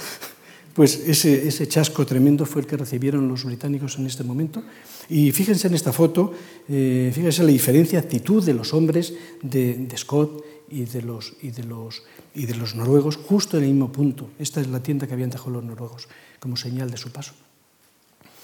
Pues 0.73 0.95
ese, 1.07 1.67
chasco 1.67 2.05
tremendo 2.05 2.45
fue 2.45 2.61
el 2.61 2.67
que 2.67 2.77
recibieron 2.77 3.27
los 3.27 3.43
británicos 3.43 3.97
en 3.97 4.07
este 4.07 4.23
momento. 4.23 4.63
Y 5.09 5.31
fíjense 5.31 5.67
en 5.67 5.73
esta 5.73 5.91
foto, 5.91 6.33
eh, 6.67 7.11
fíjense 7.13 7.43
la 7.43 7.51
diferencia 7.51 7.99
de 7.99 8.05
actitud 8.05 8.43
de 8.43 8.53
los 8.53 8.73
hombres 8.73 9.13
de 9.41 9.87
Scott 9.97 10.43
y 10.69 10.85
de, 10.85 11.01
los, 11.01 11.33
y, 11.41 11.51
de 11.51 11.63
los, 11.63 12.03
y 12.33 12.45
de 12.45 12.55
los 12.55 12.75
noruegos 12.75 13.17
justo 13.17 13.57
en 13.57 13.63
el 13.63 13.69
mismo 13.71 13.91
punto. 13.91 14.29
Esta 14.39 14.61
es 14.61 14.67
la 14.67 14.81
tienda 14.81 15.07
que 15.07 15.13
habían 15.13 15.29
dejado 15.29 15.51
los 15.51 15.63
noruegos 15.63 16.07
como 16.39 16.55
señal 16.55 16.89
de 16.89 16.97
su 16.97 17.11
paso. 17.11 17.33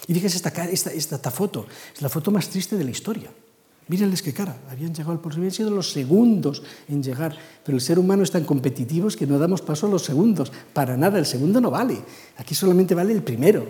Y 0.06 0.14
fíjense 0.14 0.36
esta, 0.36 0.50
esta, 0.64 0.92
esta, 0.92 1.30
foto, 1.30 1.66
es 1.94 2.02
la 2.02 2.08
foto 2.08 2.30
más 2.30 2.48
triste 2.48 2.76
de 2.76 2.84
la 2.84 2.90
historia. 2.90 3.30
Mírenles 3.88 4.22
qué 4.22 4.32
cara, 4.32 4.56
habían 4.68 4.92
llegado 4.92 5.12
al 5.12 5.32
habían 5.32 5.52
sido 5.52 5.70
los 5.70 5.92
segundos 5.92 6.62
en 6.88 7.02
llegar, 7.02 7.36
pero 7.64 7.76
el 7.76 7.82
ser 7.82 7.98
humano 7.98 8.24
es 8.24 8.32
tan 8.32 8.44
competitivo 8.44 9.08
que 9.08 9.26
no 9.26 9.38
damos 9.38 9.62
paso 9.62 9.86
a 9.86 9.90
los 9.90 10.02
segundos, 10.02 10.52
para 10.72 10.96
nada, 10.96 11.18
el 11.18 11.26
segundo 11.26 11.60
no 11.60 11.70
vale, 11.70 11.98
aquí 12.36 12.54
solamente 12.54 12.94
vale 12.96 13.12
el 13.12 13.22
primero. 13.22 13.64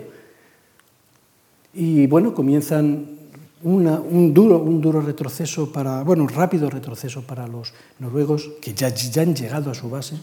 Y 1.73 2.07
bueno, 2.07 2.33
comienzan 2.33 3.16
una, 3.63 3.99
un, 3.99 4.33
duro, 4.33 4.59
un 4.59 4.81
duro 4.81 5.01
retroceso 5.01 5.71
para, 5.71 6.03
bueno, 6.03 6.23
un 6.23 6.29
rápido 6.29 6.69
retroceso 6.69 7.21
para 7.23 7.47
los 7.47 7.73
noruegos 7.99 8.51
que 8.61 8.73
ya, 8.73 8.89
ya 8.89 9.21
han 9.21 9.35
llegado 9.35 9.71
a 9.71 9.73
su 9.73 9.89
base 9.89 10.15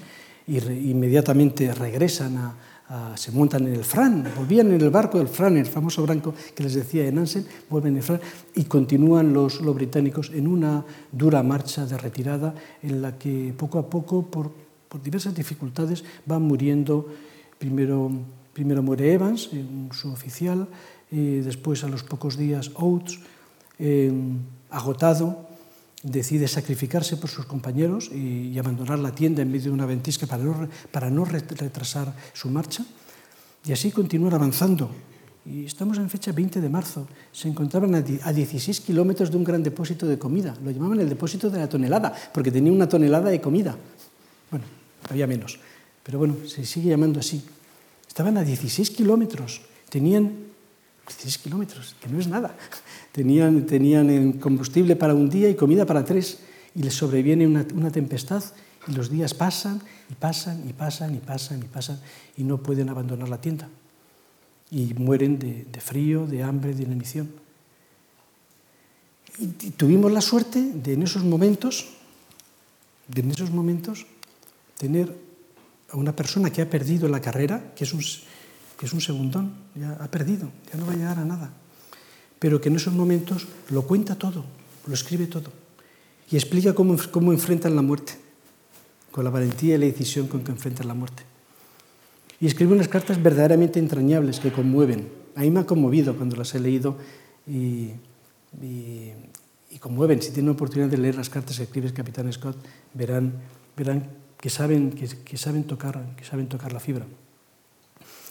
y 0.47 0.59
re, 0.59 0.74
inmediatamente 0.74 1.73
regresan 1.74 2.36
a, 2.36 2.56
a, 2.89 3.16
se 3.16 3.32
montan 3.32 3.66
en 3.66 3.74
el 3.74 3.85
Fran, 3.85 4.24
volvían 4.36 4.73
en 4.73 4.81
el 4.81 4.90
barco 4.90 5.19
del 5.19 5.28
Fran, 5.28 5.56
el 5.56 5.66
famoso 5.66 6.06
barco 6.06 6.35
que 6.55 6.62
les 6.62 6.74
decía 6.74 7.06
en 7.06 7.16
Nansen, 7.16 7.47
vuelven 7.70 7.93
en 7.93 7.97
el 7.98 8.02
Fran 8.02 8.20
y 8.55 8.65
continúan 8.65 9.32
los, 9.32 9.61
los 9.61 9.74
británicos 9.74 10.31
en 10.32 10.47
una 10.47 10.85
dura 11.11 11.43
marcha 11.43 11.86
de 11.86 11.97
retirada 11.97 12.55
en 12.82 13.02
la 13.02 13.19
que 13.19 13.55
poco 13.56 13.78
a 13.78 13.89
poco, 13.89 14.23
por, 14.27 14.52
por 14.89 15.02
diversas 15.02 15.35
dificultades, 15.35 16.05
van 16.27 16.43
muriendo, 16.43 17.09
primero, 17.59 18.11
primero 18.52 18.82
muere 18.82 19.12
Evans, 19.12 19.48
eh, 19.52 19.65
su 19.93 20.12
oficial, 20.12 20.69
y 21.14 21.38
después 21.46 21.84
a 21.84 21.88
los 21.88 22.02
pocos 22.02 22.36
días 22.36 22.72
Oates, 22.74 23.20
eh, 23.78 24.10
agotado, 24.70 25.46
decide 26.02 26.48
sacrificarse 26.48 27.16
por 27.16 27.30
sus 27.30 27.46
compañeros 27.46 28.10
y, 28.10 28.50
y, 28.50 28.58
abandonar 28.58 28.98
la 28.98 29.14
tienda 29.14 29.40
en 29.42 29.50
medio 29.50 29.70
de 29.70 29.78
una 29.78 29.86
ventisca 29.86 30.26
para 30.26 30.42
no, 30.42 30.68
para 30.90 31.10
no 31.10 31.24
retrasar 31.24 32.12
su 32.34 32.50
marcha. 32.50 32.84
Y 33.64 33.72
así 33.72 33.92
continuar 33.92 34.34
avanzando. 34.34 34.90
Y 35.46 35.64
estamos 35.64 35.98
en 35.98 36.10
fecha 36.10 36.32
20 36.32 36.60
de 36.60 36.68
marzo. 36.68 37.06
Se 37.32 37.48
encontraban 37.48 37.94
a 37.94 38.02
16 38.02 38.80
kilómetros 38.80 39.30
de 39.30 39.36
un 39.36 39.44
gran 39.44 39.62
depósito 39.62 40.06
de 40.06 40.18
comida. 40.18 40.56
Lo 40.64 40.70
llamaban 40.70 41.00
el 41.00 41.08
depósito 41.08 41.48
de 41.48 41.58
la 41.58 41.68
tonelada, 41.68 42.12
porque 42.32 42.50
tenía 42.50 42.72
una 42.72 42.88
tonelada 42.88 43.30
de 43.30 43.40
comida. 43.40 43.76
Bueno, 44.50 44.66
había 45.08 45.26
menos. 45.26 45.60
Pero 46.02 46.18
bueno, 46.18 46.36
se 46.46 46.64
sigue 46.66 46.90
llamando 46.90 47.20
así. 47.20 47.42
Estaban 48.08 48.36
a 48.36 48.42
16 48.42 48.90
kilómetros. 48.90 49.62
Tenían 49.88 50.53
16 51.06 51.39
kilómetros, 51.39 51.97
que 52.01 52.09
no 52.09 52.18
es 52.18 52.26
nada. 52.26 52.55
Tenían, 53.12 53.66
tenían 53.66 54.32
combustible 54.35 54.97
para 54.97 55.14
un 55.14 55.28
día 55.28 55.48
y 55.48 55.55
comida 55.55 55.86
para 55.86 56.05
tres. 56.05 56.39
Y 56.74 56.82
les 56.82 56.94
sobreviene 56.94 57.47
una, 57.47 57.64
una 57.74 57.90
tempestad 57.90 58.43
y 58.89 58.93
los 58.93 59.10
días 59.10 59.35
pasan 59.35 59.81
y 60.10 60.14
pasan 60.14 60.68
y 60.68 60.72
pasan 60.72 61.14
y 61.14 61.18
pasan 61.18 61.60
y 61.60 61.66
pasan 61.66 62.01
y 62.36 62.44
no 62.44 62.59
pueden 62.59 62.89
abandonar 62.89 63.28
la 63.28 63.40
tienda. 63.40 63.68
Y 64.70 64.94
mueren 64.94 65.39
de, 65.39 65.66
de 65.70 65.81
frío, 65.81 66.26
de 66.26 66.43
hambre, 66.43 66.74
de 66.74 66.82
inanición. 66.82 67.31
Y, 69.39 69.44
y 69.44 69.70
tuvimos 69.70 70.10
la 70.10 70.20
suerte 70.20 70.60
de 70.60 70.94
en 70.94 71.02
esos 71.02 71.22
momentos, 71.22 71.90
de 73.09 73.20
en 73.20 73.31
esos 73.31 73.51
momentos, 73.51 74.06
tener 74.76 75.14
a 75.90 75.97
una 75.97 76.16
persona 76.16 76.51
que 76.51 76.62
ha 76.62 76.68
perdido 76.68 77.09
la 77.09 77.20
carrera, 77.20 77.72
que 77.76 77.85
es 77.85 77.93
un, 77.93 78.02
que 78.78 78.86
es 78.86 78.92
un 78.92 79.01
segundón, 79.01 79.52
ya 79.74 79.92
ha 80.01 80.09
perdido, 80.09 80.51
ya 80.72 80.78
no 80.78 80.86
va 80.86 80.92
a 80.92 80.96
llegar 80.96 81.18
a 81.18 81.24
nada, 81.24 81.51
pero 82.38 82.60
que 82.60 82.68
en 82.68 82.76
esos 82.76 82.92
momentos 82.92 83.46
lo 83.70 83.82
cuenta 83.82 84.16
todo, 84.16 84.44
lo 84.86 84.94
escribe 84.94 85.26
todo 85.26 85.51
y 86.30 86.36
explica 86.36 86.74
cómo, 86.74 86.96
cómo 87.10 87.32
enfrentan 87.32 87.76
la 87.76 87.82
muerte, 87.82 88.14
con 89.10 89.24
la 89.24 89.30
valentía 89.30 89.76
y 89.76 89.78
la 89.78 89.86
decisión 89.86 90.26
con 90.26 90.42
que 90.42 90.51
enfrentan 90.51 90.88
la 90.88 90.94
muerte. 90.94 91.22
Y 92.40 92.46
escribe 92.46 92.72
unas 92.72 92.88
cartas 92.88 93.22
verdaderamente 93.22 93.78
entrañables 93.78 94.40
que 94.40 94.51
conmueven. 94.51 95.09
A 95.36 95.42
mí 95.42 95.51
me 95.51 95.60
ha 95.60 95.66
conmovido 95.66 96.16
cuando 96.16 96.36
las 96.36 96.55
he 96.55 96.60
leído 96.60 96.98
y, 97.46 97.90
y, 98.60 99.78
conmueven. 99.78 100.20
Si 100.22 100.30
tienen 100.30 100.46
la 100.46 100.52
oportunidad 100.52 100.88
de 100.88 100.98
leer 100.98 101.14
las 101.14 101.30
cartas 101.30 101.56
que 101.59 101.64
escribe 101.64 101.86
el 101.86 101.94
capitán 101.94 102.32
Scott, 102.32 102.56
verán, 102.94 103.34
verán 103.76 104.09
que 104.38 104.51
saben, 104.51 104.90
que, 104.92 105.36
saben 105.36 105.64
tocar, 105.64 106.16
que 106.16 106.24
saben 106.24 106.48
tocar 106.48 106.72
la 106.72 106.80
fibra. 106.80 107.06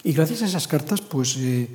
Y 0.03 0.11
gracias 0.11 0.41
a 0.41 0.45
esas 0.45 0.67
cartas, 0.67 1.01
pues 1.01 1.37
eh, 1.37 1.69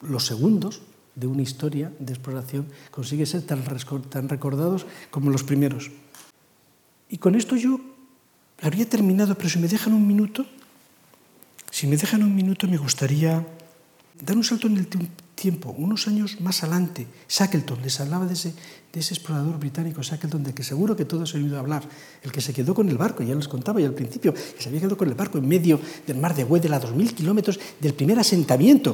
los 0.00 0.24
segundos 0.24 0.80
de 1.14 1.26
una 1.26 1.42
historia 1.42 1.92
de 1.98 2.12
exploración 2.12 2.66
consiguen 2.90 3.26
ser 3.26 3.42
tan, 3.42 3.62
tan 4.08 4.28
recordados 4.28 4.86
como 5.10 5.30
los 5.30 5.44
primeros. 5.44 5.90
Y 7.08 7.18
con 7.18 7.34
esto 7.34 7.56
yo 7.56 7.80
habría 8.62 8.88
terminado, 8.88 9.36
pero 9.36 9.48
si 9.48 9.58
me 9.58 9.68
dejan 9.68 9.92
un 9.92 10.06
minuto, 10.06 10.46
si 11.70 11.86
me 11.86 11.96
dejan 11.96 12.22
un 12.22 12.34
minuto 12.34 12.66
me 12.66 12.76
gustaría 12.76 13.46
dar 14.20 14.36
un 14.36 14.44
salto 14.44 14.66
en 14.66 14.78
el 14.78 14.86
tiempo, 14.88 15.25
unos 15.76 16.08
años 16.08 16.40
más 16.40 16.62
adelante. 16.62 17.06
Shackleton, 17.28 17.82
les 17.82 18.00
hablaba 18.00 18.26
de 18.26 18.34
ese, 18.34 18.54
de 18.92 19.00
ese 19.00 19.14
explorador 19.14 19.58
británico 19.58 20.02
Shackleton, 20.02 20.42
de 20.42 20.54
que 20.54 20.64
seguro 20.64 20.96
que 20.96 21.04
todos 21.04 21.34
han 21.34 21.44
oído 21.44 21.58
hablar, 21.58 21.82
el 22.22 22.32
que 22.32 22.40
se 22.40 22.52
quedó 22.52 22.74
con 22.74 22.88
el 22.88 22.96
barco, 22.96 23.22
ya 23.22 23.34
les 23.34 23.48
contaba 23.48 23.80
ya 23.80 23.86
al 23.86 23.94
principio, 23.94 24.32
que 24.32 24.62
se 24.62 24.68
había 24.68 24.80
quedado 24.80 24.96
con 24.96 25.08
el 25.08 25.14
barco 25.14 25.38
en 25.38 25.46
medio 25.46 25.78
del 26.06 26.16
mar 26.18 26.34
de 26.34 26.44
Weddell 26.44 26.72
a 26.72 26.80
2.000 26.80 27.14
kilómetros 27.14 27.60
del 27.80 27.94
primer 27.94 28.18
asentamiento. 28.18 28.90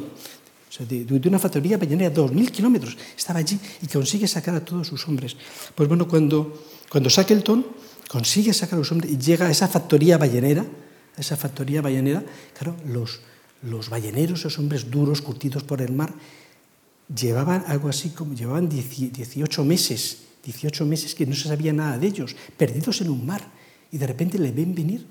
O 0.69 0.73
sea, 0.73 0.87
de, 0.87 1.05
de, 1.05 1.29
una 1.29 1.39
factoría 1.39 1.79
ballenera 1.79 2.11
a 2.11 2.15
2.000 2.15 2.51
kilómetros. 2.51 2.97
Estaba 3.17 3.39
allí 3.39 3.59
y 3.83 3.87
consigue 3.87 4.27
sacar 4.27 4.55
a 4.55 4.65
todos 4.65 4.89
sus 4.89 5.07
hombres. 5.07 5.37
Pues 5.75 5.89
bueno, 5.89 6.09
cuando, 6.09 6.65
cuando 6.91 7.09
Shackleton 7.09 7.67
consigue 8.09 8.53
sacar 8.53 8.77
a 8.77 8.79
los 8.79 8.91
hombres 8.91 9.13
y 9.13 9.19
llega 9.19 9.47
a 9.47 9.51
esa 9.51 9.69
factoría 9.69 10.19
ballenera, 10.19 10.65
a 11.17 11.21
esa 11.21 11.37
factoría 11.37 11.83
ballenera, 11.83 12.25
claro, 12.59 12.75
los, 12.87 13.21
los 13.63 13.89
balleneros, 13.89 14.41
esos 14.41 14.59
hombres 14.59 14.91
duros, 14.91 15.23
curtidos 15.23 15.63
por 15.63 15.83
el 15.83 15.93
mar, 15.93 16.13
llevaban 17.15 17.65
algo 17.67 17.89
así 17.89 18.11
como, 18.11 18.35
llevaban 18.35 18.69
18 18.69 19.65
meses, 19.65 20.19
18 20.45 20.87
meses 20.87 21.15
que 21.15 21.27
no 21.27 21.35
se 21.35 21.49
sabía 21.49 21.73
nada 21.73 21.99
de 21.99 22.07
ellos, 22.07 22.37
perdidos 22.57 23.01
en 23.01 23.11
un 23.11 23.25
mar, 23.25 23.43
y 23.91 23.99
de 23.99 24.07
repente 24.07 24.39
le 24.39 24.51
ven 24.51 24.75
venir, 24.75 25.07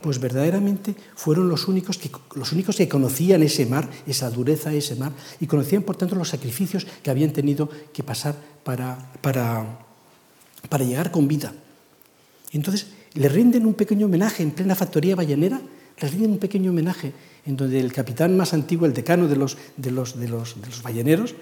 pues 0.00 0.18
verdaderamente 0.18 0.94
fueron 1.14 1.48
los 1.48 1.68
únicos 1.68 1.98
que, 1.98 2.10
los 2.34 2.52
únicos 2.52 2.76
que 2.76 2.88
conocían 2.88 3.42
ese 3.42 3.66
mar, 3.66 3.88
esa 4.06 4.30
dureza 4.30 4.70
de 4.70 4.78
ese 4.78 4.96
mar, 4.96 5.12
y 5.40 5.46
conocían 5.46 5.82
por 5.82 5.96
tanto 5.96 6.14
los 6.14 6.28
sacrificios 6.28 6.86
que 7.02 7.10
habían 7.10 7.32
tenido 7.32 7.68
que 7.92 8.02
pasar 8.02 8.36
para, 8.64 9.12
para, 9.20 9.78
para 10.68 10.84
llegar 10.84 11.10
con 11.10 11.28
vida. 11.28 11.52
Entonces 12.52 12.86
le 13.14 13.28
rinden 13.28 13.66
un 13.66 13.74
pequeño 13.74 14.06
homenaje 14.06 14.42
en 14.42 14.52
plena 14.52 14.74
factoría 14.74 15.16
ballenera, 15.16 15.60
le 16.00 16.08
rinden 16.08 16.32
un 16.32 16.38
pequeño 16.38 16.70
homenaje 16.70 17.12
en 17.46 17.56
donde 17.56 17.80
el 17.80 17.92
capitán 17.92 18.36
más 18.36 18.52
antiguo, 18.52 18.86
el 18.86 18.94
decano 18.94 19.28
de 19.28 19.36
los, 19.36 19.56
de 19.76 19.90
los, 19.90 20.18
de 20.18 20.28
los, 20.28 20.60
de 20.60 20.66
los 20.66 20.82
balleneros, 20.82 21.34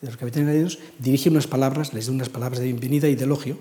de 0.00 0.06
los 0.06 0.16
capitanes 0.16 0.78
dirige 0.98 1.28
unas 1.28 1.46
palabras, 1.46 1.92
les 1.92 2.06
da 2.06 2.12
unas 2.12 2.28
palabras 2.28 2.60
de 2.60 2.66
bienvenida 2.66 3.08
y 3.08 3.14
de 3.14 3.24
elogio, 3.24 3.58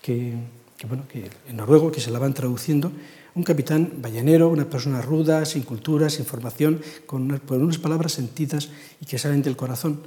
que, 0.00 0.34
que, 0.76 0.86
bueno, 0.86 1.04
que 1.08 1.30
en 1.48 1.56
noruego, 1.56 1.92
que 1.92 2.00
se 2.00 2.10
la 2.10 2.18
van 2.18 2.34
traduciendo, 2.34 2.90
un 3.34 3.44
capitán 3.44 3.92
ballenero, 4.00 4.48
una 4.48 4.68
persona 4.68 5.00
ruda, 5.00 5.44
sin 5.44 5.62
cultura, 5.62 6.10
sin 6.10 6.24
formación, 6.26 6.80
con 7.06 7.22
unas, 7.22 7.40
con 7.40 7.62
unas 7.62 7.78
palabras 7.78 8.12
sentidas 8.12 8.68
y 9.00 9.06
que 9.06 9.18
salen 9.18 9.42
del 9.42 9.56
corazón. 9.56 10.00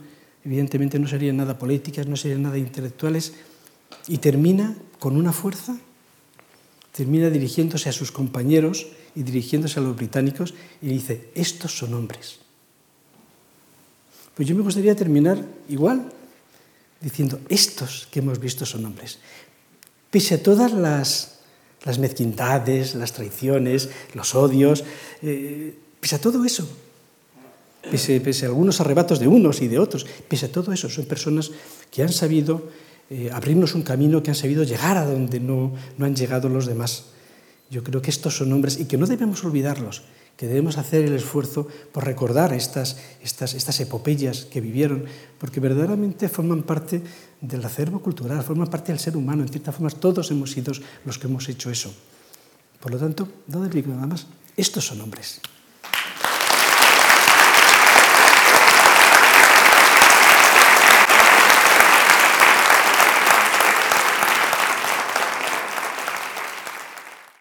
Evidentemente 0.44 1.00
no 1.00 1.08
serían 1.08 1.38
nada 1.38 1.58
políticas, 1.58 2.06
no 2.06 2.16
serían 2.16 2.44
nada 2.44 2.58
intelectuales, 2.58 3.34
y 4.08 4.20
termina 4.20 4.76
con 5.00 5.18
una 5.18 5.34
fuerza, 5.34 5.78
termina 6.92 7.30
dirigiéndose 7.30 7.90
a 7.90 7.94
sus 7.94 8.12
compañeros 8.12 8.88
y 9.16 9.24
dirigiéndose 9.24 9.80
a 9.80 9.84
los 9.84 9.96
británicos 9.96 10.54
y 10.82 10.88
dice, 10.88 11.30
estos 11.34 11.78
son 11.78 11.94
hombres. 11.94 12.40
Pues 14.36 14.48
yo 14.48 14.56
me 14.56 14.62
gustaría 14.62 14.96
terminar 14.96 15.42
igual, 15.70 16.12
diciendo, 17.00 17.40
estos 17.48 18.08
que 18.12 18.20
hemos 18.20 18.40
visto 18.40 18.66
son 18.66 18.86
hombres. 18.86 19.20
Pese 20.12 20.36
a 20.36 20.44
todas 20.44 20.74
las, 20.74 21.40
mezquindades, 22.00 22.96
las 22.96 23.14
traiciones, 23.14 23.90
los 24.14 24.36
odios, 24.36 24.84
eh, 25.22 25.78
pese 26.02 26.16
a 26.16 26.20
todo 26.20 26.44
eso, 26.44 26.68
pese, 27.90 28.20
pese 28.20 28.46
a 28.46 28.50
algunos 28.50 28.82
arrebatos 28.82 29.20
de 29.20 29.28
unos 29.28 29.62
y 29.62 29.68
de 29.68 29.80
otros, 29.80 30.06
pese 30.28 30.48
a 30.48 30.52
todo 30.52 30.74
eso, 30.74 30.90
son 30.90 31.06
personas 31.06 31.52
que 31.90 32.04
han 32.04 32.12
sabido 32.12 32.70
eh, 33.10 33.30
abrirnos 33.32 33.76
un 33.76 33.84
camino, 33.84 34.24
que 34.24 34.32
han 34.32 34.36
sabido 34.36 34.64
llegar 34.64 34.98
a 34.98 35.06
donde 35.06 35.40
no, 35.40 35.74
no 35.98 36.06
han 36.06 36.16
llegado 36.16 36.50
los 36.50 36.66
demás. 36.66 37.06
Yo 37.70 37.84
creo 37.84 38.02
que 38.02 38.12
estos 38.12 38.38
son 38.38 38.50
nombres 38.50 38.80
y 38.80 38.86
que 38.86 38.98
no 38.98 39.08
debemos 39.08 39.44
olvidarlos, 39.44 40.04
que 40.38 40.48
debemos 40.48 40.78
hacer 40.78 41.06
el 41.06 41.16
esfuerzo 41.16 41.68
por 41.92 42.06
recordar 42.06 42.54
estas, 42.54 42.98
estas, 43.24 43.54
estas 43.54 43.80
epopeyas 43.80 44.46
que 44.46 44.62
vivieron, 44.62 45.06
porque 45.40 45.60
verdaderamente 45.60 46.30
forman 46.30 46.64
parte 46.64 47.02
del 47.42 47.66
acervo 47.66 48.02
cultural, 48.02 48.44
forman 48.44 48.70
parte 48.70 48.92
del 48.92 49.00
ser 49.00 49.18
humano. 49.18 49.44
En 49.44 49.50
cierta 49.50 49.72
forma, 49.72 49.90
todos 49.90 50.30
hemos 50.32 50.52
sido 50.52 50.74
los 51.06 51.18
que 51.18 51.28
hemos 51.28 51.48
hecho 51.50 51.72
eso. 51.72 51.94
Por 52.80 52.92
lo 52.92 53.00
tanto, 53.00 53.28
no 53.48 53.62
del 53.62 53.88
nada 53.88 54.06
más. 54.06 54.28
Estos 54.56 54.86
son 54.86 55.00
nombres. 55.00 55.42